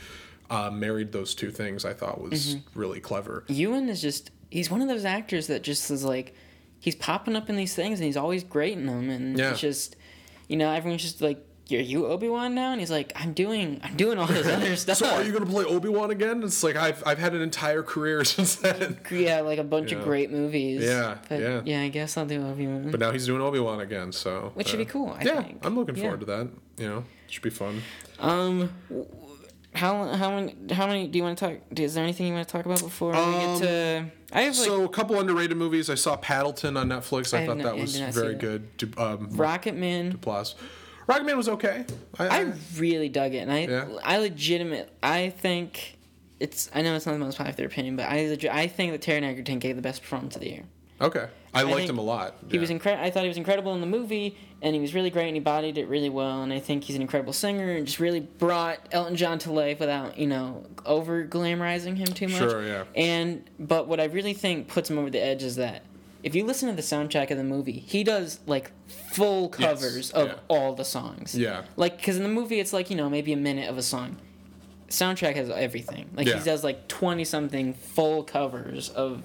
uh, 0.51 0.71
married 0.71 1.13
those 1.13 1.35
two 1.35 1.51
things, 1.51 1.85
I 1.85 1.93
thought 1.95 2.21
was 2.21 2.55
Mm-hmm. 2.57 2.79
really 2.79 3.01
clever. 3.01 3.45
Ewan 3.49 3.89
is 3.89 4.01
just 4.03 4.31
he's 4.51 4.71
one 4.71 4.81
of 4.83 4.89
those 4.89 5.05
actors 5.05 5.47
that 5.49 5.63
just 5.63 5.91
is 5.91 6.05
like 6.05 6.35
he's 6.79 6.95
popping 6.95 7.35
up 7.37 7.49
in 7.49 7.57
these 7.57 7.75
things 7.75 7.99
and 7.99 8.07
he's 8.07 8.17
always 8.17 8.45
great 8.45 8.77
in 8.77 8.87
them 8.87 9.09
and 9.11 9.39
Yeah. 9.39 9.53
it's 9.53 9.61
just 9.61 9.97
you 10.49 10.57
know 10.57 10.71
everyone's 10.71 11.03
just 11.03 11.21
like 11.23 11.45
are 11.71 11.75
you 11.77 12.07
Obi 12.07 12.29
Wan 12.29 12.55
now 12.55 12.71
and 12.73 12.81
he's 12.81 12.91
like 12.91 13.13
I'm 13.17 13.33
doing 13.33 13.81
I'm 13.83 13.97
doing 13.97 14.19
all 14.19 14.27
this 14.27 14.47
other 14.47 14.77
stuff. 14.85 14.99
So 14.99 15.07
are 15.09 15.23
you 15.25 15.33
gonna 15.33 15.47
play 15.47 15.65
Obi 15.65 15.89
Wan 15.89 16.11
again? 16.11 16.43
It's 16.43 16.63
like 16.63 16.77
I've 16.77 17.03
I've 17.07 17.19
had 17.19 17.35
an 17.35 17.43
entire 17.43 17.83
career 17.83 18.25
since 18.35 18.57
then. 18.57 18.99
yeah, 19.11 19.41
like 19.41 19.59
a 19.59 19.65
bunch 19.65 19.91
Yeah. 19.93 19.99
of 19.99 20.05
great 20.05 20.31
movies. 20.31 20.83
Yeah, 20.85 21.19
but 21.29 21.41
yeah. 21.41 21.63
yeah. 21.65 21.81
I 21.83 21.89
guess 21.89 22.17
I'll 22.17 22.27
do 22.27 22.47
Obi 22.47 22.67
Wan. 22.67 22.91
But 22.91 23.01
now 23.01 23.11
he's 23.11 23.27
doing 23.27 23.43
Obi 23.43 23.59
Wan 23.59 23.81
again, 23.81 24.13
so 24.13 24.53
Which 24.55 24.69
should 24.69 24.77
uh, 24.81 24.85
be 24.85 24.91
cool, 24.91 25.11
I 25.19 25.23
yeah, 25.25 25.43
think. 25.43 25.67
I'm 25.67 25.75
looking 25.77 25.97
Yeah. 25.97 26.03
forward 26.03 26.21
to 26.21 26.27
that. 26.27 26.49
You 26.79 26.89
know, 26.89 26.99
it 27.27 27.33
should 27.33 27.43
be 27.43 27.51
fun. 27.51 27.83
Um, 28.19 28.71
how 29.75 30.05
how 30.15 30.31
many 30.31 30.55
how 30.73 30.87
many 30.87 31.07
do 31.09 31.19
you 31.19 31.23
want 31.25 31.37
to 31.39 31.49
talk? 31.49 31.59
Is 31.79 31.95
there 31.95 32.05
anything 32.05 32.27
you 32.29 32.33
want 32.33 32.49
to 32.49 32.53
talk 32.53 32.65
about 32.65 32.81
before 32.81 33.11
we 33.11 33.17
get 33.17 33.59
to? 33.59 34.05
I 34.33 34.43
have 34.43 34.57
like 34.59 34.69
Um, 34.71 34.77
so 34.79 34.85
a 34.85 34.89
couple 34.89 35.19
underrated 35.21 35.57
movies. 35.57 35.91
I 35.91 35.95
saw 35.97 36.17
Paddleton 36.17 36.79
on 36.81 36.89
Netflix. 36.89 37.37
I, 37.37 37.43
I 37.43 37.47
thought 37.47 37.59
not- 37.59 37.65
that 37.65 37.77
was 37.77 37.93
did 37.93 38.03
not 38.03 38.15
see 38.15 38.21
very 38.21 38.35
that. 38.35 38.79
good. 38.79 38.95
Um, 38.99 39.29
Rocket 39.33 39.75
Man. 39.77 40.17
Plus, 40.19 40.55
Rocketman 41.09 41.37
was 41.37 41.49
okay. 41.49 41.85
I, 42.19 42.41
I 42.41 42.53
really 42.77 43.09
dug 43.09 43.35
it, 43.35 43.39
and 43.39 43.53
I 43.53 43.67
Yeah. 43.67 43.89
I 44.03 44.19
legitimate 44.19 44.93
I 45.03 45.31
think 45.31 45.97
it's 46.41 46.71
I 46.75 46.83
know 46.83 46.95
it's 46.95 47.07
not 47.07 47.13
the 47.13 47.19
most 47.19 47.39
popular 47.39 47.67
opinion, 47.69 47.97
but 47.97 48.09
I 48.09 48.27
legit, 48.27 48.53
I 48.53 48.67
think 48.67 48.93
that 48.93 49.01
Taron 49.01 49.23
Egerton 49.23 49.59
gave 49.59 49.77
the 49.77 49.83
best 49.83 50.03
performance 50.03 50.35
of 50.37 50.43
the 50.43 50.51
year. 50.51 50.65
okay. 51.01 51.29
I, 51.55 51.63
liked 51.63 51.89
him 51.89 51.97
a 51.97 52.03
lot. 52.03 52.37
He 52.49 52.57
yeah. 52.57 52.61
was 52.61 52.69
incredible. 52.69 53.07
I 53.07 53.11
thought 53.11 53.23
he 53.23 53.29
was 53.29 53.39
incredible 53.39 53.75
in 53.75 53.81
the 53.81 53.87
movie, 53.87 54.37
and 54.61 54.75
he 54.75 54.81
was 54.81 54.95
really 54.95 55.09
great, 55.09 55.29
and 55.29 55.37
he 55.37 55.41
bodied 55.41 55.79
it 55.79 55.89
really 55.89 56.11
well. 56.11 56.43
And 56.43 56.53
I 56.53 56.59
think 56.59 56.85
he's 56.85 56.97
an 56.97 57.03
incredible 57.03 57.33
singer, 57.33 57.71
and 57.71 57.87
just 57.87 57.99
really 57.99 58.21
brought 58.21 58.79
Elton 58.93 59.17
John 59.17 59.39
to 59.41 59.53
life 59.53 59.81
without 59.81 60.19
you 60.19 60.27
know 60.27 60.67
over 60.85 61.25
glamorizing 61.27 61.97
him 61.97 62.09
too 62.09 62.29
much. 62.29 62.39
Sure, 62.39 62.63
yeah. 62.63 62.85
And 62.95 63.49
but 63.59 63.89
what 63.89 64.01
I 64.01 64.05
really 64.05 64.35
think 64.35 64.69
puts 64.69 64.91
him 64.91 64.99
over 64.99 65.09
the 65.09 65.23
edge 65.23 65.43
is 65.43 65.57
that 65.57 65.83
if 66.27 66.35
you 66.35 66.45
listen 66.45 66.69
to 66.69 66.75
the 66.75 66.83
soundtrack 66.83 67.31
of 67.31 67.39
the 67.39 67.45
movie, 67.45 67.79
he 67.87 68.03
does 68.05 68.41
like 68.47 68.73
full 69.13 69.55
Yes, 69.59 69.69
covers 69.81 70.11
of 70.11 70.29
yeah. 70.29 70.35
all 70.49 70.75
the 70.75 70.85
songs. 70.85 71.35
Yeah. 71.39 71.63
Like, 71.77 71.97
because 71.99 72.17
in 72.17 72.25
the 72.25 72.29
movie, 72.29 72.59
it's 72.61 72.73
like 72.73 72.91
you 72.91 72.97
know 72.97 73.09
maybe 73.09 73.33
a 73.33 73.37
minute 73.37 73.71
of 73.71 73.79
a 73.79 73.83
song. 73.83 74.17
Soundtrack 74.89 75.37
has 75.37 75.49
everything. 75.51 76.11
Like 76.15 76.27
Yeah. 76.27 76.39
he 76.39 76.45
does 76.45 76.63
like 76.65 76.89
twenty 76.89 77.25
something 77.25 77.75
full 77.75 78.23
covers 78.25 78.89
of 78.91 79.23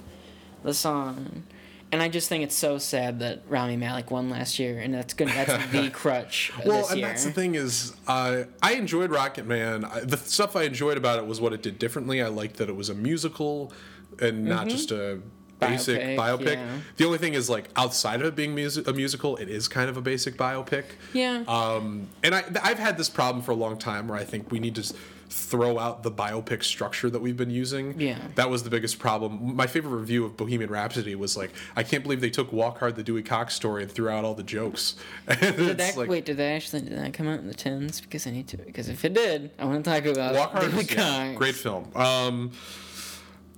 the 0.63 0.73
song. 0.73 1.43
And 1.91 2.01
I 2.01 2.07
just 2.07 2.29
think 2.29 2.43
it's 2.45 2.55
so 2.55 2.77
sad 2.77 3.19
that 3.19 3.41
Rami 3.49 3.75
Malek 3.75 4.11
won 4.11 4.29
last 4.29 4.59
year, 4.59 4.79
and 4.79 4.93
that's 4.93 5.13
good. 5.13 5.27
That's 5.27 5.71
the 5.73 5.89
crutch 5.93 6.53
Well, 6.65 6.87
and 6.87 6.99
year. 6.99 7.07
that's 7.07 7.25
the 7.25 7.31
thing 7.33 7.55
is, 7.55 7.93
uh, 8.07 8.43
I 8.61 8.75
enjoyed 8.75 9.11
Rocket 9.11 9.45
Man. 9.45 9.83
I, 9.83 9.99
the 9.99 10.15
stuff 10.15 10.55
I 10.55 10.63
enjoyed 10.63 10.95
about 10.97 11.19
it 11.19 11.25
was 11.25 11.41
what 11.41 11.51
it 11.51 11.61
did 11.61 11.77
differently. 11.79 12.21
I 12.21 12.27
liked 12.29 12.55
that 12.57 12.69
it 12.69 12.77
was 12.77 12.87
a 12.89 12.93
musical 12.93 13.73
and 14.21 14.45
not 14.45 14.69
just 14.69 14.91
a 14.91 15.19
basic. 15.61 16.01
Biopic, 16.01 16.17
biopic. 16.17 16.53
yeah. 16.55 16.77
The 16.97 17.05
only 17.05 17.17
thing 17.17 17.33
is, 17.33 17.49
like 17.49 17.69
outside 17.75 18.21
of 18.21 18.27
it 18.27 18.35
being 18.35 18.53
music, 18.53 18.87
a 18.87 18.93
musical, 18.93 19.37
it 19.37 19.49
is 19.49 19.67
kind 19.67 19.89
of 19.89 19.97
a 19.97 20.01
basic 20.01 20.37
biopic. 20.37 20.83
Yeah. 21.13 21.43
Um, 21.47 22.07
and 22.23 22.35
I, 22.35 22.43
I've 22.63 22.79
had 22.79 22.97
this 22.97 23.09
problem 23.09 23.43
for 23.43 23.51
a 23.51 23.55
long 23.55 23.77
time 23.77 24.07
where 24.07 24.17
I 24.17 24.23
think 24.23 24.51
we 24.51 24.59
need 24.59 24.75
to 24.75 24.93
throw 25.31 25.79
out 25.79 26.03
the 26.03 26.11
biopic 26.11 26.61
structure 26.61 27.09
that 27.09 27.21
we've 27.21 27.37
been 27.37 27.49
using. 27.49 27.99
Yeah. 27.99 28.19
That 28.35 28.49
was 28.49 28.63
the 28.63 28.69
biggest 28.69 28.99
problem. 28.99 29.55
My 29.55 29.65
favorite 29.65 29.97
review 29.97 30.25
of 30.25 30.35
Bohemian 30.35 30.69
Rhapsody 30.69 31.15
was 31.15 31.37
like, 31.37 31.51
I 31.75 31.83
can't 31.83 32.03
believe 32.03 32.19
they 32.19 32.29
took 32.29 32.51
Walk 32.51 32.79
Hard, 32.79 32.97
the 32.97 33.03
Dewey 33.03 33.23
Cox 33.23 33.55
story, 33.55 33.83
and 33.83 33.91
threw 33.91 34.09
out 34.09 34.25
all 34.25 34.35
the 34.35 34.43
jokes. 34.43 34.97
Did 35.39 35.77
that 35.77 35.95
like, 35.95 36.09
wait? 36.09 36.25
Did 36.25 36.37
that 36.37 36.51
actually 36.51 36.81
did 36.81 36.97
that 36.97 37.13
come 37.13 37.27
out 37.27 37.39
in 37.39 37.47
the 37.47 37.53
tens? 37.53 38.01
Because 38.01 38.27
I 38.27 38.31
need 38.31 38.47
to. 38.49 38.57
Because 38.57 38.89
if 38.89 39.05
it 39.05 39.13
did, 39.13 39.51
I 39.57 39.65
want 39.65 39.83
to 39.83 39.89
talk 39.89 40.05
about 40.05 40.35
Walk 40.35 40.51
Hard, 40.51 40.71
Dewey 40.71 40.83
yeah, 40.89 41.27
Cox. 41.27 41.37
great 41.37 41.55
film. 41.55 41.89
Um, 41.95 42.51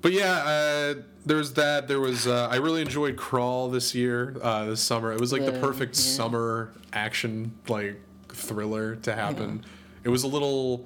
but 0.03 0.11
yeah, 0.11 0.33
uh, 0.35 1.01
there's 1.25 1.53
that. 1.53 1.87
There 1.87 1.99
was. 1.99 2.27
Uh, 2.27 2.47
I 2.51 2.57
really 2.57 2.81
enjoyed 2.83 3.15
Crawl 3.17 3.69
this 3.69 3.95
year, 3.95 4.35
uh, 4.43 4.65
this 4.65 4.81
summer. 4.81 5.11
It 5.11 5.19
was 5.19 5.31
like 5.33 5.43
the 5.45 5.51
The- 5.53 5.59
perfect 5.59 5.95
yeah. 5.95 6.01
summer 6.01 6.71
action 6.93 7.53
like 7.67 7.99
thriller 8.29 8.97
to 8.97 9.15
happen. 9.15 9.65
It 10.03 10.09
was 10.09 10.23
a 10.23 10.27
little 10.27 10.85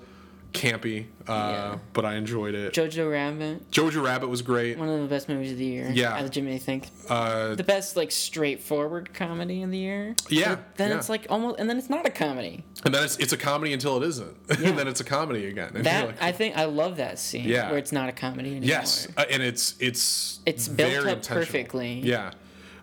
campy, 0.53 1.05
uh, 1.27 1.31
Yeah. 1.33 1.77
but 1.93 2.05
I 2.05 2.15
enjoyed 2.15 2.55
it. 2.55 2.73
Jojo 2.73 3.11
Rabbit, 3.11 3.69
Jojo 3.71 4.03
Rabbit 4.03 4.27
was 4.27 4.41
great. 4.41 4.77
one 4.77 4.89
of 4.89 5.01
the 5.01 5.07
best 5.07 5.29
movies 5.29 5.51
of 5.51 5.57
the 5.57 5.65
year. 5.65 5.89
Yeah. 5.93 6.15
I 6.15 6.21
legitimately 6.21 6.59
think 6.59 6.87
Uh, 7.09 7.55
the 7.55 7.63
best 7.63 7.95
like 7.95 8.11
straightforward 8.11 9.13
comedy 9.13 9.61
of 9.63 9.71
the 9.71 9.77
year. 9.77 10.15
Yeah, 10.29 10.55
But 10.55 10.75
then 10.77 10.91
yeah. 10.91 10.97
it's 10.97 11.09
like 11.09 11.27
almost, 11.29 11.59
and 11.59 11.69
then 11.69 11.77
it's 11.77 11.89
not 11.89 12.05
a 12.05 12.09
comedy. 12.09 12.63
and 12.85 12.93
then 12.93 13.03
it's 13.03 13.17
it's 13.17 13.33
a 13.33 13.37
comedy 13.37 13.73
until 13.73 14.01
it 14.01 14.07
isn't, 14.07 14.35
and 14.49 14.77
then 14.77 14.87
it's 14.87 14.99
a 15.01 15.03
comedy 15.05 15.45
again. 15.47 15.71
And 15.75 15.85
That 15.85 16.07
like, 16.07 16.21
I 16.21 16.31
think 16.31 16.57
I 16.57 16.65
love 16.65 16.97
that 16.97 17.19
scene. 17.19 17.45
Yeah. 17.45 17.69
Where 17.69 17.77
it's 17.77 17.91
not 17.91 18.09
a 18.09 18.13
comedy 18.13 18.51
anymore. 18.51 18.67
yes, 18.67 19.07
uh, 19.17 19.25
and 19.29 19.43
it's 19.43 19.75
it's 19.79 20.39
It's 20.45 20.67
built 20.67 21.05
up 21.07 21.25
perfectly. 21.25 21.99
Yeah. 22.03 22.31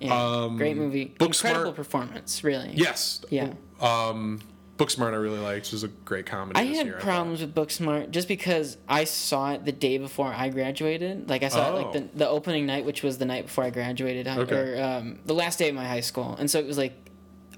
Yeah. 0.01 0.13
Um, 0.45 0.57
Great 0.59 0.77
movie. 0.77 1.15
Booksmart- 1.19 1.45
Incredible 1.51 1.73
performance, 1.73 2.45
really. 2.45 2.73
Yes. 2.75 3.25
Yeah. 3.31 3.53
Um, 3.81 4.41
Booksmart 4.77 5.13
I 5.13 5.17
really 5.17 5.39
liked. 5.39 5.67
It 5.67 5.73
was 5.73 5.85
a 5.85 5.89
great 5.89 6.27
comedy. 6.27 6.59
I 6.59 6.65
had 6.65 6.87
year, 6.87 6.99
problems 6.99 7.41
with 7.41 7.55
Booksmart 7.55 8.11
just 8.11 8.27
because 8.27 8.77
I 8.89 9.05
saw 9.05 9.53
it 9.53 9.65
the 9.65 9.71
day 9.73 9.99
before 9.99 10.33
I 10.35 10.49
graduated. 10.49 11.29
Like 11.29 11.43
I 11.45 11.49
saw 11.49 11.71
it 11.71 11.75
like 11.77 11.87
Oh. 11.87 11.93
the, 11.93 12.09
the 12.15 12.29
opening 12.29 12.67
night, 12.67 12.85
which 12.85 13.03
was 13.03 13.19
the 13.19 13.25
night 13.25 13.47
before 13.47 13.63
I 13.65 13.71
graduated, 13.71 14.27
Okay. 14.27 14.55
or 14.55 14.83
um, 14.83 15.19
the 15.27 15.35
last 15.35 15.59
day 15.61 15.69
of 15.69 15.75
my 15.77 15.87
high 15.87 16.01
school, 16.01 16.35
and 16.39 16.51
so 16.51 16.59
it 16.59 16.67
was 16.67 16.77
like 16.77 16.93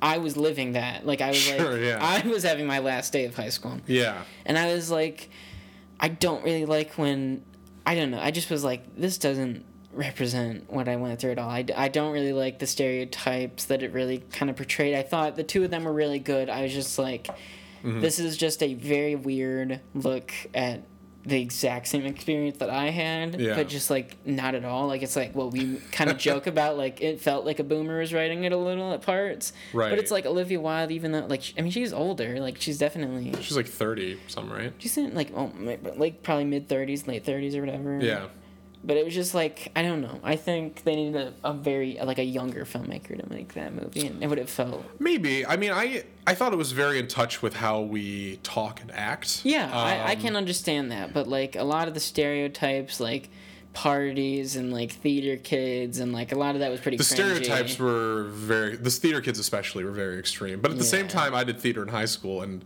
I 0.02 0.18
was 0.18 0.36
living 0.36 0.72
that. 0.72 1.06
Like 1.06 1.22
I 1.22 1.28
was 1.28 1.38
Sure, 1.38 1.72
like 1.72 1.80
yeah. 1.80 1.98
I 2.24 2.28
was 2.28 2.42
having 2.42 2.66
my 2.66 2.80
last 2.80 3.12
day 3.14 3.24
of 3.24 3.34
high 3.34 3.48
school. 3.48 3.78
Yeah. 3.86 4.22
and 4.44 4.58
I 4.58 4.74
was 4.74 4.90
like, 4.90 5.30
I 5.98 6.08
don't 6.08 6.44
really 6.44 6.66
like 6.66 6.92
when 6.98 7.42
I 7.86 7.94
don't 7.94 8.10
know. 8.10 8.20
I 8.20 8.30
just 8.30 8.50
was 8.50 8.62
like, 8.62 8.94
this 8.96 9.16
doesn't 9.16 9.64
represent 9.96 10.70
what 10.72 10.88
I 10.88 10.96
went 10.96 11.20
through 11.20 11.32
at 11.32 11.38
all. 11.38 11.50
I, 11.50 11.64
I 11.76 11.88
don't 11.88 12.12
really 12.12 12.32
like 12.32 12.58
the 12.58 12.66
stereotypes 12.66 13.64
that 13.66 13.82
it 13.82 13.92
really 13.92 14.18
kind 14.32 14.50
of 14.50 14.56
portrayed. 14.56 14.94
I 14.94 15.02
thought 15.02 15.36
the 15.36 15.44
two 15.44 15.64
of 15.64 15.70
them 15.70 15.84
were 15.84 15.92
really 15.92 16.18
good. 16.18 16.48
I 16.50 16.62
was 16.62 16.72
just 16.72 16.98
like, 16.98 17.28
Mm-hmm. 17.84 18.00
this 18.00 18.18
is 18.18 18.36
just 18.36 18.62
a 18.64 18.74
very 18.74 19.14
weird 19.14 19.80
look 19.94 20.32
at 20.54 20.82
the 21.24 21.40
exact 21.40 21.86
same 21.86 22.04
experience 22.06 22.56
that 22.58 22.70
I 22.70 22.88
had, 22.90 23.40
Yeah. 23.40 23.54
but 23.54 23.68
just 23.68 23.90
like 23.90 24.16
not 24.26 24.54
at 24.56 24.64
all. 24.64 24.88
Like 24.88 25.02
it's 25.02 25.14
like 25.14 25.36
what 25.36 25.52
we 25.52 25.76
kind 25.92 26.10
of 26.10 26.16
joke 26.28 26.46
about. 26.48 26.76
Like 26.78 27.00
it 27.00 27.20
felt 27.20 27.44
like 27.44 27.60
a 27.60 27.64
boomer 27.64 28.00
was 28.00 28.12
writing 28.14 28.42
it 28.44 28.50
a 28.50 28.56
little 28.56 28.92
at 28.92 29.02
parts, 29.02 29.52
Right. 29.72 29.90
But 29.90 29.98
it's 30.00 30.10
like 30.10 30.26
Olivia 30.26 30.58
Wilde, 30.58 30.90
even 30.90 31.12
though 31.12 31.26
like 31.26 31.42
I 31.56 31.60
mean 31.60 31.70
she's 31.70 31.92
older. 31.92 32.40
Like 32.40 32.60
she's 32.60 32.78
definitely 32.78 33.32
She's 33.42 33.56
like 33.56 33.68
thirty, 33.68 34.18
some, 34.26 34.50
right? 34.50 34.72
she's 34.78 34.96
in 34.96 35.14
like 35.14 35.30
oh 35.36 35.52
like 35.96 36.22
probably 36.24 36.44
mid 36.44 36.68
thirties, 36.68 37.06
late 37.06 37.24
thirties 37.24 37.54
or 37.54 37.60
whatever. 37.60 38.00
Yeah. 38.00 38.26
But 38.86 38.96
it 38.96 39.04
was 39.04 39.12
just 39.14 39.34
like 39.34 39.72
I 39.74 39.82
don't 39.82 40.00
know. 40.00 40.20
I 40.22 40.36
think 40.36 40.84
they 40.84 40.94
needed 40.94 41.34
a, 41.44 41.50
a 41.50 41.52
very 41.52 41.98
like 42.02 42.18
a 42.18 42.24
younger 42.24 42.64
filmmaker 42.64 43.20
to 43.20 43.28
make 43.28 43.54
that 43.54 43.74
movie, 43.74 44.06
and 44.06 44.22
it 44.22 44.28
would 44.28 44.38
have 44.38 44.48
felt. 44.48 44.84
Maybe. 45.00 45.44
I 45.44 45.56
mean, 45.56 45.72
I 45.72 46.04
I 46.24 46.34
thought 46.34 46.52
it 46.52 46.56
was 46.56 46.70
very 46.70 47.00
in 47.00 47.08
touch 47.08 47.42
with 47.42 47.54
how 47.54 47.80
we 47.80 48.36
talk 48.44 48.80
and 48.80 48.92
act. 48.92 49.40
Yeah, 49.44 49.68
I, 49.72 49.96
I 49.96 50.14
Um, 50.14 50.20
can 50.20 50.36
understand 50.36 50.92
that, 50.92 51.12
but 51.12 51.26
like 51.26 51.56
a 51.56 51.64
lot 51.64 51.88
of 51.88 51.94
the 51.94 52.00
stereotypes, 52.00 53.00
like 53.00 53.28
parties 53.72 54.56
and 54.56 54.72
like 54.72 54.92
theater 54.92 55.36
kids, 55.36 55.98
and 55.98 56.12
like 56.12 56.32
a 56.32 56.36
lot 56.36 56.54
of 56.54 56.60
that 56.60 56.70
was 56.70 56.80
pretty. 56.80 56.96
The 56.96 57.02
cringy. 57.04 57.14
stereotypes 57.14 57.78
were 57.78 58.24
very. 58.30 58.76
The 58.76 58.90
theater 58.90 59.20
kids 59.20 59.38
especially 59.38 59.82
were 59.84 59.90
very 59.90 60.18
extreme. 60.18 60.60
But 60.60 60.70
at 60.70 60.78
the 60.78 60.84
same 60.84 61.08
time, 61.08 61.34
I 61.34 61.44
did 61.44 61.60
theater 61.60 61.82
in 61.82 61.88
high 61.88 62.04
school, 62.06 62.42
and 62.42 62.64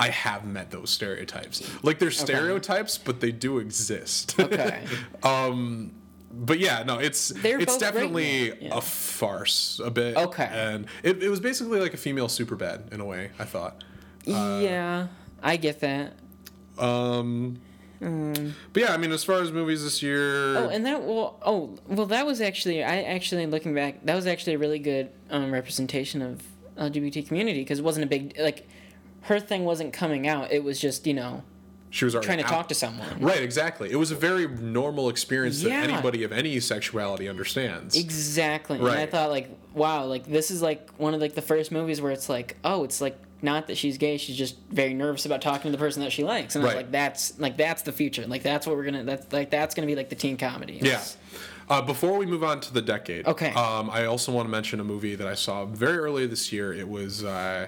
I 0.00 0.08
have 0.08 0.46
met 0.46 0.70
those 0.70 0.90
stereotypes. 0.90 1.62
Like 1.84 1.98
they're 1.98 2.10
stereotypes, 2.10 2.96
but 2.96 3.20
they 3.20 3.30
do 3.30 3.58
exist. 3.58 4.40
Okay. 4.40 4.84
um, 5.22 5.92
but 6.32 6.58
yeah, 6.58 6.82
no, 6.84 6.98
it's 6.98 7.28
They're 7.28 7.60
it's 7.60 7.76
definitely 7.76 8.52
yeah. 8.60 8.78
a 8.78 8.80
farce 8.80 9.80
a 9.84 9.90
bit. 9.90 10.16
Okay. 10.16 10.48
and 10.50 10.86
it, 11.02 11.22
it 11.22 11.28
was 11.28 11.38
basically 11.38 11.80
like 11.80 11.92
a 11.92 11.98
female 11.98 12.28
super 12.28 12.56
bad 12.56 12.88
in 12.92 13.00
a 13.00 13.04
way. 13.04 13.30
I 13.38 13.44
thought. 13.44 13.84
yeah, 14.24 15.08
I 15.42 15.56
get 15.56 15.80
that. 15.80 16.14
Um, 16.78 17.60
But 18.00 18.82
yeah, 18.82 18.94
I 18.94 18.96
mean, 18.96 19.12
as 19.12 19.22
far 19.22 19.42
as 19.42 19.52
movies 19.52 19.84
this 19.84 20.02
year, 20.02 20.56
Oh, 20.56 20.68
and 20.70 20.86
that 20.86 21.02
well, 21.02 21.38
oh, 21.44 21.76
well, 21.86 22.06
that 22.06 22.24
was 22.24 22.40
actually 22.40 22.82
I 22.82 23.02
actually 23.02 23.46
looking 23.46 23.74
back, 23.74 24.06
that 24.06 24.14
was 24.14 24.26
actually 24.26 24.54
a 24.54 24.58
really 24.58 24.78
good 24.78 25.10
um, 25.28 25.52
representation 25.52 26.22
of 26.22 26.42
LGBT 26.78 27.26
community 27.28 27.60
because 27.60 27.78
it 27.78 27.84
wasn't 27.84 28.04
a 28.04 28.08
big 28.08 28.34
like, 28.38 28.66
her 29.22 29.40
thing 29.40 29.64
wasn't 29.64 29.92
coming 29.92 30.26
out. 30.26 30.50
It 30.52 30.64
was 30.64 30.80
just 30.80 31.06
you 31.06 31.14
know 31.14 31.42
she 31.90 32.04
was 32.04 32.14
already 32.14 32.26
trying 32.26 32.38
to 32.38 32.44
out. 32.44 32.50
talk 32.50 32.68
to 32.68 32.74
someone. 32.74 33.20
Right, 33.20 33.42
exactly. 33.42 33.90
It 33.90 33.96
was 33.96 34.10
a 34.10 34.14
very 34.14 34.46
normal 34.46 35.08
experience 35.08 35.60
Yeah. 35.62 35.80
that 35.80 35.90
anybody 35.90 36.22
of 36.22 36.32
any 36.32 36.60
sexuality 36.60 37.28
understands. 37.28 37.96
Exactly. 37.96 38.78
Right. 38.78 38.92
And 38.92 39.00
I 39.00 39.06
thought 39.06 39.30
like, 39.30 39.50
wow, 39.74 40.04
like 40.04 40.24
this 40.26 40.50
is 40.52 40.62
like 40.62 40.88
one 40.98 41.14
of 41.14 41.20
like 41.20 41.34
the 41.34 41.42
first 41.42 41.72
movies 41.72 42.00
where 42.00 42.12
it's 42.12 42.28
like, 42.28 42.56
oh, 42.64 42.84
it's 42.84 43.00
like 43.00 43.18
not 43.42 43.66
that 43.68 43.76
she's 43.76 43.98
gay, 43.98 44.18
she's 44.18 44.36
just 44.36 44.56
very 44.70 44.94
nervous 44.94 45.26
about 45.26 45.40
talking 45.42 45.70
to 45.72 45.76
the 45.76 45.78
person 45.82 46.02
that 46.02 46.12
she 46.12 46.22
likes. 46.22 46.54
And 46.54 46.62
I 46.62 46.66
was 46.68 46.76
like, 46.76 46.92
that's 46.92 47.38
like 47.40 47.56
that's 47.56 47.82
the 47.82 47.92
future. 47.92 48.24
Like 48.26 48.42
that's 48.44 48.66
what 48.68 48.76
we're 48.76 48.84
gonna 48.84 49.02
that's 49.04 49.32
like 49.32 49.50
that's 49.50 49.74
gonna 49.74 49.86
be 49.86 49.96
like 49.96 50.10
the 50.10 50.14
teen 50.16 50.36
comedy. 50.36 50.78
Yeah. 50.80 51.02
Uh, 51.68 51.80
before 51.82 52.18
we 52.18 52.26
move 52.26 52.42
on 52.44 52.60
to 52.60 52.72
the 52.74 52.82
decade, 52.82 53.26
Okay. 53.26 53.52
Um, 53.52 53.90
I 53.90 54.06
also 54.06 54.30
want 54.32 54.46
to 54.46 54.50
mention 54.50 54.78
a 54.80 54.84
movie 54.84 55.14
that 55.14 55.26
I 55.26 55.34
saw 55.34 55.64
very 55.66 55.98
early 55.98 56.26
this 56.26 56.52
year. 56.52 56.72
It 56.72 56.88
was 56.88 57.22
uh, 57.24 57.66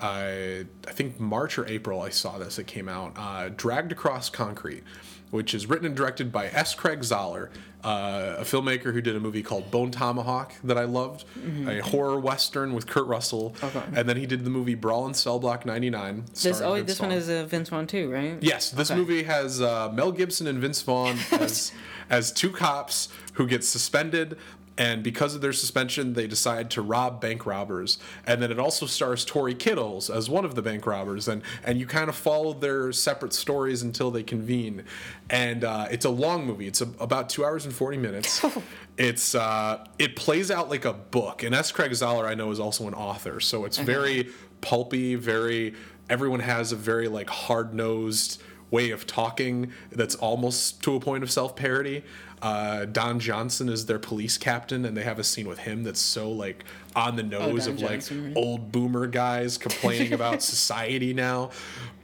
I 0.00 0.64
I 0.88 0.92
think 0.92 1.20
March 1.20 1.58
or 1.58 1.66
April 1.66 2.00
I 2.02 2.10
saw 2.10 2.38
this. 2.38 2.58
It 2.58 2.66
came 2.66 2.88
out. 2.88 3.12
Uh, 3.16 3.50
Dragged 3.56 3.92
Across 3.92 4.30
Concrete, 4.30 4.82
which 5.30 5.54
is 5.54 5.66
written 5.66 5.86
and 5.86 5.96
directed 5.96 6.32
by 6.32 6.46
S. 6.48 6.74
Craig 6.74 7.00
Zahler, 7.00 7.48
uh, 7.84 8.36
a 8.38 8.42
filmmaker 8.44 8.92
who 8.92 9.00
did 9.00 9.16
a 9.16 9.20
movie 9.20 9.42
called 9.42 9.70
Bone 9.70 9.90
Tomahawk 9.90 10.52
that 10.64 10.76
I 10.76 10.84
loved, 10.84 11.24
a 11.66 11.80
horror 11.80 12.18
western 12.20 12.72
with 12.74 12.86
Kurt 12.86 13.06
Russell, 13.06 13.54
Mm-hmm. 13.60 13.78
Okay. 13.78 14.00
and 14.00 14.08
then 14.08 14.16
he 14.16 14.26
did 14.26 14.44
the 14.44 14.50
movie 14.50 14.74
Brawl 14.74 15.06
in 15.06 15.14
Cell 15.14 15.38
Block 15.38 15.64
99. 15.64 16.24
This 16.42 16.60
oh, 16.60 16.82
this 16.82 17.00
one 17.00 17.12
is 17.12 17.28
uh, 17.28 17.44
Vince 17.46 17.68
Vaughn 17.68 17.86
too, 17.86 18.10
right? 18.10 18.36
Yes, 18.42 18.70
this 18.70 18.90
Okay. 18.90 18.98
movie 19.00 19.22
has 19.24 19.60
uh, 19.60 19.90
Mel 19.92 20.12
Gibson 20.12 20.46
and 20.46 20.58
Vince 20.58 20.82
Vaughn 20.82 21.16
as 21.32 21.72
as 22.10 22.32
two 22.32 22.50
cops 22.50 23.08
who 23.34 23.46
get 23.46 23.64
suspended, 23.64 24.36
and 24.78 25.02
because 25.02 25.34
of 25.34 25.40
their 25.40 25.52
suspension, 25.52 26.14
they 26.14 26.26
decide 26.26 26.70
to 26.70 26.82
rob 26.82 27.20
bank 27.20 27.44
robbers. 27.44 27.98
And 28.26 28.40
then 28.40 28.50
it 28.50 28.58
also 28.58 28.86
stars 28.86 29.24
Tory 29.24 29.54
Kittles 29.54 30.08
as 30.08 30.30
one 30.30 30.44
of 30.44 30.54
the 30.54 30.62
bank 30.62 30.86
robbers, 30.86 31.28
and 31.28 31.42
and 31.64 31.78
you 31.78 31.86
kind 31.86 32.08
of 32.08 32.16
follow 32.16 32.54
their 32.54 32.92
separate 32.92 33.32
stories 33.32 33.82
until 33.82 34.10
they 34.10 34.22
convene. 34.22 34.84
And 35.28 35.64
uh, 35.64 35.88
it's 35.90 36.04
a 36.04 36.10
long 36.10 36.46
movie. 36.46 36.66
It's 36.66 36.80
a, 36.80 36.88
about 36.98 37.28
two 37.28 37.44
hours 37.44 37.66
and 37.66 37.74
forty 37.74 37.98
minutes. 37.98 38.44
it's 38.96 39.34
uh, 39.34 39.84
it 39.98 40.16
plays 40.16 40.50
out 40.50 40.70
like 40.70 40.84
a 40.84 40.94
book. 40.94 41.42
And 41.42 41.54
S. 41.54 41.72
Craig 41.72 41.90
Zahler, 41.92 42.26
I 42.26 42.34
know, 42.34 42.50
is 42.50 42.60
also 42.60 42.88
an 42.88 42.94
author, 42.94 43.40
so 43.40 43.64
it's 43.64 43.78
very 43.78 44.30
pulpy, 44.60 45.14
very. 45.14 45.74
Everyone 46.08 46.40
has 46.40 46.72
a 46.72 46.76
very 46.76 47.06
like 47.06 47.28
hard 47.28 47.74
nosed 47.74 48.42
way 48.70 48.90
of 48.90 49.06
talking 49.06 49.72
that's 49.92 50.14
almost 50.16 50.82
to 50.84 50.94
a 50.94 51.00
point 51.00 51.22
of 51.22 51.30
self 51.30 51.56
parody. 51.56 52.02
Uh, 52.42 52.86
Don 52.86 53.20
Johnson 53.20 53.68
is 53.68 53.86
their 53.86 53.98
police 53.98 54.38
captain, 54.38 54.84
and 54.86 54.96
they 54.96 55.02
have 55.02 55.18
a 55.18 55.24
scene 55.24 55.46
with 55.46 55.58
him 55.58 55.82
that's 55.84 56.00
so 56.00 56.30
like 56.30 56.64
on 56.96 57.16
the 57.16 57.22
nose 57.22 57.66
Don 57.66 57.74
of 57.74 57.82
like 57.82 58.02
right? 58.10 58.32
old 58.36 58.72
boomer 58.72 59.06
guys 59.06 59.58
complaining 59.58 60.12
about 60.12 60.42
society 60.54 61.12
now. 61.12 61.50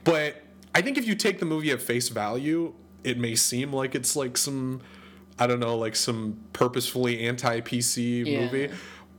But 0.03 0.35
I 0.75 0.81
think 0.81 0.97
if 0.97 1.07
you 1.07 1.15
take 1.15 1.39
the 1.39 1.45
movie 1.45 1.71
at 1.71 1.81
face 1.81 2.09
value, 2.09 2.73
it 3.03 3.17
may 3.17 3.33
seem 3.35 3.73
like 3.73 3.95
it's 3.95 4.15
like 4.15 4.37
some, 4.37 4.81
I 5.39 5.47
don't 5.47 5.59
know, 5.59 5.75
like 5.77 5.95
some 5.95 6.39
purposefully 6.53 7.25
anti 7.27 7.61
PC 7.61 8.25
Yeah. 8.25 8.39
movie. 8.39 8.69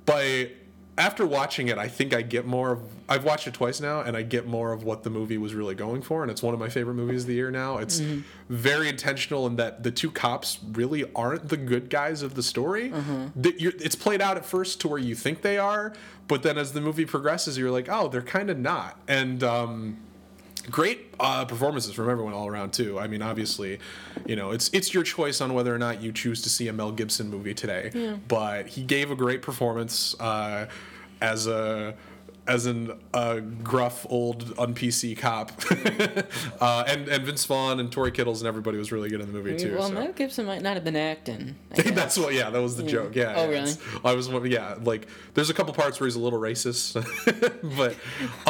But 0.07 0.51
after 0.99 1.25
watching 1.25 1.69
it, 1.69 1.79
I 1.79 1.89
think 1.89 2.13
I 2.13 2.23
get 2.23 2.45
more 2.45 2.73
of. 2.73 2.83
I've 3.09 3.25
watched 3.25 3.47
it 3.47 3.55
twice 3.55 3.81
now, 3.81 4.01
and 4.03 4.17
I 4.17 4.23
get 4.23 4.47
more 4.47 4.73
of 4.73 4.83
what 4.85 5.03
the 5.05 5.09
movie 5.11 5.39
was 5.39 5.55
really 5.55 5.75
going 5.75 6.03
for, 6.03 6.23
and 6.23 6.31
it's 6.31 6.43
one 6.43 6.53
of 6.53 6.61
my 6.61 6.69
favorite 6.69 6.95
movies 6.95 7.23
of 7.23 7.29
the 7.29 7.35
year 7.35 7.51
now. 7.51 7.79
It's 7.79 8.01
very 8.51 8.89
intentional 8.89 9.47
in 9.47 9.57
that 9.57 9.83
the 9.83 9.91
two 9.91 10.11
cops 10.11 10.59
really 10.73 11.05
aren't 11.15 11.49
the 11.49 11.57
good 11.57 11.89
guys 11.89 12.21
of 12.23 12.35
the 12.35 12.43
story. 12.43 12.91
That 13.37 13.61
you're, 13.61 13.73
it's 13.79 13.95
played 13.95 14.21
out 14.21 14.37
at 14.37 14.45
first 14.45 14.81
to 14.83 14.89
where 14.89 14.99
you 14.99 15.15
think 15.15 15.41
they 15.43 15.57
are, 15.57 15.95
but 16.27 16.43
then 16.43 16.59
as 16.59 16.73
the 16.73 16.81
movie 16.83 17.07
progresses, 17.07 17.57
you're 17.57 17.71
like, 17.71 17.89
oh, 17.89 18.09
they're 18.09 18.21
kind 18.21 18.51
of 18.51 18.59
not. 18.59 18.99
And 19.09 19.43
um, 19.43 19.97
great 20.71 21.15
uh, 21.21 21.45
performances 21.45 21.93
from 21.93 22.09
everyone 22.11 22.33
all 22.33 22.47
around 22.47 22.73
too. 22.73 22.99
I 22.99 23.07
mean, 23.07 23.23
obviously, 23.23 23.79
you 24.27 24.37
know, 24.37 24.51
it's 24.51 24.71
it's 24.73 24.95
your 24.95 25.03
choice 25.03 25.41
on 25.41 25.55
whether 25.55 25.75
or 25.75 25.79
not 25.79 26.03
you 26.03 26.13
choose 26.13 26.43
to 26.43 26.49
see 26.49 26.69
a 26.69 26.73
Mel 26.73 26.93
Gibson 26.93 27.31
movie 27.31 27.55
today. 27.55 28.19
But 28.29 28.69
he 28.69 28.83
gave 28.83 29.11
a 29.11 29.17
great 29.17 29.43
performance 29.43 30.19
uh, 30.21 30.67
as 31.21 31.47
a 31.47 31.95
as 32.49 32.65
an 32.65 32.99
uh, 33.13 33.41
gruff 33.63 34.07
old 34.09 34.55
un 34.59 34.75
PC 34.75 35.17
cop, 35.17 35.53
uh, 36.61 36.85
and 36.89 37.07
and 37.09 37.25
Vince 37.25 37.45
Vaughn 37.45 37.79
and 37.79 37.93
Tory 37.93 38.11
Kittles 38.11 38.41
and 38.41 38.49
everybody 38.49 38.79
was 38.79 38.91
really 38.91 39.11
good 39.11 39.21
in 39.21 39.27
the 39.27 39.33
movie 39.33 39.57
too. 39.57 39.77
well, 39.77 39.89
so. 39.89 39.95
Mel 39.95 40.13
Gibson 40.13 40.47
might 40.47 40.63
not 40.63 40.75
have 40.75 40.85
been 40.85 40.97
acting. 40.97 41.57
That's 41.71 42.19
what. 42.19 42.33
Yeah, 42.33 42.51
that 42.51 42.61
was 42.61 42.77
the 42.77 42.85
joke. 42.85 43.15
Yeah. 43.15 43.35
Oh, 43.37 43.45
yeah, 43.45 43.61
really? 43.61 43.73
I 44.05 44.15
was. 44.15 44.29
Yeah, 44.51 44.77
like 44.83 45.07
there's 45.35 45.51
a 45.51 45.55
couple 45.55 45.75
parts 45.75 46.01
where 46.01 46.07
he's 46.07 46.17
a 46.17 46.21
little 46.21 46.41
racist, 46.41 46.95
but 47.77 47.95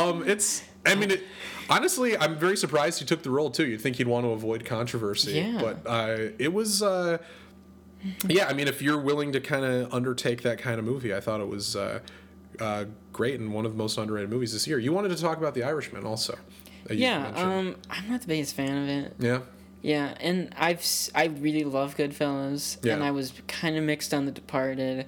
um, 0.00 0.26
it's. 0.28 0.62
I 0.86 0.94
mean, 0.94 1.10
it, 1.10 1.22
honestly, 1.68 2.16
I'm 2.16 2.36
very 2.36 2.56
surprised 2.56 2.98
he 3.00 3.04
took 3.04 3.22
the 3.22 3.30
role 3.30 3.50
too. 3.50 3.66
You'd 3.66 3.80
think 3.80 3.96
he'd 3.96 4.06
want 4.08 4.24
to 4.24 4.30
avoid 4.30 4.64
controversy, 4.64 5.32
Yeah. 5.32 5.58
but 5.60 5.86
uh, 5.90 6.30
it 6.38 6.52
was. 6.52 6.82
Uh, 6.82 7.18
yeah, 8.28 8.46
I 8.46 8.52
mean, 8.52 8.68
if 8.68 8.80
you're 8.80 8.98
willing 9.00 9.32
to 9.32 9.40
kind 9.40 9.64
of 9.64 9.92
undertake 9.92 10.42
that 10.42 10.58
kind 10.58 10.78
of 10.78 10.84
movie, 10.84 11.12
I 11.14 11.20
thought 11.20 11.40
it 11.40 11.48
was 11.48 11.74
uh, 11.74 11.98
uh, 12.60 12.84
great 13.12 13.40
and 13.40 13.52
one 13.52 13.66
of 13.66 13.72
the 13.72 13.78
most 13.78 13.98
underrated 13.98 14.30
movies 14.30 14.52
this 14.52 14.66
year. 14.68 14.78
You 14.78 14.92
wanted 14.92 15.08
to 15.08 15.16
talk 15.20 15.38
about 15.38 15.54
The 15.54 15.64
Irishman 15.64 16.04
also. 16.06 16.38
Yeah, 16.90 17.32
um, 17.34 17.76
I'm 17.90 18.08
not 18.08 18.20
the 18.22 18.28
biggest 18.28 18.54
fan 18.54 18.82
of 18.84 18.88
it. 18.88 19.14
yeah. 19.18 19.40
Yeah, 19.82 20.14
and 20.20 20.52
I've 20.56 20.84
I 21.14 21.26
really 21.26 21.62
love 21.64 21.96
Goodfellas, 21.96 22.78
Yeah. 22.84 22.94
and 22.94 23.04
I 23.04 23.10
was 23.12 23.32
kind 23.46 23.76
of 23.76 23.84
mixed 23.84 24.12
on 24.14 24.26
The 24.26 24.32
Departed, 24.32 25.06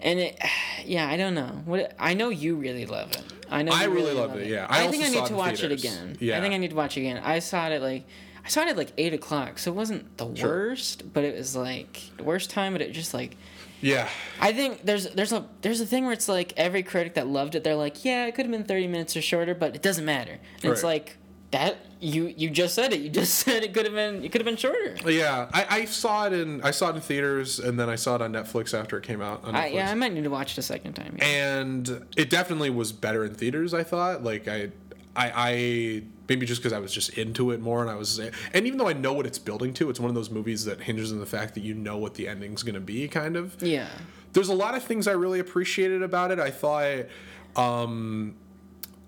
and 0.00 0.18
it, 0.20 0.38
yeah, 0.84 1.08
I 1.08 1.16
don't 1.16 1.34
know 1.34 1.62
what 1.64 1.94
I 1.98 2.14
know 2.14 2.28
you 2.30 2.56
really 2.56 2.86
love 2.86 3.12
it. 3.12 3.22
I 3.50 3.62
know 3.62 3.72
I 3.72 3.84
you 3.84 3.90
really 3.90 4.12
love 4.14 4.30
loved 4.30 4.42
it, 4.42 4.48
yeah. 4.48 4.66
I 4.68 4.84
I, 4.84 4.90
think 4.90 5.04
I 5.04 5.08
need 5.08 5.26
to 5.26 5.34
watch 5.34 5.60
theaters. 5.60 5.84
it 5.84 5.86
again. 5.90 6.16
Yeah. 6.20 6.38
I 6.38 6.40
think 6.40 6.54
I 6.54 6.58
need 6.58 6.70
to 6.70 6.76
watch 6.76 6.96
it 6.96 7.00
again. 7.00 7.20
I 7.24 7.38
saw 7.38 7.66
it 7.68 7.72
at 7.72 7.82
like 7.82 8.04
I 8.44 8.48
saw 8.48 8.62
it 8.62 8.68
at 8.68 8.76
like 8.76 8.92
eight 8.98 9.14
o'clock, 9.14 9.58
so 9.58 9.70
it 9.70 9.74
wasn't 9.74 10.16
the 10.18 10.34
Sure. 10.34 10.48
worst, 10.68 11.12
but 11.12 11.24
it 11.24 11.36
was 11.36 11.54
like 11.56 12.00
the 12.16 12.24
worst 12.24 12.50
time. 12.50 12.72
But 12.72 12.82
it 12.82 12.92
just 12.92 13.14
like 13.14 13.36
Yeah. 13.80 14.08
I 14.40 14.52
think 14.52 14.84
there's 14.84 15.08
there's 15.10 15.32
a 15.32 15.46
there's 15.62 15.80
a 15.80 15.86
thing 15.86 16.04
where 16.04 16.12
it's 16.12 16.28
like 16.28 16.52
every 16.56 16.82
critic 16.82 17.14
that 17.14 17.26
loved 17.26 17.54
it, 17.54 17.64
they're 17.64 17.74
like, 17.76 18.04
yeah, 18.04 18.26
it 18.26 18.34
could 18.34 18.44
have 18.46 18.52
been 18.52 18.64
thirty 18.64 18.86
minutes 18.86 19.16
or 19.16 19.22
shorter, 19.22 19.54
but 19.54 19.74
it 19.74 19.82
doesn't 19.82 20.04
matter. 20.04 20.38
And 20.62 20.72
it's 20.72 20.82
like 20.82 21.16
that 21.50 21.76
you 22.00 22.32
you 22.36 22.50
just 22.50 22.74
said 22.74 22.92
it. 22.92 23.00
You 23.00 23.08
just 23.10 23.34
said 23.40 23.62
it 23.62 23.72
could 23.72 23.86
have 23.86 23.94
been 23.94 24.24
it 24.24 24.32
could 24.32 24.40
have 24.40 24.46
been 24.46 24.56
shorter. 24.56 24.96
Yeah, 25.10 25.48
I, 25.52 25.66
I 25.70 25.84
saw 25.84 26.26
it 26.26 26.32
in 26.32 26.62
I 26.62 26.70
saw 26.70 26.90
it 26.90 26.96
in 26.96 27.00
theaters 27.00 27.58
and 27.58 27.78
then 27.78 27.88
I 27.88 27.96
saw 27.96 28.16
it 28.16 28.22
on 28.22 28.32
Netflix 28.32 28.78
after 28.78 28.96
it 28.98 29.04
came 29.04 29.20
out 29.20 29.44
on 29.44 29.54
I, 29.54 29.68
yeah, 29.68 29.90
I 29.90 29.94
might 29.94 30.12
need 30.12 30.24
to 30.24 30.30
watch 30.30 30.52
it 30.52 30.58
a 30.58 30.62
second 30.62 30.94
time. 30.94 31.16
yeah. 31.18 31.58
and 31.60 32.06
it 32.16 32.30
definitely 32.30 32.70
was 32.70 32.92
better 32.92 33.24
in 33.24 33.34
theaters. 33.34 33.72
I 33.74 33.82
thought 33.82 34.22
like 34.22 34.48
I 34.48 34.70
I, 35.16 35.32
I 35.36 36.02
maybe 36.28 36.44
just 36.46 36.60
because 36.60 36.72
I 36.72 36.80
was 36.80 36.92
just 36.92 37.10
into 37.10 37.52
it 37.52 37.60
more 37.60 37.82
and 37.82 37.90
I 37.90 37.94
was 37.94 38.18
and 38.18 38.66
even 38.66 38.78
though 38.78 38.88
I 38.88 38.92
know 38.94 39.12
what 39.12 39.26
it's 39.26 39.38
building 39.38 39.72
to, 39.74 39.90
it's 39.90 40.00
one 40.00 40.08
of 40.08 40.14
those 40.14 40.30
movies 40.30 40.64
that 40.64 40.80
hinges 40.80 41.12
on 41.12 41.20
the 41.20 41.26
fact 41.26 41.54
that 41.54 41.60
you 41.60 41.74
know 41.74 41.98
what 41.98 42.14
the 42.14 42.26
ending's 42.28 42.62
gonna 42.62 42.80
be, 42.80 43.06
kind 43.08 43.36
of. 43.36 43.62
Yeah. 43.62 43.88
There's 44.32 44.48
a 44.48 44.54
lot 44.54 44.74
of 44.74 44.82
things 44.82 45.06
I 45.06 45.12
really 45.12 45.38
appreciated 45.38 46.02
about 46.02 46.32
it. 46.32 46.40
I 46.40 46.50
thought 46.50 47.06
um, 47.54 48.34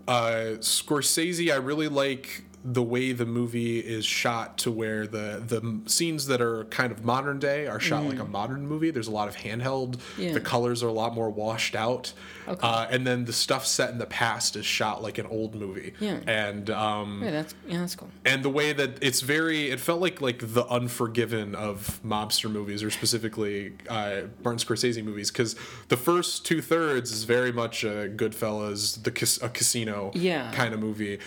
uh, 0.08 0.58
Scorsese, 0.60 1.52
I 1.52 1.56
really 1.56 1.88
like 1.88 2.44
the 2.68 2.82
way 2.82 3.12
the 3.12 3.26
movie 3.26 3.78
is 3.78 4.04
shot 4.04 4.58
to 4.58 4.72
where 4.72 5.06
the 5.06 5.40
the 5.46 5.80
scenes 5.88 6.26
that 6.26 6.40
are 6.40 6.64
kind 6.64 6.90
of 6.90 7.04
modern 7.04 7.38
day 7.38 7.66
are 7.68 7.78
shot 7.78 8.02
like 8.04 8.18
a 8.18 8.24
modern 8.24 8.66
movie. 8.66 8.90
There's 8.90 9.06
a 9.06 9.12
lot 9.12 9.28
of 9.28 9.36
handheld. 9.36 10.00
Yeah. 10.18 10.32
The 10.32 10.40
colors 10.40 10.82
are 10.82 10.88
a 10.88 10.92
lot 10.92 11.14
more 11.14 11.30
washed 11.30 11.76
out. 11.76 12.12
Uh, 12.48 12.86
and 12.90 13.06
then 13.06 13.24
the 13.24 13.32
stuff 13.32 13.66
set 13.66 13.90
in 13.90 13.98
the 13.98 14.06
past 14.06 14.56
is 14.56 14.64
shot 14.66 15.02
like 15.02 15.18
an 15.18 15.26
old 15.26 15.54
movie. 15.54 15.92
Yeah. 16.00 16.18
And 16.26 16.68
um, 16.70 17.20
Yeah, 17.24 17.30
that's 17.30 17.54
yeah, 17.68 17.78
that's 17.80 17.94
cool. 17.94 18.08
and 18.24 18.42
the 18.42 18.50
way 18.50 18.72
that 18.72 18.98
it's 19.00 19.20
very 19.20 19.70
it 19.70 19.78
felt 19.80 20.00
like 20.00 20.20
like 20.20 20.40
the 20.54 20.66
unforgiven 20.66 21.54
of 21.54 22.00
mobster 22.04 22.50
movies 22.50 22.82
or 22.82 22.90
specifically 22.90 23.72
uh, 23.88 24.22
martin 24.42 24.58
scorsese 24.58 25.02
movies 25.04 25.30
because 25.30 25.54
the 25.88 25.96
first 25.96 26.44
two-thirds 26.46 27.12
is 27.12 27.24
very 27.24 27.52
much 27.52 27.84
a 27.84 28.08
goodfellas 28.14 29.02
the 29.04 29.44
a 29.44 29.48
casino 29.48 30.10
Yeah. 30.14 30.50
kind 30.52 30.72
of 30.74 30.80
movie 30.80 31.18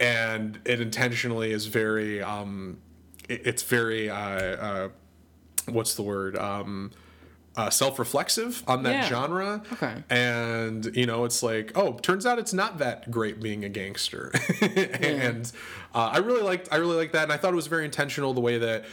and 0.00 0.58
it 0.64 0.80
intentionally 0.80 1.50
is 1.52 1.66
very 1.66 2.22
um 2.22 2.78
it, 3.28 3.42
it's 3.46 3.62
very 3.62 4.08
uh, 4.08 4.16
uh 4.16 4.88
what's 5.66 5.94
the 5.94 6.02
word 6.02 6.36
um 6.36 6.90
uh, 7.56 7.68
self-reflexive 7.68 8.62
on 8.68 8.84
that 8.84 8.92
Yeah. 8.92 9.08
genre 9.08 9.62
Okay. 9.72 10.04
and 10.10 10.94
you 10.94 11.06
know 11.06 11.24
it's 11.24 11.42
like 11.42 11.72
oh 11.76 11.94
turns 11.94 12.24
out 12.24 12.38
it's 12.38 12.52
not 12.52 12.78
that 12.78 13.10
great 13.10 13.40
being 13.40 13.64
a 13.64 13.68
gangster 13.68 14.30
and 14.60 15.50
uh, 15.92 16.10
i 16.12 16.18
really 16.18 16.42
liked 16.42 16.68
i 16.70 16.76
really 16.76 16.94
liked 16.94 17.14
that 17.14 17.24
and 17.24 17.32
i 17.32 17.36
thought 17.36 17.52
it 17.52 17.56
was 17.56 17.66
very 17.66 17.84
intentional 17.84 18.32
the 18.32 18.40
way 18.40 18.58
that 18.58 18.84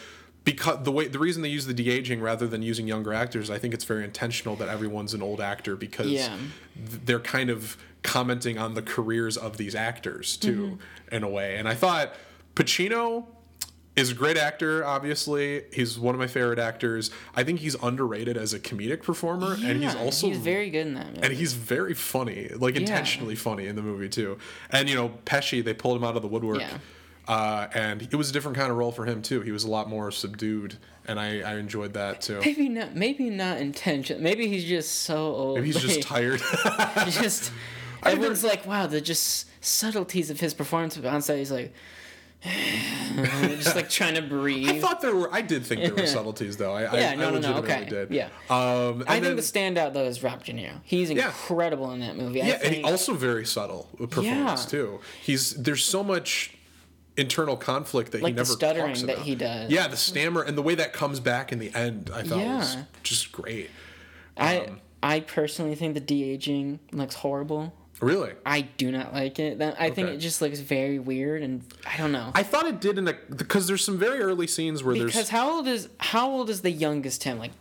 because 0.46 0.84
the 0.84 0.92
way 0.92 1.08
the 1.08 1.20
reason 1.20 1.42
they 1.42 1.50
use 1.50 1.66
the 1.66 1.74
de-aging 1.74 2.22
rather 2.22 2.48
than 2.48 2.62
using 2.62 2.88
younger 2.88 3.12
actors 3.14 3.50
i 3.50 3.58
think 3.58 3.74
it's 3.74 3.84
very 3.84 4.04
intentional 4.06 4.56
that 4.56 4.70
everyone's 4.70 5.14
an 5.14 5.22
old 5.22 5.42
actor 5.42 5.76
because 5.76 6.08
Yeah. 6.08 6.38
they're 6.76 7.20
kind 7.20 7.50
of 7.50 7.76
commenting 8.04 8.58
on 8.58 8.76
the 8.76 8.82
careers 8.84 9.36
of 9.36 9.58
these 9.58 9.76
actors 9.76 10.38
too 10.38 10.78
mm-hmm. 11.10 11.16
in 11.16 11.24
a 11.24 11.30
way 11.30 11.58
and 11.58 11.68
i 11.68 11.74
thought 11.74 12.14
pacino 12.56 13.26
is 13.96 14.12
a 14.12 14.14
great 14.14 14.38
actor 14.38 14.86
obviously 14.86 15.64
he's 15.74 15.98
one 15.98 16.14
of 16.14 16.20
my 16.20 16.28
favorite 16.28 16.60
actors 16.60 17.10
i 17.36 17.44
think 17.44 17.62
he's 17.62 17.76
underrated 17.82 18.38
as 18.38 18.54
a 18.54 18.60
comedic 18.60 19.02
performer 19.02 19.56
and 19.64 19.82
he's 19.82 19.96
also 19.96 20.28
he's 20.28 20.38
very 20.38 20.70
good 20.70 20.86
in 20.86 20.94
that. 20.94 21.08
Movie. 21.08 21.20
and 21.24 21.34
he's 21.34 21.54
very 21.54 21.96
funny, 21.96 22.50
like 22.50 22.76
intentionally 22.76 23.36
funny 23.36 23.66
in 23.66 23.76
the 23.76 23.82
movie 23.82 24.10
too. 24.10 24.38
And 24.70 24.88
you 24.88 24.96
know, 24.96 25.10
Pesci, 25.26 25.64
they 25.64 25.74
pulled 25.74 25.98
him 25.98 26.04
out 26.04 26.16
of 26.16 26.22
the 26.22 26.28
woodwork, 26.28 26.60
Yeah. 26.60 26.78
Uh, 27.28 27.68
and 27.74 28.02
it 28.04 28.16
was 28.16 28.30
a 28.30 28.34
different 28.34 28.58
kind 28.58 28.72
of 28.72 28.78
role 28.78 28.92
for 28.92 29.06
him 29.06 29.22
too. 29.22 29.42
He 29.42 29.52
was 29.52 29.64
a 29.64 29.70
lot 29.70 29.90
more 29.90 30.12
subdued, 30.12 30.78
and 31.08 31.20
I, 31.20 31.40
I 31.42 31.56
enjoyed 31.58 31.94
that 31.94 32.22
too. 32.22 32.40
maybe 32.44 32.70
not 32.70 32.96
maybe 32.96 33.30
not 33.30 33.58
intentional. 33.60 34.22
Maybe 34.22 34.48
he's 34.48 34.64
just 34.66 35.02
so 35.04 35.18
old. 35.18 35.56
Maybe 35.56 35.72
he's 35.72 35.82
just 35.82 36.02
tired. 36.08 36.42
just 37.10 37.52
everyone's 38.04 38.44
like, 38.44 38.66
wow, 38.66 38.88
the 38.88 39.02
just 39.02 39.48
subtleties 39.64 40.30
of 40.30 40.40
his 40.40 40.54
performance 40.54 40.98
on 40.98 41.22
set. 41.22 41.38
He's 41.40 41.52
like, 41.52 41.74
just 43.58 43.76
like 43.76 43.90
trying 43.90 44.14
to 44.16 44.22
breathe. 44.22 44.70
I 44.70 44.80
thought 44.80 45.02
there 45.02 45.16
were. 45.16 45.34
I 45.34 45.42
did 45.42 45.66
think 45.66 45.82
there 45.82 45.96
were 45.96 46.06
subtleties, 46.06 46.58
though. 46.58 46.74
I, 46.74 46.82
Yeah, 46.84 47.12
I, 47.12 47.16
no, 47.16 47.30
I 47.30 47.32
no, 47.32 47.40
no, 47.40 47.58
okay. 47.58 47.86
did. 47.90 48.12
Yeah. 48.12 48.28
Um, 48.52 49.02
and 49.02 49.10
I 49.10 49.20
then, 49.20 49.36
think 49.36 49.38
the 49.38 49.42
standout 49.82 49.94
though 49.94 50.06
is 50.06 50.22
Robert 50.22 50.46
De 50.46 50.54
Niro. 50.54 50.80
He's 50.84 51.10
Yeah. 51.10 51.28
incredible 51.28 51.92
in 51.92 52.02
that 52.02 52.16
movie. 52.18 52.40
Yeah, 52.40 52.46
and 52.54 52.62
think, 52.62 52.76
he 52.76 52.84
also 52.84 53.14
very 53.16 53.46
subtle 53.46 53.90
performance 53.98 54.64
Yeah. 54.66 54.70
too. 54.70 55.00
He's 55.24 55.52
there's 55.56 55.84
so 55.84 56.04
much 56.04 56.52
internal 57.18 57.56
conflict 57.58 58.12
that 58.12 58.22
Like 58.22 58.32
he 58.32 58.36
the 58.36 58.42
never 58.42 58.54
stuttering 58.54 58.88
talks 58.88 59.02
that 59.04 59.14
about. 59.14 59.26
he 59.26 59.36
does. 59.36 59.72
Yeah, 59.72 59.88
the 59.88 59.98
stammer 59.98 60.42
and 60.42 60.58
the 60.58 60.62
way 60.62 60.76
that 60.76 60.94
comes 60.94 61.20
back 61.20 61.52
in 61.52 61.60
the 61.60 61.74
end, 61.74 62.10
I 62.14 62.24
thought 62.24 62.38
was 62.40 62.78
just 63.04 63.32
great. 63.32 63.70
I 64.38 64.60
um, 64.60 64.82
I 65.02 65.20
personally 65.22 65.76
think 65.76 65.94
the 65.94 66.00
de 66.00 66.24
aging 66.30 66.80
looks 66.92 67.16
horrible. 67.16 67.74
Really. 68.02 68.32
I 68.46 68.62
do 68.62 68.92
not 68.92 69.14
like 69.14 69.40
it. 69.40 69.60
That 69.60 69.78
I 69.80 69.90
think 69.90 70.10
it 70.10 70.18
just 70.18 70.42
looks 70.42 70.60
very 70.60 71.00
weird, 71.00 71.42
and 71.42 71.64
I 71.90 71.96
don't 71.96 72.12
know. 72.12 72.32
I 72.36 72.44
thought 72.44 72.66
it 72.66 72.82
did 72.82 72.98
in 72.98 73.08
a 73.08 73.14
because 73.14 73.68
there's 73.68 73.84
some 73.86 73.98
very 73.98 74.20
early 74.20 74.48
scenes 74.48 74.84
where 74.84 74.94
because 74.96 75.14
there's 75.14 75.30
how 75.30 75.50
old 75.56 75.68
is 75.68 75.88
how 76.00 76.30
old 76.30 76.50
is 76.50 76.62
the 76.62 76.72
youngest 76.72 77.24
him? 77.24 77.40
Like 77.40 77.54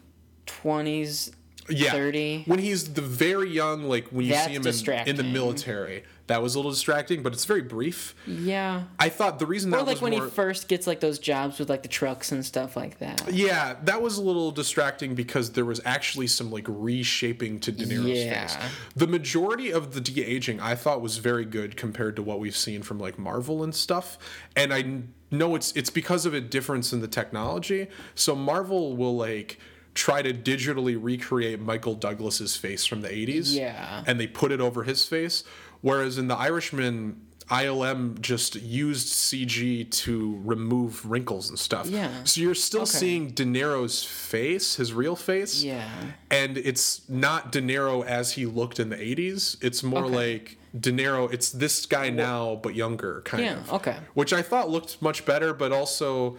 twenties, 0.46 1.30
yeah 1.68 1.92
thirty. 1.92 2.42
when 2.46 2.58
he's 2.58 2.92
the 2.94 3.00
very 3.02 3.50
young 3.50 3.84
like 3.84 4.08
when 4.08 4.24
you 4.26 4.32
That's 4.32 4.46
see 4.46 4.54
him 4.54 4.66
in, 4.66 5.08
in 5.08 5.16
the 5.16 5.22
military 5.24 6.04
that 6.26 6.42
was 6.42 6.54
a 6.54 6.58
little 6.58 6.70
distracting 6.70 7.22
but 7.22 7.32
it's 7.32 7.44
very 7.44 7.60
brief 7.62 8.14
Yeah. 8.26 8.84
i 8.98 9.08
thought 9.08 9.38
the 9.38 9.46
reason 9.46 9.72
Or 9.72 9.78
that 9.78 9.86
like 9.86 10.00
when 10.00 10.12
more 10.12 10.24
he 10.24 10.30
first 10.30 10.68
gets 10.68 10.86
like 10.86 11.00
those 11.00 11.18
jobs 11.18 11.58
with 11.58 11.68
like 11.70 11.82
the 11.82 11.88
trucks 11.88 12.32
and 12.32 12.44
stuff 12.44 12.76
like 12.76 12.98
that. 12.98 13.32
yeah 13.32 13.76
that 13.84 14.00
was 14.02 14.18
a 14.18 14.22
little 14.22 14.50
distracting 14.50 15.14
because 15.14 15.52
there 15.52 15.64
was 15.64 15.80
actually 15.84 16.26
some 16.26 16.50
like 16.50 16.64
reshaping 16.68 17.60
to 17.60 17.72
De 17.72 17.84
Niro's 17.86 18.18
Yeah. 18.24 18.46
face 18.46 18.56
the 18.96 19.06
majority 19.06 19.70
of 19.72 19.94
the 19.94 20.00
de-aging 20.00 20.60
i 20.60 20.74
thought 20.74 21.00
was 21.00 21.18
very 21.18 21.44
good 21.44 21.76
compared 21.76 22.16
to 22.16 22.22
what 22.22 22.40
we've 22.40 22.56
seen 22.56 22.82
from 22.82 22.98
like 22.98 23.18
marvel 23.18 23.62
and 23.62 23.74
stuff 23.74 24.18
and 24.56 24.72
i 24.72 25.02
know 25.30 25.54
it's 25.54 25.72
it's 25.72 25.90
because 25.90 26.26
of 26.26 26.34
a 26.34 26.40
difference 26.40 26.92
in 26.92 27.00
the 27.00 27.08
technology 27.08 27.88
so 28.14 28.34
marvel 28.34 28.96
will 28.96 29.16
like 29.16 29.58
try 29.94 30.20
to 30.22 30.32
digitally 30.34 30.98
recreate 31.00 31.60
michael 31.60 31.94
douglas's 31.94 32.56
face 32.56 32.84
from 32.84 33.00
the 33.00 33.08
80s 33.08 33.54
Yeah. 33.54 34.02
and 34.06 34.18
they 34.18 34.26
put 34.26 34.50
it 34.52 34.60
over 34.60 34.82
his 34.84 35.04
face. 35.06 35.44
Whereas 35.82 36.16
in 36.18 36.28
The 36.28 36.34
Irishman, 36.36 37.20
ILM 37.50 38.18
just 38.22 38.54
used 38.56 39.08
CG 39.08 39.84
to 39.90 40.40
remove 40.44 41.04
wrinkles 41.04 41.50
and 41.50 41.58
stuff. 41.58 41.86
Yeah. 41.86 42.10
So 42.24 42.40
you're 42.40 42.54
still 42.54 42.82
Okay. 42.82 42.90
seeing 42.98 43.30
De 43.32 43.44
Niro's 43.44 44.02
face, 44.02 44.76
his 44.76 44.94
real 44.94 45.14
face. 45.14 45.62
Yeah. 45.62 45.86
And 46.30 46.56
it's 46.56 47.02
not 47.08 47.52
De 47.52 47.60
Niro 47.60 48.02
as 48.04 48.32
he 48.32 48.46
looked 48.46 48.80
in 48.80 48.88
the 48.88 48.96
80s. 48.96 49.58
It's 49.60 49.82
more 49.82 50.06
Okay. 50.06 50.14
like 50.16 50.58
De 50.80 50.90
Niro, 50.90 51.30
it's 51.32 51.50
this 51.50 51.84
guy 51.86 52.08
now, 52.08 52.58
but 52.62 52.74
younger, 52.74 53.20
kind 53.26 53.44
Yeah, 53.44 53.58
of. 53.60 53.72
okay. 53.74 53.96
Which 54.14 54.32
I 54.32 54.40
thought 54.40 54.70
looked 54.70 55.00
much 55.02 55.24
better, 55.26 55.52
but 55.52 55.70
also. 55.70 56.38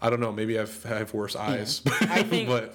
I 0.00 0.10
don't 0.10 0.20
know. 0.20 0.30
Maybe 0.30 0.58
I've, 0.58 0.86
I 0.86 0.98
have 0.98 1.12
worse 1.12 1.34
eyes. 1.34 1.82
I 2.02 2.22
think- 2.22 2.48
but 2.48 2.74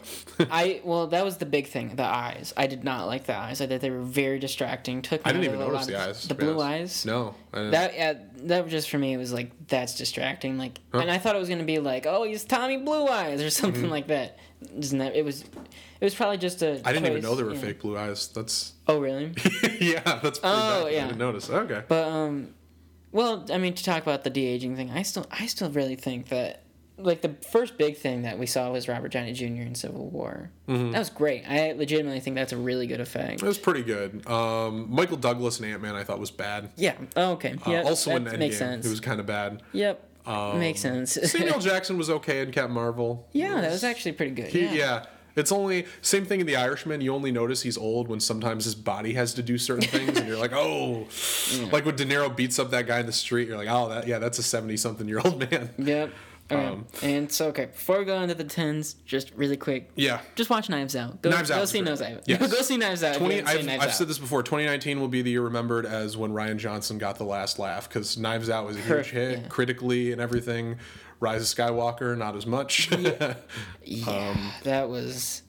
I 0.51 0.81
well, 0.83 1.07
that 1.07 1.23
was 1.23 1.37
the 1.37 1.45
big 1.45 1.67
thing. 1.67 1.95
The 1.95 2.03
eyes. 2.03 2.53
I 2.57 2.67
did 2.67 2.83
not 2.83 3.07
like 3.07 3.25
the 3.25 3.35
eyes. 3.37 3.61
I 3.61 3.67
thought 3.67 3.79
they 3.81 3.89
were 3.89 4.01
very 4.01 4.39
distracting. 4.39 5.01
Took 5.01 5.23
me 5.25 5.29
I 5.29 5.31
didn't 5.33 5.45
even 5.45 5.59
notice 5.59 5.85
the 5.87 5.99
eyes. 5.99 6.27
The 6.27 6.35
blue 6.35 6.59
eyes. 6.59 7.05
No. 7.05 7.35
That 7.53 7.93
yeah, 7.95 8.13
that 8.43 8.63
was 8.63 8.71
just 8.71 8.89
for 8.89 8.97
me 8.97 9.13
it 9.13 9.17
was 9.17 9.31
like 9.31 9.51
that's 9.67 9.95
distracting. 9.95 10.57
Like, 10.57 10.79
and 10.91 11.09
I 11.09 11.17
thought 11.17 11.35
it 11.35 11.39
was 11.39 11.49
gonna 11.49 11.63
be 11.63 11.79
like, 11.79 12.05
oh, 12.05 12.23
he's 12.23 12.43
Tommy 12.43 12.77
Blue 12.77 13.07
Eyes 13.07 13.41
or 13.41 13.49
something 13.49 13.89
like 13.89 14.07
that. 14.07 14.37
Isn't 14.77 14.99
that? 14.99 15.15
It 15.15 15.23
was. 15.23 15.41
It 15.43 16.05
was 16.07 16.15
probably 16.15 16.37
just 16.37 16.61
a. 16.61 16.71
I 16.71 16.73
Mm-hmm. 16.75 16.87
Didn't 16.93 17.05
even 17.05 17.21
know 17.21 17.35
there 17.35 17.45
were 17.45 17.53
yeah. 17.53 17.59
fake 17.61 17.81
blue 17.81 17.97
eyes. 17.97 18.27
That's 18.29 18.73
Oh 18.87 18.99
really? 18.99 19.27
yeah, 19.79 20.01
that's 20.03 20.39
pretty 20.39 20.41
Oh, 20.43 20.83
bad. 20.85 20.93
yeah. 20.93 21.03
I 21.03 21.07
didn't 21.07 21.17
notice. 21.19 21.49
Okay. 21.49 21.83
But 21.87 22.07
um, 22.07 22.53
well, 23.13 23.45
I 23.51 23.57
mean, 23.59 23.73
to 23.75 23.83
talk 23.83 24.01
about 24.01 24.23
the 24.25 24.29
de 24.29 24.45
aging 24.45 24.75
thing, 24.75 24.89
I 24.91 25.03
still, 25.03 25.25
I 25.31 25.45
still 25.45 25.69
really 25.69 25.95
think 25.95 26.27
that 26.29 26.62
like 26.97 27.21
the 27.21 27.35
first 27.51 27.77
big 27.77 27.97
thing 27.97 28.21
that 28.21 28.37
we 28.37 28.45
saw 28.45 28.71
was 28.71 28.87
Robert 28.87 29.11
Downey 29.11 29.33
Jr. 29.33 29.45
in 29.63 29.75
Civil 29.75 30.09
War. 30.09 30.51
Mm-hmm. 30.67 30.91
That 30.91 30.99
was 30.99 31.09
great. 31.09 31.43
I 31.47 31.71
legitimately 31.73 32.19
think 32.19 32.35
that's 32.35 32.53
a 32.53 32.57
really 32.57 32.87
good 32.87 32.99
effect. 33.01 33.41
It 33.41 33.45
was 33.47 33.57
pretty 33.57 33.83
good. 33.83 34.25
Um, 34.27 34.87
Michael 34.93 35.17
Douglas 35.17 35.59
and 35.59 35.69
Ant 35.69 35.81
Man, 35.81 35.95
I 35.95 36.03
thought 36.03 36.19
was 36.19 36.31
bad. 36.31 36.69
Yeah. 36.75 36.95
Oh, 37.15 37.31
okay. 37.33 37.55
Uh, 37.65 37.71
Yeah. 37.71 37.81
also 37.83 38.15
in 38.15 38.25
Endgame, 38.25 38.39
makes 38.39 38.57
sense. 38.57 38.85
it 38.85 38.89
was 38.89 38.99
kind 38.99 39.19
of 39.19 39.25
bad. 39.25 39.63
Yep. 39.73 40.07
makes 40.55 40.81
sense. 40.81 41.13
Samuel 41.31 41.59
Jackson 41.59 41.97
was 41.97 42.09
okay 42.09 42.41
in 42.41 42.51
Captain 42.51 42.73
Marvel. 42.73 43.27
yeah, 43.31 43.59
that 43.61 43.71
was 43.71 43.83
actually 43.83 44.13
pretty 44.13 44.31
good. 44.31 44.47
He, 44.47 44.61
yeah. 44.65 44.73
yeah. 44.73 45.05
It's 45.35 45.51
only 45.51 45.87
same 46.03 46.25
thing 46.25 46.41
in 46.41 46.45
The 46.45 46.55
Irishman. 46.57 47.01
You 47.01 47.11
only 47.15 47.31
notice 47.31 47.63
he's 47.63 47.75
old 47.75 48.07
when 48.07 48.19
sometimes 48.19 48.65
his 48.65 48.75
body 48.75 49.13
has 49.13 49.33
to 49.33 49.41
do 49.41 49.57
certain 49.57 49.87
things, 49.89 50.15
and 50.15 50.27
you're 50.27 50.37
like, 50.37 50.53
oh, 50.53 51.07
like 51.71 51.85
when 51.87 51.95
De 51.95 52.05
Niro 52.05 52.33
beats 52.35 52.59
up 52.59 52.69
that 52.69 52.85
guy 52.85 52.99
in 52.99 53.07
the 53.07 53.11
street, 53.11 53.47
you're 53.47 53.57
like, 53.57 53.67
oh, 53.67 53.89
that 53.89 54.05
yeah, 54.07 54.19
that's 54.19 54.37
a 54.37 54.43
seventy 54.43 54.77
something 54.77 55.07
year 55.07 55.19
old 55.25 55.39
man. 55.49 55.71
Yep. 55.79 56.11
Okay. 56.51 56.65
Um, 56.65 56.85
and 57.01 57.31
so, 57.31 57.47
okay, 57.47 57.65
before 57.67 57.99
we 57.99 58.05
go 58.05 58.21
into 58.21 58.35
the 58.35 58.43
tens, 58.43 58.95
just 59.05 59.31
really 59.35 59.55
quick, 59.57 59.91
Yeah. 59.95 60.21
just 60.35 60.49
watch 60.49 60.69
Knives 60.69 60.95
Out. 60.95 61.21
Go, 61.21 61.29
Knives 61.29 61.49
Out 61.49 61.55
Go 61.55 61.61
was 61.61 61.71
see. 61.71 61.81
Knives 61.81 62.01
Out. 62.01 62.21
Yes. 62.25 62.51
go 62.51 62.61
see 62.61 62.77
Knives 62.77 63.03
Out. 63.03 63.15
if 63.15 63.21
you 63.21 63.27
20, 63.27 63.41
I've, 63.43 63.65
Knives 63.65 63.83
I've 63.83 63.89
Out. 63.89 63.95
said 63.95 64.07
this 64.07 64.19
before. 64.19 64.43
2019 64.43 64.99
will 64.99 65.07
be 65.07 65.21
the 65.21 65.31
year 65.31 65.41
remembered 65.41 65.85
as 65.85 66.17
when 66.17 66.31
Rian 66.31 66.57
Johnson 66.57 66.97
got 66.97 67.17
the 67.17 67.23
last 67.23 67.59
laugh 67.59 67.87
because 67.87 68.17
Knives 68.17 68.49
Out 68.49 68.65
was 68.65 68.75
a 68.75 68.81
huge 68.81 69.11
hit 69.11 69.39
yeah. 69.39 69.47
critically 69.47 70.11
and 70.11 70.19
everything. 70.19 70.77
Rise 71.19 71.41
of 71.41 71.57
Skywalker, 71.57 72.17
not 72.17 72.35
as 72.35 72.45
much. 72.45 72.91
Yeah, 72.91 73.35
that 74.63 74.89
was 74.89 75.43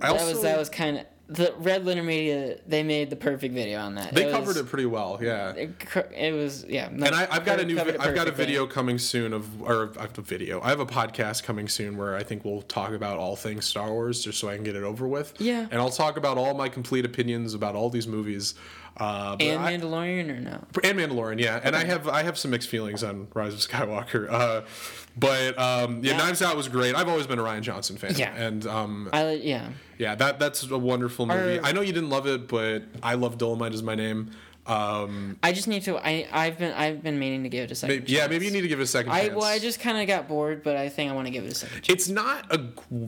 I 0.00 0.08
that 0.08 0.20
also, 0.20 0.32
was 0.32 0.42
that 0.42 0.58
was 0.58 0.68
kind 0.68 0.98
of 0.98 1.06
the 1.28 1.52
Red 1.58 1.84
Letter 1.84 2.02
Media. 2.02 2.58
They 2.66 2.82
made 2.82 3.10
the 3.10 3.16
perfect 3.16 3.52
video 3.52 3.80
on 3.80 3.94
that. 3.96 4.14
they 4.14 4.26
was- 4.26 4.34
covered 4.34 4.56
it 4.56 4.66
pretty 4.68 4.86
well, 4.86 5.18
yeah. 5.20 5.50
It, 5.52 5.70
it 6.16 6.32
was 6.34 6.64
yeah. 6.68 6.88
no, 6.92 7.06
And 7.06 7.14
I, 7.14 7.26
I've 7.30 7.44
got 7.44 7.58
a 7.60 7.64
new 7.64 7.78
I've 7.80 8.14
got 8.14 8.28
a 8.28 8.32
video 8.32 8.66
coming 8.66 8.98
soon 8.98 9.32
of, 9.32 9.62
or 9.62 9.92
I 9.98 10.02
have 10.02 10.16
a 10.18 10.22
video. 10.22 10.60
I 10.60 10.68
have 10.68 10.80
a 10.80 10.86
podcast 10.86 11.42
coming 11.42 11.68
soon 11.68 11.96
where 11.96 12.14
I 12.16 12.22
think 12.22 12.44
we'll 12.44 12.62
talk 12.62 12.92
about 12.92 13.18
all 13.18 13.34
things 13.36 13.64
Star 13.64 13.90
Wars, 13.90 14.22
just 14.22 14.38
so 14.38 14.48
I 14.48 14.54
can 14.54 14.62
get 14.64 14.76
it 14.76 14.82
over 14.84 15.08
with. 15.08 15.34
Yeah. 15.40 15.66
And 15.70 15.80
I'll 15.80 15.90
talk 15.90 16.16
about 16.16 16.38
all 16.38 16.54
my 16.54 16.68
complete 16.68 17.04
opinions 17.04 17.54
about 17.54 17.74
all 17.74 17.90
these 17.90 18.06
movies. 18.06 18.54
Uh, 18.98 19.36
and 19.40 19.60
I- 19.62 19.76
Mandalorian 19.76 20.30
or 20.30 20.40
no? 20.40 20.64
and 20.82 20.98
Mandalorian, 20.98 21.38
yeah, 21.38 21.60
and 21.62 21.76
I 21.76 21.84
have 21.84 22.08
I 22.08 22.22
have 22.22 22.38
some 22.38 22.50
mixed 22.52 22.70
feelings 22.70 23.04
on 23.04 23.28
Rise 23.34 23.52
of 23.52 23.60
Skywalker, 23.60 24.26
uh, 24.30 24.62
but 25.18 25.58
um, 25.58 26.02
yeah, 26.02 26.12
Yeah. 26.12 26.16
Knives 26.18 26.40
Out 26.40 26.56
was 26.56 26.68
great. 26.68 26.94
I've 26.94 27.08
always 27.08 27.26
been 27.26 27.38
a 27.38 27.42
Rian 27.42 27.60
Johnson 27.60 27.98
fan, 27.98 28.14
Yeah. 28.16 28.34
and 28.34 28.66
um, 28.66 29.10
I 29.12 29.32
yeah. 29.32 29.68
Yeah, 29.98 30.14
that 30.14 30.38
that's 30.38 30.68
a 30.70 30.78
wonderful 30.78 31.26
movie. 31.26 31.58
Are- 31.58 31.64
I 31.64 31.72
know 31.72 31.80
you 31.80 31.92
didn't 31.92 32.10
love 32.10 32.26
it, 32.26 32.48
but 32.48 32.84
I 33.02 33.14
love 33.14 33.38
Dolomite 33.38 33.72
is 33.74 33.82
my 33.82 33.94
name. 33.94 34.30
Um, 34.66 35.38
I 35.44 35.52
just 35.52 35.68
need 35.68 35.82
to. 35.84 35.96
I 35.96 36.26
I've 36.32 36.58
been 36.58 36.72
I've 36.74 37.00
been 37.00 37.20
meaning 37.20 37.44
to 37.44 37.48
give 37.48 37.64
it 37.64 37.70
a 37.70 37.74
second. 37.76 38.00
maybe, 38.00 38.12
yeah, 38.12 38.26
maybe 38.26 38.46
you 38.46 38.50
need 38.50 38.62
to 38.62 38.68
give 38.68 38.80
it 38.80 38.82
a 38.82 38.86
second 38.88 39.12
I 39.12 39.26
chance. 39.28 39.34
well, 39.36 39.44
I 39.44 39.60
just 39.60 39.78
kind 39.78 39.96
of 39.98 40.08
got 40.08 40.26
bored, 40.26 40.64
but 40.64 40.76
I 40.76 40.88
think 40.88 41.08
I 41.10 41.14
want 41.14 41.28
to 41.28 41.30
give 41.30 41.44
it 41.44 41.52
a 41.52 41.54
second. 41.54 41.82
chance. 41.82 41.88
It's 41.88 42.08
not 42.08 42.52
a 42.52 42.60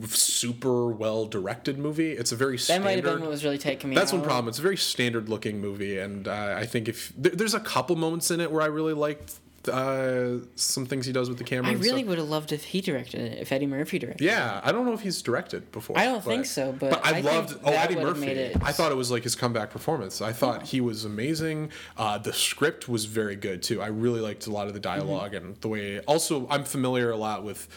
super 0.07 0.87
well 0.87 1.25
directed 1.25 1.77
movie. 1.77 2.11
It's 2.13 2.31
a 2.31 2.37
very 2.37 2.55
That 2.55 2.61
standard. 2.63 2.85
might 2.85 2.95
have 2.95 3.03
been 3.03 3.19
what 3.21 3.29
was 3.29 3.43
really 3.43 3.57
taking 3.57 3.89
me. 3.89 3.95
that's 3.97 4.13
out. 4.13 4.19
one 4.19 4.25
problem. 4.25 4.47
It's 4.47 4.59
a 4.59 4.61
very 4.61 4.77
standard 4.77 5.27
looking 5.27 5.59
movie, 5.59 5.97
and 5.99 6.29
uh, 6.29 6.55
I 6.57 6.65
think 6.65 6.87
if 6.87 7.11
there, 7.17 7.33
there's 7.33 7.53
a 7.53 7.59
couple 7.59 7.97
moments 7.97 8.31
in 8.31 8.39
it 8.39 8.49
where 8.51 8.61
I 8.61 8.67
really 8.67 8.93
liked 8.93 9.33
uh, 9.67 10.37
some 10.55 10.85
things 10.85 11.05
he 11.05 11.11
does 11.11 11.27
with 11.27 11.37
the 11.37 11.43
camera. 11.43 11.71
I 11.71 11.73
really 11.75 12.03
would 12.03 12.17
have 12.17 12.29
loved 12.29 12.51
if 12.51 12.63
he 12.63 12.81
directed 12.81 13.19
it. 13.21 13.37
If 13.39 13.51
Eddie 13.51 13.65
Murphy 13.65 13.99
directed. 13.99 14.23
it. 14.23 14.27
Yeah, 14.27 14.61
I 14.63 14.71
don't 14.71 14.85
know 14.85 14.93
if 14.93 15.01
he's 15.01 15.21
directed 15.21 15.71
before. 15.71 15.97
I 15.97 16.05
don't 16.05 16.23
think 16.23 16.45
so, 16.45 16.71
but 16.71 17.05
I, 17.05 17.09
I 17.09 17.13
think 17.13 17.25
loved 17.25 17.57
oh 17.65 17.71
Eddie 17.71 17.95
Murphy. 17.95 18.27
it- 18.27 18.57
I 18.63 18.71
thought 18.71 18.91
it 18.91 18.95
was 18.95 19.11
like 19.11 19.23
his 19.23 19.35
comeback 19.35 19.69
performance. 19.71 20.21
I 20.21 20.31
thought 20.33 20.63
he 20.67 20.79
was 20.81 21.03
amazing. 21.05 21.71
Uh, 21.97 22.17
the 22.17 22.31
script 22.33 22.87
was 22.87 23.05
very 23.05 23.35
good 23.35 23.61
too. 23.63 23.81
I 23.81 23.87
really 23.87 24.21
liked 24.21 24.47
a 24.47 24.51
lot 24.51 24.67
of 24.67 24.73
the 24.73 24.79
Mm-hmm. 24.79 24.99
dialogue 25.07 25.33
and 25.33 25.55
the 25.61 25.67
way. 25.67 25.99
Also, 26.01 26.47
I'm 26.49 26.63
familiar 26.63 27.11
a 27.11 27.17
lot 27.17 27.43
with 27.43 27.67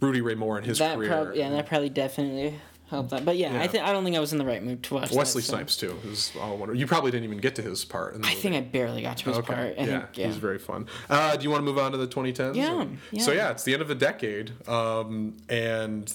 Rudy 0.00 0.20
Ray 0.20 0.34
Moore 0.34 0.56
and 0.56 0.66
his 0.66 0.78
That 0.78 0.96
career. 0.96 1.08
probably 1.10 1.38
yeah, 1.38 1.50
that 1.50 1.66
probably 1.66 1.90
definitely 1.90 2.58
helped 2.90 3.10
that. 3.10 3.24
But 3.24 3.36
yeah, 3.36 3.54
Yeah. 3.54 3.62
I 3.62 3.66
think 3.68 3.84
I 3.84 3.92
don't 3.92 4.04
think 4.04 4.16
I 4.16 4.20
was 4.20 4.32
in 4.32 4.38
the 4.38 4.44
right 4.44 4.62
mood 4.62 4.82
to 4.84 4.94
watch. 4.94 5.12
Wesley 5.12 5.40
that, 5.42 5.46
so- 5.46 5.54
Snipes 5.54 5.76
too. 5.76 5.96
Is 6.04 6.32
all 6.40 6.56
wonder. 6.58 6.74
You 6.74 6.86
probably 6.86 7.10
didn't 7.10 7.24
even 7.24 7.38
get 7.38 7.54
to 7.56 7.62
his 7.62 7.84
part. 7.84 8.14
In 8.14 8.20
the 8.22 8.28
I 8.28 8.34
think 8.34 8.54
I 8.56 8.60
barely 8.60 9.02
got 9.02 9.16
to 9.18 9.24
his 9.30 9.38
Okay. 9.38 9.54
part. 9.54 9.74
I 9.78 9.82
yeah, 9.82 9.86
think, 10.00 10.18
yeah. 10.18 10.26
he's 10.26 10.36
very 10.36 10.58
fun. 10.58 10.86
Uh, 11.08 11.36
do 11.36 11.44
you 11.44 11.50
want 11.50 11.60
to 11.60 11.64
move 11.64 11.78
on 11.78 11.92
to 11.92 11.98
the 11.98 12.06
2010s? 12.08 12.56
Yeah, 12.56 12.84
yeah. 13.12 13.22
So 13.22 13.32
yeah, 13.32 13.50
it's 13.50 13.62
the 13.64 13.72
end 13.72 13.82
of 13.82 13.90
a 13.90 13.94
decade, 13.94 14.52
um, 14.68 15.36
and 15.48 16.12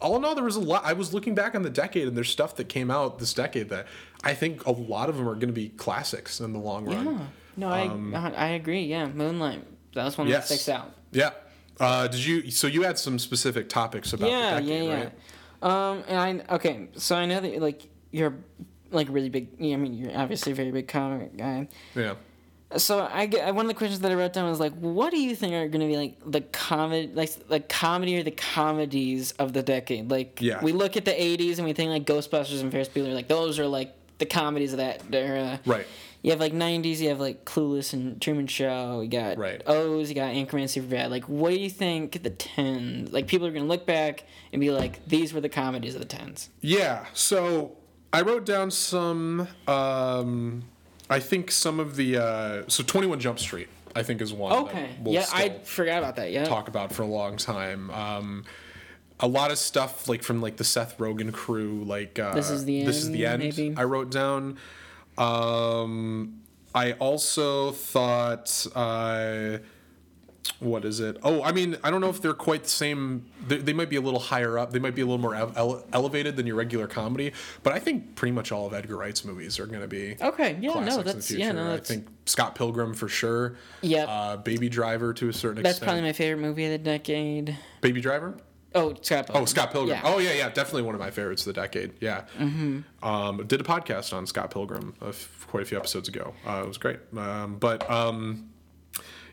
all 0.00 0.16
in 0.16 0.24
all, 0.24 0.34
there 0.34 0.42
was 0.44 0.56
a 0.56 0.60
lot. 0.60 0.82
I 0.84 0.94
was 0.94 1.14
looking 1.14 1.34
back 1.34 1.54
on 1.54 1.62
the 1.62 1.70
decade, 1.70 2.08
and 2.08 2.16
there's 2.16 2.30
stuff 2.30 2.56
that 2.56 2.68
came 2.68 2.90
out 2.90 3.18
this 3.20 3.32
decade 3.34 3.68
that 3.68 3.86
I 4.24 4.34
think 4.34 4.66
a 4.66 4.72
lot 4.72 5.08
of 5.08 5.16
them 5.16 5.28
are 5.28 5.34
going 5.34 5.46
to 5.48 5.52
be 5.52 5.68
classics 5.68 6.40
in 6.40 6.52
the 6.52 6.58
long 6.58 6.86
run. 6.86 7.06
Yeah. 7.06 7.18
No, 7.56 7.68
I 7.68 8.32
I 8.36 8.46
agree. 8.48 8.84
Yeah, 8.84 9.06
Moonlight. 9.06 9.62
That 9.94 10.04
was 10.04 10.16
one 10.16 10.26
Um, 10.26 10.32
Yes. 10.32 10.48
that 10.48 10.54
sticks 10.54 10.68
out. 10.68 10.90
Yeah. 11.12 11.30
Uh, 11.78 12.06
did 12.08 12.24
you? 12.24 12.50
So 12.50 12.66
you 12.66 12.82
had 12.82 12.98
some 12.98 13.18
specific 13.18 13.68
topics 13.68 14.12
about 14.12 14.30
yeah, 14.30 14.54
the 14.60 14.60
decade, 14.66 14.84
yeah, 14.88 14.94
right? 14.94 15.12
Um, 15.62 16.02
and 16.08 16.42
I 16.50 16.54
okay, 16.56 16.88
so 16.96 17.16
I 17.16 17.26
know 17.26 17.40
that 17.40 17.60
like 17.60 17.82
you're 18.10 18.34
like 18.90 19.08
really 19.10 19.28
big. 19.30 19.48
I 19.60 19.76
mean, 19.76 19.94
you're 19.94 20.16
obviously 20.16 20.52
a 20.52 20.54
very 20.54 20.70
big 20.70 20.88
comic 20.88 21.36
guy. 21.36 21.68
Yeah. 21.94 22.14
So 22.76 23.06
I 23.12 23.26
get 23.26 23.54
one 23.54 23.66
of 23.66 23.68
the 23.68 23.74
questions 23.74 24.00
that 24.00 24.10
I 24.10 24.14
wrote 24.14 24.32
down 24.32 24.48
was 24.48 24.58
like, 24.58 24.72
what 24.72 25.10
do 25.10 25.20
you 25.20 25.36
think 25.36 25.52
are 25.52 25.68
going 25.68 25.82
to 25.82 25.86
be 25.86 25.96
like 25.96 26.16
the 26.24 26.40
comedy, 26.40 27.10
like 27.12 27.30
the 27.48 27.60
comedy 27.60 28.18
or 28.18 28.22
the 28.22 28.30
comedies 28.30 29.32
of 29.32 29.52
the 29.52 29.62
decade? 29.62 30.10
Like, 30.10 30.40
Yeah. 30.40 30.62
we 30.64 30.72
look 30.72 30.96
at 30.96 31.04
the 31.04 31.10
'80s 31.12 31.58
and 31.58 31.66
we 31.66 31.74
think 31.74 31.90
like 31.90 32.06
Ghostbusters 32.06 32.60
and 32.62 32.72
Ferris 32.72 32.88
Bueller, 32.88 33.14
like 33.14 33.28
those 33.28 33.58
are 33.58 33.66
like 33.66 33.94
the 34.18 34.26
comedies 34.26 34.72
of 34.72 34.78
that 34.78 35.02
era. 35.12 35.60
Right. 35.66 35.86
You 36.22 36.30
have 36.30 36.40
like 36.40 36.52
'90s. 36.52 36.98
You 36.98 37.08
have 37.08 37.18
like 37.20 37.44
Clueless 37.44 37.92
and 37.92 38.20
Truman 38.22 38.46
Show. 38.46 39.00
You 39.00 39.08
got 39.08 39.38
Right. 39.38 39.60
O's. 39.66 40.08
You 40.08 40.14
got 40.14 40.32
Anchorman, 40.32 40.64
Superbad. 40.64 41.10
Like, 41.10 41.24
what 41.28 41.50
do 41.50 41.56
you 41.58 41.68
think 41.70 42.22
the 42.22 42.30
tens? 42.30 43.12
Like, 43.12 43.26
people 43.26 43.46
are 43.46 43.50
gonna 43.50 43.66
look 43.66 43.86
back 43.86 44.24
and 44.52 44.60
be 44.60 44.70
like, 44.70 45.04
these 45.06 45.34
were 45.34 45.40
the 45.40 45.48
comedies 45.48 45.94
of 45.94 46.00
the 46.00 46.06
tens. 46.06 46.48
Yeah. 46.60 47.06
So 47.12 47.76
I 48.12 48.22
wrote 48.22 48.46
down 48.46 48.70
some. 48.70 49.48
Um, 49.66 50.62
I 51.10 51.18
think 51.18 51.50
some 51.50 51.80
of 51.80 51.96
the. 51.96 52.18
Uh, 52.18 52.62
so 52.68 52.82
Twenty 52.84 53.06
One 53.08 53.18
Jump 53.20 53.38
Street. 53.38 53.68
I 53.94 54.02
think 54.02 54.22
is 54.22 54.32
one. 54.32 54.52
Okay. 54.52 54.88
We'll 55.02 55.12
yeah, 55.14 55.26
I 55.34 55.58
forgot 55.64 55.98
about 55.98 56.16
that. 56.16 56.30
Yeah. 56.32 56.44
talk 56.44 56.68
about 56.68 56.92
for 56.94 57.02
a 57.02 57.06
long 57.06 57.36
time. 57.36 57.90
Um, 57.90 58.44
a 59.20 59.28
lot 59.28 59.50
of 59.50 59.58
stuff 59.58 60.08
like 60.08 60.22
from 60.22 60.40
like 60.40 60.56
the 60.56 60.64
Seth 60.64 60.96
Rogen 60.98 61.30
crew, 61.32 61.84
like 61.84 62.18
uh, 62.18 62.32
This 62.34 62.48
Is 62.48 62.64
the 62.64 62.84
This 62.84 62.96
is 62.96 63.10
the 63.10 63.26
End, 63.26 63.42
end. 63.42 63.56
maybe? 63.58 63.74
I 63.76 63.84
wrote 63.84 64.10
down. 64.10 64.56
Um, 65.18 66.40
I 66.74 66.92
also 66.92 67.72
thought. 67.72 68.66
Uh, 68.74 69.58
what 70.58 70.84
is 70.84 70.98
it? 70.98 71.18
Oh, 71.22 71.40
I 71.42 71.52
mean, 71.52 71.76
I 71.84 71.90
don't 71.90 72.00
know 72.00 72.08
if 72.08 72.20
they're 72.20 72.34
quite 72.34 72.64
the 72.64 72.68
same. 72.68 73.26
They, 73.46 73.58
they 73.58 73.72
might 73.72 73.88
be 73.88 73.94
a 73.96 74.00
little 74.00 74.18
higher 74.18 74.58
up. 74.58 74.72
They 74.72 74.80
might 74.80 74.94
be 74.96 75.00
a 75.02 75.04
little 75.04 75.18
more 75.20 75.36
ele- 75.36 75.52
ele- 75.56 75.84
elevated 75.92 76.34
than 76.36 76.46
your 76.48 76.56
regular 76.56 76.88
comedy. 76.88 77.32
But 77.62 77.74
I 77.74 77.78
think 77.78 78.16
pretty 78.16 78.32
much 78.32 78.50
all 78.50 78.66
of 78.66 78.74
Edgar 78.74 78.96
Wright's 78.96 79.24
movies 79.24 79.60
are 79.60 79.66
going 79.66 79.82
to 79.82 79.88
be 79.88 80.16
Okay. 80.20 80.58
Yeah. 80.60 80.74
No. 80.74 80.78
in 80.80 80.84
the 80.86 81.02
That's 81.12 81.28
future. 81.28 81.40
yeah. 81.44 81.52
No. 81.52 81.70
That's 81.70 81.88
I 81.90 81.94
think 81.94 82.08
Scott 82.26 82.56
Pilgrim 82.56 82.92
for 82.94 83.08
sure. 83.08 83.54
Yeah, 83.82 84.04
Uh, 84.04 84.36
Baby 84.36 84.68
Driver 84.68 85.12
to 85.14 85.28
a 85.28 85.32
certain 85.32 85.62
that's 85.62 85.76
extent. 85.78 85.86
probably 85.88 86.02
my 86.02 86.12
favorite 86.12 86.42
movie 86.42 86.64
of 86.64 86.72
the 86.72 86.78
decade. 86.78 87.56
Baby 87.80 88.00
Driver. 88.00 88.34
Oh, 88.74 88.94
Scott 89.02 89.26
Pilgrim. 89.26 89.42
Oh, 89.42 89.44
Scott 89.46 89.70
Pilgrim. 89.72 89.96
Yeah. 89.96 90.02
Oh, 90.04 90.18
yeah, 90.18 90.32
yeah, 90.32 90.48
definitely 90.48 90.82
one 90.82 90.94
of 90.94 91.00
my 91.00 91.10
favorites 91.10 91.46
of 91.46 91.54
the 91.54 91.60
decade. 91.60 91.92
Yeah. 92.00 92.24
Mm-hmm. 92.38 92.80
Um, 93.06 93.46
did 93.46 93.60
a 93.60 93.64
podcast 93.64 94.12
on 94.12 94.26
Scott 94.26 94.50
Pilgrim 94.50 94.94
f- 95.02 95.46
quite 95.50 95.62
a 95.62 95.66
few 95.66 95.76
episodes 95.78 96.08
ago. 96.08 96.34
Uh, 96.46 96.62
it 96.64 96.68
was 96.68 96.78
great. 96.78 97.00
Um, 97.16 97.56
but 97.58 97.88
um, 97.90 98.50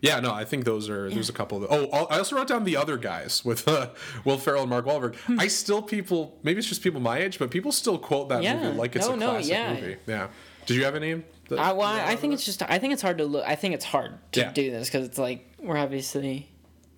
yeah, 0.01 0.19
no, 0.21 0.33
I 0.33 0.45
think 0.45 0.63
those 0.65 0.89
are. 0.89 1.09
There's 1.09 1.29
a 1.29 1.33
couple. 1.33 1.63
Of, 1.63 1.67
oh, 1.71 2.05
I 2.05 2.17
also 2.19 2.35
wrote 2.35 2.47
down 2.47 2.63
the 2.63 2.77
other 2.77 2.97
guys 2.97 3.43
with 3.43 3.67
uh, 3.67 3.89
Will 4.25 4.37
Ferrell 4.37 4.61
and 4.61 4.69
Mark 4.69 4.85
Wahlberg. 4.85 5.15
Hmm. 5.17 5.39
I 5.39 5.47
still 5.47 5.81
people 5.81 6.37
maybe 6.43 6.59
it's 6.59 6.67
just 6.69 6.81
people 6.83 6.99
my 7.01 7.17
age, 7.19 7.37
but 7.39 7.51
people 7.51 7.71
still 7.71 7.97
quote 7.97 8.29
that 8.29 8.41
Yeah. 8.43 8.61
movie 8.63 8.77
like 8.77 8.95
it's 8.95 9.07
No, 9.07 9.13
a 9.13 9.17
no, 9.17 9.29
classic 9.31 9.51
yeah. 9.51 9.73
movie. 9.73 9.97
Yeah. 10.07 10.27
Did 10.65 10.77
you 10.77 10.85
have 10.85 10.95
any? 10.95 11.23
that- 11.49 11.59
I, 11.59 11.71
well, 11.73 11.87
I- 11.87 12.11
I 12.11 12.15
think 12.15 12.33
it's 12.33 12.45
just 12.45 12.61
I 12.63 12.77
think 12.79 12.93
it's 12.93 13.01
hard 13.01 13.17
to 13.17 13.25
look. 13.25 13.43
I 13.45 13.55
think 13.55 13.73
it's 13.73 13.85
hard 13.85 14.13
to 14.33 14.39
Yeah. 14.41 14.51
do 14.51 14.71
this 14.71 14.87
because 14.87 15.05
it's 15.05 15.17
like 15.17 15.45
we're 15.59 15.77
obviously 15.77 16.49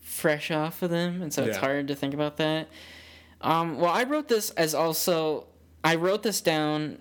fresh 0.01 0.51
off 0.51 0.81
of 0.81 0.89
them, 0.89 1.21
and 1.21 1.33
so 1.33 1.43
it's 1.43 1.55
Yeah. 1.55 1.61
hard 1.61 1.87
to 1.87 1.95
think 1.95 2.13
about 2.13 2.37
that. 2.37 2.67
Um, 3.39 3.77
well, 3.79 3.91
I 3.91 4.03
wrote 4.03 4.27
this 4.27 4.49
as 4.51 4.75
also 4.75 5.47
I 5.83 5.95
wrote 5.95 6.21
this 6.23 6.41
down, 6.41 6.99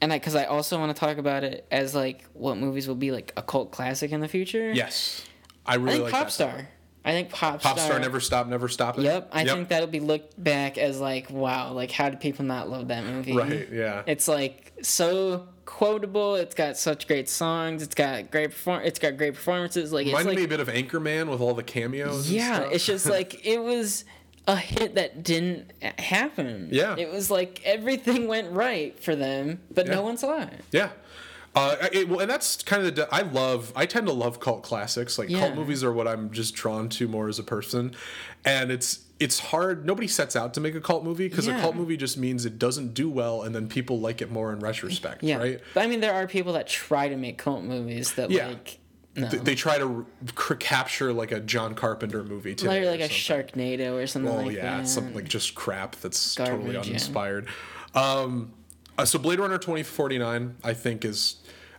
and 0.00 0.12
I 0.12 0.18
because 0.18 0.34
I 0.34 0.44
also 0.44 0.78
want 0.78 0.94
to 0.94 0.98
talk 0.98 1.18
about 1.18 1.44
it 1.44 1.66
as 1.70 1.94
like 1.94 2.24
what 2.32 2.56
movies 2.56 2.88
will 2.88 2.94
be 2.96 3.12
like 3.12 3.32
a 3.36 3.42
cult 3.42 3.70
classic 3.70 4.10
in 4.12 4.20
the 4.20 4.28
future. 4.28 4.72
Yes, 4.72 5.24
I 5.64 5.74
really 5.76 5.88
I 5.88 5.92
think 5.92 6.04
like 6.04 6.12
Pop 6.12 6.26
that. 6.26 6.32
Star. 6.32 6.68
I 7.06 7.12
think 7.12 7.30
Pop, 7.30 7.62
Pop 7.62 7.78
Star 7.78 7.98
Never 8.00 8.18
Stop, 8.20 8.48
Never 8.48 8.68
Stop. 8.68 8.98
It. 8.98 9.02
Yep, 9.04 9.28
I 9.32 9.44
think 9.44 9.68
that'll 9.68 9.86
be 9.86 10.00
looked 10.00 10.42
back 10.42 10.76
as 10.76 11.00
like, 11.00 11.30
wow, 11.30 11.72
like 11.72 11.92
how 11.92 12.10
did 12.10 12.18
people 12.20 12.44
not 12.44 12.68
love 12.68 12.88
that 12.88 13.04
movie? 13.04 13.32
Right. 13.36 13.68
Yeah. 13.70 14.02
It's 14.06 14.26
like 14.26 14.72
so 14.82 15.46
quotable. 15.64 16.34
It's 16.34 16.54
got 16.54 16.76
such 16.76 17.06
great 17.06 17.28
songs. 17.28 17.82
It's 17.82 17.94
got 17.94 18.30
great 18.32 18.50
perform. 18.50 18.82
It's 18.84 18.98
got 18.98 19.16
great 19.16 19.34
performances. 19.34 19.92
Like 19.92 20.06
it's 20.06 20.12
Reminded 20.12 20.30
like 20.30 20.38
me 20.38 20.44
a 20.44 20.48
bit 20.48 20.60
of 20.60 20.68
Anchorman 20.68 21.28
with 21.30 21.40
all 21.40 21.54
the 21.54 21.62
cameos. 21.62 22.30
yeah, 22.30 22.62
it's 22.70 22.84
just 22.84 23.06
like 23.06 23.46
it 23.46 23.62
was 23.62 24.04
a 24.48 24.56
hit 24.56 24.96
that 24.96 25.22
didn't 25.22 25.72
happen. 26.00 26.68
Yeah. 26.72 26.96
it 26.96 27.10
was 27.12 27.30
like 27.30 27.60
everything 27.64 28.26
went 28.28 28.50
right 28.52 28.98
for 28.98 29.14
them, 29.14 29.60
but 29.72 29.86
Yeah. 29.86 29.94
no 29.94 30.02
one 30.02 30.16
saw 30.16 30.42
it. 30.42 30.64
Yeah. 30.72 30.90
Uh, 31.56 31.88
it, 31.90 32.08
well, 32.08 32.20
and 32.20 32.30
that's 32.30 32.62
kind 32.62 32.86
of 32.86 32.94
the. 32.94 33.08
I 33.12 33.22
love. 33.22 33.72
I 33.74 33.86
tend 33.86 34.06
to 34.08 34.12
love 34.12 34.38
cult 34.40 34.62
classics. 34.62 35.18
Like 35.18 35.30
Yeah. 35.30 35.40
cult 35.40 35.54
movies 35.54 35.82
are 35.82 35.92
what 35.92 36.06
I'm 36.06 36.30
just 36.30 36.54
drawn 36.54 36.88
to 36.90 37.08
more 37.08 37.28
as 37.28 37.38
a 37.38 37.42
person, 37.42 37.94
and 38.44 38.70
it's 38.70 39.00
it's 39.18 39.38
hard. 39.38 39.86
Nobody 39.86 40.06
sets 40.06 40.36
out 40.36 40.52
to 40.54 40.60
make 40.60 40.74
a 40.74 40.80
cult 40.82 41.02
movie 41.02 41.28
because 41.28 41.46
Yeah. 41.46 41.56
a 41.56 41.60
cult 41.62 41.74
movie 41.74 41.96
just 41.96 42.18
means 42.18 42.44
it 42.44 42.58
doesn't 42.58 42.92
do 42.92 43.08
well, 43.08 43.42
and 43.42 43.54
then 43.54 43.68
people 43.68 43.98
like 43.98 44.20
it 44.20 44.30
more 44.30 44.52
in 44.52 44.60
retrospect. 44.60 45.22
Yeah, 45.22 45.38
Right. 45.38 45.60
but 45.72 45.82
I 45.82 45.86
mean, 45.86 46.00
there 46.00 46.12
are 46.12 46.26
people 46.26 46.52
that 46.52 46.68
try 46.68 47.08
to 47.08 47.16
make 47.16 47.38
cult 47.38 47.64
movies 47.64 48.12
that 48.14 48.30
Yeah. 48.30 48.48
like 48.48 48.78
no, 49.18 49.26
Th- 49.30 49.42
They 49.42 49.54
try 49.54 49.78
to 49.78 50.04
capture 50.58 51.10
like 51.14 51.32
a 51.32 51.40
John 51.40 51.74
Carpenter 51.74 52.22
movie 52.22 52.54
today, 52.54 52.80
like, 52.80 52.82
or 52.82 52.90
like 52.90 53.10
a. 53.10 53.14
Sharknado 53.14 53.94
or 53.94 54.06
something 54.06 54.30
Oh 54.30 54.42
like 54.42 54.56
yeah, 54.56 54.76
that. 54.76 54.86
something 54.88 55.14
like 55.14 55.24
just 55.26 55.54
crap 55.54 55.96
that's 55.96 56.34
totally 56.34 56.72
Garbage, 56.74 56.74
yeah. 56.74 56.80
uninspired. 56.90 57.46
Um, 57.94 58.52
uh, 58.98 59.06
so 59.06 59.18
Blade 59.18 59.38
Runner 59.40 59.56
twenty 59.56 59.82
forty 59.84 60.18
nine, 60.18 60.56
I 60.62 60.74
think 60.74 61.02
is. 61.02 61.36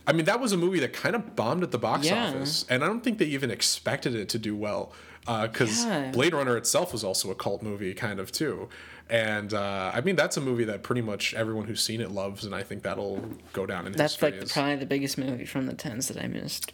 I 0.08 0.12
mean, 0.12 0.24
that 0.24 0.40
was 0.40 0.52
a 0.52 0.56
movie 0.56 0.80
that 0.80 0.94
kind 0.94 1.14
of 1.14 1.36
bombed 1.36 1.62
at 1.62 1.70
the 1.70 1.78
box 1.78 2.06
Yeah. 2.06 2.28
office, 2.30 2.64
and 2.70 2.82
I 2.82 2.86
don't 2.86 3.04
think 3.04 3.18
they 3.18 3.26
even 3.26 3.50
expected 3.50 4.14
it 4.14 4.30
to 4.30 4.38
do 4.38 4.56
well, 4.56 4.90
because 5.26 5.84
Yeah. 5.84 6.10
Blade 6.10 6.32
Runner 6.32 6.56
itself 6.56 6.92
was 6.94 7.04
also 7.04 7.30
a 7.30 7.34
cult 7.34 7.62
movie, 7.62 7.92
kind 7.92 8.18
of 8.18 8.32
too. 8.32 8.70
And 9.10 9.52
uh, 9.54 9.90
I 9.94 10.00
mean, 10.00 10.16
that's 10.16 10.36
a 10.38 10.40
movie 10.40 10.64
that 10.64 10.82
pretty 10.82 11.02
much 11.02 11.34
everyone 11.34 11.66
who's 11.66 11.82
seen 11.82 12.00
it 12.00 12.10
loves, 12.10 12.44
and 12.46 12.54
I 12.54 12.62
think 12.62 12.82
that'll 12.84 13.22
go 13.52 13.66
down 13.66 13.86
in 13.86 13.92
That's 13.92 14.14
history. 14.14 14.30
That's 14.30 14.40
like 14.42 14.48
the, 14.48 14.52
probably 14.54 14.76
the 14.76 14.86
biggest 14.86 15.18
movie 15.18 15.44
from 15.44 15.66
the 15.66 15.74
tens 15.74 16.08
that 16.08 16.16
I 16.22 16.26
missed. 16.26 16.72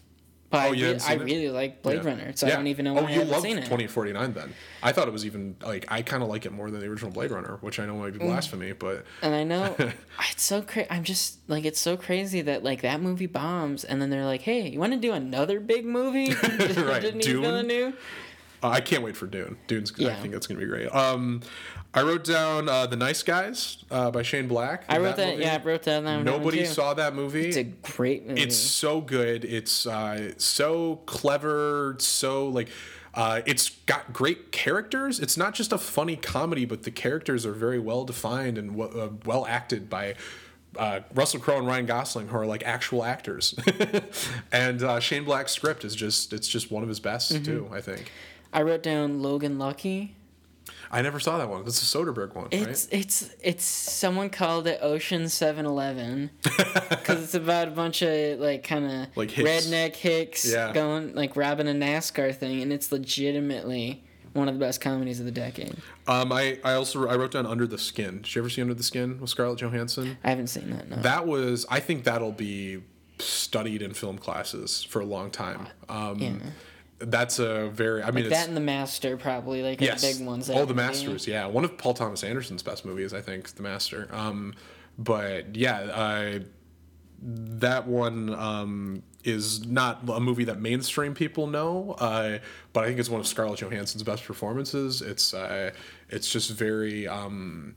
But 0.55 0.61
I, 0.63 0.69
Oh, 0.69 0.73
you 0.73 0.93
re- 0.93 0.99
I 1.05 1.15
really 1.15 1.49
like 1.51 1.83
Blade 1.83 2.03
Yeah. 2.03 2.09
Runner, 2.11 2.33
so 2.35 2.47
Yeah. 2.47 2.53
I 2.53 2.57
don't 2.57 2.67
even 2.69 2.85
know 2.85 2.99
Oh, 2.99 3.03
why 3.03 3.11
I 3.11 3.15
you 3.15 3.25
love 3.25 3.43
seen 3.43 3.59
it. 3.59 3.63
2049 3.65 4.33
then? 4.35 4.55
I 4.83 4.93
thought 4.93 5.09
it 5.09 5.13
was 5.13 5.27
even 5.27 5.57
like 5.65 5.85
I 5.89 6.03
kind 6.03 6.23
of 6.23 6.29
like 6.29 6.47
it 6.47 6.53
more 6.53 6.71
than 6.71 6.81
the 6.81 6.87
original 6.87 7.11
Blade 7.11 7.31
Runner, 7.31 7.59
which 7.61 7.79
I 7.81 7.87
know 7.87 7.97
might 7.97 8.13
be 8.13 8.19
Mm. 8.21 8.27
blasphemy, 8.29 8.73
but 8.73 9.05
And 9.23 9.35
I 9.35 9.43
know 9.45 9.75
it's 10.31 10.43
so 10.43 10.63
crazy. 10.63 10.89
I'm 10.91 11.05
just 11.05 11.39
like 11.49 11.65
it's 11.65 11.81
so 11.81 11.97
crazy 11.97 12.41
that 12.43 12.63
like 12.63 12.83
that 12.83 13.01
movie 13.01 13.27
bombs, 13.27 13.85
and 13.85 14.01
then 14.01 14.11
they're 14.11 14.25
like, 14.25 14.43
"Hey, 14.43 14.69
you 14.69 14.79
want 14.79 14.93
to 14.93 14.99
do 14.99 15.13
another 15.13 15.61
big 15.61 15.85
movie?" 15.85 16.33
Right, 16.77 17.03
Dune? 17.21 17.43
Villeneuve? 17.43 17.95
Uh, 18.65 18.71
I 18.71 18.81
can't 18.81 19.03
wait 19.03 19.15
for 19.17 19.27
Dune. 19.27 19.59
Dune's. 19.67 19.93
I 20.01 20.15
think 20.15 20.33
that's 20.33 20.47
gonna 20.47 20.61
be 20.61 20.67
great. 20.67 20.89
Um, 20.95 21.43
I 21.93 22.01
wrote 22.03 22.25
down 22.25 22.69
uh, 22.69 22.87
the 22.87 22.97
Nice 22.97 23.23
Guys 23.23 23.85
uh, 23.91 24.11
by 24.11 24.23
Shane 24.23 24.49
Black. 24.49 24.85
I 24.89 24.99
wrote 24.99 25.17
that. 25.17 25.33
movie. 25.35 25.43
yeah, 25.45 25.59
I 25.63 25.65
wrote 25.65 25.83
that 25.83 26.03
down. 26.03 26.25
Nobody 26.25 26.65
saw 26.65 26.95
that 26.95 27.15
movie. 27.15 27.47
It's 27.49 27.57
a 27.59 27.65
great 27.65 28.27
movie. 28.27 28.41
It's 28.43 28.57
so 28.57 29.01
good. 29.03 29.45
It's 29.45 29.87
uh, 29.87 30.33
so 30.39 30.97
clever. 31.07 31.97
So 31.99 32.49
like, 32.49 32.69
uh, 33.13 33.43
it's 33.47 33.69
got 33.87 34.13
great 34.15 34.51
characters. 34.51 35.21
It's 35.21 35.37
not 35.37 35.55
just 35.55 35.71
a 35.73 35.79
funny 35.79 36.17
comedy, 36.17 36.65
but 36.65 36.85
the 36.85 36.91
characters 36.91 37.45
are 37.47 37.53
very 37.53 37.79
well 37.79 38.05
defined 38.05 38.57
and 38.59 38.77
w- 38.79 39.01
uh, 39.01 39.11
well 39.27 39.45
acted 39.47 39.91
by. 39.91 40.15
Uh, 40.77 40.99
Russell 41.15 41.39
Crowe 41.39 41.59
and 41.59 41.69
Ryan 41.69 41.87
Gosling, 41.87 42.27
who 42.27 42.37
are 42.37 42.47
like 42.47 42.65
actual 42.65 43.05
actors, 43.05 43.55
and 44.53 44.83
uh, 44.83 44.99
Shane 44.99 45.23
Black's 45.23 45.53
script 45.53 45.85
is 45.85 45.95
just—it's 45.95 46.49
just 46.49 46.73
one 46.73 46.83
of 46.83 46.89
his 46.89 46.99
best 46.99 47.33
Mm-hmm. 47.33 47.45
too. 47.45 47.69
I 47.73 47.81
think. 47.81 48.11
I 48.55 48.63
wrote 48.63 48.83
down 48.83 49.21
Logan 49.21 49.59
Lucky. 49.59 50.17
I 50.91 51.03
never 51.03 51.19
saw 51.21 51.37
that 51.39 51.51
one. 51.51 51.63
It's 51.67 51.83
a 51.83 51.99
Soderbergh 51.99 52.35
one, 52.35 52.49
It's 52.53 52.85
right? 52.87 53.01
it's 53.01 53.31
it's 53.43 53.65
someone 53.65 54.31
called 54.31 54.67
it 54.67 54.79
Ocean 54.81 55.25
7-Eleven 55.25 56.31
because 56.43 57.23
it's 57.25 57.35
about 57.35 57.69
a 57.69 57.73
bunch 57.73 58.01
of 58.03 58.39
like 58.39 58.63
kind 58.63 58.85
of 58.85 59.17
Like 59.17 59.31
hicks. 59.31 59.67
redneck 59.67 59.97
hicks 59.97 60.51
Yeah. 60.51 60.73
going 60.73 61.15
like 61.15 61.37
robbing 61.37 61.69
a 61.69 61.73
NASCAR 61.73 62.35
thing, 62.35 62.63
and 62.63 62.73
it's 62.73 62.93
legitimately 62.93 64.05
one 64.35 64.49
of 64.49 64.55
the 64.55 64.61
best 64.61 64.81
comedies 64.81 65.21
of 65.21 65.27
the 65.27 65.33
decade. 65.33 65.77
Um, 66.07 66.33
I, 66.33 66.59
I 66.65 66.75
also 66.75 67.07
I 67.09 67.17
wrote 67.17 67.33
down 67.33 67.47
Under 67.47 67.67
the 67.67 67.79
Skin. 67.79 68.23
Did 68.23 68.35
you 68.35 68.41
ever 68.43 68.49
see 68.51 68.63
Under 68.63 68.75
the 68.75 68.83
Skin 68.83 69.21
with 69.21 69.31
Scarlett 69.31 69.59
Johansson? 69.61 70.17
I 70.25 70.31
haven't 70.31 70.49
seen 70.49 70.71
that. 70.71 70.89
No. 70.89 70.97
That 70.97 71.27
was 71.27 71.67
I 71.71 71.81
think 71.81 72.05
that'll 72.05 72.33
be 72.33 72.83
studied 73.19 73.83
in 73.83 73.95
film 73.95 74.19
classes 74.19 74.83
for 74.85 75.01
a 75.01 75.05
long 75.07 75.31
time. 75.31 75.69
Um, 75.89 76.19
Yeah. 76.21 76.33
That's 77.07 77.39
a 77.39 77.69
very 77.69 78.03
I 78.03 78.11
mean 78.11 78.25
that 78.25 78.33
it's 78.33 78.47
and 78.47 78.57
the 78.57 78.61
Master 78.61 79.17
probably 79.17 79.63
like 79.63 79.81
yes 79.81 80.03
the 80.03 80.19
big 80.19 80.27
ones. 80.27 80.47
that 80.47 80.57
oh 80.57 80.65
the 80.65 80.75
Masters 80.75 81.27
yeah 81.27 81.47
one 81.47 81.65
of 81.65 81.77
Paul 81.79 81.95
Thomas 81.95 82.25
Anderson's 82.25 82.63
best 82.63 82.85
movies 82.85 83.13
I 83.15 83.21
think 83.21 83.49
The 83.55 83.63
Master. 83.63 84.09
Um, 84.13 84.55
but 84.99 85.57
yeah 85.57 85.91
I 85.95 86.41
that 87.27 87.87
one 87.87 88.35
um, 88.35 89.03
is 89.25 89.67
not 89.67 90.01
a 90.09 90.21
movie 90.21 90.45
that 90.45 90.61
mainstream 90.61 91.15
people 91.15 91.47
know, 91.47 91.97
uh, 91.99 92.39
but 92.73 92.85
I 92.85 92.87
think 92.87 92.99
it's 92.99 93.09
one 93.09 93.21
of 93.21 93.27
Scarlett 93.27 93.61
Johansson's 93.61 94.03
best 94.03 94.25
performances. 94.25 95.01
It's 95.01 95.33
uh, 95.33 95.71
it's 96.11 96.29
just 96.29 96.51
very 96.51 97.09
um, 97.09 97.77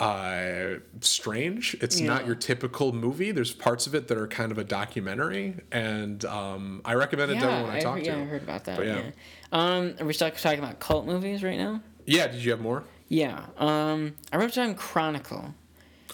uh, 0.00 0.78
strange. 1.00 1.76
It's 1.80 2.00
not 2.00 2.26
your 2.26 2.34
typical 2.34 2.92
movie. 2.92 3.32
There's 3.32 3.52
parts 3.52 3.86
of 3.86 3.94
it 3.94 4.08
that 4.08 4.18
are 4.18 4.26
kind 4.26 4.50
of 4.50 4.58
a 4.58 4.64
documentary, 4.64 5.56
and 5.70 6.24
um, 6.24 6.80
I 6.84 6.94
recommend 6.94 7.32
it 7.32 7.40
to 7.40 7.44
everyone 7.44 7.70
I, 7.70 7.76
I, 7.76 7.80
talk 7.80 7.96
heard, 7.96 8.04
to. 8.04 8.10
yeah, 8.10 8.16
I 8.16 8.24
heard 8.24 8.42
about 8.42 8.64
that. 8.64 8.76
But 8.76 8.86
yeah. 8.86 9.02
yeah. 9.02 9.10
Um, 9.52 9.94
are 10.00 10.06
we 10.06 10.12
still 10.12 10.30
talking 10.30 10.58
about 10.58 10.80
cult 10.80 11.06
movies 11.06 11.42
right 11.42 11.58
now? 11.58 11.82
Yeah, 12.06 12.26
Did 12.28 12.42
you 12.42 12.50
have 12.50 12.60
more? 12.60 12.84
Yeah. 13.08 13.44
Um, 13.58 14.14
I 14.32 14.36
wrote 14.36 14.54
down 14.54 14.74
Chronicle 14.74 15.54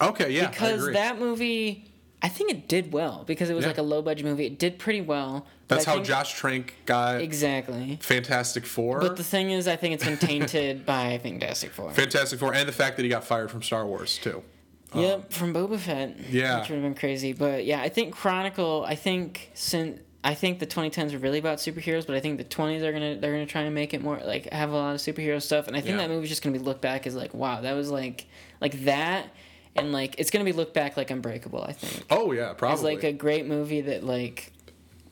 Okay. 0.00 0.30
Yeah. 0.30 0.48
Because 0.48 0.92
that 0.92 1.18
movie, 1.18 1.84
I 2.26 2.28
think 2.28 2.50
it 2.50 2.66
did 2.66 2.92
well 2.92 3.22
because 3.24 3.50
it 3.50 3.54
was 3.54 3.62
Yeah. 3.64 3.68
like 3.68 3.78
a 3.78 3.82
low 3.82 4.02
budget 4.02 4.24
movie. 4.26 4.46
It 4.46 4.58
did 4.58 4.80
pretty 4.80 5.00
well. 5.00 5.46
That's 5.68 5.84
how 5.84 6.00
Josh 6.02 6.34
Trank 6.34 6.74
got 6.84 7.20
Exactly. 7.20 7.98
Fantastic 8.02 8.66
Four. 8.66 8.98
But 9.00 9.16
the 9.16 9.22
thing 9.22 9.52
is, 9.52 9.68
I 9.68 9.76
think 9.76 9.94
it's 9.94 10.04
been 10.04 10.16
tainted 10.18 10.84
by 10.84 11.18
Fantastic 11.22 11.70
Four. 11.70 11.92
Fantastic 11.92 12.40
Four, 12.40 12.52
and 12.52 12.66
the 12.68 12.72
fact 12.72 12.96
that 12.96 13.04
he 13.04 13.08
got 13.08 13.22
fired 13.22 13.48
from 13.50 13.62
Star 13.62 13.86
Wars 13.86 14.18
too. 14.18 14.42
Um, 14.92 15.00
yep, 15.02 15.32
from 15.32 15.54
Boba 15.54 15.78
Fett. 15.78 16.16
Yeah. 16.30 16.58
which 16.60 16.68
would 16.68 16.74
have 16.76 16.82
been 16.84 16.94
crazy. 16.96 17.32
But 17.32 17.64
yeah, 17.64 17.80
I 17.80 17.88
think 17.88 18.12
Chronicle. 18.12 18.84
I 18.86 18.96
think 18.96 19.50
since 19.54 20.00
I 20.24 20.34
think 20.34 20.58
the 20.58 20.66
2010s 20.66 21.12
are 21.14 21.18
really 21.18 21.38
about 21.38 21.58
superheroes, 21.58 22.04
but 22.06 22.16
I 22.16 22.20
think 22.20 22.38
the 22.38 22.44
20s 22.44 22.82
are 22.82 22.92
gonna 22.92 23.16
they're 23.20 23.30
gonna 23.32 23.46
try 23.46 23.62
and 23.62 23.72
make 23.74 23.94
it 23.94 24.02
more 24.02 24.18
like 24.24 24.52
have 24.52 24.70
a 24.70 24.74
lot 24.76 24.94
of 24.96 25.00
superhero 25.00 25.40
stuff. 25.40 25.68
And 25.68 25.76
I 25.76 25.80
think 25.80 25.92
Yeah. 25.96 25.98
that 26.06 26.10
movie's 26.10 26.30
just 26.30 26.42
gonna 26.42 26.58
be 26.58 26.64
looked 26.64 26.80
back 26.82 27.06
as 27.06 27.14
like, 27.14 27.32
wow, 27.34 27.60
that 27.60 27.74
was 27.74 27.88
like 27.90 28.26
like 28.60 28.84
that, 28.84 29.26
and 29.78 29.92
like 29.92 30.14
it's 30.18 30.30
gonna 30.30 30.44
be 30.44 30.52
looked 30.52 30.74
back 30.74 30.96
like 30.96 31.10
Unbreakable. 31.10 31.62
I 31.62 31.72
think 31.72 32.04
Oh 32.10 32.32
yeah, 32.32 32.50
as 32.50 32.56
probably. 32.56 32.94
like 32.94 33.04
a 33.04 33.12
great 33.12 33.46
movie 33.46 33.80
that 33.82 34.04
like 34.04 34.52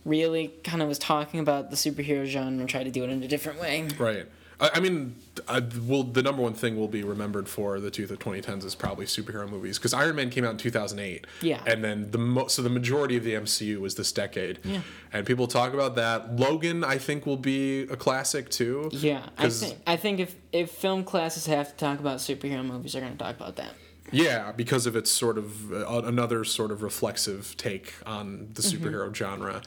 really 0.05 0.49
kind 0.65 0.83
of 0.83 0.89
was 0.89 0.99
talking 0.99 1.41
about 1.41 1.71
the 1.71 1.77
superhero 1.77 2.27
genre 2.27 2.61
and 2.61 2.69
tried 2.69 2.85
to 2.85 2.91
do 2.91 3.05
it 3.05 3.11
in 3.11 3.23
a 3.23 3.29
different 3.29 3.61
way. 3.61 3.89
Right. 3.99 4.27
I, 4.61 4.71
I 4.75 4.81
mean, 4.81 5.17
I, 5.49 5.61
will 5.61 6.05
the 6.05 6.23
number 6.23 6.43
one 6.43 6.55
thing 6.55 6.77
we'll 6.77 6.89
be 6.89 7.03
remembered 7.03 7.49
for 7.49 7.81
the 7.81 7.91
two 7.91 8.07
the 8.07 8.17
2010s 8.17 8.65
is 8.65 8.75
probably 8.75 9.07
superhero 9.07 9.49
movies 9.49 9.79
because 9.79 9.93
Iron 9.93 10.17
Man 10.17 10.31
came 10.31 10.45
out 10.45 10.53
in 10.53 10.59
2008. 10.59 11.27
Yeah. 11.43 11.61
And 11.67 11.83
then 11.83 12.11
the 12.11 12.19
mo- 12.19 12.47
so 12.47 12.63
the 12.63 12.69
majority 12.71 13.17
of 13.17 13.25
the 13.25 13.33
MCU 13.35 13.79
was 13.81 13.95
this 13.97 14.13
decade. 14.13 14.61
Yeah. 14.63 14.83
And 15.13 15.27
people 15.27 15.47
talk 15.47 15.75
about 15.75 15.97
that. 15.97 16.37
Logan, 16.37 16.85
I 16.85 16.99
think, 16.99 17.27
will 17.27 17.37
be 17.37 17.83
a 17.83 17.97
classic 17.97 18.49
too. 18.49 18.91
Yeah, 18.93 19.27
I 19.39 19.49
think 19.49 19.79
I 19.87 19.97
think 19.97 20.21
if 20.21 20.37
if 20.53 20.71
film 20.71 21.03
classes 21.05 21.47
have 21.47 21.71
to 21.71 21.77
talk 21.77 21.99
about 21.99 22.19
superhero 22.19 22.65
movies, 22.65 22.93
they're 22.93 23.03
gonna 23.03 23.17
talk 23.17 23.37
about 23.37 23.57
that. 23.57 23.75
Yeah, 24.13 24.53
because 24.53 24.87
of 24.87 24.95
its 24.97 25.11
sort 25.11 25.39
of 25.39 25.73
uh, 25.73 26.03
another 26.05 26.45
sort 26.45 26.71
of 26.71 26.83
reflexive 26.83 27.57
take 27.57 27.95
on 28.07 28.51
the 28.55 28.63
Mm-hmm. 28.63 28.85
superhero 28.87 29.15
genre. 29.15 29.63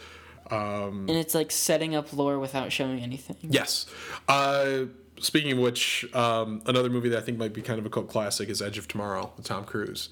Um, 0.50 1.08
And 1.10 1.18
it's 1.18 1.36
like 1.36 1.52
setting 1.52 1.96
up 1.96 2.14
lore 2.14 2.40
without 2.40 2.72
showing 2.72 3.02
anything. 3.02 3.36
Yes. 3.42 3.86
Uh, 4.30 4.84
speaking 5.20 5.52
of 5.54 5.58
which, 5.58 6.06
um, 6.16 6.62
another 6.66 6.90
movie 6.90 7.10
that 7.10 7.18
I 7.18 7.22
think 7.22 7.38
might 7.38 7.54
be 7.54 7.62
kind 7.62 7.80
of 7.80 7.86
a 7.86 7.90
cult 7.90 8.08
classic 8.10 8.48
is 8.48 8.62
Edge 8.62 8.78
of 8.78 8.88
Tomorrow 8.88 9.34
with 9.36 9.46
Tom 9.46 9.66
Cruise. 9.66 10.10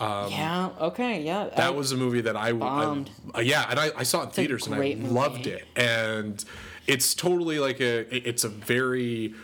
yeah. 0.00 0.70
Okay. 0.80 1.22
Yeah. 1.22 1.48
That 1.56 1.58
I- 1.58 1.70
was 1.70 1.90
a 1.92 1.96
movie 1.96 2.20
that 2.20 2.36
I, 2.36 2.48
I 2.48 2.52
Bombed. 2.52 3.10
uh, 3.36 3.40
yeah, 3.40 3.66
and 3.70 3.80
I, 3.80 3.90
I 3.96 4.02
saw 4.04 4.20
it 4.20 4.24
in 4.26 4.30
theaters 4.30 4.66
and 4.66 4.74
I 4.76 4.78
movie. 4.78 4.94
loved 4.96 5.46
it. 5.48 5.64
And 5.76 6.44
it's 6.86 7.14
totally 7.14 7.58
like 7.58 7.80
a 7.80 8.06
it's 8.28 8.44
a 8.44 8.48
very 8.48 9.34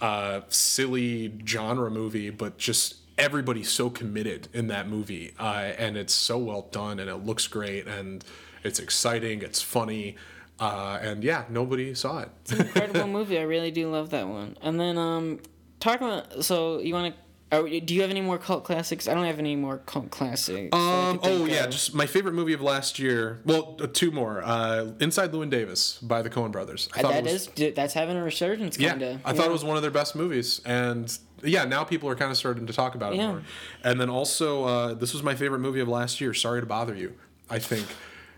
uh, 0.00 0.42
silly 0.48 1.32
genre 1.46 1.90
movie, 1.90 2.30
but 2.30 2.58
just 2.58 2.96
everybody's 3.20 3.70
so 3.70 3.90
committed 3.90 4.48
in 4.52 4.68
that 4.68 4.88
movie, 4.88 5.32
uh, 5.38 5.72
and 5.78 5.96
it's 5.96 6.14
so 6.14 6.38
well 6.38 6.68
done, 6.72 6.98
and 6.98 7.08
it 7.08 7.16
looks 7.16 7.46
great, 7.46 7.86
and 7.86 8.24
it's 8.64 8.80
exciting, 8.80 9.42
it's 9.42 9.62
funny, 9.62 10.16
uh, 10.58 10.98
and 11.00 11.22
yeah, 11.22 11.44
nobody 11.48 11.94
saw 11.94 12.20
it. 12.20 12.28
It's 12.42 12.52
an 12.52 12.60
incredible 12.66 13.06
movie. 13.06 13.38
I 13.38 13.42
really 13.42 13.70
do 13.70 13.90
love 13.90 14.10
that 14.10 14.28
one. 14.28 14.56
And 14.60 14.78
then 14.78 14.98
um, 14.98 15.40
talk 15.80 15.96
about. 15.96 16.44
So 16.44 16.80
you 16.80 16.92
want 16.94 17.14
to. 17.14 17.20
Do 17.50 17.94
you 17.94 18.02
have 18.02 18.10
any 18.10 18.20
more 18.20 18.38
cult 18.38 18.64
classics? 18.64 19.08
I 19.08 19.14
don't 19.14 19.24
have 19.24 19.40
any 19.40 19.56
more 19.56 19.78
cult 19.78 20.10
classics. 20.10 20.74
Um, 20.74 21.18
oh 21.22 21.46
yeah, 21.46 21.64
of. 21.64 21.70
just 21.70 21.94
my 21.94 22.06
favorite 22.06 22.34
movie 22.34 22.52
of 22.52 22.60
last 22.60 22.98
year. 22.98 23.40
Well, 23.44 23.76
uh, 23.80 23.88
two 23.92 24.12
more. 24.12 24.42
Uh, 24.44 24.92
Inside 25.00 25.32
Llewyn 25.32 25.50
Davis 25.50 25.98
by 26.00 26.22
the 26.22 26.30
Coen 26.30 26.52
Brothers. 26.52 26.88
I 26.94 27.02
thought 27.02 27.12
that 27.12 27.24
was, 27.24 27.48
is 27.56 27.74
that's 27.74 27.94
having 27.94 28.16
a 28.16 28.22
resurgence, 28.22 28.78
Yeah, 28.78 28.90
kind 28.90 29.02
of. 29.02 29.20
I 29.24 29.32
thought 29.32 29.46
it 29.46 29.52
was 29.52 29.64
one 29.64 29.76
of 29.76 29.82
their 29.82 29.90
best 29.90 30.14
movies, 30.14 30.60
and 30.64 31.16
yeah, 31.42 31.64
now 31.64 31.82
people 31.82 32.08
are 32.08 32.14
kind 32.14 32.30
of 32.30 32.36
starting 32.36 32.66
to 32.68 32.72
talk 32.72 32.94
about 32.94 33.14
it 33.14 33.16
Yeah. 33.16 33.28
more. 33.32 33.42
And 33.82 34.00
then 34.00 34.10
also, 34.10 34.64
uh, 34.64 34.94
this 34.94 35.12
was 35.12 35.22
my 35.24 35.34
favorite 35.34 35.60
movie 35.60 35.80
of 35.80 35.88
last 35.88 36.20
year. 36.20 36.32
Sorry 36.34 36.60
to 36.60 36.66
bother 36.66 36.94
you. 36.94 37.14
I 37.48 37.58
think 37.58 37.84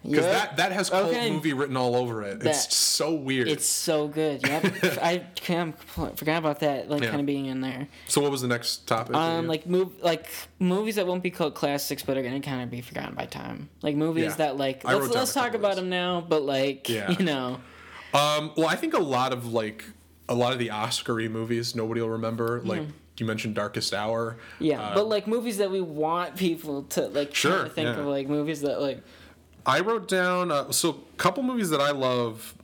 because 0.03 0.25
Yeah. 0.25 0.33
that 0.33 0.57
that 0.57 0.73
has 0.73 0.91
cult 0.91 1.11
Okay. 1.11 1.31
movie 1.31 1.53
written 1.53 1.77
all 1.77 1.95
over 1.97 2.23
it. 2.23 2.41
That- 2.41 2.51
it's 2.51 2.75
so 2.75 3.13
weird. 3.15 3.49
It's 3.49 3.67
so 3.67 4.09
good. 4.09 4.47
Yep. 4.47 4.65
I 5.03 5.19
kind 5.41 5.75
of 5.93 6.17
forgot 6.17 6.39
about 6.39 6.61
that, 6.61 6.91
like 6.91 7.03
Yeah. 7.03 7.09
kind 7.11 7.21
of 7.21 7.27
being 7.27 7.47
in 7.47 7.61
there. 7.61 7.89
so 8.09 8.21
what 8.21 8.31
was 8.31 8.43
the 8.43 8.49
next 8.49 8.87
topic? 8.87 9.15
Um, 9.17 9.47
like 9.47 9.67
move 9.67 9.91
like 10.03 10.27
movies 10.59 10.97
that 10.97 11.07
won't 11.07 11.23
be 11.23 11.31
cult 11.31 11.55
classics, 11.55 12.03
but 12.03 12.17
are 12.17 12.23
gonna 12.23 12.41
kind 12.41 12.63
of 12.63 12.71
be 12.71 12.81
forgotten 12.81 13.15
by 13.15 13.27
time. 13.27 13.69
Like 13.83 13.97
movies 13.97 14.25
Yeah. 14.25 14.35
that 14.37 14.57
like 14.57 14.85
let's 14.85 15.09
let's 15.15 15.33
talk 15.35 15.55
about 15.55 15.77
them 15.77 15.89
now, 15.89 16.21
but 16.27 16.43
like 16.43 16.89
Yeah. 16.89 17.11
you 17.11 17.25
know, 17.25 17.61
Um, 18.15 18.53
well, 18.57 18.67
I 18.69 18.77
think 18.77 18.93
a 18.95 18.99
lot 19.03 19.33
of 19.33 19.53
like 19.53 19.85
a 20.29 20.35
lot 20.35 20.53
of 20.53 20.59
the 20.59 20.71
Oscar-y 20.71 21.29
movies 21.29 21.75
nobody 21.75 22.01
will 22.01 22.11
remember. 22.11 22.61
Like 22.65 22.83
you 23.19 23.27
mentioned, 23.27 23.55
Darkest 23.55 23.93
Hour. 23.95 24.37
yeah. 24.59 24.81
Uh, 24.81 24.95
but 24.95 25.07
like 25.09 25.27
movies 25.27 25.59
that 25.59 25.71
we 25.71 25.81
want 25.81 26.37
people 26.37 26.83
to 26.85 27.07
like 27.09 27.35
Sure, 27.35 27.69
think 27.69 27.87
yeah. 27.87 28.01
of 28.01 28.07
like 28.07 28.29
movies 28.29 28.61
that 28.63 28.81
like 28.81 29.03
I 29.67 29.81
wrote 29.81 30.09
down 30.09 30.51
uh, 30.51 30.73
so 30.73 30.91
a 30.91 31.17
couple 31.17 31.43
movies 31.43 31.71
that 31.71 31.81
I 31.81 31.91
love. 31.93 32.55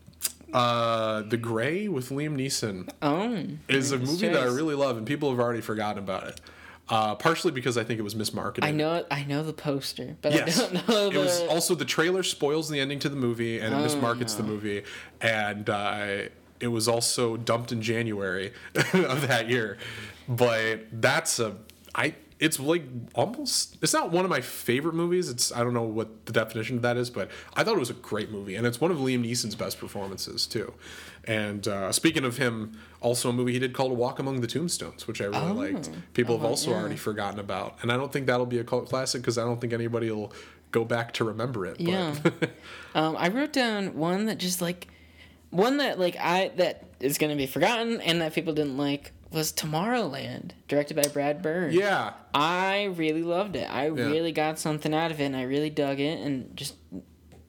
Uh, 0.52 1.22
The 1.22 1.36
Grey 1.36 1.88
with 1.88 2.08
Liam 2.08 2.34
Neeson 2.34 2.88
oh 3.02 3.46
is 3.68 3.92
a 3.92 3.98
movie 3.98 4.28
that 4.28 4.40
I 4.42 4.46
really 4.46 4.74
love, 4.74 4.96
and 4.96 5.06
people 5.06 5.28
have 5.30 5.38
already 5.38 5.60
forgotten 5.60 6.02
about 6.02 6.26
it. 6.28 6.40
Uh, 6.88 7.14
partially 7.14 7.52
because 7.52 7.76
I 7.76 7.84
think 7.84 8.00
it 8.00 8.02
was 8.02 8.14
mismarketed. 8.14 8.64
I 8.64 8.70
know 8.70 9.04
I 9.10 9.24
know 9.24 9.42
the 9.42 9.52
poster, 9.52 10.16
but 10.22 10.32
Yes, 10.32 10.58
I 10.58 10.72
don't 10.72 10.88
know 10.88 11.10
it 11.10 11.16
was 11.18 11.40
also 11.42 11.74
the 11.74 11.84
trailer 11.84 12.22
spoils 12.22 12.70
the 12.70 12.80
ending 12.80 12.98
to 13.00 13.10
the 13.10 13.16
movie 13.16 13.58
and 13.60 13.74
it 13.74 13.76
Oh, 13.76 13.86
mismarkets 13.86 14.38
the 14.38 14.42
movie, 14.42 14.84
and 15.20 15.68
uh, 15.68 16.22
it 16.60 16.68
was 16.68 16.88
also 16.88 17.36
dumped 17.36 17.70
in 17.70 17.82
January 17.82 18.52
of 18.94 19.28
that 19.28 19.50
year. 19.50 19.76
But 20.26 20.86
that's 20.92 21.38
a 21.40 21.56
I. 21.94 22.14
It's 22.40 22.60
like 22.60 22.84
almost. 23.14 23.76
It's 23.82 23.92
not 23.92 24.10
one 24.12 24.24
of 24.24 24.30
my 24.30 24.40
favorite 24.40 24.94
movies. 24.94 25.28
It's 25.28 25.50
I 25.52 25.64
don't 25.64 25.74
know 25.74 25.82
what 25.82 26.26
the 26.26 26.32
definition 26.32 26.76
of 26.76 26.82
that 26.82 26.96
is, 26.96 27.10
but 27.10 27.30
I 27.54 27.64
thought 27.64 27.74
it 27.76 27.80
was 27.80 27.90
a 27.90 27.94
great 27.94 28.30
movie, 28.30 28.54
and 28.54 28.66
it's 28.66 28.80
one 28.80 28.90
of 28.92 28.98
Liam 28.98 29.24
Neeson's 29.24 29.54
best 29.56 29.78
performances 29.80 30.46
too. 30.46 30.72
And 31.24 31.66
uh, 31.66 31.90
speaking 31.92 32.24
of 32.24 32.36
him, 32.38 32.78
also 33.00 33.28
a 33.30 33.32
movie 33.32 33.52
he 33.54 33.58
did 33.58 33.72
called 33.74 33.92
Walk 33.92 34.18
Among 34.18 34.40
the 34.40 34.46
Tombstones, 34.46 35.06
which 35.08 35.20
I 35.20 35.24
really 35.24 35.38
Oh. 35.50 35.52
liked. 35.52 35.90
People 36.14 36.36
have 36.36 36.44
Oh, 36.44 36.48
also 36.50 36.70
yeah. 36.70 36.76
already 36.78 36.96
forgotten 36.96 37.40
about, 37.40 37.76
and 37.82 37.90
I 37.92 37.96
don't 37.96 38.12
think 38.12 38.26
that'll 38.26 38.46
be 38.46 38.58
a 38.60 38.64
cult 38.64 38.88
classic 38.88 39.20
because 39.22 39.36
I 39.36 39.44
don't 39.44 39.60
think 39.60 39.72
anybody 39.72 40.10
will 40.10 40.32
go 40.70 40.84
back 40.84 41.12
to 41.14 41.24
remember 41.24 41.66
it. 41.66 41.78
But 41.78 41.86
Yeah. 41.88 42.14
um, 42.94 43.16
I 43.18 43.28
wrote 43.28 43.52
down 43.52 43.96
one 43.96 44.26
that 44.26 44.38
just 44.38 44.62
like 44.62 44.86
one 45.50 45.78
that 45.78 45.98
like 45.98 46.16
I 46.20 46.52
that 46.56 46.84
is 47.00 47.18
gonna 47.18 47.36
be 47.36 47.46
forgotten 47.46 48.00
and 48.00 48.20
that 48.20 48.32
people 48.34 48.52
didn't 48.54 48.76
like 48.76 49.12
was 49.30 49.52
Tomorrowland, 49.52 50.52
directed 50.68 50.94
by 50.96 51.08
Brad 51.12 51.42
Bird. 51.42 51.72
yeah, 51.74 52.12
I 52.34 52.84
really 52.96 53.22
loved 53.22 53.56
it. 53.56 53.68
I 53.70 53.86
really 53.86 54.32
got 54.32 54.58
something 54.58 54.94
out 54.94 55.10
of 55.10 55.20
it, 55.20 55.24
and 55.24 55.36
I 55.36 55.42
really 55.42 55.70
dug 55.70 56.00
it, 56.00 56.20
and 56.20 56.56
just 56.56 56.74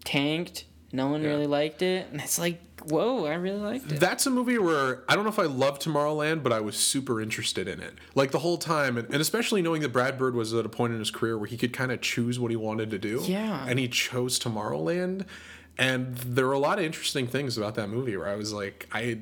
tanked. 0.04 0.66
No 0.92 1.08
one 1.08 1.22
Yeah. 1.22 1.30
really 1.30 1.48
liked 1.48 1.82
it, 1.84 2.08
and 2.12 2.20
it's 2.20 2.40
like, 2.40 2.60
whoa, 2.90 3.26
I 3.26 3.36
really 3.36 3.60
liked 3.60 3.92
it. 3.92 4.00
that's 4.00 4.26
a 4.26 4.32
movie 4.32 4.58
where 4.58 5.04
I 5.08 5.14
don't 5.16 5.24
know 5.24 5.30
if 5.30 5.38
I 5.38 5.44
love 5.44 5.78
Tomorrowland, 5.80 6.42
but 6.42 6.52
I 6.52 6.62
was 6.62 6.76
super 6.76 7.22
interested 7.22 7.68
in 7.68 7.80
it. 7.80 7.94
Like 8.16 8.32
the 8.32 8.40
whole 8.40 8.58
time, 8.58 8.98
and, 8.98 9.08
and 9.14 9.22
especially 9.22 9.62
knowing 9.62 9.82
that 9.84 9.90
Brad 9.94 10.18
Bird 10.18 10.34
was 10.34 10.54
at 10.54 10.66
a 10.66 10.70
point 10.70 10.94
in 10.94 11.00
his 11.00 11.12
career 11.12 11.38
where 11.38 11.48
he 11.48 11.58
could 11.58 11.74
kind 11.74 11.92
of 11.92 12.02
choose 12.02 12.40
what 12.40 12.50
he 12.50 12.58
wanted 12.58 12.90
to 12.90 12.98
do. 12.98 13.22
Yeah. 13.24 13.66
And 13.68 13.78
he 13.78 13.88
chose 13.88 14.40
Tomorrowland. 14.40 15.26
And 15.78 16.18
there 16.18 16.46
were 16.48 16.54
a 16.54 16.60
lot 16.60 16.80
of 16.80 16.84
interesting 16.86 17.28
things 17.28 17.58
about 17.58 17.76
that 17.76 17.88
movie 17.90 18.18
where 18.18 18.28
I 18.28 18.36
was 18.36 18.52
like, 18.52 18.88
I 18.92 19.20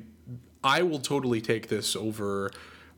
I 0.62 0.82
will 0.82 0.98
totally 0.98 1.40
take 1.40 1.68
this 1.68 1.94
over, 1.94 2.50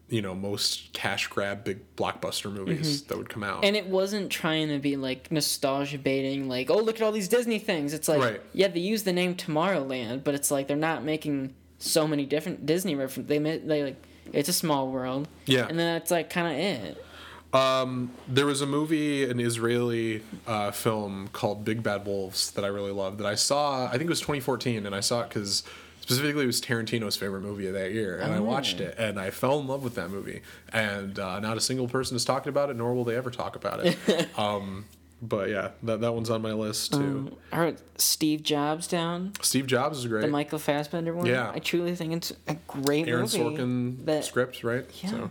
you 0.09 0.23
know, 0.23 0.35
most 0.35 0.93
cash 0.93 1.27
grab 1.29 1.65
big 1.65 1.79
blockbuster 1.97 2.53
movies 2.53 3.03
that 3.03 3.19
would 3.19 3.29
come 3.29 3.43
out. 3.45 3.57
Mm-hmm. 3.57 3.65
And 3.65 3.77
it 3.77 3.87
wasn't 3.87 4.31
trying 4.31 4.69
to 4.69 4.79
be 4.79 4.97
like 4.97 5.31
nostalgia 5.31 5.99
baiting, 5.99 6.49
like, 6.49 6.71
oh, 6.71 6.79
look 6.79 6.97
at 6.97 7.03
all 7.03 7.13
these 7.13 7.29
Disney 7.29 7.59
things. 7.59 7.93
It's 7.93 8.09
like, 8.09 8.21
Right. 8.21 8.41
yeah, 8.53 8.69
they 8.69 8.81
use 8.81 9.03
the 9.03 9.13
name 9.13 9.35
Tomorrowland, 9.35 10.25
but 10.25 10.35
it's 10.35 10.51
like 10.51 10.69
they're 10.69 10.77
not 10.77 11.05
making 11.05 11.55
so 11.79 12.07
many 12.07 12.27
different 12.27 12.67
Disney 12.67 12.95
references. 12.95 13.29
They, 13.29 13.39
they 13.39 13.83
like, 13.85 14.03
it's 14.33 14.49
a 14.49 14.53
small 14.53 14.91
world. 14.91 15.29
Yeah. 15.47 15.67
And 15.67 15.79
then 15.79 15.95
that's 15.95 16.11
like 16.11 16.31
kind 16.31 16.47
of 16.47 16.59
it. 16.59 17.05
Um, 17.53 18.13
there 18.29 18.47
was 18.47 18.61
a 18.61 18.67
movie, 18.67 19.29
an 19.29 19.41
Israeli 19.41 20.23
uh, 20.47 20.71
film 20.71 21.29
called 21.33 21.65
Big 21.65 21.83
Bad 21.83 22.07
Wolves 22.07 22.53
that 22.53 22.65
I 22.65 22.69
really 22.69 22.93
loved. 22.93 23.19
That 23.19 23.27
I 23.27 23.35
saw, 23.35 23.87
I 23.87 23.93
think 23.93 24.03
it 24.03 24.09
was 24.09 24.21
2014, 24.21 24.87
and 24.87 24.95
I 24.95 25.01
saw 25.01 25.23
it 25.23 25.31
because 25.31 25.65
specifically 26.11 26.45
it 26.45 26.47
was 26.47 26.61
Tarantino's 26.61 27.17
favorite 27.17 27.43
movie 27.43 27.67
of 27.67 27.75
that 27.75 27.93
year, 27.93 28.19
and 28.19 28.33
I 28.33 28.41
watched 28.41 28.81
it, 28.81 28.97
and 28.99 29.19
I 29.19 29.31
fell 29.31 29.61
in 29.61 29.67
love 29.67 29.83
with 29.83 29.95
that 29.95 30.11
movie. 30.11 30.43
And 30.73 31.19
uh, 31.19 31.41
not 31.41 31.57
a 31.57 31.61
single 31.61 31.89
person 31.89 32.17
is 32.17 32.25
talking 32.25 32.49
about 32.51 32.71
it, 32.71 32.77
nor 32.77 32.95
will 32.95 33.05
they 33.05 33.17
ever 33.17 33.31
talk 33.31 33.57
about 33.57 33.85
it. 33.85 33.99
um, 34.39 34.87
but 35.23 35.51
yeah, 35.51 35.71
that 35.83 36.01
that 36.01 36.15
one's 36.15 36.31
on 36.31 36.43
my 36.43 36.53
list 36.53 36.93
too. 36.95 37.37
I 37.53 37.61
wrote 37.61 37.79
Steve 38.01 38.43
Jobs 38.43 38.87
down, 38.87 39.33
Steve 39.43 39.67
Jobs 39.67 39.99
is 39.99 40.07
great. 40.07 40.23
the 40.23 40.29
Michael 40.29 40.59
Fassbender 40.59 41.15
one. 41.15 41.27
Yeah. 41.27 41.51
I 41.55 41.59
truly 41.59 41.95
think 41.95 42.13
it's 42.15 42.33
a 42.49 42.55
great 42.67 43.07
Aaron 43.09 43.23
movie. 43.23 43.39
Sorkin 43.39 44.05
that- 44.07 44.25
script, 44.25 44.65
right? 44.65 44.87
Yeah. 45.03 45.11
So. 45.11 45.31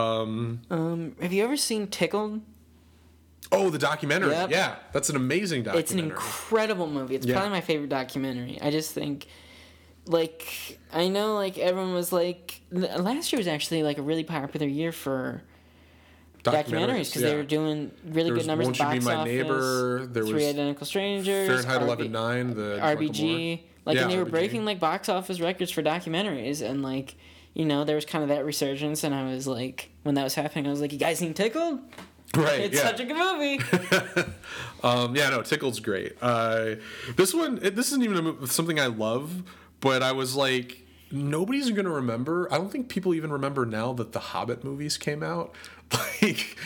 Um, 0.00 0.60
have 1.20 1.32
you 1.32 1.44
ever 1.44 1.56
seen 1.56 1.86
Tickled? 1.86 2.40
Oh, 3.50 3.68
the 3.68 3.78
documentary. 3.78 4.30
Yep. 4.30 4.50
Yeah, 4.50 4.76
that's 4.92 5.10
an 5.10 5.16
amazing 5.16 5.64
documentary. 5.64 5.82
It's 5.82 5.92
an 5.92 5.98
incredible 5.98 6.86
movie. 6.86 7.14
It's 7.14 7.26
Yeah. 7.26 7.34
probably 7.34 7.50
my 7.50 7.60
favorite 7.60 7.90
documentary. 7.90 8.58
I 8.62 8.70
just 8.70 8.92
think, 8.92 9.26
like, 10.06 10.78
I 10.92 11.08
know, 11.08 11.34
like, 11.34 11.58
everyone 11.58 11.94
was 11.94 12.12
like, 12.12 12.60
last 12.70 13.32
year 13.32 13.38
was 13.38 13.46
actually, 13.48 13.82
like, 13.82 13.98
a 13.98 14.02
really 14.02 14.24
popular 14.24 14.66
year 14.66 14.92
for 14.92 15.42
documentaries 16.44 17.08
because 17.08 17.22
they 17.22 17.36
were 17.36 17.44
doing 17.44 17.92
really 18.04 18.30
There 18.30 18.38
good 18.38 18.46
numbers 18.46 18.66
Won't 18.66 18.80
at 18.80 18.94
You 18.94 19.00
box 19.00 19.04
Be 19.04 19.10
My 19.10 19.14
office. 19.20 19.32
Neighbor, 19.32 20.06
there 20.06 20.24
Three 20.24 20.34
was 20.34 20.44
Identical 20.44 20.86
Strangers. 20.86 21.64
Fahrenheit 21.64 21.98
RB 21.98 22.10
11.9, 22.10 22.54
the 22.54 22.78
RBG. 22.82 23.60
Like, 23.84 23.96
Yeah, 23.96 24.02
and 24.02 24.10
they 24.10 24.18
were 24.18 24.24
RBG. 24.26 24.30
breaking, 24.30 24.64
like, 24.64 24.80
box 24.80 25.08
office 25.08 25.40
records 25.40 25.70
for 25.70 25.82
documentaries. 25.82 26.68
And, 26.68 26.82
like, 26.82 27.14
you 27.54 27.64
know, 27.64 27.84
there 27.84 27.96
was 27.96 28.04
kind 28.04 28.22
of 28.22 28.28
that 28.30 28.44
resurgence. 28.44 29.04
And 29.04 29.14
I 29.14 29.32
was 29.32 29.46
like, 29.46 29.90
when 30.02 30.14
that 30.16 30.24
was 30.24 30.34
happening, 30.34 30.66
I 30.66 30.70
was 30.70 30.80
like, 30.80 30.92
you 30.92 30.98
guys 30.98 31.18
seen 31.18 31.34
Tickled? 31.34 31.80
Right. 32.34 32.60
It's 32.60 32.76
yeah. 32.76 32.82
such 32.86 33.00
a 33.00 33.04
good 33.04 33.16
movie. 33.16 33.60
Um, 34.84 35.14
yeah, 35.14 35.30
no, 35.30 35.42
Tickled's 35.42 35.78
great. 35.78 36.16
Uh, 36.20 36.74
this 37.14 37.32
one, 37.32 37.60
it, 37.62 37.76
this 37.76 37.86
isn't 37.92 38.02
even 38.02 38.26
a, 38.42 38.46
something 38.48 38.80
I 38.80 38.86
love, 38.86 39.44
but 39.82 40.02
I 40.02 40.12
was 40.12 40.34
like, 40.34 40.86
nobody's 41.10 41.70
gonna 41.70 41.90
remember. 41.90 42.48
I 42.50 42.56
don't 42.56 42.72
think 42.72 42.88
people 42.88 43.12
even 43.12 43.30
remember 43.30 43.66
now 43.66 43.92
that 43.92 44.12
the 44.12 44.18
Hobbit 44.20 44.64
movies 44.64 44.96
came 44.96 45.22
out. 45.22 45.54
Like, 46.22 46.56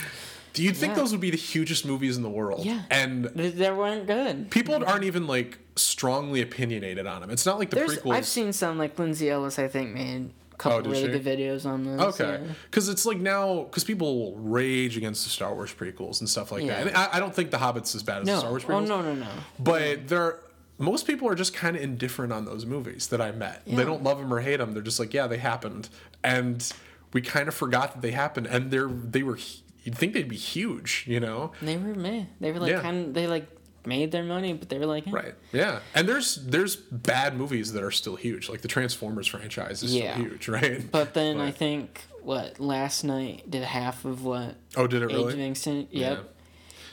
do 0.53 0.63
you 0.63 0.71
think 0.73 0.93
Yeah. 0.93 1.01
those 1.01 1.11
would 1.11 1.21
be 1.21 1.31
the 1.33 1.37
hugest 1.37 1.85
movies 1.85 2.17
in 2.17 2.23
the 2.23 2.31
world? 2.31 2.65
Yeah. 2.65 2.83
And 2.93 3.25
they, 3.25 3.51
they 3.51 3.71
weren't 3.73 4.07
good. 4.07 4.51
people 4.53 4.85
aren't 4.85 5.03
even 5.03 5.27
like 5.27 5.59
strongly 5.75 6.41
opinionated 6.43 7.07
on 7.09 7.21
them. 7.23 7.31
It's 7.31 7.45
not 7.45 7.59
like 7.59 7.71
the 7.71 7.77
There's, 7.77 7.99
prequels. 7.99 8.15
I've 8.15 8.27
seen 8.27 8.53
some 8.53 8.79
like 8.79 8.97
Lindsay 8.99 9.29
Ellis. 9.29 9.59
I 9.59 9.67
think 9.67 9.93
made 9.95 10.23
a 10.23 10.25
oh, 10.29 10.57
couple 10.59 10.79
Oh, 10.79 10.83
did 10.83 10.93
really 10.93 11.13
she? 11.13 11.19
good 11.19 11.25
videos 11.39 11.67
on 11.67 11.83
those. 11.85 12.01
Okay, 12.21 12.41
yeah. 12.47 12.53
because 12.71 12.89
it's 12.89 13.05
like 13.05 13.19
now 13.19 13.65
because 13.65 13.83
people 13.83 14.37
rage 14.37 14.97
against 14.97 15.25
the 15.25 15.31
Star 15.31 15.53
Wars 15.53 15.75
prequels 15.75 16.21
and 16.21 16.29
stuff 16.29 16.53
like 16.53 16.63
Yeah. 16.63 16.85
that. 16.85 16.87
And 16.87 16.97
I, 16.97 17.09
I 17.15 17.19
don't 17.21 17.35
think 17.35 17.51
the 17.51 17.59
Hobbit's 17.59 17.95
as 17.97 18.05
bad 18.05 18.21
as 18.23 18.27
the 18.29 18.39
Star 18.39 18.51
Wars 18.51 18.63
Oh 18.65 18.69
prequels. 18.69 18.87
no 18.89 19.03
no 19.03 19.15
no. 19.15 19.25
No. 19.25 19.29
But 19.59 20.07
there, 20.07 20.39
most 20.79 21.07
people 21.07 21.29
are 21.29 21.35
just 21.35 21.55
kind 21.55 21.77
of 21.77 21.83
indifferent 21.83 22.33
on 22.33 22.45
those 22.45 22.67
movies 22.67 23.07
that 23.09 23.21
I 23.21 23.33
met. 23.33 23.63
Yeah. 23.65 23.77
They 23.77 23.85
don't 23.85 24.03
love 24.03 24.19
them 24.19 24.33
or 24.33 24.41
hate 24.41 24.59
them. 24.59 24.73
They're 24.73 24.83
just 24.83 24.99
like, 25.01 25.15
yeah, 25.15 25.27
they 25.27 25.39
happened, 25.39 25.89
and 26.23 26.71
we 27.13 27.23
kind 27.23 27.49
of 27.49 27.55
forgot 27.55 27.93
that 27.95 28.03
they 28.03 28.11
happened, 28.13 28.47
and 28.47 28.71
they're 28.71 28.89
they 28.89 29.23
were. 29.23 29.39
You'd 29.83 29.97
think 29.97 30.15
they'd 30.15 30.29
be 30.29 30.37
huge, 30.37 31.05
you 31.07 31.21
know? 31.21 31.53
They 31.63 31.77
were 31.77 31.95
meh. 31.95 32.25
They 32.41 32.51
were 32.51 32.59
like 32.59 32.73
Yeah. 32.73 32.81
kind 32.81 33.07
of 33.07 33.15
they 33.15 33.29
like 33.29 33.47
made 33.87 34.11
their 34.11 34.25
money, 34.25 34.53
but 34.53 34.69
they 34.69 34.81
were 34.81 34.87
like 34.87 35.07
eh. 35.07 35.11
Right. 35.13 35.35
Yeah. 35.53 35.79
And 35.95 36.09
there's 36.09 36.35
there's 36.45 36.75
bad 36.75 37.37
movies 37.37 37.73
that 37.73 37.85
are 37.85 37.93
still 37.93 38.17
huge. 38.17 38.49
Like 38.49 38.63
the 38.63 38.69
Transformers 38.69 39.29
franchise 39.29 39.85
is 39.85 39.95
Yeah. 39.95 40.15
still 40.15 40.25
huge, 40.25 40.49
right? 40.59 40.91
But 40.91 41.15
then 41.15 41.41
I 41.41 41.53
think 41.53 42.03
what 42.21 42.59
last 42.59 43.05
night 43.05 43.49
did 43.49 43.63
half 43.63 44.05
of 44.05 44.25
what 44.25 44.57
oh, 44.77 44.89
did 44.89 45.03
it 45.03 45.07
Age 45.07 45.13
of 45.13 45.17
really? 45.29 45.49
Extinction. 45.49 45.89
Yeah. 45.93 46.19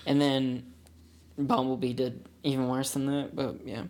And 0.05 0.21
then 0.21 0.72
Bumblebee 1.37 1.93
did 1.93 2.27
even 2.43 2.67
worse 2.67 2.91
than 2.91 3.05
that. 3.07 3.35
But 3.35 3.65
yeah, 3.65 3.83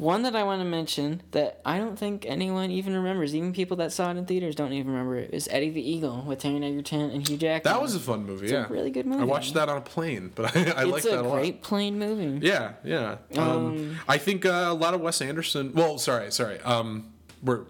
one 0.00 0.22
that 0.22 0.34
I 0.34 0.44
want 0.44 0.62
to 0.62 0.64
mention 0.64 1.22
that 1.32 1.60
I 1.64 1.78
don't 1.78 1.98
think 1.98 2.24
anyone 2.26 2.70
even 2.70 2.94
remembers, 2.94 3.34
even 3.34 3.52
people 3.52 3.76
that 3.78 3.92
saw 3.92 4.10
it 4.10 4.16
in 4.16 4.24
theaters 4.24 4.54
don't 4.54 4.72
even 4.72 4.90
remember 4.90 5.16
it, 5.16 5.34
is 5.34 5.48
Eddie 5.50 5.70
the 5.70 5.90
Eagle 5.90 6.22
with 6.26 6.42
Taron 6.42 6.64
Egerton 6.64 7.10
and 7.10 7.28
Hugh 7.28 7.36
Jackman. 7.36 7.72
That 7.72 7.82
was 7.82 7.94
a 7.94 8.00
fun 8.00 8.24
movie. 8.24 8.46
It's 8.46 8.52
yeah. 8.52 8.66
a 8.66 8.68
really 8.68 8.90
good 8.90 9.06
movie. 9.06 9.22
I 9.22 9.26
watched 9.26 9.54
that 9.54 9.68
on 9.68 9.76
a 9.76 9.82
plane, 9.82 10.32
but 10.34 10.56
I, 10.56 10.70
I 10.70 10.82
like 10.84 11.02
that 11.02 11.18
a 11.18 11.22
lot. 11.22 11.38
It's 11.38 11.48
a 11.48 11.50
great 11.50 11.62
plane 11.62 11.98
movie. 11.98 12.46
Yeah, 12.46 12.72
yeah. 12.82 13.18
Um, 13.36 13.48
Um, 13.48 13.98
I 14.08 14.18
think 14.18 14.46
uh, 14.46 14.66
a 14.68 14.74
lot 14.74 14.94
of 14.94 15.00
Wes 15.00 15.20
Anderson. 15.20 15.72
Well, 15.74 15.98
sorry, 15.98 16.32
sorry. 16.32 16.60
Um, 16.60 17.12
we're 17.42 17.64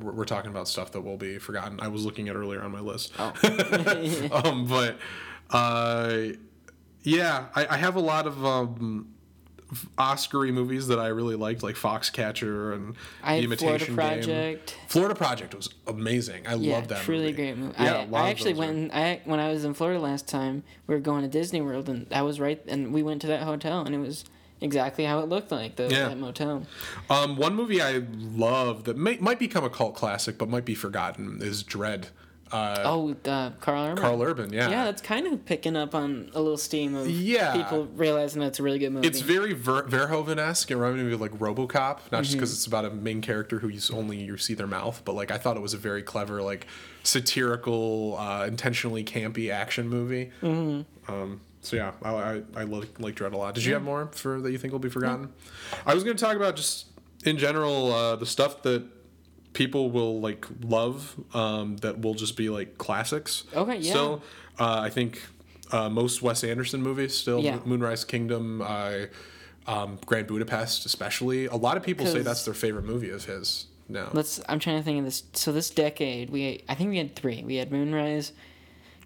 we're 0.00 0.12
we're 0.12 0.24
talking 0.24 0.50
about 0.50 0.68
stuff 0.68 0.92
that 0.92 1.02
will 1.02 1.16
be 1.16 1.38
forgotten. 1.38 1.80
I 1.80 1.88
was 1.88 2.04
looking 2.04 2.28
at 2.28 2.36
earlier 2.36 2.62
on 2.62 2.72
my 2.72 2.80
list. 2.80 3.12
Oh. 3.18 3.32
um, 4.44 4.66
but 4.66 4.96
uh, 5.50 6.28
yeah, 7.04 7.46
I, 7.54 7.66
I 7.70 7.76
have 7.76 7.94
a 7.96 8.00
lot 8.00 8.26
of 8.26 8.44
um, 8.44 9.08
Oscar-y 9.98 10.50
movies 10.50 10.86
that 10.88 10.98
I 10.98 11.08
really 11.08 11.36
liked, 11.36 11.62
like 11.62 11.76
Foxcatcher 11.76 12.74
and 12.74 12.94
I 13.22 13.40
The 13.40 13.48
had 13.48 13.58
Florida 13.58 13.84
Imitation 13.84 13.86
Game. 13.86 13.96
Project. 13.96 14.76
Florida 14.88 15.14
Project 15.14 15.54
was 15.54 15.68
amazing. 15.86 16.46
I 16.46 16.54
Yeah, 16.54 16.74
love 16.76 16.88
that. 16.88 17.02
truly 17.02 17.24
movie. 17.26 17.32
great 17.34 17.56
movie. 17.58 17.74
Yeah, 17.78 18.06
I, 18.12 18.16
I 18.16 18.30
actually 18.30 18.54
went. 18.54 18.92
I 18.94 19.20
when 19.24 19.40
I 19.40 19.48
was 19.50 19.64
in 19.64 19.74
Florida 19.74 20.00
last 20.00 20.28
time, 20.28 20.62
we 20.86 20.94
were 20.94 21.00
going 21.00 21.22
to 21.22 21.28
Disney 21.28 21.60
World, 21.60 21.88
and 21.88 22.06
I 22.12 22.22
was 22.22 22.40
right. 22.40 22.62
And 22.66 22.92
we 22.92 23.02
went 23.02 23.20
to 23.22 23.26
that 23.28 23.42
hotel, 23.42 23.80
and 23.84 23.94
it 23.94 23.98
was 23.98 24.24
exactly 24.60 25.04
how 25.04 25.18
it 25.20 25.28
looked 25.28 25.50
like 25.50 25.76
the 25.76 25.84
Yeah. 25.90 26.08
that 26.08 26.18
motel. 26.18 26.66
Um, 27.10 27.36
one 27.36 27.54
movie 27.54 27.82
I 27.82 28.02
love 28.18 28.84
that 28.84 28.96
may, 28.96 29.16
might 29.18 29.38
become 29.38 29.64
a 29.64 29.70
cult 29.70 29.94
classic, 29.94 30.38
but 30.38 30.48
might 30.48 30.64
be 30.64 30.74
forgotten 30.74 31.40
is 31.42 31.62
Dredd. 31.64 32.06
Uh, 32.54 32.82
Oh, 32.84 33.16
uh, 33.28 33.50
Karl 33.60 33.84
Urban. 33.86 33.96
Karl 33.96 34.22
Urban, 34.22 34.52
yeah. 34.52 34.70
Yeah, 34.70 34.84
that's 34.84 35.02
kind 35.02 35.26
of 35.26 35.44
picking 35.44 35.74
up 35.76 35.92
on 35.94 36.30
a 36.34 36.40
little 36.40 36.56
steam 36.56 36.94
of 36.94 37.08
Yeah. 37.10 37.52
people 37.52 37.86
realizing 37.96 38.40
that 38.40 38.46
it's 38.48 38.60
a 38.60 38.62
really 38.62 38.78
good 38.78 38.90
movie. 38.92 39.08
It's 39.08 39.20
very 39.20 39.52
Ver- 39.54 39.88
Verhoeven 39.88 40.38
esque. 40.38 40.70
It 40.70 40.76
reminded 40.76 41.06
me 41.06 41.14
of 41.14 41.20
like 41.20 41.32
RoboCop, 41.32 41.72
not 41.74 41.98
Mm-hmm. 42.10 42.22
just 42.22 42.32
because 42.34 42.52
it's 42.52 42.66
about 42.66 42.84
a 42.84 42.90
main 42.90 43.20
character 43.20 43.58
who 43.58 43.68
you 43.68 43.80
only 43.92 44.18
you 44.22 44.36
see 44.38 44.54
their 44.54 44.68
mouth, 44.68 45.02
but 45.04 45.14
like 45.16 45.32
I 45.32 45.38
thought 45.38 45.56
it 45.56 45.60
was 45.62 45.74
a 45.74 45.78
very 45.78 46.02
clever, 46.02 46.42
like 46.42 46.66
satirical, 47.02 48.16
uh, 48.18 48.46
intentionally 48.46 49.02
campy 49.04 49.50
action 49.50 49.88
movie. 49.88 50.30
Mm-hmm. 50.42 51.12
Um, 51.12 51.40
so 51.60 51.76
yeah, 51.76 51.92
I 52.02 52.10
I, 52.10 52.42
I 52.56 52.62
like, 52.64 53.00
like 53.00 53.14
Dredd 53.16 53.32
a 53.32 53.36
lot. 53.36 53.54
Did 53.54 53.64
you 53.64 53.74
have 53.74 53.82
more 53.82 54.08
for 54.12 54.40
that 54.40 54.52
you 54.52 54.58
think 54.58 54.72
will 54.72 54.78
be 54.78 54.88
forgotten? 54.90 55.30
I 55.86 55.94
was 55.94 56.04
going 56.04 56.16
to 56.16 56.22
talk 56.24 56.36
about 56.36 56.56
just 56.56 56.86
in 57.24 57.36
general 57.38 57.92
uh, 57.92 58.16
the 58.16 58.26
stuff 58.26 58.62
that 58.62 58.84
people 59.54 59.90
will 59.90 60.20
like 60.20 60.44
love 60.62 61.14
um, 61.34 61.78
that 61.78 62.00
will 62.00 62.12
just 62.14 62.36
be 62.36 62.50
like 62.50 62.76
classics. 62.76 63.44
Okay, 63.54 63.78
yeah. 63.78 63.90
Still, 63.90 64.22
uh, 64.60 64.80
I 64.80 64.90
think 64.90 65.22
uh, 65.72 65.88
most 65.88 66.20
Wes 66.20 66.44
Anderson 66.44 66.82
movies 66.82 67.16
still 67.16 67.40
Yeah. 67.40 67.58
Moonrise 67.64 68.04
Kingdom, 68.04 68.60
uh, 68.60 69.06
um, 69.66 69.98
Grand 70.04 70.26
Budapest, 70.26 70.84
especially. 70.84 71.46
A 71.46 71.56
lot 71.56 71.78
of 71.78 71.82
people 71.82 72.04
say 72.04 72.20
that's 72.20 72.44
their 72.44 72.52
favorite 72.54 72.84
movie 72.84 73.08
of 73.10 73.24
his. 73.24 73.66
No. 73.88 74.10
Let's. 74.12 74.40
I'm 74.48 74.58
trying 74.58 74.76
to 74.78 74.82
think 74.82 74.98
of 74.98 75.04
this. 75.04 75.22
So 75.32 75.52
this 75.52 75.70
decade, 75.70 76.30
we 76.30 76.64
I 76.68 76.74
think 76.74 76.90
we 76.90 76.98
had 76.98 77.16
three. 77.16 77.42
We 77.44 77.56
had 77.56 77.70
Moonrise, 77.70 78.32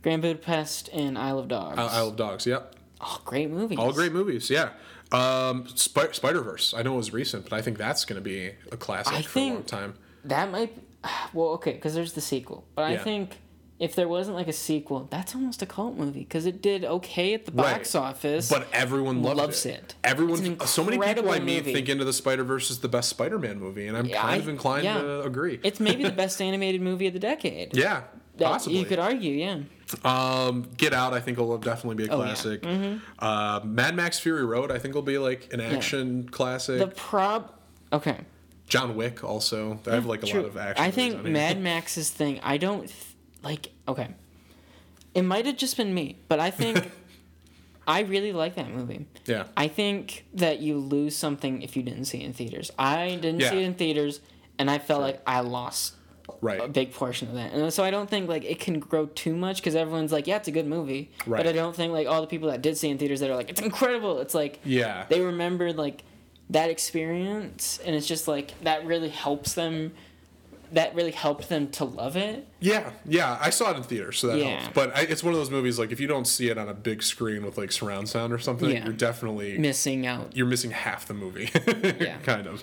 Grand 0.02 0.22
Budapest, 0.22 0.88
and 0.92 1.16
Isle 1.18 1.38
of 1.38 1.48
Dogs. 1.48 1.78
I- 1.78 1.98
Isle 1.98 2.08
of 2.08 2.16
Dogs. 2.16 2.46
Yep. 2.46 2.74
All 3.00 3.20
great 3.24 3.50
movies. 3.50 3.78
All 3.78 3.92
great 3.92 4.12
movies. 4.12 4.50
Yeah. 4.50 4.70
Um, 5.12 5.66
Sp- 5.74 6.12
Spider 6.12 6.42
Verse. 6.42 6.74
I 6.74 6.82
know 6.82 6.94
it 6.94 6.96
was 6.98 7.12
recent, 7.12 7.44
but 7.44 7.52
I 7.52 7.62
think 7.62 7.78
that's 7.78 8.04
going 8.04 8.20
to 8.20 8.24
be 8.24 8.52
a 8.72 8.76
classic 8.76 9.14
I 9.14 9.22
for 9.22 9.38
a 9.38 9.42
long 9.42 9.62
time. 9.62 9.94
That 10.28 10.50
might. 10.50 10.76
Well, 11.32 11.50
okay, 11.50 11.72
because 11.72 11.94
there's 11.94 12.12
the 12.14 12.20
sequel, 12.20 12.64
but 12.74 12.84
I 12.84 12.96
think 12.96 13.38
if 13.78 13.94
there 13.94 14.08
wasn't 14.08 14.36
like 14.36 14.48
a 14.48 14.52
sequel, 14.52 15.06
that's 15.10 15.34
almost 15.36 15.62
a 15.62 15.66
cult 15.66 15.96
movie 15.96 16.20
because 16.20 16.44
it 16.46 16.60
did 16.60 16.84
okay 16.84 17.34
at 17.34 17.44
the 17.44 17.52
box 17.52 17.94
Right. 17.94 18.00
office. 18.02 18.50
But 18.50 18.66
everyone 18.72 19.22
loved 19.22 19.36
Loves 19.38 19.64
it. 19.66 19.74
it. 19.74 19.94
Everyone, 20.02 20.58
so 20.66 20.82
many 20.82 20.98
people 20.98 21.30
I 21.30 21.38
meet 21.38 21.58
movie. 21.58 21.72
think 21.74 21.88
Into 21.88 22.04
the 22.04 22.12
Spider 22.12 22.42
Verse 22.42 22.70
is 22.72 22.80
the 22.80 22.88
best 22.88 23.08
Spider 23.08 23.38
Man 23.38 23.60
movie, 23.60 23.86
and 23.86 23.96
I'm 23.96 24.06
Yeah, 24.06 24.20
kind 24.20 24.34
I- 24.34 24.36
of 24.38 24.48
inclined 24.48 24.84
yeah. 24.84 24.98
to 25.00 25.20
agree. 25.22 25.60
it's 25.62 25.78
maybe 25.78 26.02
the 26.02 26.10
best 26.24 26.42
animated 26.42 26.80
movie 26.82 27.06
of 27.06 27.12
the 27.12 27.20
decade. 27.20 27.76
yeah, 27.76 28.02
possibly. 28.38 28.78
You 28.80 28.84
could 28.84 28.98
argue, 28.98 29.32
yeah. 29.34 29.60
Um, 30.04 30.68
Get 30.76 30.92
Out, 30.92 31.14
I 31.14 31.20
think 31.20 31.38
will 31.38 31.56
definitely 31.58 32.04
be 32.04 32.10
a 32.10 32.14
classic. 32.14 32.62
Oh, 32.64 32.68
yeah. 32.70 32.78
classic. 32.78 33.00
Uh, 33.20 33.60
Mad 33.64 33.94
Max 33.94 34.18
Fury 34.18 34.44
Road, 34.44 34.72
I 34.72 34.78
think 34.78 34.94
will 34.94 35.02
be 35.02 35.18
like 35.18 35.52
an 35.52 35.60
action 35.60 36.28
classic. 36.28 36.80
The 36.80 36.88
prob. 36.88 37.52
Okay. 37.92 38.18
John 38.68 38.94
Wick 38.96 39.24
also. 39.24 39.78
I 39.86 39.94
have 39.94 40.06
like 40.06 40.22
a 40.22 40.26
True. 40.26 40.42
lot 40.42 40.48
of 40.50 40.56
action. 40.56 40.84
I 40.84 40.90
think. 40.90 41.24
Mad 41.24 41.60
Max's 41.62 42.10
thing. 42.10 42.40
I 42.42 42.56
don't 42.58 42.82
th- 42.88 42.94
like. 43.42 43.70
Okay, 43.86 44.08
it 45.14 45.22
might 45.22 45.46
have 45.46 45.56
just 45.56 45.76
been 45.76 45.92
me, 45.94 46.16
but 46.28 46.38
I 46.40 46.50
think 46.50 46.90
I 47.86 48.00
really 48.00 48.32
like 48.32 48.56
that 48.56 48.70
movie. 48.70 49.06
Yeah. 49.26 49.44
I 49.56 49.68
think 49.68 50.26
that 50.34 50.60
you 50.60 50.76
lose 50.78 51.16
something 51.16 51.62
if 51.62 51.76
you 51.76 51.82
didn't 51.82 52.04
see 52.04 52.20
it 52.22 52.26
in 52.26 52.32
theaters. 52.34 52.70
I 52.78 53.10
didn't 53.20 53.40
Yeah. 53.40 53.50
see 53.50 53.58
it 53.62 53.64
in 53.64 53.74
theaters, 53.74 54.20
and 54.58 54.70
I 54.70 54.78
felt 54.78 55.00
like 55.00 55.22
I 55.26 55.40
lost 55.40 55.94
Right. 56.42 56.60
a 56.62 56.68
big 56.68 56.92
portion 56.92 57.28
of 57.28 57.34
that. 57.36 57.54
And 57.54 57.72
so 57.72 57.82
I 57.82 57.90
don't 57.90 58.10
think 58.10 58.28
like 58.28 58.44
it 58.44 58.60
can 58.60 58.78
grow 58.78 59.06
too 59.06 59.34
much 59.34 59.56
because 59.56 59.74
everyone's 59.74 60.12
like, 60.12 60.26
yeah, 60.26 60.36
it's 60.36 60.46
a 60.48 60.50
good 60.52 60.66
movie. 60.66 61.10
Right. 61.26 61.38
But 61.38 61.46
I 61.46 61.52
don't 61.52 61.74
think 61.74 61.94
like 61.94 62.06
all 62.06 62.20
the 62.20 62.26
people 62.26 62.50
that 62.50 62.60
did 62.60 62.76
see 62.76 62.88
it 62.88 62.92
in 62.92 62.98
theaters 62.98 63.20
that 63.20 63.30
are 63.30 63.34
like, 63.34 63.48
it's 63.48 63.62
incredible. 63.62 64.18
It's 64.20 64.34
like 64.34 64.60
Yeah. 64.62 65.06
they 65.08 65.22
remembered 65.22 65.76
like 65.78 66.04
that 66.50 66.70
experience, 66.70 67.78
and 67.84 67.94
it's 67.94 68.06
just 68.06 68.26
like 68.28 68.52
that 68.62 68.84
really 68.86 69.08
helps 69.10 69.54
them. 69.54 69.92
That 70.72 70.94
really 70.94 71.12
helped 71.12 71.48
them 71.48 71.70
to 71.72 71.84
love 71.86 72.14
it. 72.14 72.46
Yeah, 72.60 72.90
yeah, 73.06 73.38
I 73.40 73.48
saw 73.48 73.70
it 73.70 73.78
in 73.78 73.82
theater, 73.84 74.12
so 74.12 74.26
that 74.26 74.38
Yeah. 74.38 74.60
helps. 74.60 74.74
But 74.74 74.94
I, 74.94 75.00
it's 75.02 75.24
one 75.24 75.32
of 75.32 75.38
those 75.40 75.50
movies 75.50 75.78
like 75.78 75.92
if 75.92 75.98
you 75.98 76.06
don't 76.06 76.26
see 76.26 76.50
it 76.50 76.58
on 76.58 76.68
a 76.68 76.74
big 76.74 77.02
screen 77.02 77.42
with 77.44 77.56
like 77.56 77.72
surround 77.72 78.10
sound 78.10 78.34
or 78.34 78.38
something, 78.38 78.68
Yeah. 78.70 78.84
you're 78.84 78.92
definitely 78.92 79.56
Missing 79.56 80.06
out. 80.06 80.36
you're 80.36 80.46
missing 80.46 80.72
half 80.72 81.06
the 81.06 81.14
movie. 81.14 81.48
Yeah. 82.00 82.18
kind 82.22 82.46
of. 82.46 82.62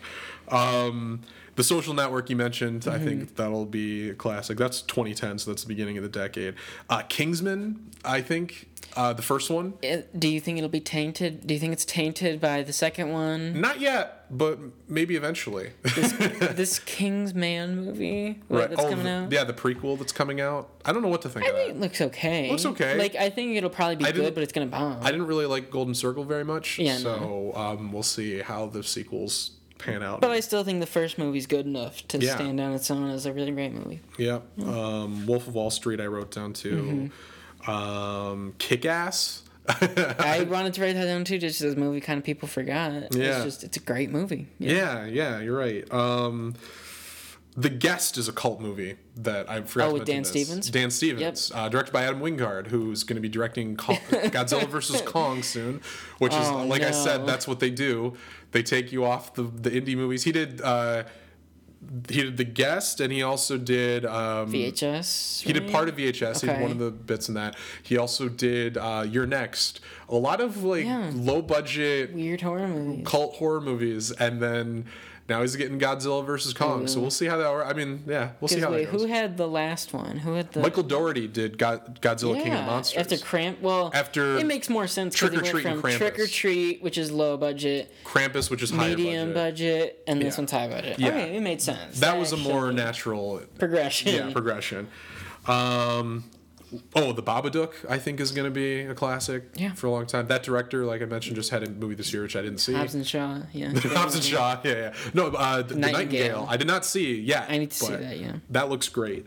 Um, 0.50 1.22
the 1.56 1.64
Social 1.64 1.94
Network 1.94 2.30
you 2.30 2.36
mentioned, 2.36 2.88
I 2.88 2.96
Mm-hmm. 2.98 3.06
think 3.06 3.36
that'll 3.36 3.66
be 3.66 4.10
a 4.10 4.14
classic. 4.14 4.58
That's 4.58 4.82
2010, 4.82 5.40
so 5.40 5.52
that's 5.52 5.64
the 5.64 5.68
beginning 5.68 5.98
of 5.98 6.04
the 6.04 6.10
decade. 6.10 6.56
Uh, 6.90 7.02
Kingsman, 7.08 7.92
I 8.04 8.22
think 8.22 8.68
uh, 8.98 9.14
the 9.14 9.22
first 9.22 9.50
one. 9.50 9.74
It- 9.82 10.18
do 10.20 10.28
you 10.28 10.40
think 10.40 10.58
it'll 10.58 10.70
be 10.70 10.80
tainted? 10.80 11.46
Do 11.48 11.54
you 11.54 11.60
think 11.60 11.74
it's 11.74 11.86
tainted 11.86 12.40
by 12.42 12.62
the 12.64 12.74
second 12.74 13.12
one? 13.12 13.60
Not 13.62 13.80
yet, 13.80 14.26
but 14.36 14.60
maybe 14.88 15.16
eventually. 15.16 15.72
this 15.84 16.80
Kingsman 16.86 17.86
movie 17.86 18.42
what, 18.48 18.70
that's 18.70 18.82
Oh, 18.82 18.90
coming 18.90 19.06
the- 19.06 19.10
out. 19.12 19.32
Yeah, 19.32 19.44
the 19.44 19.54
prequel 19.54 19.98
that's 19.98 20.12
coming 20.14 20.42
out. 20.42 20.70
I 20.84 20.92
don't 20.94 21.02
know 21.02 21.08
what 21.10 21.22
to 21.24 21.30
think 21.30 21.46
I 21.46 21.50
of 21.50 21.56
think 21.56 21.68
that. 21.70 21.76
it 21.78 21.80
looks 21.80 22.02
okay. 22.02 22.50
Looks 22.52 22.66
okay. 22.66 22.98
Like 22.98 23.16
I 23.16 23.30
think 23.30 23.56
it'll 23.56 23.70
probably 23.70 23.96
be 23.98 24.06
I 24.06 24.12
good, 24.12 24.34
but 24.34 24.44
it's 24.44 24.54
gonna 24.54 24.66
bomb. 24.68 25.00
I 25.02 25.12
didn't 25.12 25.28
really 25.28 25.46
like 25.46 25.72
Golden 25.72 25.96
Circle 25.96 26.24
very 26.26 26.44
much, 26.44 26.80
Yeah, 26.80 26.98
so 26.98 27.54
um, 27.56 27.92
we'll 27.92 28.04
see 28.04 28.40
how 28.40 28.68
the 28.68 28.84
sequels 28.84 29.52
pan 29.78 30.02
out. 30.04 30.22
But 30.22 30.32
I 30.32 30.40
still 30.40 30.64
think 30.64 30.80
the 30.80 30.86
first 30.88 31.18
movie's 31.18 31.48
good 31.48 31.66
enough 31.66 32.08
to 32.10 32.18
Yeah. 32.18 32.36
stand 32.36 32.60
on 32.60 32.74
its 32.74 32.90
own 32.92 33.10
as 33.10 33.26
a 33.26 33.34
really 33.34 33.52
great 33.52 33.74
movie. 33.74 34.00
yeah, 34.18 34.40
um, 34.64 35.26
Wolf 35.26 35.48
of 35.48 35.54
Wall 35.56 35.70
Street 35.70 36.00
I 36.00 36.08
wrote 36.08 36.32
down 36.32 36.54
too. 36.54 37.12
Mm-hmm. 37.62 37.72
Um, 37.72 38.54
Kick 38.58 38.86
Ass. 38.86 39.44
I 39.68 40.46
wanted 40.50 40.74
to 40.76 40.82
write 40.82 40.94
that 40.94 41.06
down 41.06 41.24
too, 41.26 41.40
just 41.40 41.62
as 41.62 41.74
a 41.74 41.76
movie 41.76 42.00
kind 42.00 42.18
of 42.20 42.24
people 42.24 42.48
forgot. 42.48 43.16
Yeah. 43.16 43.38
It's 43.38 43.44
just 43.44 43.64
it's 43.64 43.78
a 43.78 43.80
great 43.80 44.12
movie. 44.12 44.48
Yeah, 44.60 45.06
yeah, 45.06 45.40
you're 45.40 45.58
right. 45.58 45.92
Um, 45.92 46.54
The 47.58 47.70
Guest 47.70 48.18
is 48.18 48.28
a 48.28 48.34
cult 48.34 48.60
movie 48.60 48.98
that 49.16 49.50
I 49.50 49.62
forgot 49.62 49.90
Oh, 49.90 49.94
with 49.94 50.06
Dan 50.06 50.24
this. 50.24 50.30
Stevens? 50.30 50.70
Dan 50.70 50.92
Stevens, 50.92 51.52
uh, 51.56 51.70
directed 51.70 51.94
by 51.94 52.04
Adam 52.04 52.20
Wingard, 52.20 52.68
who's 52.68 53.04
going 53.06 53.16
to 53.16 53.22
be 53.22 53.30
directing 53.30 53.78
Kong, 53.78 53.96
Godzilla 54.10 54.68
vs 54.68 55.02
Kong 55.04 55.42
soon. 55.42 55.80
Which 56.18 56.34
is, 56.34 56.48
Oh, 56.50 56.66
like 56.66 56.82
I 56.82 56.92
said, 56.92 57.26
that's 57.26 57.48
what 57.48 57.62
they 57.62 57.70
do. 57.70 58.14
They 58.52 58.62
take 58.62 58.92
you 58.92 59.06
off 59.06 59.34
the 59.36 59.44
the 59.44 59.70
indie 59.72 59.96
movies. 59.96 60.24
He 60.24 60.32
did. 60.34 60.60
Uh, 60.62 61.04
he 62.10 62.24
did 62.24 62.38
The 62.38 62.44
Guest, 62.44 63.00
and 63.00 63.14
he 63.14 63.22
also 63.22 63.58
did. 63.58 64.06
Um, 64.06 64.52
VHS. 64.52 65.42
he 65.44 65.54
did 65.54 65.72
part 65.72 65.88
of 65.88 65.96
VHS. 65.96 66.42
He 66.42 66.48
did 66.48 66.60
one 66.62 66.72
of 66.72 66.80
the 66.80 66.90
bits 66.90 67.30
in 67.30 67.36
that. 67.36 67.56
He 67.84 67.96
also 67.98 68.28
did 68.28 68.76
uh, 68.76 69.06
You're 69.08 69.28
Next. 69.28 69.82
A 70.10 70.16
lot 70.16 70.42
of 70.42 70.64
like 70.64 70.86
Yeah. 70.86 71.12
low 71.14 71.42
budget 71.42 72.12
weird 72.14 72.42
horror 72.42 72.68
movies. 72.68 73.06
cult 73.08 73.36
horror 73.36 73.62
movies, 73.62 74.12
and 74.12 74.42
then 74.42 74.86
now 75.28 75.42
he's 75.42 75.56
getting 75.56 75.80
Godzilla 75.80 76.24
versus 76.26 76.54
Kong. 76.54 76.88
So 76.88 77.00
we'll 77.00 77.10
see 77.10 77.26
how 77.26 77.38
that. 77.38 77.48
I 77.48 77.74
mean, 77.74 78.04
yeah, 78.06 78.32
we'll 78.40 78.48
see 78.48 78.60
how 78.60 78.72
wait, 78.72 78.86
that 78.86 78.92
goes. 78.92 79.02
who 79.02 79.08
had 79.08 79.38
the 79.38 79.48
last 79.48 79.92
one? 79.94 80.18
Who 80.18 80.34
had 80.36 80.52
the 80.52 80.60
Michael 80.60 80.84
Dougherty 80.84 81.28
did 81.28 81.58
Go- 81.58 81.82
Godzilla 82.02 82.36
King 82.36 82.54
of 82.54 82.60
Yeah, 82.60 82.66
Monsters. 82.68 82.98
After 83.00 83.18
Cramp, 83.18 83.60
well, 83.62 83.90
After 83.94 84.38
it 84.38 84.46
makes 84.46 84.70
more 84.70 84.86
sense 84.88 85.16
because 85.16 85.30
Trick 85.30 85.34
it 85.34 85.38
or 85.40 85.42
went 85.44 85.52
Treat 85.64 85.66
and 85.72 85.82
from 85.82 85.92
Trick 85.92 86.20
or 86.20 86.28
Treat, 86.28 86.84
which 86.84 86.98
is 87.00 87.12
low 87.12 87.38
budget, 87.38 87.92
Krampus, 88.04 88.52
which 88.52 88.62
is 88.62 88.72
medium 88.72 89.34
budget. 89.34 90.04
and 90.08 90.22
this 90.22 90.36
Yeah. 90.36 90.42
one's 90.42 90.52
high 90.52 90.68
budget. 90.68 91.00
Yeah. 91.00 91.08
Okay, 91.10 91.36
it 91.38 91.42
made 91.42 91.62
sense. 91.62 92.00
That 92.02 92.18
was 92.20 92.32
a 92.32 92.38
more 92.38 92.72
natural 92.72 93.42
progression. 93.58 94.14
yeah, 94.14 94.32
progression. 94.32 94.88
Um, 95.48 96.24
oh, 96.96 97.14
the 97.14 97.24
Babadook, 97.24 97.74
I 97.90 97.98
think, 98.00 98.20
is 98.20 98.32
going 98.32 98.46
to 98.46 98.52
be 98.52 98.82
a 98.82 98.94
classic 98.96 99.44
Yeah. 99.56 99.74
for 99.74 99.88
a 99.88 99.92
long 99.92 100.06
time. 100.08 100.28
That 100.28 100.44
director, 100.44 100.86
like 100.86 101.02
I 101.02 101.06
mentioned, 101.06 101.36
just 101.36 101.50
had 101.52 101.64
a 101.64 101.70
movie 101.70 101.96
this 101.96 102.12
year 102.14 102.24
which 102.24 102.36
I 102.36 102.42
didn't 102.42 102.58
see. 102.60 102.74
Hobbs 102.74 102.96
and 102.96 103.06
Shaw. 103.06 103.40
Yeah. 103.54 103.72
Hobbs 103.76 104.16
and 104.16 104.24
Shaw, 104.24 104.60
yeah, 104.64 104.72
yeah. 104.74 104.94
No, 105.14 105.28
uh, 105.28 105.62
the, 105.62 105.74
the 105.74 105.80
Nightingale. 105.80 106.00
Nightingale. 106.22 106.48
I 106.50 106.58
did 106.58 106.68
not 106.68 106.86
see 106.86 107.20
yet. 107.20 107.46
I 107.50 107.58
need 107.58 107.72
to 107.72 107.78
see 107.78 107.96
that, 107.96 108.20
yeah. 108.20 108.34
That 108.50 108.70
looks 108.70 108.90
great. 108.90 109.26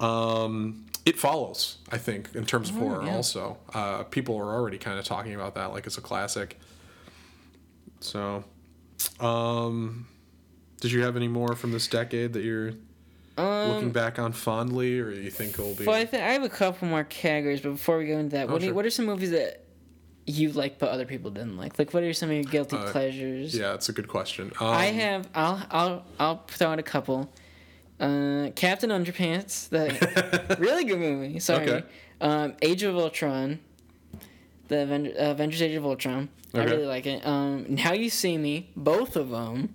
Um, 0.00 0.86
it 1.04 1.18
follows, 1.18 1.78
I 1.90 1.98
think, 1.98 2.30
in 2.34 2.44
terms 2.44 2.68
of 2.70 2.76
horror. 2.76 3.02
Oh, 3.02 3.06
yeah. 3.06 3.14
Also, 3.16 3.58
uh, 3.72 4.02
people 4.04 4.36
are 4.36 4.54
already 4.54 4.78
kind 4.78 4.98
of 4.98 5.04
talking 5.04 5.34
about 5.34 5.54
that 5.54 5.72
like 5.72 5.86
it's 5.86 5.98
a 5.98 6.02
classic. 6.02 6.58
So, 8.00 8.44
um, 9.20 10.06
did 10.80 10.92
you 10.92 11.02
have 11.02 11.16
any 11.16 11.28
more 11.28 11.54
from 11.54 11.72
this 11.72 11.86
decade 11.86 12.32
that 12.34 12.42
you're 12.42 12.72
looking 13.36 13.90
back 13.90 14.18
on 14.18 14.32
fondly, 14.32 14.98
or 15.00 15.10
you 15.10 15.30
think 15.30 15.58
will 15.58 15.74
be? 15.74 15.80
Um, 15.80 15.86
Well, 15.86 15.96
I, 15.96 16.06
think 16.06 16.22
I 16.22 16.32
have 16.32 16.42
a 16.42 16.48
couple 16.48 16.88
more 16.88 17.04
categories, 17.04 17.60
but 17.60 17.70
before 17.72 17.98
we 17.98 18.06
go 18.06 18.18
into 18.18 18.36
that, 18.36 18.48
what, 18.48 18.62
are, 18.62 18.70
Oh, 18.70 18.74
what 18.74 18.84
are 18.86 18.90
some 18.90 19.06
movies 19.06 19.30
that 19.30 19.62
you 20.26 20.50
like 20.52 20.78
but 20.78 20.88
other 20.90 21.04
people 21.06 21.30
didn't 21.30 21.56
like? 21.56 21.78
Like, 21.78 21.92
what 21.94 22.02
are 22.02 22.12
some 22.12 22.30
of 22.30 22.34
your 22.34 22.44
guilty 22.44 22.76
Uh, 22.76 22.90
pleasures? 22.90 23.54
yeah, 23.56 23.74
it's 23.74 23.88
a 23.88 23.92
good 23.92 24.08
question. 24.08 24.50
Um, 24.60 24.66
I 24.68 24.86
have. 24.86 25.28
I'll. 25.34 25.66
I'll. 25.70 26.04
I'll 26.18 26.44
throw 26.48 26.68
out 26.72 26.78
a 26.78 26.82
couple. 26.82 27.32
Uh, 27.98 28.50
Captain 28.54 28.90
Underpants, 28.90 29.68
the 29.70 30.56
really 30.58 30.84
good 30.84 30.98
movie. 30.98 31.38
Sorry. 31.38 31.70
Okay. 31.70 31.86
Um, 32.20 32.54
Age 32.60 32.82
of 32.82 32.94
Ultron, 32.96 33.58
the 34.68 34.78
Aven- 34.82 35.14
uh, 35.18 35.30
Avengers: 35.30 35.62
Age 35.62 35.76
of 35.76 35.84
Ultron. 35.86 36.28
Okay. 36.54 36.62
I 36.62 36.74
really 36.74 36.86
like 36.86 37.06
it. 37.06 37.26
Um, 37.26 37.66
Now 37.68 37.92
You 37.92 38.08
See 38.10 38.36
Me, 38.38 38.70
both 38.76 39.16
of 39.16 39.30
them. 39.30 39.74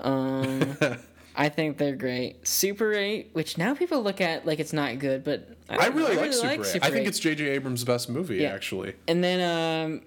Um, 0.00 0.76
I 1.40 1.48
think 1.48 1.78
they're 1.78 1.96
great. 1.96 2.46
Super 2.46 2.92
8, 2.92 3.30
which 3.32 3.56
now 3.56 3.72
people 3.74 4.02
look 4.02 4.20
at 4.20 4.44
like 4.44 4.60
it's 4.60 4.74
not 4.74 4.98
good, 4.98 5.24
but 5.24 5.48
I 5.70 5.76
don't 5.76 5.96
know, 5.96 6.02
really 6.02 6.16
like 6.16 6.34
Super 6.34 6.48
8. 6.52 6.64
Super 6.66 6.84
I 6.84 6.90
think 6.90 7.02
8. 7.06 7.08
it's 7.08 7.18
J.J. 7.18 7.44
Abrams' 7.46 7.82
best 7.82 8.10
movie, 8.10 8.36
Yeah. 8.36 8.50
actually. 8.52 8.92
And 9.08 9.24
then 9.24 9.40
um, 9.40 10.02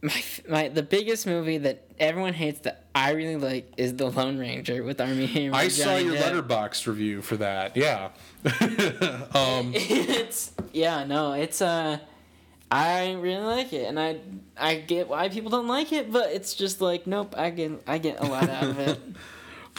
my 0.00 0.22
my 0.48 0.68
the 0.68 0.82
biggest 0.82 1.26
movie 1.26 1.58
that 1.58 1.84
everyone 1.98 2.32
hates 2.32 2.60
that 2.60 2.86
I 2.94 3.10
really 3.10 3.36
like 3.36 3.74
is 3.76 3.94
The 3.96 4.08
Lone 4.10 4.38
Ranger 4.38 4.82
with 4.82 5.02
Armie 5.02 5.26
Hammer. 5.26 5.54
I 5.54 5.68
saw 5.68 5.96
your 5.96 6.14
Depp. 6.16 6.42
Letterboxd 6.48 6.86
review 6.86 7.20
for 7.20 7.36
that. 7.36 7.76
Yeah. 7.76 8.08
um, 9.34 9.72
it's 9.74 10.52
yeah 10.72 11.04
no 11.04 11.32
it's 11.32 11.60
uh 11.60 11.98
I 12.70 13.12
really 13.12 13.44
like 13.44 13.74
it 13.74 13.86
and 13.86 14.00
I 14.00 14.18
I 14.56 14.76
get 14.76 15.08
why 15.08 15.28
people 15.28 15.50
don't 15.50 15.68
like 15.68 15.92
it 15.92 16.10
but 16.10 16.30
it's 16.32 16.54
just 16.54 16.80
like 16.80 17.06
nope 17.06 17.34
I 17.36 17.50
get 17.50 17.82
I 17.86 17.98
get 17.98 18.18
a 18.20 18.24
lot 18.24 18.48
out 18.48 18.64
of 18.64 18.78
it. 18.78 18.98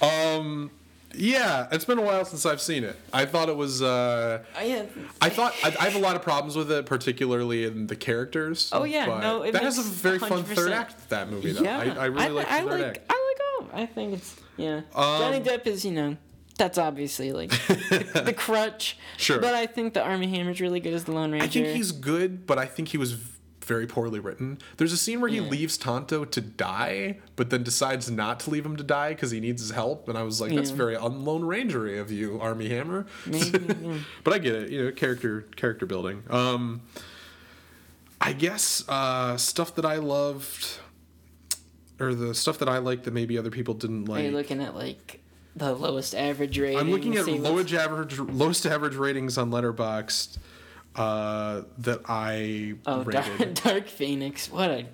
um, 0.02 0.72
yeah, 1.15 1.68
it's 1.72 1.86
been 1.86 1.99
a 1.99 2.02
while 2.02 2.26
since 2.26 2.45
I've 2.45 2.61
seen 2.61 2.84
it. 2.84 2.95
I 3.14 3.26
thought 3.26 3.48
it 3.49 3.56
was. 3.56 3.82
Uh, 3.82 4.44
I, 4.57 4.88
I 5.22 5.30
thought 5.30 5.53
I, 5.64 5.68
I 5.80 5.84
have 5.90 5.95
a 5.95 5.99
lot 5.99 6.15
of 6.15 6.22
problems 6.24 6.56
with 6.56 6.72
it, 6.72 6.86
particularly 6.86 7.65
in 7.65 7.88
the 7.88 7.95
characters. 7.95 8.70
Oh, 8.74 8.84
yeah, 8.84 9.06
no, 9.06 9.44
it 9.44 9.52
that 9.52 9.61
has 9.64 9.78
a 9.78 9.84
very 9.84 10.18
fun 10.20 10.44
100%. 10.44 10.56
third 10.56 10.72
act. 10.72 11.10
That 11.10 11.30
movie, 11.30 11.52
though. 11.52 11.61
yeah 11.64 11.78
I, 11.80 12.03
I 12.03 12.06
really 12.06 12.30
like 12.32 12.48
the 12.48 12.53
I 12.53 12.60
third 12.61 12.72
like 12.72 12.84
act. 12.86 12.99
I 13.10 13.34
like 13.60 13.74
all 13.74 13.80
I 13.82 13.86
think 13.86 14.14
it's 14.14 14.36
yeah 14.57 14.78
Um, 14.95 15.20
Johnny 15.20 15.40
Depp 15.41 15.68
is 15.68 15.86
you 15.86 15.91
know 15.91 16.18
that's 16.57 16.78
obviously 16.78 17.32
like 17.32 17.49
the, 17.49 18.22
the 18.26 18.34
crutch 18.34 18.98
Sure. 19.18 19.40
but 19.40 19.53
I 19.56 19.65
think 19.65 19.94
the 19.95 20.03
Armie 20.03 20.28
Hammer's 20.30 20.61
really 20.61 20.80
good 20.80 20.94
as 20.94 21.03
the 21.06 21.11
Lone 21.11 21.32
Ranger. 21.32 21.45
I 21.45 21.48
think 21.48 21.68
he's 21.68 21.91
good, 21.91 22.45
but 22.48 22.57
I 22.60 22.65
think 22.65 22.90
he 22.90 22.98
was 22.98 23.14
very 23.64 23.88
poorly 23.88 24.19
written. 24.19 24.57
There's 24.77 24.94
a 24.94 24.98
scene 24.98 25.22
where 25.22 25.30
he 25.30 25.38
Yeah. 25.38 25.44
leaves 25.49 25.77
Tonto 25.77 26.26
to 26.26 26.41
die, 26.41 27.19
but 27.35 27.49
then 27.49 27.64
decides 27.64 28.10
not 28.11 28.40
to 28.41 28.49
leave 28.49 28.65
him 28.65 28.76
to 28.77 28.84
die 28.84 29.10
because 29.10 29.31
he 29.31 29.40
needs 29.40 29.61
his 29.61 29.72
help. 29.72 30.07
And 30.10 30.18
I 30.18 30.23
was 30.23 30.40
like, 30.41 30.53
that's 30.53 30.69
Yeah. 30.72 30.76
very 30.76 30.95
unlone 30.95 31.41
rangery 31.44 31.99
of 31.99 32.11
you, 32.11 32.40
Armie 32.40 32.69
Hammer. 32.69 33.06
Yeah. 33.26 33.98
but 34.23 34.34
I 34.34 34.38
get 34.40 34.53
it, 34.56 34.69
you 34.72 34.85
know, 34.85 34.91
character 34.91 35.41
character 35.56 35.85
building. 35.85 36.23
Um, 36.30 36.81
I 38.22 38.34
guess 38.34 38.84
uh, 38.88 39.38
stuff 39.38 39.76
that 39.76 39.85
I 39.85 39.98
loved, 39.98 40.77
or 41.99 42.14
the 42.15 42.34
stuff 42.34 42.57
that 42.60 42.69
I 42.69 42.77
liked 42.77 43.03
that 43.03 43.14
maybe 43.14 43.38
other 43.38 43.52
people 43.52 43.73
didn't 43.73 44.10
Are 44.10 44.19
you 44.19 44.26
like. 44.31 44.34
looking 44.34 44.61
at 44.61 44.76
like 44.76 45.19
the 45.56 45.73
lowest 45.73 46.15
average 46.15 46.57
rating? 46.57 46.80
I'm 46.80 46.90
looking 46.91 47.15
at 47.18 47.27
lowest 47.27 47.73
average, 47.73 48.18
lowest 48.19 48.65
average 48.65 48.95
ratings 48.95 49.38
on 49.38 49.52
Letterboxd 49.52 50.38
uh, 50.95 51.61
that 51.80 52.02
I 52.07 52.76
Oh, 52.86 53.03
rated. 53.03 53.38
Dark, 53.38 53.53
Dark 53.64 53.88
Phoenix. 53.88 54.52
What 54.52 54.70
a 54.70 54.86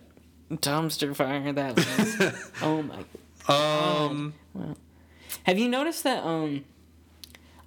dumpster 0.52 1.16
fire 1.16 1.52
that 1.54 1.76
was. 1.76 2.52
oh 2.62 2.82
my. 2.84 3.04
Um, 3.48 4.34
Have 5.44 5.58
you 5.58 5.70
noticed 5.70 6.04
that 6.04 6.24
um 6.24 6.66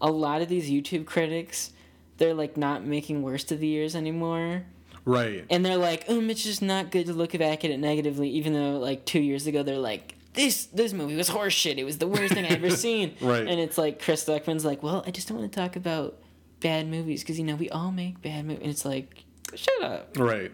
a 0.00 0.10
lot 0.10 0.42
of 0.42 0.48
these 0.48 0.70
YouTube 0.70 1.06
critics 1.06 1.72
they're 2.18 2.34
like 2.34 2.56
not 2.56 2.84
making 2.84 3.22
worst 3.22 3.50
of 3.52 3.60
the 3.60 3.66
years 3.66 3.96
anymore? 3.96 4.64
right. 5.04 5.44
And 5.50 5.64
they're 5.66 5.76
like, 5.76 6.04
um, 6.08 6.30
it's 6.30 6.44
just 6.44 6.62
not 6.62 6.92
good 6.92 7.06
to 7.06 7.12
look 7.12 7.32
back 7.36 7.64
at 7.64 7.70
it 7.72 7.78
negatively, 7.78 8.28
even 8.30 8.52
though 8.52 8.78
like 8.78 9.04
two 9.04 9.18
years 9.20 9.46
ago 9.48 9.62
they're 9.64 9.78
like, 9.78 10.14
this 10.34 10.66
this 10.66 10.92
movie 10.92 11.16
was 11.16 11.28
horseshit. 11.28 11.76
It 11.78 11.84
was 11.84 11.98
the 11.98 12.06
worst 12.06 12.34
thing 12.34 12.44
I 12.44 12.48
ever 12.50 12.70
seen. 12.86 13.14
Right. 13.20 13.46
And 13.46 13.58
it's 13.60 13.76
like 13.76 14.00
Chris 14.00 14.24
Stuckmann's 14.24 14.64
like, 14.64 14.82
well, 14.82 15.02
I 15.06 15.10
just 15.10 15.28
don't 15.28 15.38
want 15.38 15.52
to 15.52 15.58
talk 15.58 15.74
about 15.76 16.16
bad 16.62 16.88
movies 16.88 17.22
because 17.22 17.38
you 17.38 17.44
know 17.44 17.56
we 17.56 17.68
all 17.70 17.92
make 17.92 18.22
bad 18.22 18.44
movies. 18.46 18.62
And 18.62 18.70
it's 18.70 18.84
like, 18.84 19.24
shut 19.54 19.82
up. 19.82 20.16
Right. 20.18 20.52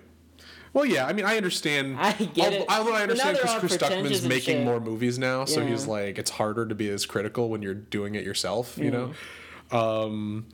Well, 0.72 0.85
yeah. 0.85 1.06
I 1.06 1.12
mean, 1.12 1.24
I 1.24 1.36
understand. 1.36 1.97
I 1.98 2.12
get 2.12 2.52
it. 2.52 2.66
Although 2.68 2.94
I 2.94 3.02
understand 3.02 3.39
because 3.40 3.59
Chris 3.59 3.76
Stuckmann's 3.76 4.22
making 4.26 4.56
shit. 4.59 4.64
more 4.64 4.80
movies 4.80 5.18
now, 5.18 5.44
so 5.44 5.64
he's 5.64 5.86
like, 5.86 6.18
it's 6.18 6.30
harder 6.30 6.66
to 6.66 6.74
be 6.74 6.89
as 6.90 7.06
critical 7.06 7.48
when 7.48 7.62
you're 7.62 7.74
doing 7.74 8.14
it 8.14 8.24
yourself. 8.24 8.76
You 8.78 8.90
know. 8.90 9.12
Um, 9.70 10.47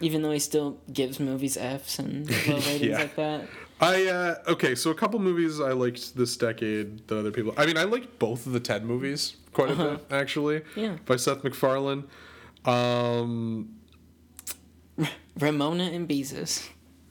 Even 0.00 0.22
though 0.22 0.30
he 0.32 0.38
still 0.38 0.78
gives 0.92 1.20
movies 1.20 1.56
Fs 1.56 1.98
and 1.98 2.28
low 2.48 2.56
ratings 2.56 2.80
Yeah. 2.82 2.98
like 2.98 3.16
that. 3.16 3.48
I 3.80 4.06
uh, 4.06 4.34
okay. 4.48 4.74
So 4.74 4.90
a 4.90 4.94
couple 4.94 5.18
movies 5.18 5.60
I 5.60 5.72
liked 5.72 6.16
this 6.16 6.36
decade 6.36 7.06
that 7.08 7.18
other 7.18 7.30
people. 7.30 7.52
I 7.58 7.66
mean, 7.66 7.76
I 7.76 7.84
liked 7.84 8.18
both 8.18 8.46
of 8.46 8.52
the 8.52 8.60
Ted 8.60 8.84
movies 8.84 9.36
quite 9.52 9.70
a 9.70 9.74
bit 9.76 10.04
actually. 10.10 10.58
Uh-huh. 10.58 10.80
Yeah. 10.80 10.96
By 11.04 11.16
Seth 11.16 11.44
MacFarlane. 11.44 12.04
Um, 12.64 13.75
Ramona 15.38 15.84
and 15.84 16.08
Beezus. 16.08 16.68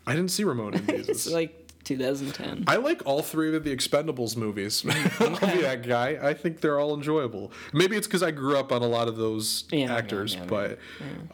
I 0.07 0.15
didn't 0.15 0.31
see 0.31 0.43
Ramona 0.43 0.77
and 0.77 0.89
It's 1.09 1.27
like 1.27 1.61
2010. 1.85 2.65
I 2.67 2.77
like 2.77 3.03
all 3.05 3.21
three 3.21 3.55
of 3.55 3.63
the 3.63 3.75
Expendables 3.75 4.35
movies. 4.35 4.83
I'll 5.19 5.29
be 5.39 5.61
that 5.61 5.87
guy. 5.87 6.17
I 6.21 6.33
think 6.33 6.59
they're 6.59 6.79
all 6.79 6.95
enjoyable. 6.95 7.51
Maybe 7.73 7.95
it's 7.95 8.07
because 8.07 8.23
I 8.23 8.31
grew 8.31 8.57
up 8.57 8.71
on 8.71 8.81
a 8.81 8.87
lot 8.87 9.07
of 9.07 9.17
those 9.17 9.65
Yeah, 9.71 9.79
yeah, 9.85 9.95
actors, 9.95 10.35
yeah, 10.35 10.45
but 10.45 10.79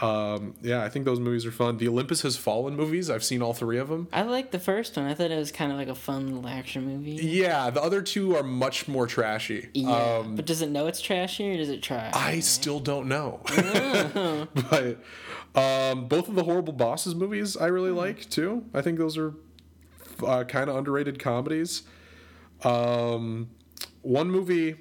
um, 0.02 0.54
yeah, 0.62 0.84
I 0.84 0.90
think 0.90 1.06
those 1.06 1.20
movies 1.22 1.46
are 1.46 1.52
fun. 1.52 1.78
The 1.78 1.88
Olympus 1.88 2.22
Has 2.24 2.36
Fallen 2.36 2.76
movies, 2.76 3.10
I've 3.10 3.24
seen 3.24 3.42
all 3.42 3.54
three 3.54 3.78
of 3.78 3.88
them. 3.88 4.10
I 4.12 4.24
like 4.24 4.52
the 4.52 4.60
first 4.60 4.98
one. 4.98 5.06
I 5.06 5.14
thought 5.14 5.32
it 5.32 5.38
was 5.38 5.52
kind 5.54 5.72
of 5.72 5.78
like 5.78 5.88
a 5.88 5.96
fun 5.96 6.28
little 6.28 6.50
action 6.50 6.86
movie. 6.86 7.12
Yeah, 7.14 7.70
the 7.70 7.82
other 7.82 8.02
two 8.02 8.36
are 8.36 8.44
much 8.44 8.88
more 8.90 9.08
trashy. 9.08 9.70
Yeah. 9.74 10.18
Um, 10.18 10.36
but 10.36 10.46
does 10.46 10.62
it 10.62 10.70
know 10.70 10.88
it's 10.88 11.00
trashy 11.02 11.50
or 11.50 11.58
does 11.58 11.70
it 11.70 11.82
try? 11.82 12.12
I 12.14 12.42
still 12.42 12.80
don't 12.82 13.08
know. 13.08 13.40
Oh. 13.48 14.48
but 14.70 14.98
um, 15.56 16.08
both 16.08 16.28
of 16.30 16.36
the 16.36 16.44
Horrible 16.44 16.74
Bosses 16.74 17.14
movies 17.16 17.58
I 17.58 17.68
Hmm. 17.68 17.74
really 17.74 17.92
like 17.92 18.30
too. 18.30 18.66
I 18.74 18.82
think 18.82 18.98
those 18.98 19.18
are 19.18 19.34
uh, 20.26 20.44
kind 20.46 20.70
of 20.70 20.76
underrated 20.76 21.20
comedies. 21.20 21.84
Um, 22.64 23.50
one 24.02 24.30
movie. 24.30 24.76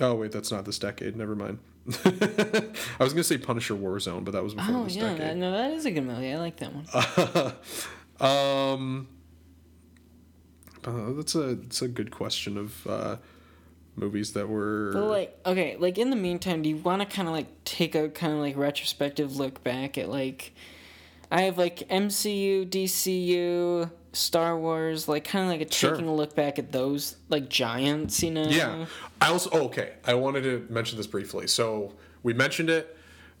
Oh 0.00 0.14
wait, 0.14 0.32
that's 0.32 0.50
not 0.52 0.64
this 0.64 0.78
decade. 0.78 1.16
Never 1.16 1.34
mind. 1.34 1.58
I 2.04 2.72
was 3.04 3.12
gonna 3.12 3.24
say 3.24 3.38
Punisher 3.38 3.74
Warzone, 3.74 4.24
but 4.24 4.32
that 4.32 4.42
was 4.44 4.54
before 4.54 4.76
oh 4.76 4.84
this 4.84 4.96
yeah, 4.96 5.04
that, 5.08 5.18
decade. 5.18 5.36
no, 5.38 5.50
that 5.50 5.72
is 5.72 5.86
a 5.86 5.90
good 5.90 6.04
movie. 6.04 6.32
I 6.32 6.38
like 6.38 6.56
that 6.58 6.72
one. 6.74 7.54
um, 8.20 9.08
uh, 10.84 11.12
that's 11.14 11.34
a 11.34 11.54
that's 11.56 11.82
a 11.82 11.88
good 11.88 12.10
question 12.10 12.56
of 12.58 12.86
uh, 12.86 13.16
movies 14.00 14.32
that 14.32 14.48
were. 14.48 14.90
But 14.92 15.04
like, 15.04 15.38
okay, 15.46 15.76
like 15.78 15.98
in 15.98 16.10
the 16.10 16.16
meantime, 16.16 16.62
do 16.62 16.68
you 16.68 16.76
want 16.76 17.00
to 17.02 17.06
kind 17.06 17.28
of 17.28 17.34
like 17.34 17.46
take 17.64 17.94
a 17.94 18.08
kind 18.08 18.32
of 18.32 18.40
like 18.40 18.56
retrospective 18.56 19.36
look 19.36 19.62
back 19.62 19.96
at 19.98 20.08
like, 20.08 20.52
I 21.30 21.42
have 21.42 21.58
like 21.58 21.88
MCU, 21.88 22.68
DCU, 22.68 23.90
Star 24.12 24.58
Wars, 24.58 25.06
like 25.08 25.24
kind 25.24 25.44
of 25.44 25.50
like 25.50 25.68
a 25.68 25.72
Sure. 25.72 25.92
taking 25.92 26.08
a 26.08 26.14
look 26.14 26.34
back 26.34 26.58
at 26.58 26.72
those 26.72 27.16
like 27.28 27.48
giants, 27.48 28.22
you 28.22 28.30
know? 28.32 28.48
Yeah. 28.48 28.86
I 29.20 29.28
also 29.28 29.50
oh, 29.52 29.66
okay. 29.66 29.92
I 30.04 30.14
wanted 30.14 30.42
to 30.42 30.66
mention 30.72 30.96
this 30.96 31.06
briefly. 31.06 31.46
So 31.46 31.94
we 32.22 32.32
mentioned 32.32 32.70
it, 32.70 32.96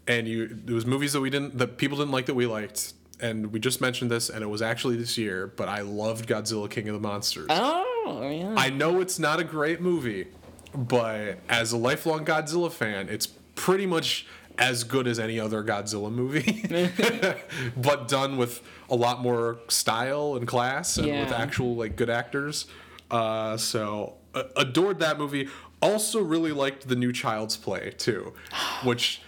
and 0.06 0.28
you 0.28 0.58
it 0.66 0.72
was 0.72 0.86
movies 0.86 1.12
that 1.14 1.20
we 1.20 1.30
didn't 1.30 1.58
that 1.58 1.76
people 1.78 1.98
didn't 1.98 2.12
like 2.12 2.26
that 2.26 2.34
we 2.34 2.46
liked, 2.46 2.92
and 3.20 3.52
we 3.52 3.58
just 3.58 3.80
mentioned 3.80 4.10
this, 4.10 4.30
and 4.30 4.42
it 4.42 4.46
was 4.48 4.62
actually 4.62 4.96
this 4.96 5.18
year. 5.18 5.48
But 5.48 5.68
I 5.68 5.80
loved 5.80 6.28
Godzilla 6.28 6.70
King 6.70 6.88
of 6.88 6.94
the 6.94 7.00
Monsters. 7.00 7.48
Oh 7.50 8.28
yeah. 8.30 8.54
I 8.56 8.70
know 8.70 9.00
it's 9.00 9.18
not 9.18 9.40
a 9.40 9.44
great 9.44 9.80
movie, 9.80 10.28
but 10.74 11.38
as 11.48 11.72
a 11.72 11.76
lifelong 11.76 12.24
Godzilla 12.24 12.70
fan, 12.70 13.08
it's 13.08 13.26
pretty 13.54 13.86
much 13.86 14.26
as 14.58 14.84
good 14.84 15.06
as 15.06 15.18
any 15.18 15.40
other 15.40 15.64
Godzilla 15.64 16.12
movie, 16.12 16.64
but 17.76 18.08
done 18.08 18.36
with 18.36 18.62
a 18.88 18.96
lot 18.96 19.22
more 19.22 19.58
style 19.68 20.36
and 20.36 20.46
class 20.46 20.98
and 20.98 21.06
with 21.06 21.32
actual 21.32 21.76
like 21.76 21.96
good 21.96 22.10
actors. 22.10 22.66
Uh, 23.10 23.56
so 23.56 24.14
uh, 24.34 24.44
adored 24.56 24.98
that 25.00 25.18
movie. 25.18 25.48
Also, 25.82 26.20
really 26.20 26.52
liked 26.52 26.88
the 26.88 26.96
new 26.96 27.12
Child's 27.12 27.56
Play 27.56 27.94
too, 27.96 28.34
which 28.84 29.22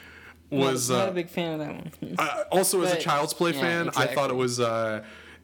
was 0.50 0.90
not 0.90 1.08
uh, 1.08 1.10
a 1.10 1.14
big 1.14 1.30
fan 1.30 1.54
of 1.54 1.58
that 1.60 1.74
one. 1.74 2.16
uh, 2.18 2.44
also 2.52 2.82
as 2.82 2.92
a 2.92 2.96
Child's 3.00 3.32
Play 3.32 3.52
yeah, 3.52 3.60
fan, 3.60 3.90
I 3.96 4.06
thought 4.06 4.30
it 4.30 4.36
was 4.36 4.60
uh, 4.60 5.02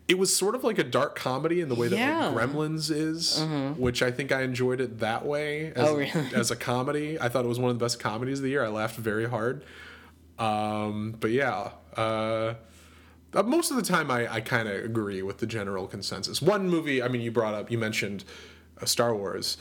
it 0.09 0.19
was 0.19 0.35
sort 0.35 0.55
of 0.55 0.65
like 0.65 0.79
a 0.79 0.85
dark 0.85 1.15
comedy 1.15 1.61
in 1.61 1.69
the 1.69 1.75
way 1.75 1.87
that 1.89 1.97
Yeah. 1.97 2.23
Mm-hmm. 2.23 2.35
like 2.37 2.49
Gremlins 2.51 2.91
is, 2.91 3.45
which 3.79 4.03
I 4.03 4.11
think 4.11 4.33
I 4.33 4.41
enjoyed 4.43 4.81
it 4.81 5.01
that 5.01 5.27
way 5.27 5.73
as, 5.77 5.89
Oh, 5.89 5.97
really? 5.97 6.11
as 6.35 6.51
a 6.51 6.57
comedy. 6.57 7.21
I 7.21 7.29
thought 7.29 7.45
it 7.45 7.49
was 7.49 7.59
one 7.61 7.71
of 7.71 7.79
the 7.79 7.85
best 7.85 8.01
comedies 8.01 8.39
of 8.39 8.45
the 8.45 8.49
year. 8.51 8.65
I 8.65 8.69
laughed 8.69 8.97
very 8.97 9.29
hard. 9.29 9.65
Um, 10.39 11.15
but 11.21 11.31
yeah, 11.31 11.71
uh, 11.97 12.55
uh, 13.35 13.43
most 13.43 13.71
of 13.71 13.77
the 13.77 13.83
time 13.83 14.11
I, 14.11 14.33
I 14.33 14.41
kind 14.41 14.69
of 14.69 14.83
agree 14.85 15.21
with 15.23 15.39
the 15.39 15.47
general 15.47 15.87
consensus. 15.87 16.41
One 16.41 16.69
movie, 16.71 17.03
I 17.03 17.09
mean, 17.09 17.21
you 17.21 17.31
brought 17.31 17.55
up, 17.55 17.71
you 17.71 17.77
mentioned 17.79 18.25
uh, 18.81 18.87
Star 18.87 19.15
Wars. 19.15 19.57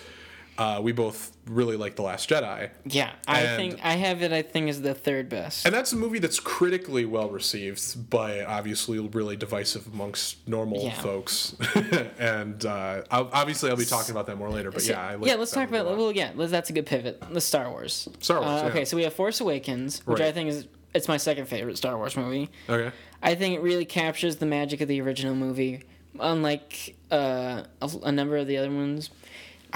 Uh, 0.57 0.79
we 0.81 0.91
both 0.91 1.37
really 1.45 1.77
like 1.77 1.95
The 1.95 2.01
Last 2.01 2.29
Jedi. 2.29 2.69
Yeah, 2.85 3.11
I 3.27 3.41
and- 3.41 3.55
think 3.57 3.85
I 3.85 3.93
have 3.93 4.21
it. 4.23 4.31
I 4.33 4.41
think 4.41 4.69
is 4.69 4.81
the 4.81 4.93
third 4.95 5.29
best. 5.29 5.65
And 5.65 5.75
that's 5.75 5.93
a 5.93 5.95
movie 5.95 6.17
that's 6.19 6.39
critically 6.39 7.05
well 7.05 7.29
received, 7.29 8.09
but 8.09 8.41
obviously 8.45 8.97
really 8.99 9.35
divisive 9.35 9.85
amongst 9.87 10.47
normal 10.47 10.83
Yeah. 10.83 10.93
folks. 10.99 11.55
and 12.19 12.65
uh, 12.65 13.03
obviously, 13.11 13.69
I'll 13.69 13.77
be 13.77 13.85
talking 13.85 14.11
about 14.11 14.25
that 14.27 14.37
more 14.37 14.49
later. 14.49 14.71
But 14.71 14.81
So- 14.81 14.93
yeah, 14.93 15.01
I 15.07 15.15
like 15.15 15.27
yeah. 15.27 15.35
Let's 15.35 15.51
talk 15.51 15.69
about. 15.69 15.85
Well, 15.85 16.11
yeah. 16.11 16.31
That's 16.35 16.69
a 16.69 16.73
good 16.73 16.85
pivot. 16.87 17.21
The 17.31 17.41
Star 17.41 17.69
Wars. 17.69 18.09
Star 18.19 18.41
Wars, 18.41 18.49
Uh, 18.61 18.63
yeah. 18.65 18.69
Okay, 18.71 18.85
so 18.85 18.97
we 18.97 19.03
have 19.03 19.13
Force 19.13 19.39
Awakens, 19.39 19.99
which 20.07 20.19
Right. 20.19 20.29
I 20.29 20.31
think 20.31 20.49
is 20.49 20.65
it's 20.93 21.07
my 21.07 21.17
second 21.17 21.45
favorite 21.47 21.77
Star 21.77 21.95
Wars 21.97 22.17
movie. 22.17 22.49
Okay. 22.67 22.91
I 23.21 23.35
think 23.35 23.55
it 23.55 23.61
really 23.61 23.85
captures 23.85 24.37
the 24.37 24.45
magic 24.47 24.81
of 24.81 24.87
the 24.87 24.99
original 25.01 25.35
movie, 25.35 25.83
unlike 26.19 26.95
uh, 27.11 27.63
a, 27.81 27.89
a 28.03 28.11
number 28.11 28.37
of 28.37 28.47
the 28.47 28.57
other 28.57 28.71
ones. 28.71 29.11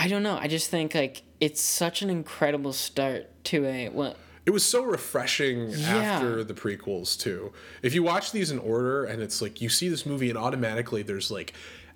I 0.03 0.07
don't 0.07 0.23
know. 0.23 0.35
I 0.35 0.47
just 0.47 0.69
think 0.71 0.95
like 0.95 1.21
it's 1.39 1.61
such 1.61 2.01
an 2.01 2.09
incredible 2.09 2.73
start 2.73 3.27
to 3.45 3.65
a 3.65 3.89
well. 3.89 4.15
It 4.45 4.49
was 4.49 4.63
so 4.65 4.83
refreshing 4.83 5.69
Yeah. 5.69 5.97
after 5.97 6.43
the 6.43 6.55
prequels 6.55 7.17
too. 7.19 7.53
If 7.83 7.93
you 7.93 8.01
watch 8.01 8.31
these 8.31 8.49
in 8.49 8.57
order, 8.57 9.05
and 9.05 9.21
it's 9.21 9.41
like 9.43 9.61
you 9.61 9.69
see 9.69 9.87
this 9.89 10.03
movie, 10.05 10.29
and 10.29 10.37
automatically 10.37 11.03
there's 11.03 11.29
like 11.29 11.53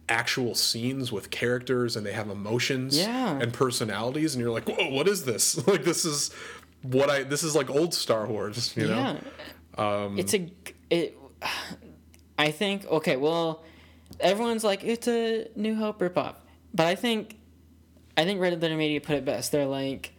actual 0.08 0.54
scenes 0.54 1.12
with 1.12 1.32
characters, 1.32 1.96
and 1.96 2.06
they 2.06 2.14
have 2.14 2.30
emotions 2.30 2.96
Yeah. 2.98 3.40
and 3.42 3.52
personalities, 3.52 4.36
and 4.36 4.42
you're 4.44 4.52
like, 4.52 4.68
whoa, 4.70 4.90
what 4.92 5.08
is 5.08 5.26
this? 5.26 5.66
like 5.68 5.84
this 5.84 6.06
is 6.06 6.30
what 6.84 7.10
I 7.10 7.24
this 7.24 7.42
is 7.42 7.56
like 7.56 7.72
old 7.72 7.96
Star 7.96 8.28
Wars, 8.28 8.72
you 8.78 8.88
know? 8.88 9.18
Yeah. 9.80 10.04
Um, 10.04 10.20
it's 10.20 10.36
a 10.36 10.48
it. 10.92 11.18
I 12.38 12.52
think 12.52 12.86
okay. 12.86 13.16
Well, 13.18 13.64
everyone's 14.20 14.64
like 14.64 14.84
it's 14.84 15.08
a 15.08 15.48
New 15.56 15.74
Hope 15.76 16.00
ripoff, 16.00 16.36
but 16.76 16.86
I 16.86 16.94
think, 16.96 17.38
I 18.18 18.24
think 18.24 18.40
Red 18.40 18.62
Letter 18.62 18.78
Media 18.78 19.02
put 19.02 19.16
it 19.16 19.26
best. 19.26 19.52
They're 19.52 19.66
like, 19.66 20.14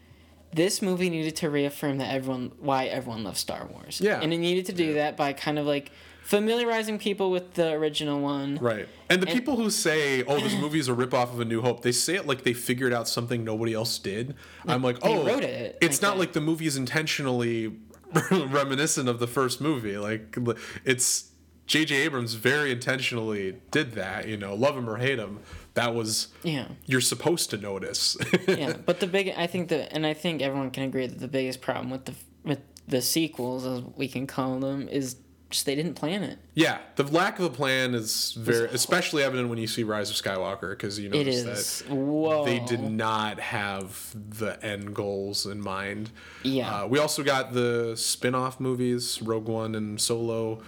this 0.53 0.81
movie 0.81 1.11
needed 1.11 1.37
to 1.37 1.51
reaffirm 1.51 1.99
that 1.99 2.13
everyone 2.13 2.53
why 2.61 2.87
everyone 2.87 3.25
loves 3.25 3.41
Star 3.41 3.67
Wars. 3.67 4.01
Yeah. 4.01 4.21
and 4.21 4.33
it 4.33 4.39
needed 4.39 4.67
to 4.67 4.73
do 4.73 4.95
that 4.95 5.17
by 5.17 5.33
kind 5.33 5.59
of 5.59 5.67
like 5.67 5.91
familiarizing 6.23 6.99
people 6.99 7.31
with 7.31 7.55
the 7.55 7.71
original 7.73 8.21
one. 8.21 8.59
Right. 8.61 8.89
And 9.09 9.23
the 9.23 9.27
people 9.27 9.57
who 9.57 9.71
say, 9.71 10.25
"Oh, 10.25 10.41
this 10.41 10.55
movie 10.55 10.79
is 10.81 10.89
a 10.89 10.93
ripoff 10.93 11.33
of 11.33 11.41
A 11.41 11.45
New 11.45 11.63
Hope," 11.63 11.83
they 11.83 11.93
say 11.93 12.17
it 12.17 12.27
like 12.27 12.43
they 12.43 12.53
figured 12.53 12.93
out 12.93 13.07
something 13.09 13.45
nobody 13.45 13.75
else 13.75 13.99
did. 13.99 14.35
I'm 14.67 14.83
like, 14.83 14.99
"Oh, 15.03 15.25
wrote 15.25 15.45
it 15.45 15.79
it's 15.81 16.03
like 16.03 16.03
not 16.03 16.15
that." 16.15 16.21
like 16.21 16.33
the 16.33 16.41
movie 16.41 16.67
is 16.67 16.77
intentionally 16.77 17.77
reminiscent 18.31 19.09
of 19.09 19.21
the 19.21 19.27
first 19.29 19.61
movie. 19.61 19.99
Like 19.99 20.37
it's 20.85 21.31
J.J. 21.67 21.95
Abrams 21.97 22.35
very 22.35 22.73
intentionally 22.73 23.57
did 23.71 23.93
that. 23.93 24.27
You 24.27 24.37
know, 24.37 24.55
love 24.55 24.77
him 24.77 24.89
or 24.91 24.97
hate 24.97 25.19
him, 25.19 25.41
that 25.77 25.95
was 25.95 26.29
Yeah. 26.43 26.67
you're 26.85 27.01
supposed 27.01 27.49
to 27.51 27.57
notice. 27.57 28.17
yeah, 28.49 28.75
but 28.85 29.01
the 29.01 29.07
big 29.07 29.33
I 29.37 29.47
think 29.47 29.69
the 29.69 29.91
and 29.95 30.05
I 30.07 30.13
think 30.13 30.43
everyone 30.43 30.71
can 30.71 30.83
agree 30.83 31.07
that 31.07 31.19
the 31.21 31.29
biggest 31.29 31.61
problem 31.63 31.89
with 31.91 32.05
the 32.05 32.15
with 32.45 32.61
the 32.89 33.01
sequels, 33.01 33.65
as 33.65 33.83
we 33.97 34.09
can 34.09 34.27
call 34.27 34.59
them, 34.61 34.89
is 34.89 35.17
just 35.51 35.65
they 35.65 35.77
didn't 35.77 35.95
plan 35.95 36.25
it. 36.25 36.39
yeah, 36.55 36.79
the 36.97 37.05
lack 37.05 37.39
of 37.39 37.45
a 37.45 37.51
plan 37.51 37.95
is 37.95 38.33
very, 38.33 38.67
especially 38.71 39.23
evident 39.23 39.49
when 39.49 39.59
you 39.59 39.69
see 39.69 39.85
Rise 39.85 40.11
of 40.11 40.17
Skywalker 40.17 40.71
because 40.71 40.99
you 40.99 41.07
It 41.09 41.13
notice 41.15 41.37
is 41.37 41.83
that 41.83 41.89
whoa. 41.95 42.45
they 42.45 42.59
did 42.59 42.81
not 42.83 43.39
have 43.39 44.13
the 44.39 44.59
end 44.65 44.93
goals 44.95 45.47
in 45.47 45.61
mind. 45.61 46.11
Yeah. 46.43 46.83
Uh, 46.83 46.87
we 46.89 46.99
also 46.99 47.23
got 47.23 47.53
the 47.53 47.95
spin-off 47.97 48.59
movies, 48.59 49.23
Rogue 49.23 49.47
One 49.49 49.77
and 49.77 50.01
Solo. 50.01 50.63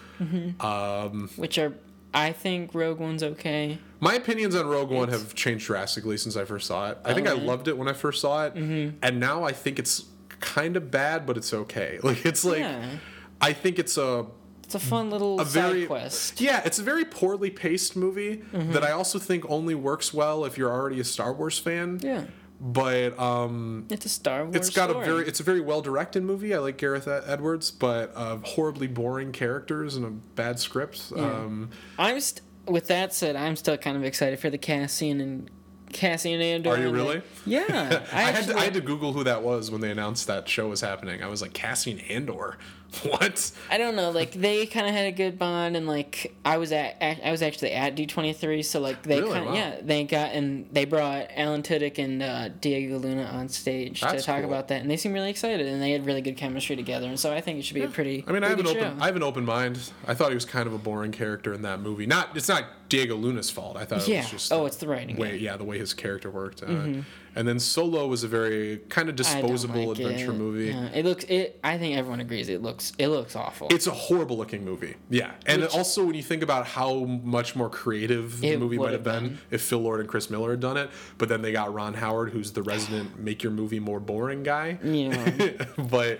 which 1.36 1.59
are 1.59 1.72
I 2.14 2.32
think 2.32 2.74
Rogue 2.74 2.98
One's 2.98 3.22
okay. 3.22 3.78
My 4.01 4.14
opinions 4.14 4.55
on 4.55 4.66
Rogue 4.66 4.90
One 4.90 5.09
have 5.09 5.35
changed 5.35 5.66
drastically 5.66 6.16
since 6.16 6.36
I 6.36 6.44
first 6.44 6.66
saw 6.66 6.90
it. 6.90 6.98
I 7.05 7.14
think 7.14 7.26
I 7.26 7.32
loved 7.32 7.68
it 7.68 7.76
when 7.76 7.89
I 7.89 7.93
first 7.93 8.20
saw 8.20 8.47
it, 8.47 8.55
mm-hmm. 8.55 8.97
and 9.02 9.20
now 9.20 9.44
I 9.44 9.52
think 9.52 9.78
it's 9.78 10.05
kind 10.40 10.76
of 10.76 10.90
bad, 10.90 11.26
but 11.26 11.36
it's 11.36 11.52
okay. 11.52 11.98
Like 12.09 12.24
it's 12.24 12.44
like 12.44 12.60
Yeah. 12.60 12.97
I 13.40 13.52
think 13.52 13.78
it's 13.78 13.98
a 13.98 14.26
It's 14.64 14.74
a 14.74 14.78
fun 14.78 15.10
little 15.10 15.40
a 15.40 15.44
side 15.44 15.62
very 15.62 15.86
quest. 15.86 16.40
yeah, 16.40 16.62
it's 16.64 16.78
a 16.78 16.82
very 16.82 17.05
poorly 17.05 17.51
paced 17.51 17.97
movie 17.97 18.39
mm-hmm. 18.39 18.72
that 18.72 18.82
I 18.85 18.93
also 18.93 19.18
think 19.18 19.48
only 19.51 19.74
works 19.74 20.14
well 20.14 20.44
if 20.44 20.56
you're 20.56 20.72
already 20.72 21.01
a 21.01 21.05
Star 21.05 21.32
Wars 21.32 21.59
fan. 21.59 22.01
Yeah. 22.02 22.24
But 22.60 23.18
um, 23.20 23.86
It's 23.89 24.05
a 24.05 24.09
Star 24.09 24.44
Wars. 24.44 24.56
it's 24.56 24.70
got 24.70 24.90
story. 24.90 25.05
a 25.05 25.06
very 25.09 25.26
it's 25.28 25.39
a 25.39 25.44
very 25.44 25.60
well 25.60 25.80
directed 25.80 26.24
movie. 26.24 26.55
I 26.55 26.59
like 26.59 26.76
Gareth 26.76 27.06
Edwards, 27.06 27.70
but 27.70 28.12
uh, 28.16 28.39
horribly 28.39 28.89
boring 28.89 29.30
characters 29.30 29.94
and 29.94 30.05
a 30.05 30.10
bad 30.10 30.59
script. 30.59 31.12
Um, 31.16 31.70
I'm 31.98 32.18
st- 32.20 32.43
with 32.66 32.89
that 32.89 33.14
said, 33.14 33.36
I'm 33.36 33.55
still 33.56 33.76
kind 33.76 33.97
of 33.97 34.05
excited 34.05 34.40
for 34.40 34.51
the 34.51 34.59
Cassian 34.59 35.20
and 35.20 35.51
Cassian 35.93 36.40
Andor. 36.40 36.70
Are 36.70 36.78
you 36.78 36.90
really? 36.90 37.22
Yeah. 37.47 38.05
I, 38.12 38.22
had 38.22 38.44
to, 38.48 38.56
I 38.56 38.64
had 38.64 38.74
to 38.74 38.80
Google 38.80 39.12
who 39.12 39.24
that 39.24 39.43
was 39.43 39.70
when 39.70 39.80
they 39.80 39.90
announced 39.90 40.26
that 40.26 40.48
show 40.48 40.68
was 40.68 40.80
happening. 40.80 41.22
I 41.22 41.28
was 41.28 41.40
like 41.40 41.55
Cassian 41.55 41.98
Andor, 42.01 42.59
what? 43.02 43.52
I 43.70 43.77
don't 43.77 43.97
know, 43.97 44.10
like 44.10 44.32
they 44.32 44.65
kind 44.66 44.86
of 44.86 44.94
had 44.94 45.06
a 45.06 45.12
good 45.12 45.39
bond, 45.39 45.77
and 45.77 45.86
like 45.86 46.35
I 46.44 46.56
was 46.56 46.73
at, 46.73 46.97
I 47.02 47.31
was 47.31 47.43
actually 47.43 47.73
at 47.73 47.94
D 47.94 48.06
twenty 48.06 48.32
three, 48.32 48.62
so 48.62 48.81
like 48.81 49.02
they 49.02 49.20
Really? 49.20 49.32
kind 49.32 49.44
of 49.44 49.51
Wow. 49.51 49.55
yeah 49.56 49.77
they 49.82 50.05
got 50.05 50.32
and 50.32 50.66
they 50.73 50.86
brought 50.86 51.27
Alan 51.36 51.62
Tudyk 51.62 51.98
and 51.98 52.23
uh, 52.23 52.48
Diego 52.48 52.98
Luna 52.98 53.24
on 53.24 53.48
stage 53.51 54.01
That's 54.01 54.23
to 54.23 54.27
talk 54.27 54.40
cool. 54.40 54.48
about 54.48 54.69
that, 54.69 54.81
and 54.81 54.90
they 54.90 54.97
seemed 54.97 55.15
really 55.15 55.28
excited, 55.31 55.66
and 55.66 55.82
they 55.82 55.90
had 55.93 56.06
really 56.06 56.23
good 56.23 56.39
chemistry 56.39 56.77
together, 56.77 57.09
and 57.09 57.20
so 57.20 57.32
I 57.32 57.43
think 57.43 57.59
it 57.59 57.65
should 57.66 57.74
be 57.74 57.82
a 57.82 57.89
pretty. 57.89 58.24
I 58.27 58.32
mean, 58.32 58.43
I 58.43 58.48
have 58.48 58.59
an 58.59 58.65
pretty 58.65 58.81
open. 58.81 59.02
I 59.02 59.06
have 59.06 59.16
an 59.16 59.23
open 59.23 59.44
mind. 59.44 59.93
I 60.06 60.15
thought 60.15 60.31
he 60.31 60.35
was 60.35 60.47
kind 60.47 60.66
of 60.66 60.73
a 60.73 60.78
boring 60.78 61.12
character 61.12 61.52
in 61.52 61.62
that 61.62 61.81
movie. 61.81 62.06
Not 62.06 62.35
it's 62.36 62.48
not 62.48 62.65
Diego 62.89 63.16
Luna's 63.16 63.51
fault. 63.51 63.77
I 63.77 63.85
thought 63.85 64.01
it 64.01 64.09
Yeah. 64.09 64.23
was 64.23 64.31
just 64.31 64.52
Oh, 64.52 64.65
it's 64.65 64.77
the 64.78 64.89
writing, 64.89 65.16
Way, 65.16 65.36
yeah. 65.36 65.52
yeah, 65.52 65.56
the 65.59 65.65
way 65.65 65.78
his 65.78 65.93
character 65.93 66.31
worked. 66.31 66.62
Uh, 66.62 67.02
And 67.39 67.47
then 67.47 67.60
Solo 67.60 68.09
was 68.09 68.24
a 68.24 68.28
very 68.28 68.78
kind 68.89 69.09
of 69.09 69.15
disposable 69.15 69.86
like 69.90 69.98
adventure 70.01 70.32
it. 70.32 70.35
movie. 70.35 70.66
Yeah, 70.70 70.89
it 70.93 71.05
looks 71.05 71.23
it. 71.24 71.60
I 71.62 71.78
think 71.78 71.97
everyone 71.97 72.19
agrees 72.19 72.48
it 72.48 72.62
looks 72.62 72.93
it 72.98 73.06
looks 73.09 73.36
awful. 73.36 73.69
It's 73.70 73.86
a 73.86 73.93
horrible 73.93 74.36
looking 74.36 74.65
movie. 74.65 74.97
Yeah. 75.09 75.31
And 75.47 75.62
Which- 75.62 75.73
also 75.74 76.05
when 76.05 76.16
you 76.16 76.23
think 76.24 76.43
about 76.43 76.66
how 76.66 77.05
much 77.05 77.55
more 77.55 77.70
creative 77.70 78.40
the 78.40 78.56
movie 78.56 78.77
might 78.77 78.90
have 78.93 79.05
been, 79.05 79.28
been. 79.28 79.39
if 79.52 79.62
Phil 79.62 79.78
Lord 79.78 80.01
and 80.01 80.09
Chris 80.09 80.31
Miller 80.31 80.51
had 80.51 80.60
done 80.60 80.77
it, 80.77 80.90
but 81.16 81.28
then 81.28 81.43
they 81.43 81.52
got 81.52 81.73
Ron 81.73 81.94
Howard, 81.94 82.31
who's 82.31 82.51
the 82.51 82.62
resident 82.65 83.16
make 83.20 83.44
your 83.44 83.52
movie 83.52 83.78
more 83.78 84.01
boring 84.01 84.43
guy. 84.43 84.78
know, 84.82 85.52
but 85.89 86.19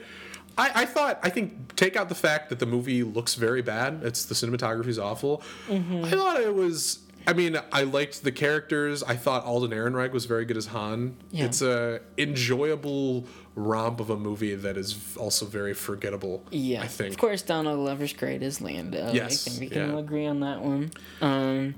I, 0.57 0.82
I 0.82 0.85
thought 0.86 1.19
I 1.24 1.31
think 1.31 1.74
take 1.74 1.97
out 1.97 2.09
the 2.09 2.15
fact 2.15 2.49
that 2.51 2.61
the 2.61 2.66
movie 2.66 3.03
looks 3.03 3.35
very 3.35 3.62
bad. 3.62 4.03
It's 4.05 4.24
the 4.24 4.35
cinematography's 4.36 4.99
awful. 5.01 5.43
Mm-hmm. 5.69 6.05
I 6.05 6.11
thought 6.11 6.40
it 6.40 6.55
was. 6.55 7.01
I 7.29 7.35
mean, 7.35 7.59
I 7.73 7.83
liked 7.83 8.25
the 8.25 8.33
characters. 8.33 9.03
I 9.03 9.15
thought 9.15 9.45
Alden 9.45 9.71
Ehrenreich 9.73 10.13
was 10.13 10.25
very 10.25 10.47
good 10.47 10.57
as 10.57 10.65
Han. 10.69 11.15
Yeah. 11.31 11.45
It's 11.45 11.61
a 11.61 12.01
enjoyable 12.17 13.27
romp 13.55 14.01
of 14.01 14.09
a 14.09 14.17
movie 14.17 14.55
that 14.55 14.79
is 14.79 15.15
also 15.19 15.45
very 15.45 15.75
forgettable. 15.75 16.43
yeah. 16.51 16.81
I 16.81 16.87
think. 16.87 17.11
Of 17.11 17.19
course, 17.19 17.43
Donald 17.43 17.81
Glover's 17.81 18.15
great 18.15 18.43
as 18.43 18.63
Lando. 18.63 19.13
Yes, 19.13 19.47
I 19.47 19.51
think 19.51 19.61
we 19.61 19.69
can 19.69 19.91
yeah. 19.91 19.99
agree 19.99 20.25
on 20.25 20.41
that 20.41 20.63
one. 20.63 20.91
Um, 21.21 21.75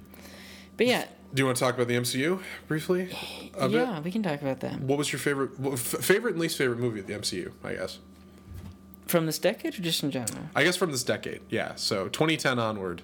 but 0.77 0.86
yeah, 0.86 1.06
Do 1.35 1.40
you 1.43 1.47
want 1.47 1.59
to 1.59 1.64
talk 1.64 1.74
about 1.74 1.89
the 1.89 1.97
MCU 1.97 2.40
briefly? 2.68 3.10
A 3.59 3.68
bit? 3.68 3.81
yeah, 3.81 3.98
we 3.98 4.12
can 4.12 4.22
talk 4.22 4.40
about 4.40 4.60
that. 4.60 4.81
What 4.81 4.98
was 4.98 5.10
your 5.10 5.18
favorite, 5.18 5.78
favorite 5.81 6.35
and 6.35 6.40
least 6.40 6.59
favorite 6.59 6.78
movie 6.78 7.01
of 7.01 7.09
the 7.09 7.14
MCU? 7.14 7.51
I 7.64 7.72
guess. 7.74 7.98
From 9.09 9.27
this 9.27 9.40
decade 9.40 9.77
or 9.77 9.82
just 9.82 10.05
in 10.05 10.12
general? 10.12 10.44
I 10.55 10.62
guess 10.62 10.77
from 10.77 10.93
this 10.93 11.02
decade. 11.02 11.40
Yeah. 11.48 11.74
So 11.74 12.06
2010 12.06 12.60
onward. 12.60 13.02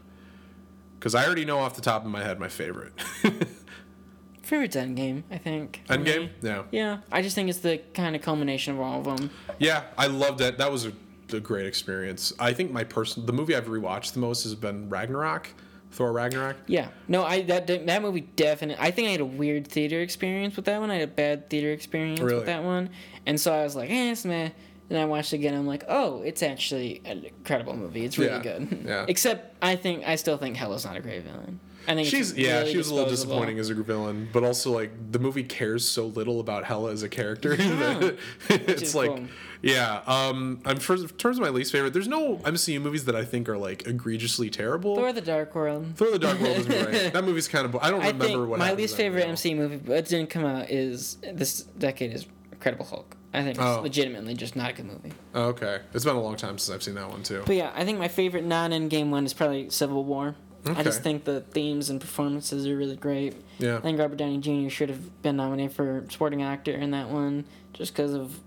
Because 1.07 1.15
I 1.15 1.25
already 1.25 1.45
know 1.45 1.61
off 1.61 1.77
the 1.77 1.83
top 1.83 2.05
of 2.05 2.11
my 2.11 2.21
head 2.21 2.41
my 2.41 2.49
favorite. 2.49 2.93
Favorite's 4.43 4.75
Endgame, 4.75 5.23
I 5.31 5.39
think. 5.39 5.83
Endgame. 5.89 6.23
me. 6.23 6.31
Yeah. 6.43 6.63
Yeah, 6.73 6.99
I 7.13 7.23
just 7.23 7.37
think 7.37 7.49
it's 7.49 7.61
the 7.61 7.79
kind 7.95 8.17
of 8.17 8.23
culmination 8.23 8.75
of 8.75 8.81
all 8.81 8.99
of 8.99 9.05
them. 9.05 9.31
Yeah, 9.61 9.85
I 9.97 10.09
loved 10.09 10.41
it. 10.41 10.59
That 10.59 10.73
was 10.73 10.85
a, 10.85 10.93
a 11.33 11.39
great 11.39 11.65
experience. 11.65 12.33
I 12.41 12.53
think 12.53 12.73
my 12.73 12.83
person, 12.83 13.25
the 13.25 13.33
movie 13.33 13.55
I've 13.55 13.69
rewatched 13.69 14.15
the 14.15 14.19
most 14.19 14.43
has 14.43 14.57
been 14.57 14.89
Ragnarok, 14.89 15.47
Thor 15.93 16.11
Ragnarok. 16.13 16.57
Yeah, 16.67 16.89
no, 17.07 17.23
I 17.25 17.43
that 17.43 17.69
that 17.69 18.03
movie 18.03 18.23
definitely. 18.23 18.85
I 18.85 18.91
think 18.91 19.07
I 19.07 19.13
had 19.13 19.21
a 19.21 19.25
weird 19.25 19.69
theater 19.69 20.01
experience 20.01 20.57
with 20.57 20.65
that 20.65 20.81
one. 20.81 20.91
I 20.91 20.95
had 20.97 21.09
a 21.09 21.13
bad 21.13 21.49
theater 21.49 21.71
experience 21.71 22.19
Really? 22.19 22.35
with 22.39 22.47
that 22.47 22.65
one, 22.65 22.91
and 23.27 23.41
so 23.41 23.55
I 23.55 23.63
was 23.63 23.77
like, 23.77 23.91
eh, 23.91 24.11
it's 24.11 24.25
meh. 24.25 24.51
Then 24.89 25.01
I 25.01 25.05
watched 25.05 25.33
it 25.33 25.37
again. 25.37 25.55
I'm 25.55 25.67
like, 25.67 25.85
oh, 25.89 26.23
it's 26.23 26.43
actually 26.43 27.03
an 27.05 27.25
incredible 27.25 27.77
movie. 27.77 28.05
It's 28.05 28.19
really 28.19 28.31
Yeah, 28.33 28.43
good. 28.43 28.83
yeah. 28.87 29.05
Except 29.09 29.57
I 29.63 29.75
think 29.77 30.07
I 30.07 30.15
still 30.17 30.37
think 30.37 30.57
Hela's 30.57 30.85
not 30.85 30.97
a 30.97 31.01
great 31.01 31.25
villain. 31.25 31.59
I 31.89 31.95
think 31.95 32.09
She's 32.09 32.31
it's 32.31 32.39
yeah, 32.41 32.59
really 32.61 32.73
she 32.73 32.79
was 32.79 32.89
a 32.89 32.95
little 32.95 33.09
disposable. 33.09 33.35
disappointing 33.37 33.59
as 33.61 33.71
a 33.71 33.75
villain, 33.75 34.29
but 34.33 34.43
also 34.43 34.73
like 34.73 34.91
the 35.13 35.21
movie 35.21 35.45
cares 35.45 35.89
so 35.89 36.07
little 36.07 36.41
about 36.41 36.65
Hela 36.65 36.91
as 36.93 37.05
a 37.05 37.09
character. 37.09 37.57
That 37.57 38.17
it's 38.51 38.83
is 38.83 38.95
like, 38.97 39.11
cool. 39.15 39.27
yeah. 39.63 40.01
Um, 40.07 40.61
I'm 40.65 40.79
for, 40.79 40.95
in 40.97 41.07
terms 41.11 41.39
of 41.39 41.43
my 41.43 41.49
least 41.51 41.71
favorite. 41.71 41.93
There's 41.93 42.09
no 42.09 42.39
MCU 42.39 42.81
movies 42.81 43.05
that 43.05 43.15
I 43.15 43.25
think 43.25 43.49
are 43.49 43.57
like 43.57 43.87
egregiously 43.87 44.51
terrible. 44.51 44.97
Thor: 44.97 45.13
The 45.13 45.21
Dark 45.21 45.55
World. 45.55 45.87
Thor: 45.97 46.11
The 46.11 46.19
Dark 46.19 46.41
World 46.41 46.57
is 46.59 46.67
great. 46.67 47.13
That 47.13 47.23
movie's 47.25 47.47
kind 47.47 47.65
of. 47.67 47.71
bo- 47.73 47.79
I 47.81 47.91
don't 47.93 48.03
I 48.03 48.09
remember 48.09 48.25
think 48.27 48.49
what. 48.49 48.59
my 48.59 48.73
least 48.73 48.95
in 48.95 48.97
that 48.99 49.03
favorite 49.21 49.29
movie. 49.29 49.51
MCU 49.51 49.57
movie, 49.57 49.77
but 49.77 49.97
it 49.99 50.07
didn't 50.07 50.31
come 50.31 50.45
out, 50.45 50.69
is 50.71 51.19
this 51.35 51.63
decade 51.63 52.13
is 52.13 52.27
Incredible 52.53 52.87
Hulk. 52.87 53.16
I 53.37 53.43
think 53.43 53.57
it's 53.57 53.61
Oh. 53.61 53.81
legitimately 53.83 54.35
just 54.35 54.57
not 54.57 54.71
a 54.71 54.73
good 54.73 54.87
movie. 54.87 55.13
Oh, 55.35 55.49
okay, 55.49 55.81
it's 55.93 56.05
been 56.05 56.17
a 56.17 56.21
long 56.23 56.37
time 56.37 56.59
since 56.59 56.75
I've 56.75 56.83
seen 56.83 56.95
that 56.95 57.09
one 57.11 57.23
too. 57.23 57.43
But 57.45 57.57
yeah, 57.57 57.71
I 57.75 57.85
think 57.85 57.99
my 57.99 58.09
favorite 58.09 58.45
non-endgame 58.45 59.11
one 59.11 59.25
is 59.27 59.35
probably 59.35 59.69
Civil 59.71 60.05
War. 60.05 60.35
I 60.75 60.83
just 60.83 61.03
think 61.03 61.23
the 61.23 61.43
themes 61.43 61.91
and 61.91 62.01
performances 62.01 62.67
are 62.67 62.77
really 62.77 62.97
great. 62.97 63.35
Yeah. 63.59 63.77
I 63.77 63.81
think 63.83 64.01
Robert 64.01 64.17
Downey 64.17 64.39
Jr. 64.39 64.69
should 64.69 64.89
have 64.89 65.23
been 65.23 65.37
nominated 65.37 65.77
for 65.77 66.05
supporting 66.11 66.43
actor 66.43 66.73
in 66.73 66.91
that 66.91 67.09
one, 67.09 67.45
just 67.73 67.93
because 67.93 68.15
of. 68.15 68.41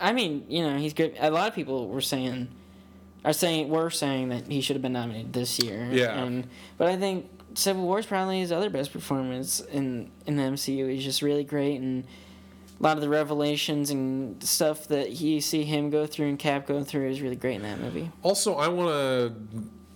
I 0.00 0.12
mean, 0.14 0.46
you 0.48 0.62
know, 0.62 0.78
he's 0.78 0.94
good. 0.94 1.14
A 1.18 1.30
lot 1.30 1.48
of 1.48 1.54
people 1.54 1.88
were 1.88 2.00
saying, 2.00 2.48
are 3.26 3.32
saying, 3.34 3.68
were 3.68 3.90
saying 3.90 4.28
that 4.30 4.46
he 4.46 4.60
should 4.62 4.76
have 4.76 4.82
been 4.82 4.92
nominated 4.94 5.32
this 5.34 5.58
year. 5.58 5.86
Yeah. 5.90 6.22
And 6.22 6.46
but 6.78 6.88
I 6.88 6.96
think 6.96 7.28
Civil 7.54 7.82
War 7.82 7.98
is 7.98 8.06
probably 8.06 8.40
his 8.40 8.50
other 8.52 8.70
best 8.70 8.90
performance 8.92 9.60
in 9.60 10.10
in 10.26 10.36
the 10.36 10.44
MCU. 10.44 10.90
He's 10.90 11.04
just 11.04 11.20
really 11.20 11.44
great 11.44 11.80
and. 11.80 12.04
A 12.78 12.82
lot 12.82 12.96
of 12.96 13.00
the 13.02 13.08
revelations 13.08 13.90
and 13.90 14.42
stuff 14.42 14.88
that 14.88 15.12
you 15.12 15.40
see 15.40 15.64
him 15.64 15.88
go 15.90 16.06
through 16.06 16.28
and 16.28 16.38
Cap 16.38 16.66
go 16.66 16.84
through 16.84 17.08
is 17.08 17.22
really 17.22 17.36
great 17.36 17.54
in 17.56 17.62
that 17.62 17.80
movie. 17.80 18.10
Also, 18.22 18.54
I 18.54 18.68
want 18.68 18.90
to. 18.90 19.34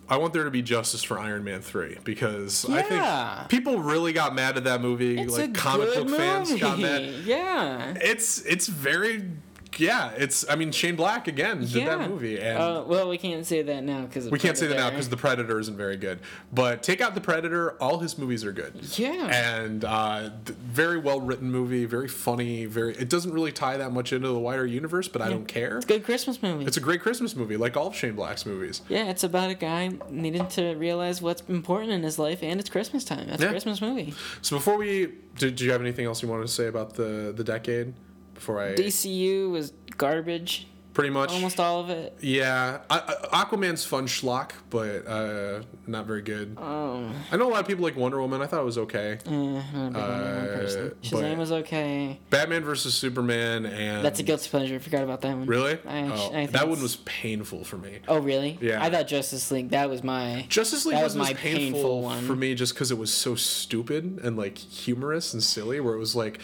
I 0.09 0.17
want 0.17 0.33
there 0.33 0.43
to 0.43 0.51
be 0.51 0.61
justice 0.63 1.05
for 1.05 1.21
Iron 1.21 1.45
Man 1.45 1.61
three 1.61 1.97
because 2.03 2.69
I 2.69 2.83
think 2.83 3.49
people 3.49 3.79
really 3.79 4.13
got 4.13 4.35
mad 4.35 4.57
at 4.57 4.65
that 4.65 4.81
movie. 4.81 5.21
It's 5.21 5.39
like 5.39 5.55
comic 5.55 5.95
book 5.95 6.09
fans 6.11 6.53
got 6.59 6.81
mad. 6.81 7.03
Yeah. 7.25 7.95
It's 8.01 8.45
it's 8.45 8.67
very 8.67 9.31
yeah. 9.79 10.11
It's 10.17 10.49
I 10.49 10.57
mean 10.57 10.73
Shane 10.73 10.97
Black 10.97 11.29
again 11.29 11.61
did 11.61 11.71
yeah. 11.71 11.97
that 11.97 12.11
movie 12.11 12.41
and. 12.41 12.59
Uh, 12.59 12.85
well, 12.87 13.09
we 13.09 13.19
can't 13.19 13.47
say 13.47 13.63
that 13.63 13.85
now 13.85 14.03
because 14.03 14.31
we 14.31 14.39
can't 14.39 14.57
say 14.57 14.67
that 14.67 14.77
now 14.77 14.91
because 14.91 15.09
the 15.09 15.17
Predator 15.17 15.59
isn't 15.59 15.77
very 15.77 15.97
good. 15.97 16.21
But 16.53 16.83
take 16.83 17.01
out 17.01 17.15
the 17.15 17.21
Predator, 17.21 17.73
all 17.83 17.99
his 17.99 18.19
movies 18.19 18.45
are 18.45 18.53
good. 18.53 18.75
Yeah. 18.99 19.27
And 19.27 19.85
uh, 19.85 20.31
very 20.47 20.99
well 20.99 21.21
written 21.21 21.51
movie, 21.51 21.85
very 21.85 22.09
funny. 22.09 22.67
Very. 22.67 22.95
It 22.97 23.09
doesn't 23.09 23.33
really 23.33 23.53
tie 23.53 23.77
that 23.77 23.93
much 23.93 24.13
into 24.13 24.29
the 24.29 24.39
wider 24.39 24.67
universe, 24.67 25.09
but 25.09 25.23
I 25.23 25.29
don't 25.29 25.47
care. 25.47 25.77
It's 25.77 25.85
a 25.87 25.89
good 25.89 26.05
Christmas 26.05 26.43
movie. 26.43 26.65
It's 26.65 26.77
a 26.77 26.81
great 26.81 27.01
Christmas 27.01 27.37
movie, 27.37 27.57
like 27.57 27.77
all 27.77 27.89
of 27.89 27.97
Shane 27.97 28.15
Black's 28.15 28.45
movies. 28.47 28.83
yeah, 28.89 29.09
it's 29.11 29.25
about 29.25 29.51
a 29.51 29.55
guy 29.55 29.91
needing 30.09 30.47
to 30.49 30.75
realize 30.75 31.21
what's 31.23 31.43
important 31.49 31.93
in 31.93 32.03
his 32.03 32.19
life, 32.19 32.43
and 32.43 32.61
it's 32.61 32.71
Christmas 32.71 33.05
time. 33.05 33.27
That's 33.29 33.41
Yeah. 33.43 33.49
a 33.49 33.51
Christmas 33.51 33.81
movie. 33.81 34.15
So 34.43 34.57
before 34.57 34.77
we, 34.77 35.13
did, 35.37 35.57
do 35.57 35.65
you 35.65 35.73
have 35.73 35.81
anything 35.81 36.07
else 36.07 36.23
you 36.23 36.29
wanted 36.29 36.43
to 36.47 36.53
say 36.53 36.67
about 36.67 36.95
the 36.95 37.33
the 37.37 37.45
decade? 37.45 37.95
Before 38.41 38.59
I, 38.59 38.75
DCU 38.75 39.51
was 39.51 39.75
garbage, 39.99 40.67
pretty 40.95 41.11
much. 41.11 41.31
almost 41.31 41.61
all 41.61 41.81
of 41.81 41.91
it. 41.91 42.17
Yeah, 42.23 42.81
I, 42.89 42.99
Aquaman's 43.45 43.85
fun 43.85 44.07
schlock, 44.07 44.53
but 44.71 45.07
uh, 45.07 45.61
not 45.87 46.07
very 46.07 46.23
good. 46.23 46.57
Um, 46.57 47.15
I 47.31 47.37
know 47.37 47.49
a 47.49 47.53
lot 47.53 47.61
of 47.61 47.67
people 47.67 47.85
like 47.85 47.97
Wonder 47.97 48.19
Woman. 48.19 48.41
I 48.41 48.47
thought 48.47 48.63
it 48.63 48.65
was 48.65 48.79
okay. 48.79 49.19
not 49.27 49.31
a 49.31 49.63
big 49.63 49.75
Wonder 49.75 49.99
Woman 50.01 50.47
person. 50.47 50.93
Uh, 51.15 51.37
was 51.37 51.53
okay. 51.53 52.19
Batman 52.31 52.65
versus 52.65 52.95
Superman 52.95 53.67
and 53.67 54.03
That's 54.03 54.21
a 54.21 54.23
guilty 54.23 54.49
pleasure. 54.49 54.77
I 54.77 54.79
forgot 54.79 55.05
about 55.05 55.21
that 55.21 55.37
one. 55.37 55.47
Really? 55.47 55.79
I 55.87 56.03
oh, 56.09 56.33
I 56.35 56.47
that 56.47 56.67
one 56.67 56.81
was 56.81 56.97
painful 56.97 57.65
for 57.65 57.77
me. 57.77 57.99
Oh, 58.09 58.21
really? 58.21 58.57
Yeah. 58.63 58.83
I 58.83 58.89
thought 58.89 59.07
Justice 59.07 59.51
League. 59.51 59.69
That 59.71 59.91
was 59.91 60.03
my. 60.03 60.47
Justice 60.49 60.87
League 60.87 60.97
That 60.97 61.05
was, 61.05 61.15
was 61.15 61.29
my 61.29 61.35
painful, 61.35 61.73
painful 61.73 62.03
one. 62.03 62.25
for 62.25 62.35
me 62.35 62.55
just 62.55 62.73
because 62.73 62.91
it 62.91 62.97
was 62.97 63.13
so 63.13 63.35
stupid 63.35 64.21
and 64.23 64.39
like 64.39 64.57
humorous 64.57 65.35
and 65.35 65.43
silly. 65.43 65.79
Where 65.79 65.95
it 65.95 65.99
was 65.99 66.17
like, 66.17 66.41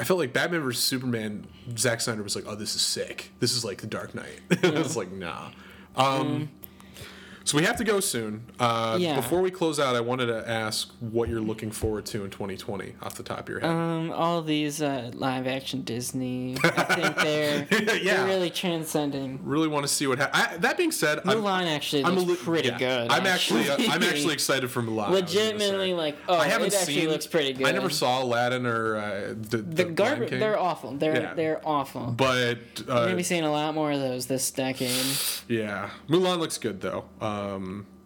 I 0.00 0.04
felt 0.04 0.18
like 0.18 0.32
Batman 0.32 0.62
versus 0.62 0.82
Superman. 0.82 1.46
Zack 1.76 2.00
Snyder 2.00 2.22
was 2.22 2.34
like, 2.34 2.46
"Oh, 2.46 2.54
this 2.54 2.74
is 2.74 2.80
sick. 2.80 3.30
This 3.38 3.52
is 3.52 3.64
like 3.64 3.82
the 3.82 3.86
Dark 3.86 4.14
Knight." 4.14 4.40
I 4.64 4.70
was 4.70 4.96
like, 4.96 5.12
nah. 5.12 5.50
Um, 5.94 6.48
So 7.50 7.56
we 7.58 7.64
have 7.64 7.78
to 7.78 7.84
go 7.84 7.98
soon. 7.98 8.44
Uh, 8.60 8.96
Yeah. 9.00 9.16
Before 9.16 9.40
we 9.40 9.50
close 9.50 9.80
out, 9.80 9.96
I 9.96 10.00
wanted 10.00 10.26
to 10.26 10.48
ask 10.48 10.88
what 11.00 11.28
you're 11.28 11.40
looking 11.40 11.72
forward 11.72 12.06
to 12.06 12.22
in 12.22 12.30
2020 12.30 12.94
off 13.02 13.16
the 13.16 13.24
top 13.24 13.40
of 13.40 13.48
your 13.48 13.58
head. 13.58 13.68
Um, 13.70 14.12
all 14.12 14.40
these 14.40 14.80
uh, 14.80 15.10
live 15.14 15.48
action 15.48 15.82
Disney. 15.82 16.56
I 16.62 16.84
think 16.84 17.16
they're 17.16 17.66
Yeah. 18.00 18.18
they're 18.18 18.26
really 18.26 18.50
transcending. 18.50 19.40
really 19.42 19.66
want 19.66 19.84
to 19.84 19.92
see 19.92 20.06
what 20.06 20.18
happens. 20.20 20.58
That 20.62 20.76
being 20.76 20.92
said, 20.92 21.18
I'm- 21.26 21.38
Mulan 21.38 21.66
actually 21.74 22.04
I'm 22.04 22.14
looks 22.14 22.28
li- 22.30 22.36
pretty 22.36 22.68
yeah. 22.68 22.78
good. 22.78 23.10
I'm 23.10 23.26
actually, 23.26 23.68
uh, 23.68 23.78
I'm 23.90 24.04
actually 24.04 24.34
excited 24.34 24.70
for 24.70 24.80
Mulan. 24.80 25.06
I 25.06 25.10
was 25.10 25.20
gonna 25.34 25.46
legitimately 25.48 25.94
like. 25.94 26.18
Oh, 26.28 26.36
I 26.38 26.46
haven't 26.46 26.68
it 26.68 26.74
actually 26.76 27.00
seen. 27.00 27.08
looks 27.08 27.26
pretty 27.26 27.52
good. 27.54 27.66
I 27.66 27.72
never 27.72 27.90
saw 27.90 28.22
Aladdin 28.22 28.64
or 28.64 28.94
uh, 28.96 29.34
the, 29.36 29.56
the 29.56 29.84
the. 29.86 30.26
They're 30.38 30.56
awful. 30.56 30.92
They're 30.92 31.20
Yeah. 31.20 31.34
they're 31.34 31.60
awful. 31.66 32.14
but 32.16 32.58
We're 32.86 32.94
uh, 32.94 33.04
gonna 33.06 33.16
be 33.16 33.24
seeing 33.24 33.42
a 33.42 33.50
lot 33.50 33.74
more 33.74 33.90
of 33.90 33.98
those 33.98 34.26
this 34.26 34.52
decade. 34.52 34.94
yeah, 35.48 35.90
Mulan 36.08 36.38
looks 36.38 36.56
good 36.56 36.80
though. 36.80 37.06
Um, 37.20 37.39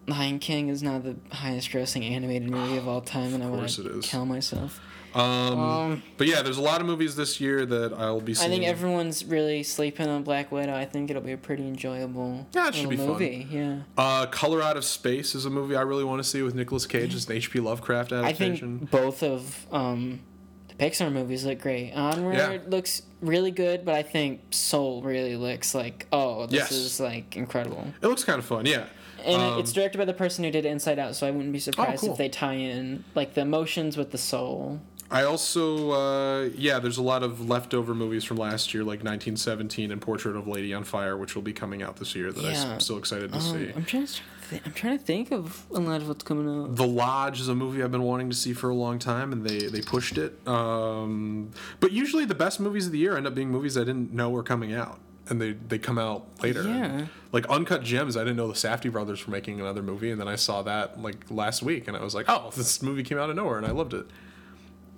Lion 0.06 0.38
King 0.38 0.68
is 0.68 0.82
now 0.82 0.98
the 0.98 1.16
highest 1.32 1.70
grossing 1.70 2.08
animated 2.10 2.50
movie 2.50 2.76
of 2.76 2.86
all 2.86 3.00
time, 3.00 3.32
and 3.34 3.42
I 3.42 3.48
want 3.48 3.68
to 3.70 4.00
kill 4.02 4.26
myself. 4.26 4.78
um, 5.14 5.58
Um, 5.58 6.02
but 6.18 6.26
yeah, 6.26 6.42
there's 6.42 6.58
a 6.58 6.62
lot 6.62 6.80
of 6.82 6.86
movies 6.86 7.16
this 7.16 7.40
year 7.40 7.64
that 7.64 7.94
I'll 7.94 8.20
be 8.20 8.32
I 8.32 8.48
think 8.48 8.64
everyone's 8.64 9.24
really 9.24 9.62
sleeping 9.62 10.08
on 10.08 10.24
Black 10.24 10.50
Widow. 10.52 10.74
I 10.74 10.84
think 10.84 11.08
it'll 11.08 11.22
be 11.22 11.32
a 11.32 11.36
pretty 11.38 11.66
enjoyable 11.66 12.46
Yeah, 12.52 12.68
it 12.68 12.74
should 12.74 12.90
be 12.90 12.96
fun. 12.96 13.06
movie. 13.06 13.46
Yeah. 13.50 13.78
uh, 13.96 14.26
Color 14.26 14.60
Out 14.60 14.76
of 14.76 14.84
Space 14.84 15.34
is 15.34 15.46
a 15.46 15.50
movie 15.50 15.74
I 15.76 15.82
really 15.82 16.04
want 16.04 16.22
to 16.22 16.28
see 16.28 16.42
with 16.42 16.54
Nicolas 16.54 16.84
Cage. 16.84 17.14
It's 17.14 17.26
an 17.26 17.32
H.P. 17.36 17.60
Lovecraft 17.60 18.12
adaptation. 18.12 18.74
I 18.74 18.78
think 18.80 18.90
both 18.90 19.22
of 19.22 19.66
um, 19.72 20.20
the 20.68 20.74
Pixar 20.74 21.10
movies 21.12 21.46
look 21.46 21.60
great. 21.60 21.92
Onward 21.92 22.34
Yeah. 22.36 22.58
looks 22.66 23.02
really 23.22 23.52
good, 23.52 23.84
but 23.86 23.94
I 23.94 24.02
think 24.02 24.40
Soul 24.50 25.00
really 25.02 25.36
looks 25.36 25.74
like 25.74 26.06
oh, 26.12 26.44
this 26.46 26.58
Yes. 26.58 26.72
is 26.72 27.00
like 27.00 27.36
incredible. 27.36 27.86
it 28.02 28.06
looks 28.08 28.24
kind 28.24 28.38
of 28.40 28.44
fun. 28.44 28.66
Yeah. 28.66 28.84
And 29.24 29.40
Um, 29.42 29.58
it's 29.60 29.72
directed 29.72 29.98
by 29.98 30.04
the 30.04 30.12
person 30.14 30.44
who 30.44 30.50
did 30.50 30.64
Inside 30.66 30.98
Out, 30.98 31.16
so 31.16 31.26
I 31.26 31.30
wouldn't 31.30 31.52
be 31.52 31.58
surprised 31.58 32.02
cool. 32.02 32.12
if 32.12 32.18
they 32.18 32.28
tie 32.28 32.54
in 32.54 33.04
like 33.14 33.34
the 33.34 33.40
emotions 33.42 33.96
with 33.96 34.10
the 34.10 34.18
soul. 34.18 34.80
I 35.10 35.22
also, 35.22 35.90
uh, 35.92 36.48
yeah, 36.56 36.78
there's 36.78 36.96
a 36.96 37.02
lot 37.02 37.22
of 37.22 37.46
leftover 37.48 37.94
movies 37.94 38.24
from 38.24 38.38
last 38.38 38.72
year, 38.74 38.82
like 38.82 39.04
1917 39.04 39.92
and 39.92 40.00
Portrait 40.00 40.34
of 40.34 40.46
a 40.46 40.50
Lady 40.50 40.72
on 40.74 40.82
Fire, 40.82 41.16
which 41.16 41.34
will 41.34 41.42
be 41.42 41.52
coming 41.52 41.82
out 41.82 41.96
this 41.96 42.14
year 42.16 42.32
that 42.32 42.42
Yeah. 42.42 42.72
I'm 42.72 42.80
still 42.80 42.98
excited 42.98 43.30
to 43.32 43.38
Um, 43.38 43.42
see. 43.42 43.70
I'm 43.76 43.84
trying 43.84 44.06
to 44.06 44.12
th- 44.50 44.62
I'm 44.64 44.72
trying 44.72 44.98
to 44.98 45.04
think 45.04 45.30
of 45.30 45.64
a 45.72 45.78
lot 45.78 46.00
of 46.02 46.08
what's 46.08 46.24
coming 46.24 46.48
out. 46.48 46.76
The 46.76 46.86
Lodge 46.86 47.38
is 47.40 47.48
a 47.48 47.54
movie 47.54 47.82
I've 47.82 47.92
been 47.92 48.02
wanting 48.02 48.30
to 48.30 48.36
see 48.36 48.54
for 48.54 48.70
a 48.70 48.74
long 48.74 48.98
time, 48.98 49.32
and 49.32 49.44
they, 49.46 49.66
they 49.68 49.82
pushed 49.82 50.18
it. 50.18 50.38
Um, 50.48 51.50
but 51.80 51.92
usually 51.92 52.24
the 52.24 52.34
best 52.34 52.58
movies 52.58 52.86
of 52.86 52.92
the 52.92 52.98
year 52.98 53.16
end 53.16 53.26
up 53.26 53.34
being 53.34 53.50
movies 53.50 53.76
I 53.76 53.84
didn't 53.84 54.12
know 54.12 54.30
were 54.30 54.42
coming 54.42 54.72
out, 54.72 54.98
and 55.28 55.40
they, 55.40 55.52
they 55.52 55.78
come 55.78 55.98
out 55.98 56.26
later. 56.42 56.62
Yeah. 56.62 57.06
Like 57.32 57.46
Uncut 57.48 57.82
Gems, 57.82 58.16
I 58.16 58.20
didn't 58.20 58.36
know 58.36 58.46
the 58.48 58.54
Safdie 58.54 58.92
brothers 58.92 59.26
were 59.26 59.32
making 59.32 59.60
another 59.60 59.82
movie, 59.82 60.10
and 60.10 60.20
then 60.20 60.28
I 60.28 60.36
saw 60.36 60.62
that 60.62 61.00
like 61.00 61.30
last 61.30 61.62
week, 61.62 61.88
and 61.88 61.96
I 61.96 62.02
was 62.02 62.14
like, 62.14 62.26
oh, 62.28 62.50
this 62.54 62.82
movie 62.82 63.02
came 63.02 63.18
out 63.18 63.30
of 63.30 63.36
nowhere, 63.36 63.58
and 63.58 63.66
I 63.66 63.70
loved 63.70 63.94
it. 63.94 64.06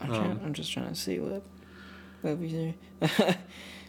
I'm, 0.01 0.11
Um, 0.11 0.17
trying, 0.17 0.41
I'm 0.45 0.53
just 0.55 0.73
trying 0.73 0.89
to 0.89 0.95
see 0.95 1.19
what 1.19 1.43
movies 2.23 2.75
are. 3.03 3.37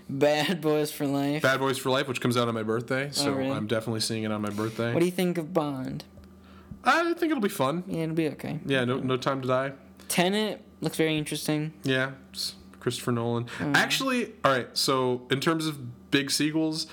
Bad 0.09 0.61
Boys 0.61 0.91
for 0.91 1.05
Life. 1.05 1.41
Bad 1.41 1.59
Boys 1.59 1.77
for 1.77 1.89
Life, 1.89 2.07
which 2.07 2.21
comes 2.21 2.37
out 2.37 2.47
on 2.47 2.53
my 2.53 2.63
birthday, 2.63 3.09
so 3.11 3.31
Oh, 3.31 3.35
really? 3.35 3.51
I'm 3.51 3.67
definitely 3.67 3.99
seeing 3.99 4.23
it 4.23 4.31
on 4.31 4.41
my 4.41 4.49
birthday. 4.49 4.93
What 4.93 5.01
do 5.01 5.05
you 5.05 5.11
think 5.11 5.37
of 5.37 5.53
Bond? 5.53 6.05
I 6.85 7.13
think 7.15 7.31
it'll 7.31 7.41
be 7.41 7.49
fun. 7.49 7.83
Yeah, 7.87 8.03
it'll 8.03 8.15
be 8.15 8.29
okay. 8.29 8.59
Yeah, 8.65 8.85
no, 8.85 8.99
no 8.99 9.17
time 9.17 9.41
to 9.41 9.47
die. 9.47 9.73
Tenet 10.07 10.63
looks 10.79 10.95
very 10.95 11.17
interesting. 11.17 11.73
Yeah, 11.83 12.11
it's 12.31 12.55
Christopher 12.79 13.11
Nolan. 13.11 13.45
Mm. 13.59 13.75
Actually, 13.75 14.33
all 14.43 14.51
right. 14.51 14.67
So 14.77 15.27
in 15.31 15.39
terms 15.39 15.67
of 15.67 16.11
big 16.11 16.31
sequels, 16.31 16.87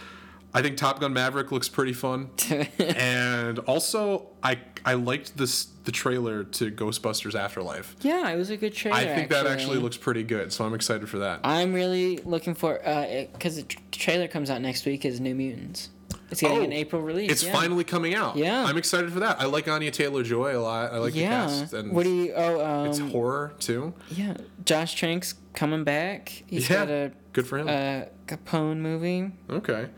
I 0.53 0.63
think 0.63 0.77
Top 0.77 1.01
Gun 1.01 1.13
Maverick 1.13 1.51
looks 1.51 1.69
pretty 1.69 1.93
fun, 1.93 2.31
and 2.79 3.59
also 3.61 4.29
I 4.43 4.59
I 4.85 4.95
liked 4.95 5.37
this 5.37 5.65
the 5.85 5.93
trailer 5.93 6.45
to 6.45 6.71
Ghostbusters 6.71 7.35
Afterlife. 7.35 7.97
yeah, 8.01 8.31
it 8.31 8.37
was 8.37 8.51
a 8.51 8.57
good 8.57 8.73
trailer. 8.73 8.97
I 8.97 9.05
think 9.05 9.31
that 9.31 9.47
actually 9.47 9.79
looks 9.79 9.97
pretty 9.97 10.23
good, 10.23 10.53
so 10.53 10.65
I'm 10.65 10.73
excited 10.75 11.09
for 11.09 11.19
that. 11.19 11.41
I'm 11.45 11.75
really 11.75 12.19
looking 12.19 12.55
for 12.55 12.87
uh, 12.87 13.27
because 13.33 13.57
the 13.57 13.65
trailer 13.91 14.29
comes 14.29 14.49
out 14.49 14.61
next 14.63 14.87
week. 14.87 15.05
Is 15.05 15.21
New 15.21 15.35
Mutants? 15.35 15.91
It's 16.35 16.41
getting 16.43 16.59
Oh, 16.59 16.63
an 16.65 16.73
April 16.73 17.01
release. 17.03 17.31
It's 17.33 17.43
yeah. 17.45 17.53
finally 17.53 17.85
coming 17.85 18.15
out. 18.15 18.37
Yeah. 18.37 18.65
I'm 18.65 18.77
excited 18.77 19.13
for 19.13 19.21
that. 19.21 19.41
I 19.41 19.47
like 19.47 19.67
Anya 19.69 19.91
Taylor 19.91 20.23
Joy 20.23 20.57
a 20.57 20.61
lot. 20.61 20.93
I 20.93 20.99
like 20.99 21.15
Yeah. 21.15 21.47
the 21.47 21.53
cast, 21.61 21.73
and 21.73 21.93
what 21.93 22.05
do 22.05 22.11
you? 22.15 22.33
Oh, 22.35 22.65
um, 22.65 22.87
it's 22.89 22.99
horror 22.99 23.55
too. 23.59 23.95
yeah. 24.11 24.35
Josh 24.65 24.97
Trank's 25.01 25.35
coming 25.55 25.85
back. 25.85 26.43
He's 26.47 26.69
yeah, 26.69 26.77
got 26.77 26.91
a 26.91 27.13
good 27.33 27.47
for 27.47 27.59
him. 27.59 27.69
uh, 27.69 28.07
Capone 28.27 28.79
movie. 28.79 29.31
okay. 29.51 29.89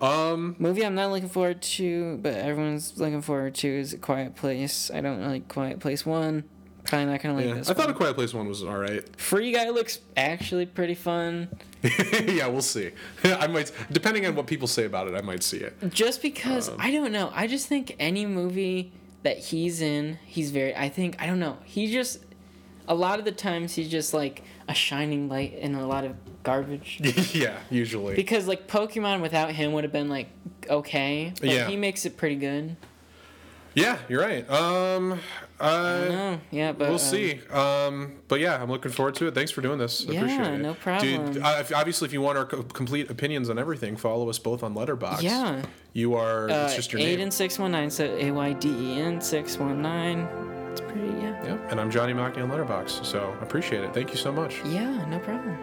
Um, 0.00 0.56
Movie 0.58 0.84
I'm 0.84 0.94
not 0.96 1.12
looking 1.12 1.28
forward 1.28 1.62
to, 1.62 2.18
but 2.18 2.34
everyone's 2.34 2.98
looking 2.98 3.22
forward 3.22 3.54
to 3.56 3.68
is 3.68 3.92
A 3.94 3.96
Quiet 3.98 4.34
Place. 4.34 4.90
I 4.92 5.00
don't 5.00 5.24
like 5.24 5.48
Quiet 5.48 5.78
Place 5.80 6.04
One. 6.04 6.44
Probably 6.84 7.06
not 7.06 7.22
gonna 7.22 7.34
like 7.34 7.46
yeah, 7.46 7.54
this. 7.54 7.70
I 7.70 7.74
thought 7.74 7.88
a 7.90 7.94
Quiet 7.94 8.14
Place 8.14 8.34
one 8.34 8.46
was 8.48 8.62
all 8.62 8.76
right. 8.76 9.02
Free 9.18 9.52
Guy 9.52 9.70
looks 9.70 10.00
actually 10.16 10.66
pretty 10.66 10.94
fun. 10.94 11.48
yeah, 12.26 12.46
we'll 12.46 12.60
see. 12.62 12.90
I 13.24 13.46
might, 13.46 13.72
depending 13.90 14.26
on 14.26 14.34
what 14.34 14.46
people 14.46 14.68
say 14.68 14.84
about 14.84 15.08
it, 15.08 15.14
I 15.14 15.20
might 15.22 15.42
see 15.42 15.58
it. 15.58 15.74
Just 15.90 16.20
because 16.22 16.68
Um, 16.68 16.76
I 16.78 16.90
don't 16.90 17.12
know. 17.12 17.30
I 17.34 17.46
just 17.46 17.66
think 17.68 17.96
any 17.98 18.26
movie 18.26 18.92
that 19.22 19.38
he's 19.38 19.80
in, 19.80 20.18
he's 20.26 20.50
very. 20.50 20.74
I 20.76 20.88
think 20.90 21.16
I 21.20 21.26
don't 21.26 21.40
know. 21.40 21.56
He 21.64 21.90
just 21.90 22.20
a 22.86 22.94
lot 22.94 23.18
of 23.18 23.24
the 23.24 23.32
times 23.32 23.74
he's 23.74 23.88
just 23.90 24.12
like 24.12 24.42
a 24.68 24.74
shining 24.74 25.28
light 25.28 25.54
in 25.54 25.74
a 25.74 25.86
lot 25.86 26.04
of 26.04 26.14
garbage. 26.42 27.00
yeah, 27.34 27.58
usually. 27.70 28.14
because 28.14 28.46
like 28.46 28.66
Pokemon 28.68 29.22
without 29.22 29.52
him 29.52 29.72
would 29.72 29.84
have 29.84 29.92
been 29.92 30.08
like 30.10 30.28
okay, 30.68 31.32
but 31.40 31.48
Yeah. 31.48 31.66
he 31.68 31.76
makes 31.76 32.04
it 32.04 32.16
pretty 32.18 32.36
good. 32.36 32.76
yeah, 33.74 33.98
you're 34.08 34.20
right. 34.20 34.48
Um, 34.50 35.18
uh, 35.64 36.38
yeah, 36.50 36.72
but 36.72 36.80
we'll 36.88 36.92
um, 36.92 36.98
see. 36.98 37.40
Um, 37.50 38.16
but 38.28 38.40
yeah, 38.40 38.60
I'm 38.62 38.70
looking 38.70 38.90
forward 38.92 39.14
to 39.16 39.26
it. 39.26 39.34
Thanks 39.34 39.50
for 39.50 39.60
doing 39.62 39.78
this. 39.78 40.06
I 40.08 40.12
Yeah, 40.12 40.20
appreciate 40.20 40.54
it. 40.54 40.58
no 40.58 40.74
problem. 40.74 41.32
Dude, 41.32 41.42
uh, 41.42 41.56
if- 41.60 41.74
obviously, 41.74 42.06
if 42.06 42.12
you 42.12 42.20
want 42.20 42.38
our 42.38 42.44
co- 42.44 42.62
complete 42.62 43.10
opinions 43.10 43.48
on 43.50 43.58
everything, 43.58 43.96
follow 43.96 44.28
us 44.28 44.38
both 44.38 44.62
on 44.62 44.74
Letterboxd. 44.74 45.22
Yeah. 45.22 45.62
You 45.92 46.14
are. 46.14 46.50
Uh, 46.50 46.64
it's 46.66 46.76
just 46.76 46.92
your 46.92 47.00
name. 47.00 47.18
Ayden 47.18 47.32
six 47.32 47.58
one 47.58 47.72
nine, 47.72 47.90
so 47.90 48.04
A 48.18 48.30
Y 48.30 48.52
D 48.54 48.68
E 48.68 49.00
N 49.00 49.20
six 49.20 49.56
one 49.58 49.80
nine. 49.82 50.20
It's 50.72 50.80
pretty, 50.80 51.06
yeah. 51.20 51.44
Yeah, 51.44 51.58
and 51.70 51.80
I'm 51.80 51.90
Johnny 51.90 52.12
Mockney 52.12 52.42
on 52.42 52.50
Letterboxd. 52.50 53.04
So 53.04 53.34
I 53.40 53.42
appreciate 53.44 53.84
it. 53.84 53.94
Thank 53.94 54.10
you 54.10 54.16
so 54.16 54.32
much. 54.32 54.56
Yeah, 54.64 55.04
no 55.06 55.18
problem. 55.20 55.56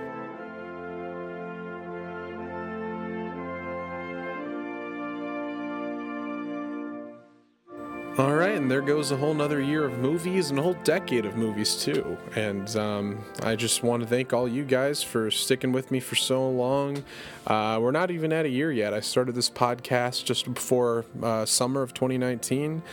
All 8.17 8.33
right, 8.33 8.55
and 8.55 8.69
there 8.69 8.81
goes 8.81 9.11
a 9.11 9.17
whole 9.17 9.33
nother 9.33 9.61
year 9.61 9.85
of 9.85 9.97
movies 9.97 10.49
and 10.49 10.59
a 10.59 10.61
whole 10.61 10.75
decade 10.83 11.25
of 11.25 11.37
movies 11.37 11.81
too. 11.81 12.17
And 12.35 12.75
um, 12.75 13.23
I 13.41 13.55
just 13.55 13.83
want 13.83 14.03
to 14.03 14.07
thank 14.07 14.33
all 14.33 14.49
you 14.49 14.65
guys 14.65 15.01
for 15.01 15.31
sticking 15.31 15.71
with 15.71 15.91
me 15.91 16.01
for 16.01 16.15
so 16.15 16.49
long. 16.49 17.05
Uh, 17.47 17.79
we're 17.81 17.91
not 17.91 18.11
even 18.11 18.33
at 18.33 18.45
a 18.45 18.49
year 18.49 18.69
yet. 18.69 18.93
I 18.93 18.99
started 18.99 19.33
this 19.33 19.49
podcast 19.49 20.25
just 20.25 20.53
before 20.53 21.05
uh, 21.23 21.45
summer 21.45 21.83
of 21.83 21.93
2019. 21.93 22.83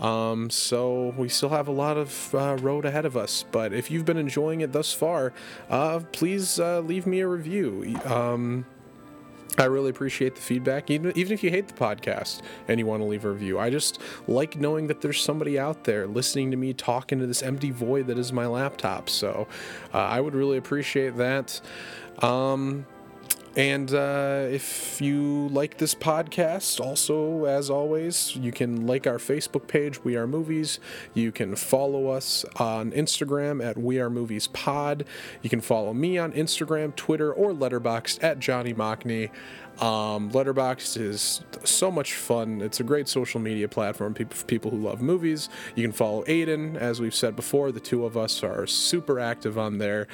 Um, 0.00 0.48
so 0.48 1.14
we 1.18 1.28
still 1.28 1.50
have 1.50 1.68
a 1.68 1.72
lot 1.72 1.98
of 1.98 2.34
uh, 2.34 2.56
road 2.58 2.86
ahead 2.86 3.04
of 3.04 3.14
us. 3.14 3.44
But 3.52 3.74
if 3.74 3.90
you've 3.90 4.06
been 4.06 4.16
enjoying 4.16 4.62
it 4.62 4.72
thus 4.72 4.90
far, 4.90 5.34
uh, 5.68 6.00
please 6.12 6.58
uh, 6.58 6.80
leave 6.80 7.06
me 7.06 7.20
a 7.20 7.28
review. 7.28 8.00
Um, 8.06 8.64
I 9.58 9.64
really 9.64 9.90
appreciate 9.90 10.34
the 10.34 10.40
feedback, 10.40 10.90
even, 10.90 11.12
even 11.14 11.32
if 11.32 11.44
you 11.44 11.50
hate 11.50 11.68
the 11.68 11.74
podcast 11.74 12.40
and 12.68 12.80
you 12.80 12.86
want 12.86 13.02
to 13.02 13.04
leave 13.04 13.24
a 13.24 13.30
review. 13.30 13.58
I 13.58 13.68
just 13.68 14.00
like 14.26 14.56
knowing 14.56 14.86
that 14.86 15.02
there's 15.02 15.20
somebody 15.20 15.58
out 15.58 15.84
there 15.84 16.06
listening 16.06 16.50
to 16.52 16.56
me 16.56 16.72
talk 16.72 17.12
into 17.12 17.26
this 17.26 17.42
empty 17.42 17.70
void 17.70 18.06
that 18.06 18.18
is 18.18 18.32
my 18.32 18.46
laptop. 18.46 19.10
So 19.10 19.46
uh, 19.92 19.98
I 19.98 20.20
would 20.20 20.34
really 20.34 20.56
appreciate 20.56 21.16
that. 21.18 21.60
Um, 22.20 22.86
and 23.54 23.92
uh, 23.92 24.46
if 24.50 25.00
you 25.00 25.48
like 25.48 25.76
this 25.76 25.94
podcast, 25.94 26.80
also, 26.80 27.44
as 27.44 27.68
always, 27.68 28.34
you 28.34 28.50
can 28.50 28.86
like 28.86 29.06
our 29.06 29.18
Facebook 29.18 29.68
page, 29.68 30.02
We 30.02 30.16
Are 30.16 30.26
Movies. 30.26 30.78
You 31.12 31.32
can 31.32 31.54
follow 31.56 32.08
us 32.08 32.46
on 32.56 32.92
Instagram 32.92 33.62
at 33.62 33.76
We 33.76 34.00
Are 34.00 34.08
Movies 34.08 34.46
Pod. 34.46 35.04
You 35.42 35.50
can 35.50 35.60
follow 35.60 35.92
me 35.92 36.16
on 36.16 36.32
Instagram, 36.32 36.96
Twitter, 36.96 37.30
or 37.30 37.52
Letterboxd 37.52 38.22
at 38.22 38.38
Johnny 38.38 38.72
Mockney. 38.72 39.28
Um, 39.82 40.30
Letterboxd 40.30 40.96
is 41.00 41.42
so 41.64 41.90
much 41.90 42.14
fun. 42.14 42.62
It's 42.62 42.78
a 42.78 42.84
great 42.84 43.08
social 43.08 43.40
media 43.40 43.66
platform 43.66 44.14
for 44.14 44.44
people 44.44 44.70
who 44.70 44.76
love 44.76 45.02
movies. 45.02 45.48
You 45.74 45.82
can 45.82 45.90
follow 45.90 46.22
Ayden, 46.26 46.76
as 46.76 47.00
we've 47.00 47.14
said 47.14 47.34
before. 47.34 47.72
The 47.72 47.80
two 47.80 48.04
of 48.04 48.16
us 48.16 48.44
are 48.44 48.64
super 48.68 49.18
active 49.18 49.58
on 49.58 49.78
there, 49.78 50.06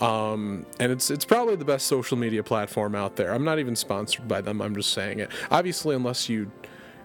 um, 0.00 0.66
and 0.80 0.90
it's 0.90 1.08
it's 1.08 1.24
probably 1.24 1.54
the 1.54 1.64
best 1.64 1.86
social 1.86 2.18
media 2.18 2.42
platform 2.42 2.96
out 2.96 3.14
there. 3.14 3.32
I'm 3.32 3.44
not 3.44 3.60
even 3.60 3.76
sponsored 3.76 4.26
by 4.26 4.40
them. 4.40 4.60
I'm 4.60 4.74
just 4.74 4.92
saying 4.92 5.20
it. 5.20 5.30
Obviously, 5.52 5.94
unless 5.94 6.28
you 6.28 6.50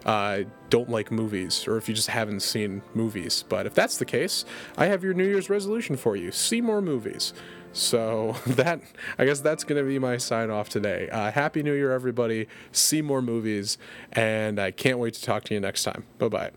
uh, 0.08 0.40
don't 0.72 0.90
like 0.90 1.12
movies 1.12 1.68
or 1.68 1.78
if 1.78 1.88
you 1.88 1.94
just 1.94 2.10
haven't 2.10 2.40
seen 2.40 2.82
movies. 2.96 3.44
But 3.48 3.68
if 3.68 3.76
that's 3.76 3.98
the 3.98 4.06
case, 4.06 4.44
I 4.76 4.88
have 4.88 5.04
your 5.04 5.14
New 5.14 5.26
Year's 5.26 5.52
resolution 5.52 5.96
for 5.96 6.16
you: 6.16 6.32
see 6.32 6.62
more 6.62 6.82
movies. 6.82 7.34
So 7.78 8.36
that 8.48 8.82
I 9.18 9.26
guess 9.26 9.40
that's 9.40 9.64
gonna 9.64 9.84
be 9.84 10.00
my 10.00 10.18
sign 10.18 10.50
off 10.50 10.68
today. 10.70 11.10
Uh, 11.10 11.32
Happy 11.32 11.62
New 11.64 11.74
Year, 11.74 11.92
everybody! 11.92 12.48
See 12.72 13.02
more 13.02 13.22
movies, 13.22 13.78
and 14.12 14.60
I 14.60 14.72
can't 14.72 14.98
wait 15.00 15.14
to 15.14 15.22
talk 15.22 15.44
to 15.46 15.54
you 15.54 15.60
next 15.60 15.84
time. 15.84 16.06
Bye 16.18 16.28
bye. 16.30 16.52